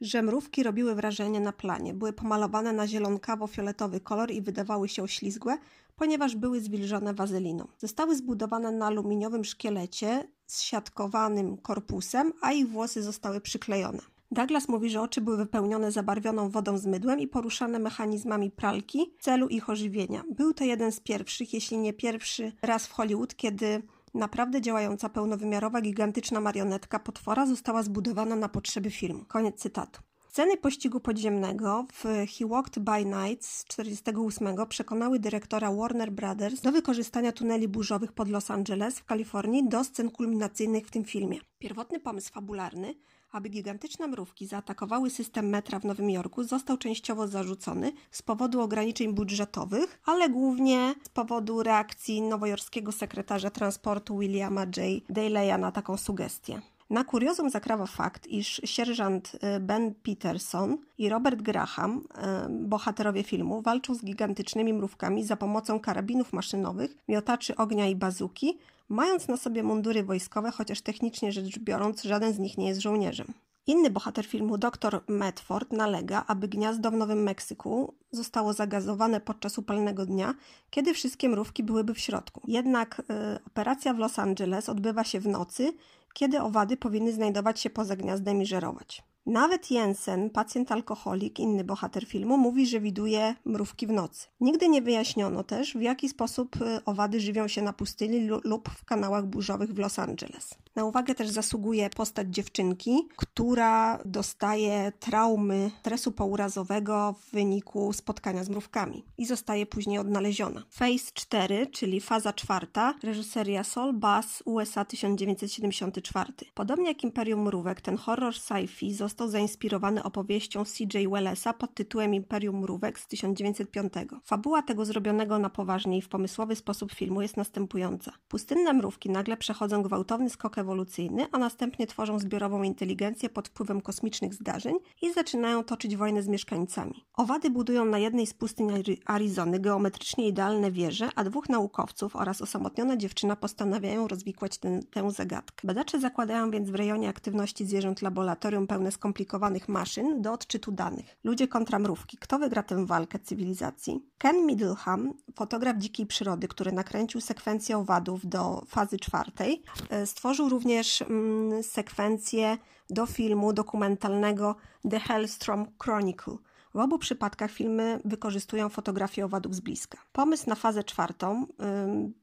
że 0.00 0.22
mrówki 0.22 0.62
robiły 0.62 0.94
wrażenie 0.94 1.40
na 1.40 1.52
planie. 1.52 1.94
Były 1.94 2.12
pomalowane 2.12 2.72
na 2.72 2.86
zielonkawo-fioletowy 2.86 4.00
kolor 4.00 4.30
i 4.30 4.42
wydawały 4.42 4.88
się 4.88 5.02
oślizgłe, 5.02 5.58
ponieważ 5.96 6.36
były 6.36 6.60
zwilżone 6.60 7.14
wazeliną. 7.14 7.68
Zostały 7.78 8.16
zbudowane 8.16 8.72
na 8.72 8.86
aluminiowym 8.86 9.44
szkielecie 9.44 10.28
z 10.46 10.62
siatkowanym 10.62 11.56
korpusem, 11.56 12.32
a 12.40 12.52
ich 12.52 12.68
włosy 12.68 13.02
zostały 13.02 13.40
przyklejone. 13.40 13.98
Douglas 14.30 14.68
mówi, 14.68 14.90
że 14.90 15.00
oczy 15.00 15.20
były 15.20 15.36
wypełnione 15.36 15.92
zabarwioną 15.92 16.50
wodą 16.50 16.78
z 16.78 16.86
mydłem 16.86 17.20
i 17.20 17.26
poruszane 17.26 17.78
mechanizmami 17.78 18.50
pralki 18.50 19.12
w 19.18 19.22
celu 19.22 19.48
ich 19.48 19.70
ożywienia. 19.70 20.24
Był 20.30 20.54
to 20.54 20.64
jeden 20.64 20.92
z 20.92 21.00
pierwszych, 21.00 21.54
jeśli 21.54 21.78
nie 21.78 21.92
pierwszy 21.92 22.52
raz 22.62 22.86
w 22.86 22.92
Hollywood, 22.92 23.34
kiedy 23.34 23.82
naprawdę 24.14 24.60
działająca 24.60 25.08
pełnowymiarowa 25.08 25.80
gigantyczna 25.80 26.40
marionetka 26.40 26.98
potwora 26.98 27.46
została 27.46 27.82
zbudowana 27.82 28.36
na 28.36 28.48
potrzeby 28.48 28.90
filmu. 28.90 29.24
Koniec 29.28 29.56
cytatu. 29.56 30.00
Sceny 30.36 30.56
pościgu 30.56 31.00
podziemnego 31.00 31.86
w 31.92 32.04
He 32.04 32.46
Walked 32.46 32.78
by 32.78 33.04
Night 33.04 33.44
z 33.44 33.64
1948 33.64 34.66
przekonały 34.66 35.18
dyrektora 35.18 35.72
Warner 35.72 36.12
Brothers 36.12 36.60
do 36.60 36.72
wykorzystania 36.72 37.32
tuneli 37.32 37.68
burzowych 37.68 38.12
pod 38.12 38.28
Los 38.28 38.50
Angeles 38.50 38.98
w 38.98 39.04
Kalifornii 39.04 39.68
do 39.68 39.84
scen 39.84 40.10
kulminacyjnych 40.10 40.86
w 40.86 40.90
tym 40.90 41.04
filmie. 41.04 41.40
Pierwotny 41.58 42.00
pomysł 42.00 42.32
fabularny 42.32 42.94
aby 43.32 43.48
gigantyczne 43.48 44.06
mrówki 44.06 44.46
zaatakowały 44.46 45.10
system 45.10 45.48
metra 45.48 45.78
w 45.78 45.84
Nowym 45.84 46.10
Jorku, 46.10 46.44
został 46.44 46.76
częściowo 46.76 47.28
zarzucony 47.28 47.92
z 48.10 48.22
powodu 48.22 48.60
ograniczeń 48.60 49.12
budżetowych, 49.12 50.00
ale 50.04 50.28
głównie 50.28 50.94
z 51.02 51.08
powodu 51.08 51.62
reakcji 51.62 52.22
nowojorskiego 52.22 52.92
sekretarza 52.92 53.50
transportu 53.50 54.18
Williama 54.18 54.60
J. 54.60 54.76
Daleya 55.08 55.58
na 55.58 55.72
taką 55.72 55.96
sugestię. 55.96 56.62
Na 56.90 57.04
kuriozum 57.04 57.50
zakrawa 57.50 57.86
fakt, 57.86 58.26
iż 58.26 58.60
sierżant 58.64 59.34
y, 59.34 59.60
Ben 59.60 59.94
Peterson 59.94 60.78
i 60.98 61.08
Robert 61.08 61.42
Graham, 61.42 61.96
y, 61.96 62.02
bohaterowie 62.50 63.22
filmu, 63.22 63.62
walczą 63.62 63.94
z 63.94 64.04
gigantycznymi 64.04 64.72
mrówkami 64.74 65.24
za 65.24 65.36
pomocą 65.36 65.80
karabinów 65.80 66.32
maszynowych, 66.32 66.96
miotaczy 67.08 67.56
ognia 67.56 67.86
i 67.86 67.96
bazuki, 67.96 68.58
mając 68.88 69.28
na 69.28 69.36
sobie 69.36 69.62
mundury 69.62 70.04
wojskowe, 70.04 70.50
chociaż 70.50 70.80
technicznie 70.80 71.32
rzecz 71.32 71.58
biorąc 71.58 72.02
żaden 72.02 72.32
z 72.32 72.38
nich 72.38 72.58
nie 72.58 72.68
jest 72.68 72.80
żołnierzem. 72.80 73.26
Inny 73.66 73.90
bohater 73.90 74.26
filmu, 74.26 74.58
dr 74.58 75.00
Medford, 75.08 75.72
nalega, 75.72 76.24
aby 76.26 76.48
gniazdo 76.48 76.90
w 76.90 76.94
Nowym 76.94 77.22
Meksyku 77.22 77.94
zostało 78.10 78.52
zagazowane 78.52 79.20
podczas 79.20 79.58
upalnego 79.58 80.06
dnia, 80.06 80.34
kiedy 80.70 80.94
wszystkie 80.94 81.28
mrówki 81.28 81.62
byłyby 81.62 81.94
w 81.94 81.98
środku. 81.98 82.42
Jednak 82.48 83.00
y, 83.00 83.44
operacja 83.46 83.94
w 83.94 83.98
Los 83.98 84.18
Angeles 84.18 84.68
odbywa 84.68 85.04
się 85.04 85.20
w 85.20 85.28
nocy, 85.28 85.72
kiedy 86.16 86.40
owady 86.40 86.76
powinny 86.76 87.12
znajdować 87.12 87.60
się 87.60 87.70
poza 87.70 87.96
gniazdem 87.96 88.42
i 88.42 88.46
żerować. 88.46 89.02
Nawet 89.26 89.70
Jensen, 89.70 90.30
pacjent 90.30 90.72
alkoholik, 90.72 91.38
inny 91.38 91.64
bohater 91.64 92.06
filmu, 92.06 92.38
mówi, 92.38 92.66
że 92.66 92.80
widuje 92.80 93.34
mrówki 93.44 93.86
w 93.86 93.92
nocy. 93.92 94.28
Nigdy 94.40 94.68
nie 94.68 94.82
wyjaśniono 94.82 95.44
też, 95.44 95.74
w 95.74 95.80
jaki 95.80 96.08
sposób 96.08 96.56
y, 96.56 96.84
owady 96.84 97.20
żywią 97.20 97.48
się 97.48 97.62
na 97.62 97.72
pustyni 97.72 98.28
lub 98.44 98.68
w 98.68 98.84
kanałach 98.84 99.26
burzowych 99.26 99.74
w 99.74 99.78
Los 99.78 99.98
Angeles. 99.98 100.54
Na 100.76 100.84
uwagę 100.84 101.14
też 101.14 101.28
zasługuje 101.28 101.90
postać 101.90 102.28
dziewczynki, 102.34 103.08
która 103.16 103.98
dostaje 104.04 104.92
traumy 105.00 105.70
stresu 105.80 106.12
pourazowego 106.12 107.14
w 107.20 107.30
wyniku 107.30 107.92
spotkania 107.92 108.44
z 108.44 108.48
mrówkami 108.48 109.04
i 109.18 109.26
zostaje 109.26 109.66
później 109.66 109.98
odnaleziona. 109.98 110.62
Phase 110.70 111.12
4, 111.14 111.66
czyli 111.66 112.00
faza 112.00 112.32
czwarta, 112.32 112.94
reżyseria 113.02 113.64
Sol 113.64 113.92
Bass, 113.92 114.42
USA 114.44 114.84
1974. 114.84 116.32
Podobnie 116.54 116.88
jak 116.88 117.04
Imperium 117.04 117.42
Mrówek, 117.42 117.80
ten 117.80 117.96
horror 117.96 118.34
sci-fi 118.34 118.94
został 118.94 119.28
zainspirowany 119.28 120.02
opowieścią 120.02 120.64
C.J. 120.64 121.10
Wellesa 121.10 121.52
pod 121.52 121.74
tytułem 121.74 122.14
Imperium 122.14 122.60
Mrówek 122.60 122.98
z 122.98 123.06
1905. 123.06 123.92
Fabuła 124.24 124.62
tego 124.62 124.84
zrobionego 124.84 125.38
na 125.38 125.50
poważnie 125.50 125.98
i 125.98 126.02
w 126.02 126.08
pomysłowy 126.08 126.56
sposób 126.56 126.92
filmu 126.92 127.22
jest 127.22 127.36
następująca. 127.36 128.12
Pustynne 128.28 128.72
mrówki 128.72 129.10
nagle 129.10 129.36
przechodzą 129.36 129.82
gwałtowny 129.82 130.30
skok 130.30 130.58
ewolucyjny, 130.66 131.26
a 131.32 131.38
następnie 131.38 131.86
tworzą 131.86 132.18
zbiorową 132.18 132.62
inteligencję 132.62 133.28
pod 133.28 133.48
wpływem 133.48 133.80
kosmicznych 133.80 134.34
zdarzeń 134.34 134.76
i 135.02 135.12
zaczynają 135.12 135.64
toczyć 135.64 135.96
wojnę 135.96 136.22
z 136.22 136.28
mieszkańcami. 136.28 137.06
Owady 137.14 137.50
budują 137.50 137.84
na 137.84 137.98
jednej 137.98 138.26
z 138.26 138.34
pustyń 138.34 138.68
Arizony 139.06 139.60
geometrycznie 139.60 140.28
idealne 140.28 140.70
wieże, 140.70 141.08
a 141.14 141.24
dwóch 141.24 141.48
naukowców 141.48 142.16
oraz 142.16 142.42
osamotniona 142.42 142.96
dziewczyna 142.96 143.36
postanawiają 143.36 144.08
rozwikłać 144.08 144.58
ten, 144.58 144.82
tę 144.82 145.10
zagadkę. 145.10 145.66
Badacze 145.66 146.00
zakładają 146.00 146.50
więc 146.50 146.70
w 146.70 146.74
rejonie 146.74 147.08
aktywności 147.08 147.66
zwierząt 147.66 148.02
laboratorium 148.02 148.66
pełne 148.66 148.92
skomplikowanych 148.92 149.68
maszyn 149.68 150.22
do 150.22 150.32
odczytu 150.32 150.72
danych. 150.72 151.16
Ludzie 151.24 151.48
kontra 151.48 151.78
mrówki. 151.78 152.16
Kto 152.16 152.38
wygra 152.38 152.62
tę 152.62 152.86
walkę 152.86 153.18
cywilizacji? 153.18 154.00
Ken 154.18 154.46
Middleham, 154.46 155.12
fotograf 155.34 155.76
dzikiej 155.76 156.06
przyrody, 156.06 156.48
który 156.48 156.72
nakręcił 156.72 157.20
sekwencję 157.20 157.78
owadów 157.78 158.26
do 158.26 158.62
fazy 158.66 158.98
czwartej, 158.98 159.62
e, 159.90 160.06
stworzył 160.06 160.48
również 160.56 161.02
mm, 161.02 161.62
sekwencję 161.62 162.58
do 162.90 163.06
filmu 163.06 163.52
dokumentalnego 163.52 164.56
The 164.90 165.00
Hellstrom 165.00 165.66
Chronicle. 165.82 166.36
W 166.74 166.78
obu 166.78 166.98
przypadkach 166.98 167.50
filmy 167.50 168.00
wykorzystują 168.04 168.68
fotografię 168.68 169.24
owadów 169.24 169.54
z 169.54 169.60
bliska. 169.60 169.98
Pomysł 170.12 170.48
na 170.48 170.54
fazę 170.54 170.84
czwartą 170.84 171.46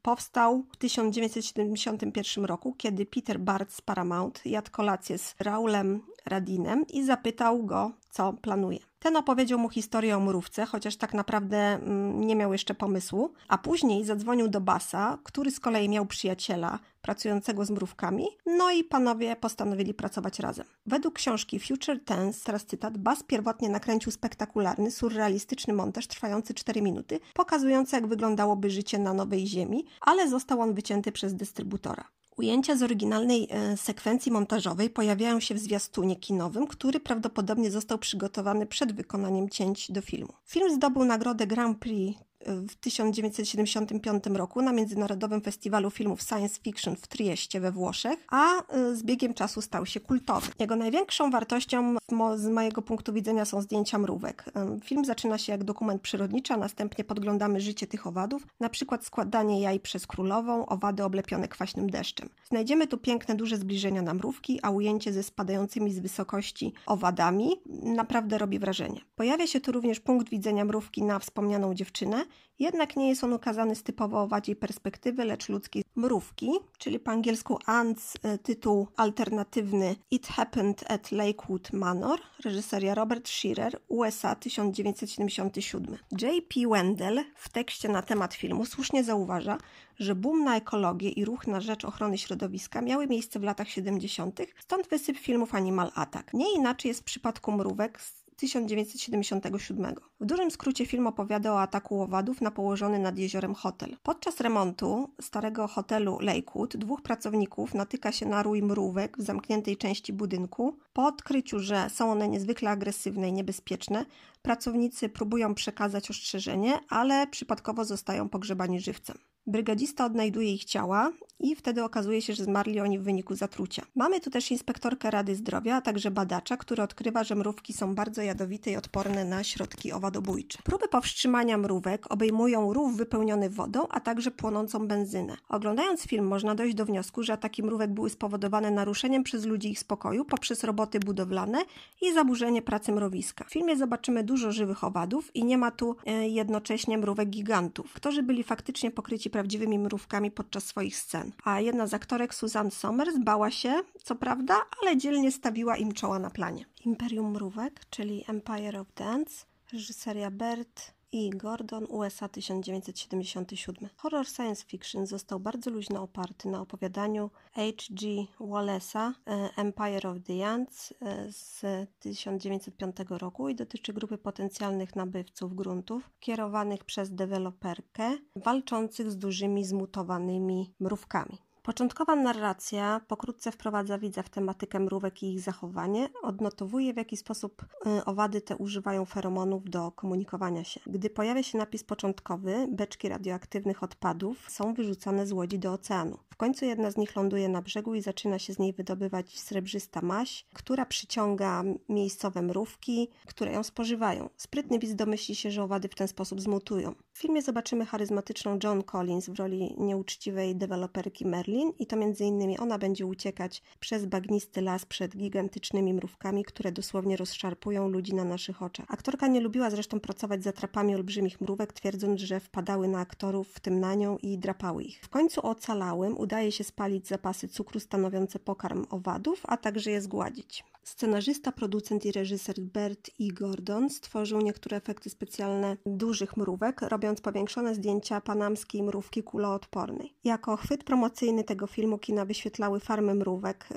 powstał 0.01 0.63
w 0.71 0.77
1971 0.77 2.45
roku, 2.45 2.75
kiedy 2.77 3.05
Peter 3.05 3.39
Bart 3.39 3.73
z 3.73 3.81
Paramount 3.81 4.45
jadł 4.45 4.71
kolację 4.71 5.17
z 5.17 5.35
Raulem 5.39 6.01
Radinem 6.25 6.87
i 6.87 7.05
zapytał 7.05 7.63
go, 7.65 7.91
co 8.09 8.33
planuje. 8.33 8.79
Ten 8.99 9.15
opowiedział 9.15 9.59
mu 9.59 9.69
historię 9.69 10.17
o 10.17 10.19
mrówce, 10.19 10.65
chociaż 10.65 10.95
tak 10.95 11.13
naprawdę 11.13 11.57
mm, 11.57 12.27
nie 12.27 12.35
miał 12.35 12.53
jeszcze 12.53 12.73
pomysłu, 12.73 13.33
a 13.47 13.57
później 13.57 14.05
zadzwonił 14.05 14.47
do 14.47 14.61
Basa, 14.61 15.17
który 15.23 15.51
z 15.51 15.59
kolei 15.59 15.89
miał 15.89 16.05
przyjaciela 16.05 16.79
pracującego 17.01 17.65
z 17.65 17.69
mrówkami, 17.69 18.27
no 18.45 18.71
i 18.71 18.83
panowie 18.83 19.35
postanowili 19.35 19.93
pracować 19.93 20.39
razem. 20.39 20.65
Według 20.85 21.15
książki 21.15 21.59
Future 21.59 21.99
Tense, 22.05 22.45
teraz 22.45 22.65
cytat, 22.65 22.97
Bas 22.97 23.23
pierwotnie 23.23 23.69
nakręcił 23.69 24.11
spektakularny, 24.11 24.91
surrealistyczny 24.91 25.73
montaż 25.73 26.07
trwający 26.07 26.53
4 26.53 26.81
minuty, 26.81 27.19
pokazujący 27.33 27.95
jak 27.95 28.07
wyglądałoby 28.07 28.69
życie 28.69 28.99
na 28.99 29.13
Nowej 29.13 29.47
Ziemi, 29.47 29.85
ale 30.01 30.29
został 30.29 30.61
on 30.61 30.73
wycięty 30.73 31.11
przez 31.11 31.35
dystrybutora. 31.35 32.03
Ujęcia 32.37 32.75
z 32.75 32.83
oryginalnej 32.83 33.47
e, 33.51 33.77
sekwencji 33.77 34.31
montażowej 34.31 34.89
pojawiają 34.89 35.39
się 35.39 35.55
w 35.55 35.59
zwiastunie 35.59 36.15
kinowym, 36.15 36.67
który 36.67 36.99
prawdopodobnie 36.99 37.71
został 37.71 37.97
przygotowany 37.97 38.65
przed 38.65 38.95
wykonaniem 38.95 39.49
cięć 39.49 39.91
do 39.91 40.01
filmu. 40.01 40.33
Film 40.45 40.75
zdobył 40.75 41.05
nagrodę 41.05 41.47
Grand 41.47 41.77
Prix 41.79 42.19
w 42.45 42.75
1975 42.75 44.23
roku 44.25 44.61
na 44.61 44.73
Międzynarodowym 44.73 45.41
Festiwalu 45.41 45.89
Filmów 45.89 46.21
Science 46.21 46.59
Fiction 46.61 46.95
w 46.95 47.07
Trieście 47.07 47.59
we 47.59 47.71
Włoszech, 47.71 48.19
a 48.29 48.75
y, 48.77 48.95
z 48.95 49.03
biegiem 49.03 49.33
czasu 49.33 49.61
stał 49.61 49.85
się 49.85 49.99
kultowy. 49.99 50.47
Jego 50.59 50.75
największą 50.75 51.31
wartością 51.31 51.95
z 52.35 52.47
mojego 52.47 52.81
punktu 52.81 53.13
widzenia 53.13 53.45
są 53.45 53.61
zdjęcia 53.61 53.97
mrówek. 53.97 54.45
Film 54.83 55.05
zaczyna 55.05 55.37
się 55.37 55.51
jak 55.51 55.63
dokument 55.63 56.01
przyrodniczy, 56.01 56.53
a 56.53 56.57
następnie 56.57 57.03
podglądamy 57.03 57.61
życie 57.61 57.87
tych 57.87 58.07
owadów, 58.07 58.47
na 58.59 58.69
przykład 58.69 59.05
składanie 59.05 59.61
jaj 59.61 59.79
przez 59.79 60.07
królową, 60.07 60.65
owady 60.65 61.03
oblepione 61.03 61.47
kwaśnym 61.47 61.89
deszczem. 61.89 62.29
Znajdziemy 62.49 62.87
tu 62.87 62.97
piękne, 62.97 63.35
duże 63.35 63.57
zbliżenia 63.57 64.01
na 64.01 64.13
mrówki, 64.13 64.59
a 64.61 64.69
ujęcie 64.69 65.13
ze 65.13 65.23
spadającymi 65.23 65.93
z 65.93 65.99
wysokości 65.99 66.73
owadami 66.85 67.49
naprawdę 67.83 68.37
robi 68.37 68.59
wrażenie. 68.59 69.01
Pojawia 69.15 69.47
się 69.47 69.61
tu 69.61 69.71
również 69.71 69.99
punkt 69.99 70.29
widzenia 70.29 70.65
mrówki 70.65 71.03
na 71.03 71.19
wspomnianą 71.19 71.73
dziewczynę, 71.73 72.25
jednak 72.59 72.95
nie 72.95 73.09
jest 73.09 73.23
on 73.23 73.33
ukazany 73.33 73.75
z 73.75 73.83
typowo 73.83 74.21
owadziej 74.21 74.55
perspektywy, 74.55 75.25
lecz 75.25 75.49
ludzkiej 75.49 75.83
mrówki, 75.95 76.51
czyli 76.77 76.99
po 76.99 77.11
angielsku 77.11 77.59
Ants, 77.65 78.13
e, 78.23 78.37
tytuł 78.37 78.87
alternatywny 78.97 79.95
It 80.11 80.27
Happened 80.27 80.91
at 80.91 81.11
Lakewood 81.11 81.73
Manor, 81.73 82.19
reżyseria 82.45 82.95
Robert 82.95 83.29
Shearer, 83.29 83.79
USA 83.87 84.35
1977. 84.35 85.97
J.P. 86.21 86.59
Wendell 86.69 87.23
w 87.35 87.49
tekście 87.49 87.89
na 87.89 88.01
temat 88.01 88.33
filmu 88.33 88.65
słusznie 88.65 89.03
zauważa, 89.03 89.57
że 89.99 90.15
boom 90.15 90.43
na 90.43 90.57
ekologię 90.57 91.09
i 91.09 91.25
ruch 91.25 91.47
na 91.47 91.61
rzecz 91.61 91.85
ochrony 91.85 92.17
środowiska 92.17 92.81
miały 92.81 93.07
miejsce 93.07 93.39
w 93.39 93.43
latach 93.43 93.69
70., 93.69 94.39
stąd 94.59 94.87
wysyp 94.87 95.17
filmów 95.17 95.55
Animal 95.55 95.91
Attack. 95.95 96.33
Nie 96.33 96.53
inaczej 96.53 96.89
jest 96.89 97.01
w 97.01 97.03
przypadku 97.03 97.51
mrówek 97.51 97.99
1977. 98.35 99.95
W 100.19 100.25
dużym 100.25 100.51
skrócie 100.51 100.85
film 100.85 101.07
opowiada 101.07 101.53
o 101.53 101.61
ataku 101.61 102.01
owadów 102.01 102.41
na 102.41 102.51
położony 102.51 102.99
nad 102.99 103.17
jeziorem 103.17 103.55
hotel. 103.55 103.97
Podczas 104.03 104.39
remontu 104.39 105.13
starego 105.21 105.67
hotelu 105.67 106.17
Lakewood 106.21 106.77
dwóch 106.77 107.01
pracowników 107.01 107.73
natyka 107.73 108.11
się 108.11 108.25
na 108.25 108.43
rój 108.43 108.61
mrówek 108.63 109.17
w 109.17 109.21
zamkniętej 109.21 109.77
części 109.77 110.13
budynku. 110.13 110.77
Po 110.93 111.05
odkryciu, 111.05 111.59
że 111.59 111.89
są 111.89 112.11
one 112.11 112.27
niezwykle 112.27 112.69
agresywne 112.69 113.29
i 113.29 113.33
niebezpieczne, 113.33 114.05
pracownicy 114.41 115.09
próbują 115.09 115.55
przekazać 115.55 116.09
ostrzeżenie, 116.11 116.79
ale 116.89 117.27
przypadkowo 117.27 117.85
zostają 117.85 118.29
pogrzebani 118.29 118.79
żywcem. 118.79 119.17
Brygadzista 119.47 120.05
odnajduje 120.05 120.53
ich 120.53 120.65
ciała 120.65 121.11
i 121.39 121.55
wtedy 121.55 121.83
okazuje 121.83 122.21
się, 122.21 122.33
że 122.33 122.43
zmarli 122.43 122.79
oni 122.79 122.99
w 122.99 123.03
wyniku 123.03 123.35
zatrucia. 123.35 123.85
Mamy 123.95 124.19
tu 124.19 124.29
też 124.29 124.51
inspektorkę 124.51 125.11
Rady 125.11 125.35
Zdrowia, 125.35 125.75
a 125.75 125.81
także 125.81 126.11
badacza, 126.11 126.57
który 126.57 126.83
odkrywa, 126.83 127.23
że 127.23 127.35
mrówki 127.35 127.73
są 127.73 127.95
bardzo 127.95 128.21
jadowite 128.21 128.71
i 128.71 128.75
odporne 128.75 129.25
na 129.25 129.43
środki 129.43 129.91
owadobójcze. 129.91 130.59
Próby 130.63 130.87
powstrzymania 130.87 131.57
mrówek 131.57 132.11
obejmują 132.11 132.73
rów 132.73 132.97
wypełniony 132.97 133.49
wodą, 133.49 133.87
a 133.89 133.99
także 133.99 134.31
płonącą 134.31 134.87
benzynę. 134.87 135.37
Oglądając 135.49 136.01
film 136.03 136.27
można 136.27 136.55
dojść 136.55 136.75
do 136.75 136.85
wniosku, 136.85 137.23
że 137.23 137.33
ataki 137.33 137.63
mrówek 137.63 137.93
były 137.93 138.09
spowodowane 138.09 138.71
naruszeniem 138.71 139.23
przez 139.23 139.45
ludzi 139.45 139.71
ich 139.71 139.79
spokoju 139.79 140.25
poprzez 140.25 140.63
roboty 140.63 140.99
budowlane 140.99 141.57
i 142.01 142.13
zaburzenie 142.13 142.61
pracy 142.61 142.91
mrowiska. 142.91 143.45
W 143.45 143.51
filmie 143.51 143.77
zobaczymy 143.77 144.23
dużo 144.23 144.51
żywych 144.51 144.83
owadów 144.83 145.35
i 145.35 145.45
nie 145.45 145.57
ma 145.57 145.71
tu 145.71 145.95
e, 146.05 146.29
jednocześnie 146.29 146.97
mrówek 146.97 147.29
gigantów. 147.29 147.93
Którzy 147.93 148.23
byli 148.23 148.43
faktycznie 148.43 148.91
pokryci 148.91 149.32
prawdziwymi 149.33 149.79
mrówkami 149.79 150.31
podczas 150.31 150.65
swoich 150.65 150.97
scen. 150.97 151.31
A 151.43 151.59
jedna 151.59 151.87
z 151.87 151.93
aktorek, 151.93 152.33
Susan 152.35 152.71
Somers, 152.71 153.17
bała 153.19 153.51
się, 153.51 153.73
co 154.03 154.15
prawda, 154.15 154.55
ale 154.81 154.97
dzielnie 154.97 155.31
stawiła 155.31 155.77
im 155.77 155.91
czoła 155.91 156.19
na 156.19 156.29
planie. 156.29 156.65
Imperium 156.85 157.31
Mrówek, 157.31 157.81
czyli 157.89 158.23
Empire 158.27 158.77
of 158.77 158.93
Dance, 158.95 159.45
reżyseria 159.73 160.31
Bert 160.31 160.93
i 161.13 161.29
Gordon, 161.29 161.85
USA 161.89 162.29
1977. 162.29 163.89
Horror 163.97 164.27
science 164.27 164.65
fiction 164.65 165.05
został 165.05 165.39
bardzo 165.39 165.71
luźno 165.71 166.01
oparty 166.01 166.49
na 166.49 166.61
opowiadaniu 166.61 167.29
H.G. 167.53 168.07
Wallace'a 168.39 169.13
e, 169.27 169.49
Empire 169.57 170.07
of 170.07 170.17
the 170.23 170.47
Ants 170.47 170.93
e, 171.01 171.31
z 171.31 171.61
1905 171.99 172.95
roku 173.09 173.49
i 173.49 173.55
dotyczy 173.55 173.93
grupy 173.93 174.17
potencjalnych 174.17 174.95
nabywców 174.95 175.55
gruntów 175.55 176.09
kierowanych 176.19 176.83
przez 176.83 177.15
deweloperkę 177.15 178.17
walczących 178.35 179.11
z 179.11 179.17
dużymi 179.17 179.65
zmutowanymi 179.65 180.73
mrówkami. 180.79 181.37
Początkowa 181.63 182.15
narracja 182.15 183.01
pokrótce 183.07 183.51
wprowadza 183.51 183.97
widza 183.97 184.23
w 184.23 184.29
tematykę 184.29 184.79
mrówek 184.79 185.23
i 185.23 185.33
ich 185.33 185.41
zachowanie, 185.41 186.09
odnotowuje 186.21 186.93
w 186.93 186.97
jaki 186.97 187.17
sposób 187.17 187.65
y, 187.99 188.05
owady 188.05 188.41
te 188.41 188.57
używają 188.57 189.05
feromonów 189.05 189.69
do 189.69 189.91
komunikowania 189.91 190.63
się. 190.63 190.81
Gdy 190.87 191.09
pojawia 191.09 191.43
się 191.43 191.57
napis 191.57 191.83
początkowy, 191.83 192.67
beczki 192.71 193.09
radioaktywnych 193.09 193.83
odpadów 193.83 194.49
są 194.49 194.73
wyrzucane 194.73 195.27
z 195.27 195.31
łodzi 195.31 195.59
do 195.59 195.73
oceanu. 195.73 196.17
W 196.33 196.37
końcu 196.37 196.65
jedna 196.65 196.91
z 196.91 196.97
nich 196.97 197.15
ląduje 197.15 197.49
na 197.49 197.61
brzegu 197.61 197.95
i 197.95 198.01
zaczyna 198.01 198.39
się 198.39 198.53
z 198.53 198.59
niej 198.59 198.73
wydobywać 198.73 199.39
srebrzysta 199.39 200.01
maś, 200.01 200.45
która 200.53 200.85
przyciąga 200.85 201.63
miejscowe 201.89 202.41
mrówki, 202.41 203.09
które 203.25 203.51
ją 203.51 203.63
spożywają. 203.63 204.29
Sprytny 204.37 204.79
widz 204.79 204.93
domyśli 204.93 205.35
się, 205.35 205.51
że 205.51 205.63
owady 205.63 205.87
w 205.87 205.95
ten 205.95 206.07
sposób 206.07 206.41
zmutują. 206.41 206.95
W 207.13 207.19
filmie 207.19 207.41
zobaczymy 207.41 207.85
charyzmatyczną 207.85 208.59
John 208.63 208.83
Collins 208.83 209.29
w 209.29 209.39
roli 209.39 209.75
nieuczciwej 209.77 210.55
deweloperki 210.55 211.25
Merlin 211.25 211.52
i 211.61 211.87
to 211.87 211.95
między 211.95 212.25
innymi 212.25 212.57
ona 212.59 212.77
będzie 212.77 213.05
uciekać 213.05 213.61
przez 213.79 214.05
bagnisty 214.05 214.61
las 214.61 214.85
przed 214.85 215.17
gigantycznymi 215.17 215.93
mrówkami, 215.93 216.43
które 216.43 216.71
dosłownie 216.71 217.17
rozszarpują 217.17 217.87
ludzi 217.87 218.15
na 218.15 218.23
naszych 218.23 218.61
oczach. 218.61 218.85
Aktorka 218.89 219.27
nie 219.27 219.39
lubiła 219.39 219.69
zresztą 219.69 219.99
pracować 219.99 220.43
za 220.43 220.51
trapami 220.51 220.95
olbrzymich 220.95 221.41
mrówek, 221.41 221.73
twierdząc, 221.73 222.21
że 222.21 222.39
wpadały 222.39 222.87
na 222.87 222.99
aktorów, 222.99 223.47
w 223.47 223.59
tym 223.59 223.79
na 223.79 223.95
nią 223.95 224.17
i 224.17 224.37
drapały 224.37 224.83
ich. 224.83 225.01
W 225.01 225.09
końcu 225.09 225.45
ocalałym 225.47 226.17
udaje 226.17 226.51
się 226.51 226.63
spalić 226.63 227.07
zapasy 227.07 227.47
cukru 227.47 227.79
stanowiące 227.79 228.39
pokarm 228.39 228.85
owadów, 228.89 229.41
a 229.47 229.57
także 229.57 229.91
je 229.91 230.01
zgładzić. 230.01 230.63
Scenarzysta, 230.83 231.51
producent 231.51 232.05
i 232.05 232.11
reżyser 232.11 232.61
Bert 232.61 233.09
E. 233.19 233.33
Gordon 233.33 233.89
stworzył 233.89 234.41
niektóre 234.41 234.77
efekty 234.77 235.09
specjalne 235.09 235.77
dużych 235.85 236.37
mrówek, 236.37 236.81
robiąc 236.81 237.21
powiększone 237.21 237.75
zdjęcia 237.75 238.21
panamskiej 238.21 238.83
mrówki 238.83 239.23
kuloodpornej. 239.23 240.13
Jako 240.23 240.57
chwyt 240.57 240.83
promocyjny 240.83 241.42
tego 241.43 241.67
filmu 241.67 241.97
kina 241.97 242.25
wyświetlały 242.25 242.79
farmy 242.79 243.15
mrówek 243.15 243.67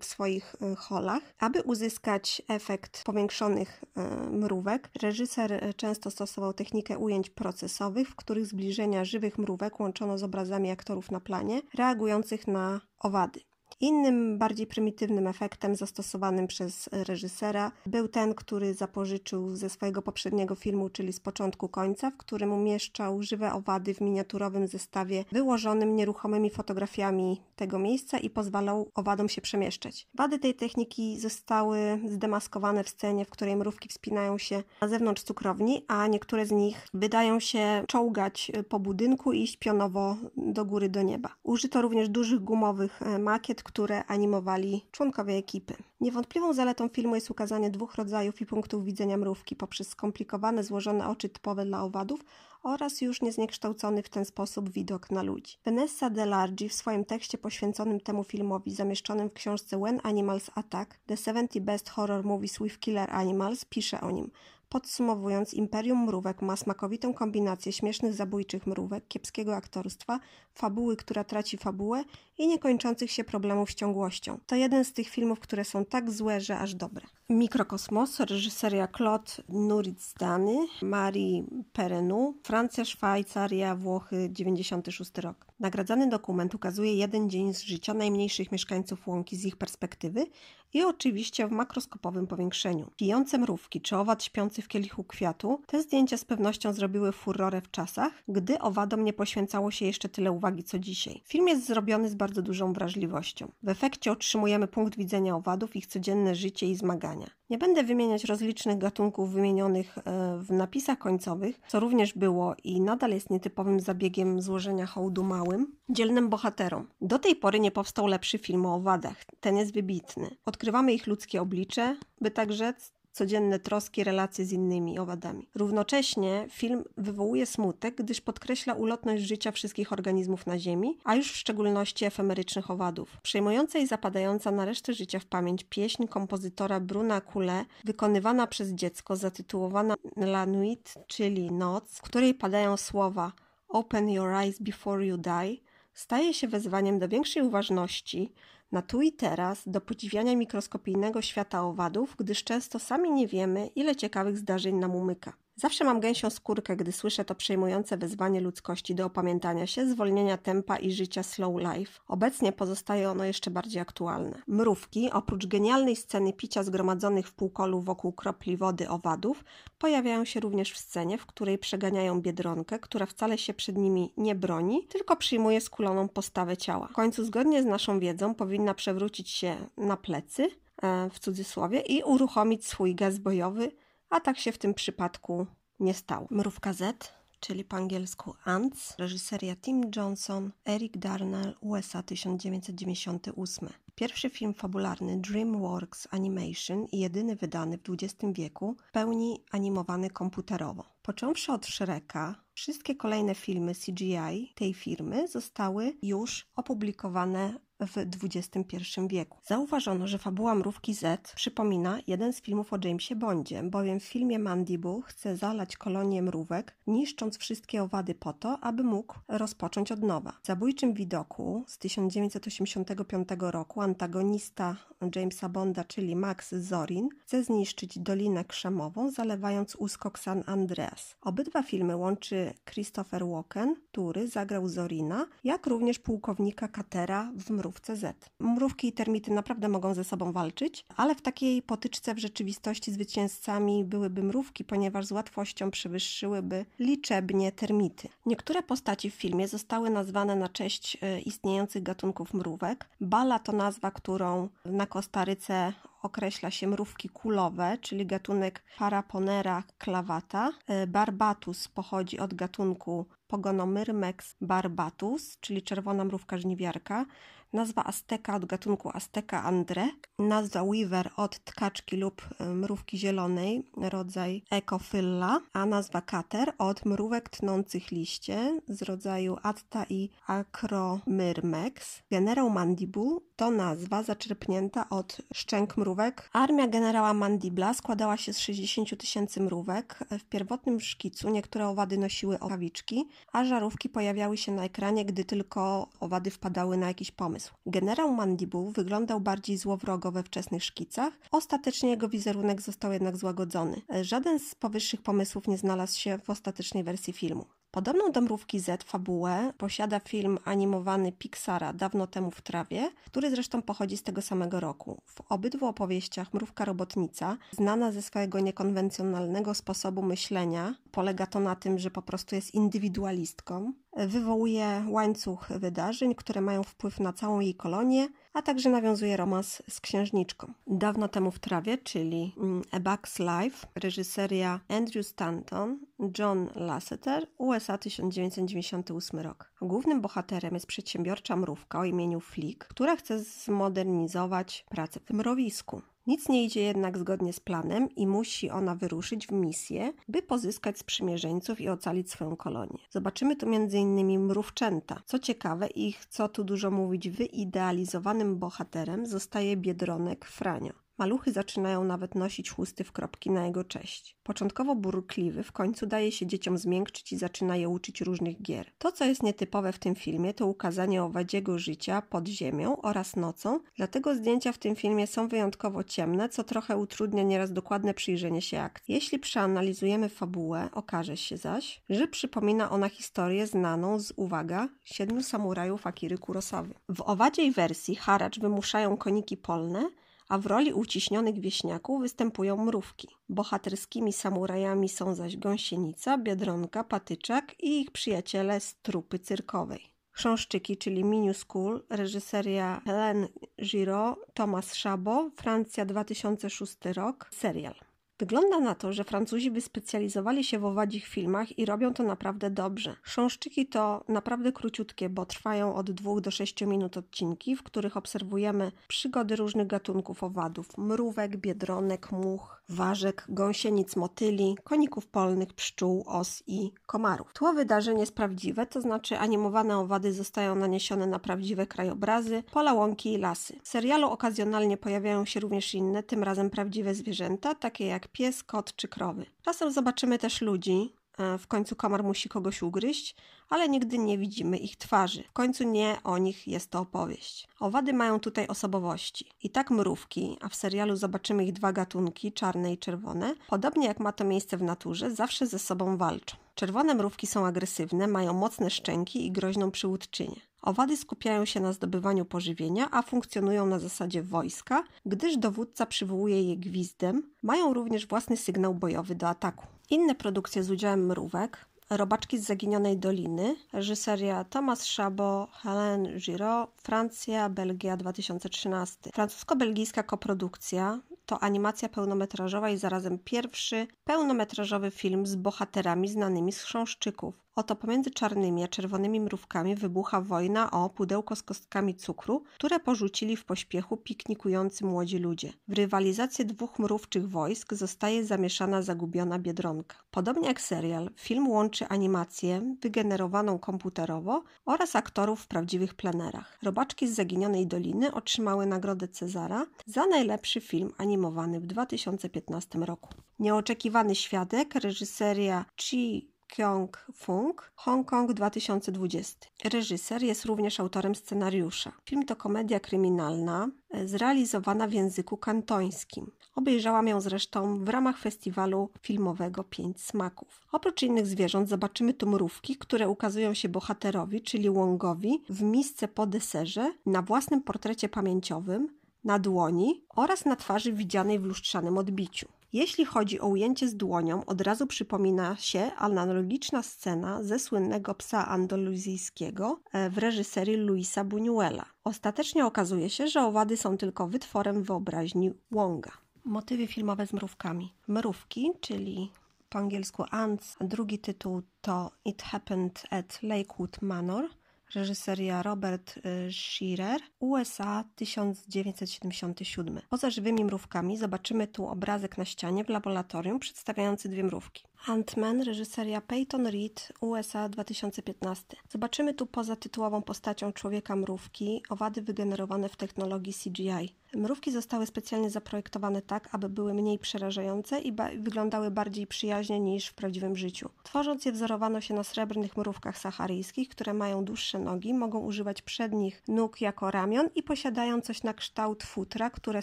w 0.00 0.04
swoich 0.04 0.56
e, 0.62 0.74
holach. 0.74 1.22
Aby 1.38 1.62
uzyskać 1.62 2.42
efekt 2.48 3.04
powiększonych 3.04 3.84
e, 3.96 4.30
mrówek, 4.30 4.90
reżyser 5.02 5.52
e, 5.52 5.74
często 5.74 6.10
stosował 6.10 6.52
technikę 6.52 6.98
ujęć 6.98 7.30
procesowych, 7.30 8.08
w 8.08 8.16
których 8.16 8.46
zbliżenia 8.46 9.04
żywych 9.04 9.38
mrówek 9.38 9.80
łączono 9.80 10.18
z 10.18 10.22
obrazami 10.22 10.70
aktorów 10.70 11.10
na 11.10 11.20
planie, 11.20 11.62
reagujących 11.74 12.46
na 12.46 12.80
owady. 12.98 13.40
Innym, 13.80 14.38
bardziej 14.38 14.66
prymitywnym 14.66 15.26
efektem 15.26 15.76
zastosowanym 15.76 16.46
przez 16.46 16.88
reżysera 16.92 17.72
był 17.86 18.08
ten, 18.08 18.34
który 18.34 18.74
zapożyczył 18.74 19.56
ze 19.56 19.70
swojego 19.70 20.02
poprzedniego 20.02 20.54
filmu, 20.54 20.88
czyli 20.88 21.12
z 21.12 21.20
początku 21.20 21.68
końca, 21.68 22.10
w 22.10 22.16
którym 22.16 22.52
umieszczał 22.52 23.22
żywe 23.22 23.52
owady 23.52 23.94
w 23.94 24.00
miniaturowym 24.00 24.66
zestawie 24.66 25.24
wyłożonym 25.32 25.96
nieruchomymi 25.96 26.50
fotografiami 26.50 27.40
tego 27.56 27.78
miejsca 27.78 28.18
i 28.18 28.30
pozwalał 28.30 28.90
owadom 28.94 29.28
się 29.28 29.40
przemieszczać. 29.40 30.08
Wady 30.14 30.38
tej 30.38 30.54
techniki 30.54 31.20
zostały 31.20 31.78
zdemaskowane 32.08 32.84
w 32.84 32.88
scenie, 32.88 33.24
w 33.24 33.30
której 33.30 33.56
mrówki 33.56 33.88
wspinają 33.88 34.38
się 34.38 34.62
na 34.82 34.88
zewnątrz 34.88 35.22
cukrowni, 35.22 35.84
a 35.88 36.06
niektóre 36.06 36.46
z 36.46 36.50
nich 36.50 36.86
wydają 36.94 37.40
się 37.40 37.84
czołgać 37.88 38.52
po 38.68 38.78
budynku 38.78 39.32
i 39.32 39.42
iść 39.42 39.56
pionowo 39.56 40.16
do 40.36 40.64
góry 40.64 40.88
do 40.88 41.02
nieba. 41.02 41.34
Użyto 41.42 41.82
również 41.82 42.08
dużych 42.08 42.40
gumowych 42.40 43.00
makiet, 43.18 43.62
które 43.68 44.04
animowali 44.04 44.86
członkowie 44.92 45.34
ekipy. 45.34 45.74
Niewątpliwą 46.00 46.52
zaletą 46.52 46.88
filmu 46.88 47.14
jest 47.14 47.30
ukazanie 47.30 47.70
dwóch 47.70 47.94
rodzajów 47.94 48.40
i 48.40 48.46
punktów 48.46 48.84
widzenia 48.84 49.16
mrówki 49.16 49.56
poprzez 49.56 49.88
skomplikowane, 49.88 50.64
złożone 50.64 51.08
oczy 51.08 51.28
typowe 51.28 51.64
dla 51.64 51.82
owadów 51.82 52.20
oraz 52.62 53.00
już 53.00 53.22
niezniekształcony 53.22 54.02
w 54.02 54.08
ten 54.08 54.24
sposób 54.24 54.70
widok 54.70 55.10
na 55.10 55.22
ludzi. 55.22 55.56
Vanessa 55.64 56.10
Delargy 56.10 56.68
w 56.68 56.72
swoim 56.72 57.04
tekście 57.04 57.38
poświęconym 57.38 58.00
temu 58.00 58.24
filmowi 58.24 58.74
zamieszczonym 58.74 59.30
w 59.30 59.32
książce 59.32 59.78
When 59.78 60.00
Animals 60.02 60.50
Attack– 60.54 60.98
The 61.06 61.16
70 61.16 61.64
Best 61.64 61.88
Horror 61.88 62.24
Movies 62.24 62.58
with 62.58 62.78
Killer 62.78 63.10
Animals 63.10 63.64
pisze 63.64 64.00
o 64.00 64.10
nim– 64.10 64.30
Podsumowując, 64.68 65.54
Imperium 65.54 66.04
Mrówek 66.04 66.42
ma 66.42 66.56
smakowitą 66.56 67.14
kombinację 67.14 67.72
śmiesznych 67.72 68.14
zabójczych 68.14 68.66
mrówek, 68.66 69.08
kiepskiego 69.08 69.56
aktorstwa, 69.56 70.20
fabuły, 70.54 70.96
która 70.96 71.24
traci 71.24 71.56
fabułę 71.56 72.04
i 72.38 72.46
niekończących 72.46 73.10
się 73.10 73.24
problemów 73.24 73.70
z 73.70 73.74
ciągłością. 73.74 74.38
To 74.46 74.56
jeden 74.56 74.84
z 74.84 74.92
tych 74.92 75.08
filmów, 75.08 75.40
które 75.40 75.64
są 75.64 75.84
tak 75.84 76.10
złe, 76.10 76.40
że 76.40 76.58
aż 76.58 76.74
dobre. 76.74 77.06
Mikrokosmos, 77.30 78.20
reżyseria 78.20 78.88
Claude 78.96 79.32
Nurizdany, 79.48 80.56
Marie 80.82 81.44
Perenu, 81.72 82.34
Francja, 82.42 82.84
Szwajcaria, 82.84 83.76
Włochy, 83.76 84.28
96 84.32 85.18
rok. 85.18 85.46
Nagradzany 85.60 86.08
dokument 86.08 86.54
ukazuje 86.54 86.94
jeden 86.94 87.30
dzień 87.30 87.54
z 87.54 87.62
życia 87.62 87.94
najmniejszych 87.94 88.52
mieszkańców 88.52 89.06
łąki 89.06 89.36
z 89.36 89.44
ich 89.44 89.56
perspektywy 89.56 90.26
i 90.72 90.82
oczywiście 90.82 91.46
w 91.46 91.50
makroskopowym 91.50 92.26
powiększeniu. 92.26 92.90
Pijące 92.96 93.38
mrówki 93.38 93.80
czy 93.80 93.96
owad 93.96 94.24
śpiący 94.24 94.62
w 94.62 94.68
kielichu 94.68 95.04
kwiatu, 95.04 95.60
te 95.66 95.82
zdjęcia 95.82 96.16
z 96.16 96.24
pewnością 96.24 96.72
zrobiły 96.72 97.12
furorę 97.12 97.60
w 97.60 97.70
czasach, 97.70 98.12
gdy 98.28 98.58
owadom 98.58 99.04
nie 99.04 99.12
poświęcało 99.12 99.70
się 99.70 99.86
jeszcze 99.86 100.08
tyle 100.08 100.32
uwagi 100.32 100.64
co 100.64 100.78
dzisiaj. 100.78 101.22
Film 101.24 101.48
jest 101.48 101.66
zrobiony 101.66 102.08
z 102.08 102.14
bardzo 102.14 102.27
dużą 102.34 102.72
wrażliwością. 102.72 103.52
W 103.62 103.68
efekcie 103.68 104.12
otrzymujemy 104.12 104.68
punkt 104.68 104.98
widzenia 104.98 105.36
owadów, 105.36 105.76
ich 105.76 105.86
codzienne 105.86 106.34
życie 106.34 106.66
i 106.66 106.76
zmagania. 106.76 107.26
Nie 107.50 107.58
będę 107.58 107.84
wymieniać 107.84 108.24
rozlicznych 108.24 108.78
gatunków 108.78 109.32
wymienionych 109.32 109.98
e, 109.98 110.02
w 110.38 110.50
napisach 110.50 110.98
końcowych, 110.98 111.60
co 111.68 111.80
również 111.80 112.14
było 112.14 112.54
i 112.64 112.80
nadal 112.80 113.10
jest 113.10 113.30
nietypowym 113.30 113.80
zabiegiem 113.80 114.42
złożenia 114.42 114.86
hołdu 114.86 115.24
małym, 115.24 115.76
dzielnym 115.88 116.28
bohaterom. 116.28 116.88
Do 117.00 117.18
tej 117.18 117.36
pory 117.36 117.60
nie 117.60 117.70
powstał 117.70 118.06
lepszy 118.06 118.38
film 118.38 118.66
o 118.66 118.74
owadach. 118.74 119.24
Ten 119.40 119.56
jest 119.56 119.74
wybitny. 119.74 120.36
Odkrywamy 120.44 120.92
ich 120.92 121.06
ludzkie 121.06 121.42
oblicze, 121.42 121.96
by 122.20 122.30
tak 122.30 122.52
rzec, 122.52 122.92
codzienne 123.18 123.58
troski, 123.58 124.04
relacje 124.04 124.44
z 124.44 124.52
innymi 124.52 124.98
owadami. 124.98 125.48
Równocześnie 125.54 126.46
film 126.50 126.84
wywołuje 126.96 127.46
smutek, 127.46 127.94
gdyż 127.94 128.20
podkreśla 128.20 128.74
ulotność 128.74 129.22
życia 129.22 129.52
wszystkich 129.52 129.92
organizmów 129.92 130.46
na 130.46 130.58
Ziemi, 130.58 130.98
a 131.04 131.14
już 131.14 131.32
w 131.32 131.36
szczególności 131.36 132.04
efemerycznych 132.04 132.70
owadów. 132.70 133.16
Przejmująca 133.22 133.78
i 133.78 133.86
zapadająca 133.86 134.50
na 134.50 134.64
resztę 134.64 134.92
życia 134.92 135.18
w 135.18 135.26
pamięć 135.26 135.64
pieśń 135.64 136.06
kompozytora 136.06 136.80
Bruna 136.80 137.20
Kule, 137.20 137.64
wykonywana 137.84 138.46
przez 138.46 138.70
dziecko, 138.70 139.16
zatytułowana 139.16 139.94
La 140.16 140.46
Nuit, 140.46 140.94
czyli 141.06 141.52
Noc, 141.52 141.98
w 141.98 142.02
której 142.02 142.34
padają 142.34 142.76
słowa 142.76 143.32
Open 143.68 144.10
your 144.10 144.30
eyes 144.30 144.58
before 144.58 145.06
you 145.06 145.16
die, 145.16 145.56
staje 145.94 146.34
się 146.34 146.48
wezwaniem 146.48 146.98
do 146.98 147.08
większej 147.08 147.42
uważności, 147.42 148.32
na 148.72 148.82
tu 148.82 149.02
i 149.02 149.12
teraz 149.12 149.62
do 149.68 149.80
podziwiania 149.80 150.36
mikroskopijnego 150.36 151.22
świata 151.22 151.62
owadów, 151.62 152.16
gdyż 152.18 152.44
często 152.44 152.78
sami 152.78 153.10
nie 153.10 153.26
wiemy, 153.26 153.66
ile 153.66 153.96
ciekawych 153.96 154.38
zdarzeń 154.38 154.76
nam 154.76 154.96
umyka. 154.96 155.47
Zawsze 155.60 155.84
mam 155.84 156.00
gęsią 156.00 156.30
skórkę, 156.30 156.76
gdy 156.76 156.92
słyszę 156.92 157.24
to 157.24 157.34
przejmujące 157.34 157.96
wezwanie 157.96 158.40
ludzkości 158.40 158.94
do 158.94 159.06
opamiętania 159.06 159.66
się, 159.66 159.90
zwolnienia 159.90 160.36
tempa 160.36 160.76
i 160.76 160.92
życia 160.92 161.22
slow 161.22 161.54
life. 161.56 162.00
Obecnie 162.08 162.52
pozostaje 162.52 163.10
ono 163.10 163.24
jeszcze 163.24 163.50
bardziej 163.50 163.82
aktualne. 163.82 164.42
Mrówki, 164.46 165.10
oprócz 165.10 165.46
genialnej 165.46 165.96
sceny 165.96 166.32
picia 166.32 166.62
zgromadzonych 166.62 167.28
w 167.28 167.32
półkolu 167.32 167.80
wokół 167.80 168.12
kropli 168.12 168.56
wody 168.56 168.88
owadów, 168.88 169.44
pojawiają 169.78 170.24
się 170.24 170.40
również 170.40 170.72
w 170.72 170.78
scenie, 170.78 171.18
w 171.18 171.26
której 171.26 171.58
przeganiają 171.58 172.20
biedronkę, 172.20 172.78
która 172.78 173.06
wcale 173.06 173.38
się 173.38 173.54
przed 173.54 173.76
nimi 173.76 174.12
nie 174.16 174.34
broni, 174.34 174.86
tylko 174.88 175.16
przyjmuje 175.16 175.60
skuloną 175.60 176.08
postawę 176.08 176.56
ciała. 176.56 176.88
W 176.88 176.92
końcu, 176.92 177.24
zgodnie 177.24 177.62
z 177.62 177.66
naszą 177.66 178.00
wiedzą, 178.00 178.34
powinna 178.34 178.74
przewrócić 178.74 179.30
się 179.30 179.56
na 179.76 179.96
plecy, 179.96 180.48
e, 180.82 181.10
w 181.10 181.18
cudzysłowie, 181.18 181.80
i 181.80 182.02
uruchomić 182.02 182.66
swój 182.66 182.94
gaz 182.94 183.18
bojowy, 183.18 183.70
a 184.10 184.20
tak 184.20 184.38
się 184.38 184.52
w 184.52 184.58
tym 184.58 184.74
przypadku 184.74 185.46
nie 185.80 185.94
stało. 185.94 186.26
Mrówka 186.30 186.72
Z, 186.72 187.12
czyli 187.40 187.64
po 187.64 187.76
angielsku 187.76 188.34
Ants, 188.44 188.94
reżyseria 188.98 189.56
Tim 189.56 189.90
Johnson, 189.96 190.52
Eric 190.64 190.98
Darnell, 190.98 191.54
USA 191.60 192.02
1998. 192.02 193.68
Pierwszy 193.94 194.30
film 194.30 194.54
fabularny 194.54 195.20
DreamWorks 195.20 196.08
Animation 196.10 196.86
i 196.92 196.98
jedyny 196.98 197.36
wydany 197.36 197.78
w 197.78 197.82
XX 197.90 198.32
wieku, 198.32 198.76
w 198.88 198.92
pełni 198.92 199.44
animowany 199.50 200.10
komputerowo. 200.10 200.84
Począwszy 201.02 201.52
od 201.52 201.66
Shreka, 201.66 202.34
wszystkie 202.54 202.94
kolejne 202.94 203.34
filmy 203.34 203.74
CGI 203.74 204.52
tej 204.54 204.74
firmy 204.74 205.28
zostały 205.28 205.96
już 206.02 206.46
opublikowane 206.56 207.67
w 207.80 207.96
XXI 208.24 209.00
wieku. 209.08 209.38
Zauważono, 209.46 210.06
że 210.06 210.18
fabuła 210.18 210.54
Mrówki 210.54 210.94
Z 210.94 211.32
przypomina 211.34 211.98
jeden 212.06 212.32
z 212.32 212.40
filmów 212.40 212.72
o 212.72 212.78
Jamesie 212.84 213.16
Bondzie, 213.16 213.62
bowiem 213.62 214.00
w 214.00 214.04
filmie 214.04 214.38
Mandible 214.38 215.00
chce 215.04 215.36
zalać 215.36 215.76
kolonię 215.76 216.22
mrówek, 216.22 216.76
niszcząc 216.86 217.38
wszystkie 217.38 217.82
owady 217.82 218.14
po 218.14 218.32
to, 218.32 218.58
aby 218.60 218.84
mógł 218.84 219.14
rozpocząć 219.28 219.92
od 219.92 220.02
nowa. 220.02 220.32
W 220.42 220.46
zabójczym 220.46 220.94
widoku 220.94 221.64
z 221.66 221.78
1985 221.78 223.28
roku 223.40 223.80
antagonista 223.80 224.76
Jamesa 225.16 225.48
Bonda, 225.48 225.84
czyli 225.84 226.16
Max 226.16 226.54
Zorin, 226.54 227.08
chce 227.18 227.44
zniszczyć 227.44 227.98
Dolinę 227.98 228.44
Krzemową, 228.44 229.10
zalewając 229.10 229.76
uskok 229.76 230.18
San 230.18 230.42
Andreas. 230.46 231.16
Obydwa 231.20 231.62
filmy 231.62 231.96
łączy 231.96 232.54
Christopher 232.64 233.26
Walken, 233.26 233.76
który 233.90 234.28
zagrał 234.28 234.68
Zorina, 234.68 235.26
jak 235.44 235.66
również 235.66 235.98
pułkownika 235.98 236.68
Katera 236.68 237.32
w 237.36 237.50
Mrówce 237.50 237.67
mrówce 237.68 237.96
Z. 237.96 238.30
Mrówki 238.40 238.88
i 238.88 238.92
termity 238.92 239.30
naprawdę 239.30 239.68
mogą 239.68 239.94
ze 239.94 240.04
sobą 240.04 240.32
walczyć, 240.32 240.84
ale 240.96 241.14
w 241.14 241.22
takiej 241.22 241.62
potyczce 241.62 242.14
w 242.14 242.18
rzeczywistości 242.18 242.92
zwycięzcami 242.92 243.84
byłyby 243.84 244.22
mrówki, 244.22 244.64
ponieważ 244.64 245.06
z 245.06 245.12
łatwością 245.12 245.70
przewyższyłyby 245.70 246.66
liczebnie 246.78 247.52
termity. 247.52 248.08
Niektóre 248.26 248.62
postaci 248.62 249.10
w 249.10 249.14
filmie 249.14 249.48
zostały 249.48 249.90
nazwane 249.90 250.36
na 250.36 250.48
cześć 250.48 250.98
e, 251.02 251.20
istniejących 251.20 251.82
gatunków 251.82 252.34
mrówek. 252.34 252.88
Bala 253.00 253.38
to 253.38 253.52
nazwa, 253.52 253.90
którą 253.90 254.48
na 254.64 254.86
Kostaryce 254.86 255.72
określa 256.02 256.50
się 256.50 256.66
mrówki 256.66 257.08
kulowe, 257.08 257.78
czyli 257.80 258.06
gatunek 258.06 258.62
Paraponera 258.78 259.62
clavata. 259.84 260.52
E, 260.66 260.86
barbatus 260.86 261.68
pochodzi 261.68 262.18
od 262.18 262.34
gatunku 262.34 263.06
Pogonomyrmex 263.28 264.36
barbatus, 264.40 265.38
czyli 265.40 265.62
czerwona 265.62 266.04
mrówka 266.04 266.38
żniwiarka. 266.38 267.06
Nazwa 267.52 267.84
Azteka 267.84 268.36
od 268.36 268.44
gatunku 268.44 268.90
Azteka 268.94 269.44
andre. 269.44 269.88
Nazwa 270.18 270.62
Weaver 270.62 271.10
od 271.16 271.38
tkaczki 271.44 271.96
lub 271.96 272.22
mrówki 272.54 272.98
zielonej, 272.98 273.62
rodzaj 273.76 274.42
Ecophylla. 274.50 275.40
A 275.52 275.66
nazwa 275.66 276.00
Kater 276.00 276.52
od 276.58 276.84
mrówek 276.84 277.28
tnących 277.28 277.90
liście 277.90 278.60
z 278.68 278.82
rodzaju 278.82 279.36
Atta 279.42 279.84
i 279.88 280.10
Acromyrmex. 280.26 282.02
Generał 282.10 282.50
Mandibul 282.50 283.20
to 283.36 283.50
nazwa 283.50 284.02
zaczerpnięta 284.02 284.88
od 284.88 285.16
szczęk 285.34 285.76
mrówek. 285.76 286.30
Armia 286.32 286.68
generała 286.68 287.14
Mandibla 287.14 287.74
składała 287.74 288.16
się 288.16 288.32
z 288.32 288.38
60 288.38 288.98
tysięcy 288.98 289.40
mrówek. 289.40 290.04
W 290.10 290.24
pierwotnym 290.24 290.80
szkicu 290.80 291.30
niektóre 291.30 291.68
owady 291.68 291.98
nosiły 291.98 292.40
okawiczki, 292.40 293.08
a 293.32 293.44
żarówki 293.44 293.88
pojawiały 293.88 294.36
się 294.36 294.52
na 294.52 294.64
ekranie, 294.64 295.04
gdy 295.04 295.24
tylko 295.24 295.88
owady 296.00 296.30
wpadały 296.30 296.76
na 296.76 296.88
jakiś 296.88 297.10
pomysł. 297.10 297.37
Generał 297.66 298.14
Mandibuł 298.14 298.70
wyglądał 298.70 299.20
bardziej 299.20 299.56
złowrogo 299.56 300.12
we 300.12 300.22
wczesnych 300.22 300.64
szkicach, 300.64 301.12
ostatecznie 301.30 301.90
jego 301.90 302.08
wizerunek 302.08 302.62
został 302.62 302.92
jednak 302.92 303.16
złagodzony. 303.16 303.82
Żaden 304.02 304.38
z 304.38 304.54
powyższych 304.54 305.02
pomysłów 305.02 305.48
nie 305.48 305.58
znalazł 305.58 305.98
się 305.98 306.18
w 306.18 306.30
ostatecznej 306.30 306.84
wersji 306.84 307.12
filmu. 307.12 307.44
Podobną 307.70 308.12
do 308.12 308.20
Mrówki 308.20 308.60
Z 308.60 308.84
fabułę 308.84 309.52
posiada 309.58 310.00
film 310.00 310.38
animowany 310.44 311.12
Pixara 311.12 311.72
Dawno 311.72 312.06
temu 312.06 312.30
w 312.30 312.42
trawie, 312.42 312.90
który 313.06 313.30
zresztą 313.30 313.62
pochodzi 313.62 313.96
z 313.96 314.02
tego 314.02 314.22
samego 314.22 314.60
roku. 314.60 315.02
W 315.06 315.20
obydwu 315.28 315.66
opowieściach 315.66 316.34
Mrówka 316.34 316.64
Robotnica, 316.64 317.36
znana 317.52 317.92
ze 317.92 318.02
swojego 318.02 318.40
niekonwencjonalnego 318.40 319.54
sposobu 319.54 320.02
myślenia, 320.02 320.74
polega 320.98 321.26
to 321.26 321.40
na 321.40 321.56
tym, 321.56 321.78
że 321.78 321.90
po 321.90 322.02
prostu 322.02 322.34
jest 322.34 322.54
indywidualistką, 322.54 323.72
wywołuje 323.96 324.84
łańcuch 324.88 325.48
wydarzeń, 325.48 326.14
które 326.14 326.40
mają 326.40 326.62
wpływ 326.62 327.00
na 327.00 327.12
całą 327.12 327.40
jej 327.40 327.54
kolonię, 327.54 328.08
a 328.32 328.42
także 328.42 328.70
nawiązuje 328.70 329.16
romans 329.16 329.62
z 329.70 329.80
księżniczką. 329.80 330.52
Dawno 330.66 331.08
temu 331.08 331.30
w 331.30 331.38
trawie, 331.38 331.78
czyli 331.78 332.34
mm, 332.36 332.62
A 332.70 332.80
Bug's 332.80 333.42
Life, 333.42 333.66
reżyseria 333.74 334.60
Andrew 334.68 335.06
Stanton, 335.06 335.78
John 336.18 336.48
Lasseter, 336.54 337.26
USA 337.38 337.78
1998 337.78 339.20
rok. 339.20 339.52
Głównym 339.62 340.00
bohaterem 340.00 340.54
jest 340.54 340.66
przedsiębiorcza 340.66 341.36
mrówka 341.36 341.78
o 341.78 341.84
imieniu 341.84 342.20
Flick, 342.20 342.64
która 342.68 342.96
chce 342.96 343.18
zmodernizować 343.18 344.66
pracę 344.70 345.00
w 345.00 345.10
mrowisku. 345.10 345.82
Nic 346.08 346.28
nie 346.28 346.44
idzie 346.44 346.60
jednak 346.60 346.98
zgodnie 346.98 347.32
z 347.32 347.40
planem 347.40 347.88
i 347.96 348.06
musi 348.06 348.50
ona 348.50 348.74
wyruszyć 348.74 349.26
w 349.26 349.32
misję, 349.32 349.92
by 350.08 350.22
pozyskać 350.22 350.78
sprzymierzeńców 350.78 351.60
i 351.60 351.68
ocalić 351.68 352.10
swoją 352.10 352.36
kolonię. 352.36 352.78
Zobaczymy 352.90 353.36
tu 353.36 353.46
m.in. 353.46 354.20
mrówczęta. 354.20 355.02
Co 355.06 355.18
ciekawe, 355.18 355.66
ich, 355.66 356.06
co 356.06 356.28
tu 356.28 356.44
dużo 356.44 356.70
mówić, 356.70 357.10
wyidealizowanym 357.10 358.38
bohaterem 358.38 359.06
zostaje 359.06 359.56
Biedronek 359.56 360.24
Franio. 360.24 360.87
Maluchy 360.98 361.32
zaczynają 361.32 361.84
nawet 361.84 362.14
nosić 362.14 362.50
chusty 362.50 362.84
w 362.84 362.92
kropki 362.92 363.30
na 363.30 363.46
jego 363.46 363.64
cześć. 363.64 364.16
Początkowo 364.22 364.74
burkliwy, 364.74 365.42
w 365.42 365.52
końcu 365.52 365.86
daje 365.86 366.12
się 366.12 366.26
dzieciom 366.26 366.58
zmiękczyć 366.58 367.12
i 367.12 367.16
zaczyna 367.16 367.56
je 367.56 367.68
uczyć 367.68 368.00
różnych 368.00 368.42
gier. 368.42 368.72
To, 368.78 368.92
co 368.92 369.04
jest 369.04 369.22
nietypowe 369.22 369.72
w 369.72 369.78
tym 369.78 369.94
filmie, 369.94 370.34
to 370.34 370.46
ukazanie 370.46 371.02
owadziego 371.02 371.58
życia 371.58 372.02
pod 372.02 372.28
ziemią 372.28 372.82
oraz 372.82 373.16
nocą, 373.16 373.60
dlatego 373.76 374.14
zdjęcia 374.14 374.52
w 374.52 374.58
tym 374.58 374.76
filmie 374.76 375.06
są 375.06 375.28
wyjątkowo 375.28 375.84
ciemne, 375.84 376.28
co 376.28 376.44
trochę 376.44 376.76
utrudnia 376.76 377.22
nieraz 377.22 377.52
dokładne 377.52 377.94
przyjrzenie 377.94 378.42
się 378.42 378.60
akcji. 378.60 378.94
Jeśli 378.94 379.18
przeanalizujemy 379.18 380.08
fabułę, 380.08 380.68
okaże 380.72 381.16
się 381.16 381.36
zaś, 381.36 381.82
że 381.90 382.08
przypomina 382.08 382.70
ona 382.70 382.88
historię 382.88 383.46
znaną 383.46 383.98
z, 383.98 384.12
uwaga, 384.16 384.68
siedmiu 384.84 385.22
samurajów 385.22 385.86
Akiry 385.86 386.18
Kurosawy. 386.18 386.74
W 386.88 387.00
owadziej 387.00 387.52
wersji 387.52 387.96
haracz 387.96 388.40
wymuszają 388.40 388.96
koniki 388.96 389.36
polne, 389.36 389.90
a 390.28 390.38
w 390.38 390.46
roli 390.46 390.72
uciśnionych 390.72 391.40
wieśniaków 391.40 392.00
występują 392.00 392.56
mrówki. 392.64 393.08
Bohaterskimi 393.28 394.12
samurajami 394.12 394.88
są 394.88 395.14
zaś 395.14 395.36
gąsienica, 395.36 396.18
biedronka, 396.18 396.84
patyczak 396.84 397.54
i 397.60 397.80
ich 397.80 397.90
przyjaciele 397.90 398.60
z 398.60 398.74
trupy 398.82 399.18
cyrkowej. 399.18 399.90
Chrząszczyki, 400.10 400.76
czyli 400.76 401.04
Minuscule, 401.04 401.80
reżyseria 401.90 402.82
Hélène 402.86 403.28
Giraud, 403.62 404.18
Thomas 404.34 404.72
Chabot, 404.82 405.32
Francja 405.36 405.84
2006 405.84 406.76
rok, 406.94 407.28
serial. 407.32 407.87
Wygląda 408.18 408.60
na 408.60 408.74
to, 408.74 408.92
że 408.92 409.04
Francuzi 409.04 409.50
wyspecjalizowali 409.50 410.44
się 410.44 410.58
w 410.58 410.64
owadzich 410.64 411.06
filmach 411.06 411.58
i 411.58 411.64
robią 411.64 411.94
to 411.94 412.02
naprawdę 412.02 412.50
dobrze. 412.50 412.96
Chrząszczyki 413.02 413.66
to 413.66 414.04
naprawdę 414.08 414.52
króciutkie, 414.52 415.08
bo 415.08 415.26
trwają 415.26 415.74
od 415.74 415.90
2 415.90 416.20
do 416.20 416.30
6 416.30 416.60
minut 416.60 416.96
odcinki, 416.96 417.56
w 417.56 417.62
których 417.62 417.96
obserwujemy 417.96 418.72
przygody 418.88 419.36
różnych 419.36 419.66
gatunków 419.66 420.22
owadów: 420.22 420.78
mrówek, 420.78 421.36
biedronek, 421.36 422.12
much, 422.12 422.62
ważek, 422.68 423.24
gąsienic, 423.28 423.96
motyli, 423.96 424.56
koników 424.64 425.06
polnych, 425.06 425.52
pszczół, 425.52 426.04
os 426.06 426.42
i 426.46 426.72
komarów. 426.86 427.32
Tło 427.32 427.52
wydarzeń 427.52 427.98
jest 427.98 428.14
prawdziwe, 428.14 428.66
to 428.66 428.80
znaczy 428.80 429.18
animowane 429.18 429.78
owady 429.78 430.12
zostają 430.12 430.54
naniesione 430.54 431.06
na 431.06 431.18
prawdziwe 431.18 431.66
krajobrazy, 431.66 432.42
pola, 432.52 432.72
łąki 432.72 433.12
i 433.12 433.18
lasy. 433.18 433.60
W 433.62 433.68
serialu 433.68 434.10
okazjonalnie 434.10 434.76
pojawiają 434.76 435.24
się 435.24 435.40
również 435.40 435.74
inne, 435.74 436.02
tym 436.02 436.22
razem 436.22 436.50
prawdziwe 436.50 436.94
zwierzęta, 436.94 437.54
takie 437.54 437.86
jak 437.86 438.07
pies, 438.12 438.44
kot 438.44 438.76
czy 438.76 438.88
krowy. 438.88 439.26
Czasem 439.42 439.72
zobaczymy 439.72 440.18
też 440.18 440.40
ludzi, 440.40 440.94
w 441.38 441.46
końcu 441.46 441.76
komar 441.76 442.04
musi 442.04 442.28
kogoś 442.28 442.62
ugryźć, 442.62 443.16
ale 443.48 443.68
nigdy 443.68 443.98
nie 443.98 444.18
widzimy 444.18 444.56
ich 444.56 444.76
twarzy. 444.76 445.22
W 445.22 445.32
końcu 445.32 445.64
nie 445.64 445.96
o 446.04 446.18
nich 446.18 446.46
jest 446.46 446.70
to 446.70 446.80
opowieść. 446.80 447.48
Owady 447.60 447.92
mają 447.92 448.20
tutaj 448.20 448.46
osobowości. 448.46 449.30
I 449.42 449.50
tak 449.50 449.70
mrówki, 449.70 450.36
a 450.40 450.48
w 450.48 450.54
serialu 450.54 450.96
zobaczymy 450.96 451.44
ich 451.44 451.52
dwa 451.52 451.72
gatunki, 451.72 452.32
czarne 452.32 452.72
i 452.72 452.78
czerwone, 452.78 453.34
podobnie 453.48 453.86
jak 453.86 454.00
ma 454.00 454.12
to 454.12 454.24
miejsce 454.24 454.56
w 454.56 454.62
naturze, 454.62 455.10
zawsze 455.10 455.46
ze 455.46 455.58
sobą 455.58 455.96
walczą. 455.96 456.36
Czerwone 456.54 456.94
mrówki 456.94 457.26
są 457.26 457.46
agresywne, 457.46 458.06
mają 458.06 458.32
mocne 458.32 458.70
szczęki 458.70 459.26
i 459.26 459.32
groźną 459.32 459.70
przyłódczynię. 459.70 460.40
Owady 460.62 460.96
skupiają 460.96 461.44
się 461.44 461.60
na 461.60 461.72
zdobywaniu 461.72 462.24
pożywienia, 462.24 462.88
a 462.90 463.02
funkcjonują 463.02 463.66
na 463.66 463.78
zasadzie 463.78 464.22
wojska, 464.22 464.84
gdyż 465.06 465.36
dowódca 465.36 465.86
przywołuje 465.86 466.42
je 466.42 466.56
gwizdem. 466.56 467.22
Mają 467.42 467.74
również 467.74 468.06
własny 468.06 468.36
sygnał 468.36 468.74
bojowy 468.74 469.14
do 469.14 469.28
ataku. 469.28 469.66
Inne 469.90 470.14
produkcje 470.14 470.62
z 470.62 470.70
udziałem 470.70 471.06
mrówek 471.06 471.68
Robaczki 471.90 472.38
z 472.38 472.42
Zaginionej 472.42 472.96
Doliny, 472.96 473.56
reżyseria 473.72 474.44
Thomas 474.44 474.96
Chabot, 474.96 475.48
Hélène 475.62 476.18
Giraud, 476.18 476.70
Francja, 476.82 477.48
Belgia 477.48 477.96
2013. 477.96 479.10
Francusko-belgijska 479.14 480.02
koprodukcja 480.02 481.00
to 481.26 481.42
animacja 481.42 481.88
pełnometrażowa 481.88 482.70
i 482.70 482.76
zarazem 482.76 483.18
pierwszy 483.18 483.86
pełnometrażowy 484.04 484.90
film 484.90 485.26
z 485.26 485.36
bohaterami 485.36 486.08
znanymi 486.08 486.52
z 486.52 486.60
chrząszczyków. 486.62 487.34
Oto 487.58 487.76
pomiędzy 487.76 488.10
czarnymi 488.10 488.64
a 488.64 488.68
czerwonymi 488.68 489.20
mrówkami 489.20 489.74
wybucha 489.74 490.20
wojna 490.20 490.70
o 490.70 490.90
pudełko 490.90 491.36
z 491.36 491.42
kostkami 491.42 491.94
cukru, 491.94 492.42
które 492.54 492.80
porzucili 492.80 493.36
w 493.36 493.44
pośpiechu 493.44 493.96
piknikujący 493.96 494.84
młodzi 494.84 495.18
ludzie. 495.18 495.52
W 495.68 495.72
rywalizację 495.72 496.44
dwóch 496.44 496.78
mrówczych 496.78 497.28
wojsk 497.28 497.74
zostaje 497.74 498.24
zamieszana 498.24 498.82
zagubiona 498.82 499.38
biedronka. 499.38 499.96
Podobnie 500.10 500.48
jak 500.48 500.60
serial, 500.60 501.10
film 501.16 501.48
łączy 501.48 501.88
animację 501.88 502.76
wygenerowaną 502.80 503.58
komputerowo 503.58 504.42
oraz 504.64 504.96
aktorów 504.96 505.40
w 505.40 505.46
prawdziwych 505.46 505.94
plenerach. 505.94 506.58
Robaczki 506.62 507.08
z 507.08 507.14
Zaginionej 507.14 507.66
Doliny 507.66 508.14
otrzymały 508.14 508.66
nagrodę 508.66 509.08
Cezara 509.08 509.66
za 509.86 510.06
najlepszy 510.06 510.60
film 510.60 510.92
animowany 510.98 511.60
w 511.60 511.66
2015 511.66 512.78
roku. 512.78 513.14
Nieoczekiwany 513.38 514.14
świadek, 514.14 514.74
reżyseria 514.74 515.64
Chi 515.76 516.37
Kyung-fung, 516.56 517.54
Hongkong 517.74 518.32
2020. 518.32 519.48
Reżyser 519.64 520.22
jest 520.22 520.44
również 520.44 520.80
autorem 520.80 521.14
scenariusza. 521.14 521.92
Film 522.04 522.24
to 522.24 522.36
komedia 522.36 522.80
kryminalna 522.80 523.68
e, 523.90 524.08
zrealizowana 524.08 524.86
w 524.86 524.92
języku 524.92 525.36
kantońskim. 525.36 526.30
Obejrzałam 526.54 527.08
ją 527.08 527.20
zresztą 527.20 527.84
w 527.84 527.88
ramach 527.88 528.18
festiwalu 528.18 528.88
filmowego 529.02 529.64
Pięć 529.64 530.00
Smaków. 530.00 530.66
Oprócz 530.72 531.02
innych 531.02 531.26
zwierząt 531.26 531.68
zobaczymy 531.68 532.14
tu 532.14 532.26
mrówki, 532.26 532.76
które 532.76 533.08
ukazują 533.08 533.54
się 533.54 533.68
bohaterowi, 533.68 534.42
czyli 534.42 534.70
Wongowi, 534.70 535.42
w 535.48 535.62
misce 535.62 536.08
po 536.08 536.26
deserze, 536.26 536.92
na 537.06 537.22
własnym 537.22 537.62
portrecie 537.62 538.08
pamięciowym, 538.08 538.97
na 539.28 539.38
dłoni 539.38 540.04
oraz 540.08 540.44
na 540.44 540.56
twarzy 540.56 540.92
widzianej 540.92 541.38
w 541.38 541.44
lustrzanym 541.44 541.98
odbiciu. 541.98 542.48
Jeśli 542.72 543.04
chodzi 543.04 543.40
o 543.40 543.46
ujęcie 543.46 543.88
z 543.88 543.96
dłonią, 543.96 544.44
od 544.44 544.60
razu 544.60 544.86
przypomina 544.86 545.56
się 545.56 545.90
analogiczna 545.96 546.82
scena 546.82 547.42
ze 547.42 547.58
słynnego 547.58 548.14
psa 548.14 548.48
andaluzyjskiego 548.48 549.80
e, 549.92 550.10
w 550.10 550.18
reżyserii 550.18 550.76
Luisa 550.76 551.24
Buñuela. 551.24 551.84
Ostatecznie 552.04 552.66
okazuje 552.66 553.10
się, 553.10 553.28
że 553.28 553.42
owady 553.42 553.76
są 553.76 553.96
tylko 553.96 554.28
wytworem 554.28 554.82
wyobraźni 554.82 555.50
Wonga. 555.70 556.12
Motywy 556.44 556.86
filmowe 556.86 557.26
z 557.26 557.32
mrówkami. 557.32 557.94
Mrówki, 558.08 558.72
czyli 558.80 559.32
po 559.68 559.78
angielsku 559.78 560.24
ants, 560.30 560.76
drugi 560.80 561.18
tytuł 561.18 561.62
to 561.80 562.10
It 562.24 562.42
Happened 562.42 563.02
at 563.10 563.38
Lakewood 563.42 564.02
Manor, 564.02 564.48
reżyseria 564.94 565.62
Robert 565.62 566.14
y, 566.16 566.52
Shearer, 566.52 567.20
USA 567.40 568.04
1977. 568.16 570.00
Poza 570.08 570.30
żywymi 570.30 570.64
mrówkami 570.64 571.16
zobaczymy 571.16 571.66
tu 571.66 571.86
obrazek 571.86 572.38
na 572.38 572.44
ścianie 572.44 572.84
w 572.84 572.88
laboratorium 572.88 573.58
przedstawiający 573.58 574.28
dwie 574.28 574.44
mrówki. 574.44 574.87
Ant-Man, 575.06 575.62
reżyseria 575.62 576.20
Peyton 576.20 576.66
Reed, 576.66 577.12
USA 577.20 577.68
2015. 577.68 578.76
Zobaczymy 578.88 579.34
tu 579.34 579.46
poza 579.46 579.76
tytułową 579.76 580.22
postacią 580.22 580.72
człowieka 580.72 581.16
mrówki 581.16 581.82
owady 581.88 582.22
wygenerowane 582.22 582.88
w 582.88 582.96
technologii 582.96 583.54
CGI. 583.54 584.14
Mrówki 584.34 584.72
zostały 584.72 585.06
specjalnie 585.06 585.50
zaprojektowane 585.50 586.22
tak, 586.22 586.48
aby 586.52 586.68
były 586.68 586.94
mniej 586.94 587.18
przerażające 587.18 588.00
i 588.00 588.12
wyglądały 588.38 588.90
bardziej 588.90 589.26
przyjaźnie 589.26 589.80
niż 589.80 590.06
w 590.06 590.14
prawdziwym 590.14 590.56
życiu. 590.56 590.90
Tworząc 591.02 591.44
je 591.44 591.52
wzorowano 591.52 592.00
się 592.00 592.14
na 592.14 592.24
srebrnych 592.24 592.76
mrówkach 592.76 593.18
saharyjskich, 593.18 593.88
które 593.88 594.14
mają 594.14 594.44
dłuższe 594.44 594.78
nogi, 594.78 595.14
mogą 595.14 595.38
używać 595.38 595.82
przednich 595.82 596.42
nóg 596.48 596.80
jako 596.80 597.10
ramion 597.10 597.48
i 597.54 597.62
posiadają 597.62 598.20
coś 598.20 598.42
na 598.42 598.54
kształt 598.54 599.02
futra, 599.02 599.50
które 599.50 599.82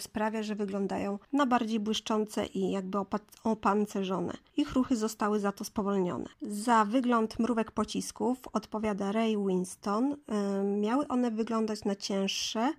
sprawia, 0.00 0.42
że 0.42 0.54
wyglądają 0.54 1.18
na 1.32 1.46
bardziej 1.46 1.80
błyszczące 1.80 2.46
i 2.46 2.70
jakby 2.70 2.98
opancerzone. 3.44 4.32
Ich 4.56 4.72
ruchy 4.72 4.96
zostały 5.08 5.40
za 5.40 5.52
to 5.52 5.64
spowolnione. 5.64 6.26
Za 6.42 6.84
wygląd 6.84 7.38
mrówek 7.38 7.70
pocisków 7.72 8.38
odpowiada 8.52 9.12
Ray 9.12 9.36
Winston. 9.46 10.16
Miały 10.80 11.08
one 11.08 11.30
wyglądać 11.30 11.84
na 11.84 11.96
cięższe, 11.96 12.72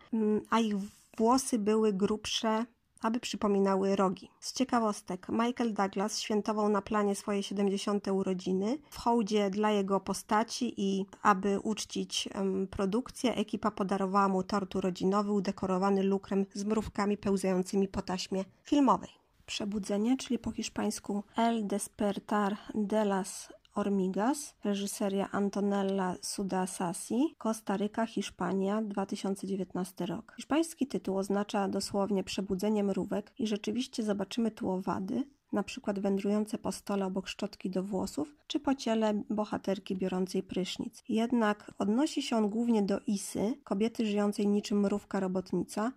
a 0.50 0.60
ich 0.60 0.76
włosy 1.18 1.60
były 1.60 1.94
grubsze, 1.94 2.66
aby 3.02 3.20
przypominały 3.20 3.96
rogi. 3.96 4.30
Z 4.40 4.54
ciekawostek, 4.54 5.28
Michael 5.30 5.74
Douglas 5.74 6.20
świętował 6.20 6.70
na 6.70 6.82
planie 6.82 7.16
swoje 7.16 7.44
70. 7.44 8.08
urodziny. 8.08 8.78
W 8.90 8.98
hołdzie 8.98 9.50
dla 9.50 9.72
jego 9.72 10.00
postaci 10.00 10.74
i 10.78 11.06
aby 11.22 11.60
uczcić 11.60 12.30
produkcję, 12.72 13.36
ekipa 13.36 13.72
podarowała 13.72 14.28
mu 14.28 14.44
tort 14.44 14.76
urodzinowy 14.76 15.32
udekorowany 15.32 16.04
lukrem 16.04 16.46
z 16.54 16.64
mrówkami 16.64 17.18
pełzającymi 17.18 17.88
po 17.88 18.02
taśmie 18.02 18.46
filmowej. 18.64 19.10
Przebudzenie, 19.48 20.18
czyli 20.18 20.40
po 20.40 20.52
hiszpańsku 20.52 21.24
El 21.38 21.68
despertar 21.68 22.58
de 22.76 23.06
las 23.06 23.54
Hormigas, 23.72 24.56
reżyseria 24.64 25.32
Antonella 25.32 26.16
Sudasasi, 26.22 27.36
Kostaryka, 27.38 28.06
Hiszpania, 28.06 28.82
2019 28.82 30.06
rok. 30.06 30.34
Hiszpański 30.36 30.88
tytuł 30.88 31.18
oznacza 31.18 31.68
dosłownie 31.68 32.24
przebudzenie 32.24 32.84
mrówek 32.84 33.34
i 33.40 33.48
rzeczywiście 33.48 34.04
zobaczymy 34.04 34.52
tu 34.52 34.70
owady, 34.70 35.24
na 35.52 35.64
przykład 35.64 36.00
wędrujące 36.00 36.58
po 36.58 36.72
stole 36.72 37.06
obok 37.06 37.28
szczotki 37.28 37.70
do 37.70 37.84
włosów, 37.84 38.36
czy 38.48 38.60
po 38.60 38.76
ciele 38.76 39.24
bohaterki 39.30 39.96
biorącej 39.96 40.44
prysznic. 40.44 41.04
Jednak 41.10 41.72
odnosi 41.78 42.22
się 42.22 42.38
on 42.38 42.50
głównie 42.50 42.84
do 42.84 43.00
Isy, 43.08 43.54
kobiety 43.64 44.06
żyjącej 44.06 44.48
niczym 44.48 44.80
mrówka 44.80 45.20
robotnica, 45.20 45.92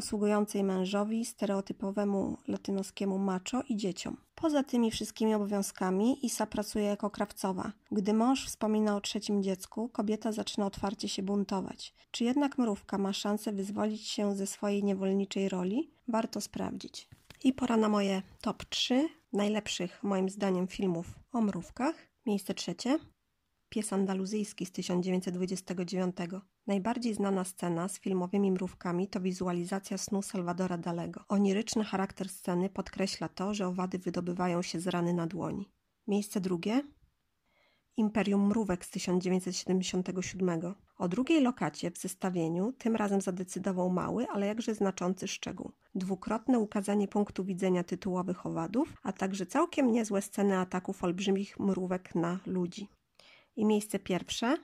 usługującej 0.00 0.64
mężowi, 0.64 1.24
stereotypowemu 1.24 2.36
latynoskiemu 2.48 3.18
macho 3.18 3.62
i 3.68 3.76
dzieciom. 3.76 4.16
Poza 4.34 4.62
tymi 4.62 4.90
wszystkimi 4.90 5.34
obowiązkami 5.34 6.26
Isa 6.26 6.46
pracuje 6.46 6.84
jako 6.84 7.10
krawcowa. 7.10 7.72
Gdy 7.92 8.12
mąż 8.14 8.46
wspomina 8.46 8.96
o 8.96 9.00
trzecim 9.00 9.42
dziecku, 9.42 9.88
kobieta 9.88 10.32
zaczyna 10.32 10.66
otwarcie 10.66 11.08
się 11.08 11.22
buntować. 11.22 11.94
Czy 12.10 12.24
jednak 12.24 12.58
mrówka 12.58 12.98
ma 12.98 13.12
szansę 13.12 13.52
wyzwolić 13.52 14.08
się 14.08 14.34
ze 14.34 14.46
swojej 14.46 14.84
niewolniczej 14.84 15.48
roli? 15.48 15.90
Warto 16.08 16.40
sprawdzić. 16.40 17.08
I 17.44 17.52
pora 17.52 17.76
na 17.76 17.88
moje 17.88 18.22
top 18.40 18.64
3 18.64 19.08
najlepszych, 19.32 20.02
moim 20.02 20.28
zdaniem, 20.28 20.66
filmów 20.66 21.06
o 21.32 21.40
mrówkach. 21.40 21.94
Miejsce 22.26 22.54
trzecie. 22.54 22.98
Pies 23.68 23.92
andaluzyjski 23.92 24.66
z 24.66 24.72
1929. 24.72 26.16
Najbardziej 26.70 27.14
znana 27.14 27.44
scena 27.44 27.88
z 27.88 28.00
filmowymi 28.00 28.52
mrówkami 28.52 29.08
to 29.08 29.20
wizualizacja 29.20 29.98
snu 29.98 30.22
Salvadora 30.22 30.78
Dalego. 30.78 31.24
Oniryczny 31.28 31.84
charakter 31.84 32.28
sceny 32.28 32.68
podkreśla 32.68 33.28
to, 33.28 33.54
że 33.54 33.66
owady 33.66 33.98
wydobywają 33.98 34.62
się 34.62 34.80
z 34.80 34.86
rany 34.86 35.14
na 35.14 35.26
dłoni. 35.26 35.70
Miejsce 36.06 36.40
drugie. 36.40 36.82
Imperium 37.96 38.46
Mrówek 38.46 38.84
z 38.84 38.90
1977. 38.90 40.74
O 40.98 41.08
drugiej 41.08 41.40
lokacie 41.40 41.90
w 41.90 41.98
zestawieniu 41.98 42.72
tym 42.72 42.96
razem 42.96 43.20
zadecydował 43.20 43.90
mały, 43.90 44.26
ale 44.28 44.46
jakże 44.46 44.74
znaczący 44.74 45.28
szczegół. 45.28 45.72
Dwukrotne 45.94 46.58
ukazanie 46.58 47.08
punktu 47.08 47.44
widzenia 47.44 47.84
tytułowych 47.84 48.46
owadów, 48.46 48.96
a 49.02 49.12
także 49.12 49.46
całkiem 49.46 49.92
niezłe 49.92 50.22
sceny 50.22 50.58
ataków 50.58 51.04
olbrzymich 51.04 51.60
mrówek 51.60 52.14
na 52.14 52.40
ludzi. 52.46 52.88
I 53.56 53.64
miejsce 53.64 53.98
pierwsze 53.98 54.56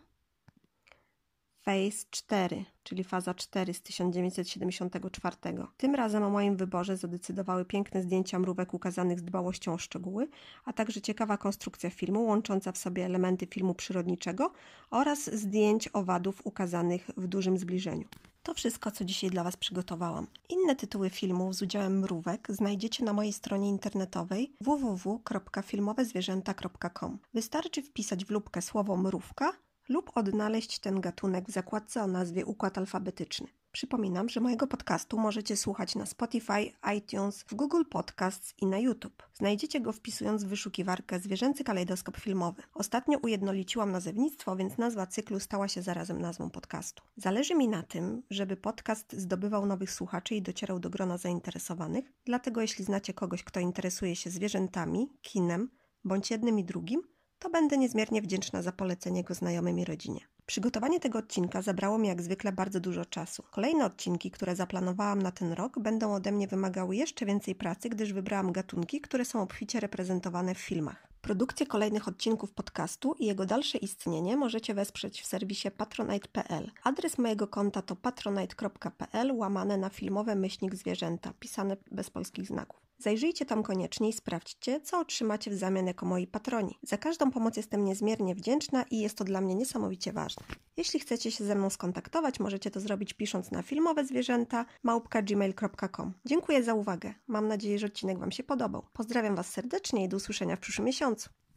Phase 1.66 2.06
4, 2.10 2.64
czyli 2.82 3.05
faza 3.05 3.34
4 3.34 3.74
z 3.74 3.82
1974. 3.82 5.36
Tym 5.76 5.94
razem 5.94 6.22
o 6.22 6.30
moim 6.30 6.56
wyborze 6.56 6.97
zadecydowały 6.97 7.64
piękne 7.64 8.02
zdjęcia 8.02 8.38
mrówek 8.38 8.74
ukazanych 8.74 9.20
z 9.20 9.22
dbałością 9.22 9.74
o 9.74 9.78
szczegóły, 9.78 10.28
a 10.64 10.72
także 10.72 11.01
ciekawa 11.01 11.36
konstrukcja 11.36 11.90
filmu 11.90 12.24
łącząca 12.24 12.72
w 12.72 12.78
sobie 12.78 13.05
elementy 13.05 13.47
filmu 13.47 13.74
przyrodniczego 13.74 14.52
oraz 14.90 15.34
zdjęć 15.34 15.88
owadów 15.93 16.40
ukazanych 16.44 17.10
w 17.16 17.26
dużym 17.26 17.59
zbliżeniu. 17.59 18.05
To 18.43 18.55
wszystko, 18.55 18.90
co 18.90 19.05
dzisiaj 19.05 19.30
dla 19.30 19.44
Was 19.44 19.56
przygotowałam. 19.56 20.26
Inne 20.48 20.76
tytuły 20.76 21.10
filmów 21.10 21.55
z 21.55 21.62
udziałem 21.62 21.98
mrówek 21.98 22.48
znajdziecie 22.51 23.05
na 23.05 23.12
mojej 23.12 23.32
stronie 23.32 23.68
internetowej 23.68 24.52
www.filmowezwierzęta.com. 24.60 27.18
Wystarczy 27.34 27.82
wpisać 27.82 28.24
w 28.24 28.30
lubkę 28.30 28.62
słowo 28.62 28.97
mrówka 28.97 29.52
lub 29.88 30.10
odnaleźć 30.14 30.78
ten 30.78 31.00
gatunek 31.00 31.48
w 31.48 31.52
zakładce 31.52 32.02
o 32.02 32.06
nazwie 32.06 32.46
Układ 32.46 32.78
Alfabetyczny. 32.78 33.46
Przypominam, 33.72 34.28
że 34.28 34.40
mojego 34.40 34.66
podcastu 34.66 35.18
możecie 35.18 35.56
słuchać 35.56 35.94
na 35.94 36.06
Spotify, 36.06 36.72
iTunes, 36.96 37.42
w 37.42 37.54
Google 37.54 37.82
Podcasts 37.90 38.54
i 38.58 38.66
na 38.66 38.78
YouTube. 38.78 39.22
Znajdziecie 39.34 39.80
go 39.80 39.92
wpisując 39.92 40.44
w 40.44 40.48
wyszukiwarkę 40.48 41.20
Zwierzęcy 41.20 41.64
Kalejdoskop 41.64 42.16
Filmowy. 42.16 42.62
Ostatnio 42.74 43.18
ujednoliciłam 43.18 43.92
nazewnictwo, 43.92 44.56
więc 44.56 44.78
nazwa 44.78 45.06
cyklu 45.06 45.40
stała 45.40 45.68
się 45.68 45.82
zarazem 45.82 46.20
nazwą 46.20 46.50
podcastu. 46.50 47.02
Zależy 47.16 47.54
mi 47.54 47.68
na 47.68 47.82
tym, 47.82 48.22
żeby 48.30 48.56
podcast 48.56 49.12
zdobywał 49.12 49.66
nowych 49.66 49.90
słuchaczy 49.90 50.34
i 50.34 50.42
docierał 50.42 50.78
do 50.78 50.90
grona 50.90 51.18
zainteresowanych, 51.18 52.12
dlatego 52.24 52.60
jeśli 52.60 52.84
znacie 52.84 53.14
kogoś, 53.14 53.44
kto 53.44 53.60
interesuje 53.60 54.16
się 54.16 54.30
zwierzętami, 54.30 55.08
kinem, 55.22 55.70
bądź 56.04 56.30
jednym 56.30 56.58
i 56.58 56.64
drugim, 56.64 57.02
to 57.38 57.50
będę 57.50 57.78
niezmiernie 57.78 58.22
wdzięczna 58.22 58.62
za 58.62 58.72
polecenie 58.72 59.24
go 59.24 59.34
znajomym 59.34 59.78
i 59.78 59.84
rodzinie. 59.84 60.20
Przygotowanie 60.46 61.00
tego 61.00 61.18
odcinka 61.18 61.62
zabrało 61.62 61.98
mi 61.98 62.08
jak 62.08 62.22
zwykle 62.22 62.52
bardzo 62.52 62.80
dużo 62.80 63.04
czasu. 63.04 63.42
Kolejne 63.50 63.84
odcinki, 63.84 64.30
które 64.30 64.56
zaplanowałam 64.56 65.22
na 65.22 65.32
ten 65.32 65.52
rok, 65.52 65.78
będą 65.78 66.14
ode 66.14 66.32
mnie 66.32 66.48
wymagały 66.48 66.96
jeszcze 66.96 67.26
więcej 67.26 67.54
pracy, 67.54 67.88
gdyż 67.88 68.12
wybrałam 68.12 68.52
gatunki, 68.52 69.00
które 69.00 69.24
są 69.24 69.42
obficie 69.42 69.80
reprezentowane 69.80 70.54
w 70.54 70.58
filmach. 70.58 71.08
Produkcję 71.22 71.66
kolejnych 71.66 72.08
odcinków 72.08 72.52
podcastu 72.52 73.14
i 73.18 73.26
jego 73.26 73.46
dalsze 73.46 73.78
istnienie 73.78 74.36
możecie 74.36 74.74
wesprzeć 74.74 75.22
w 75.22 75.26
serwisie 75.26 75.70
patronite.pl. 75.70 76.70
Adres 76.84 77.18
mojego 77.18 77.46
konta 77.46 77.82
to 77.82 77.96
patronite.pl 77.96 79.32
łamane 79.32 79.76
na 79.76 79.88
filmowe 79.88 80.34
myślnik 80.34 80.74
zwierzęta, 80.74 81.32
pisane 81.40 81.76
bez 81.90 82.10
polskich 82.10 82.46
znaków. 82.46 82.85
Zajrzyjcie 82.98 83.47
tam 83.47 83.62
koniecznie 83.62 84.09
i 84.09 84.12
sprawdźcie, 84.12 84.81
co 84.81 85.01
otrzymacie 85.01 85.51
w 85.51 85.55
zamian 85.55 85.86
jako 85.86 86.06
moi 86.06 86.27
patroni. 86.27 86.78
Za 86.82 86.97
każdą 86.98 87.31
pomoc 87.31 87.56
jestem 87.56 87.85
niezmiernie 87.85 88.35
wdzięczna 88.35 88.85
i 88.90 89.01
jest 89.01 89.18
to 89.18 89.24
dla 89.24 89.40
mnie 89.40 89.55
niesamowicie 89.55 90.12
ważne. 90.12 90.47
Jeśli 90.77 91.01
chcecie 91.01 91.31
się 91.31 91.44
ze 91.44 91.55
mną 91.55 91.70
skontaktować, 91.70 92.40
możecie 92.40 92.70
to 92.70 92.81
zrobić 92.81 93.14
pisząc 93.14 93.51
na 93.51 93.62
filmowe 93.62 94.05
zwierzęta 94.05 94.66
małpka.gmail.com. 94.82 96.12
Dziękuję 96.24 96.62
za 96.62 96.74
uwagę. 96.74 97.14
Mam 97.27 97.48
nadzieję, 97.48 97.78
że 97.78 97.86
odcinek 97.86 98.18
Wam 98.18 98.32
się 98.32 98.43
podobał. 98.43 98.86
Pozdrawiam 98.93 99.36
Was 99.36 99.48
serdecznie 99.48 100.05
i 100.05 100.09
do 100.09 100.16
usłyszenia 100.16 100.56
w 100.56 100.60
przyszłym 100.60 100.86
miesiącu. 100.86 101.31